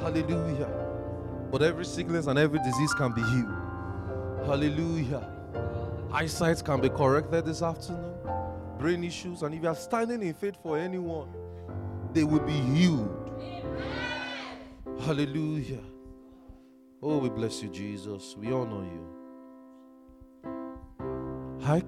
Hallelujah. 0.00 0.68
But 1.52 1.62
every 1.62 1.84
sickness 1.84 2.26
and 2.26 2.36
every 2.36 2.58
disease 2.58 2.92
can 2.92 3.12
be 3.12 3.22
healed. 3.22 4.44
Hallelujah. 4.44 5.24
Eyesight 6.12 6.64
can 6.64 6.80
be 6.80 6.88
corrected 6.88 7.46
this 7.46 7.62
afternoon. 7.62 8.12
Brain 8.76 9.04
issues. 9.04 9.42
And 9.42 9.54
if 9.54 9.62
you 9.62 9.68
are 9.68 9.76
standing 9.76 10.20
in 10.20 10.34
faith 10.34 10.56
for 10.60 10.76
anyone, 10.76 11.28
they 12.12 12.24
will 12.24 12.40
be 12.40 12.52
healed. 12.52 13.16
Hallelujah. 15.06 15.80
Oh, 17.02 17.16
we 17.18 17.30
bless 17.30 17.62
you, 17.62 17.70
Jesus. 17.70 18.36
We 18.38 18.52
honor 18.52 18.84
you. 18.84 19.06
Hi. 21.62 21.78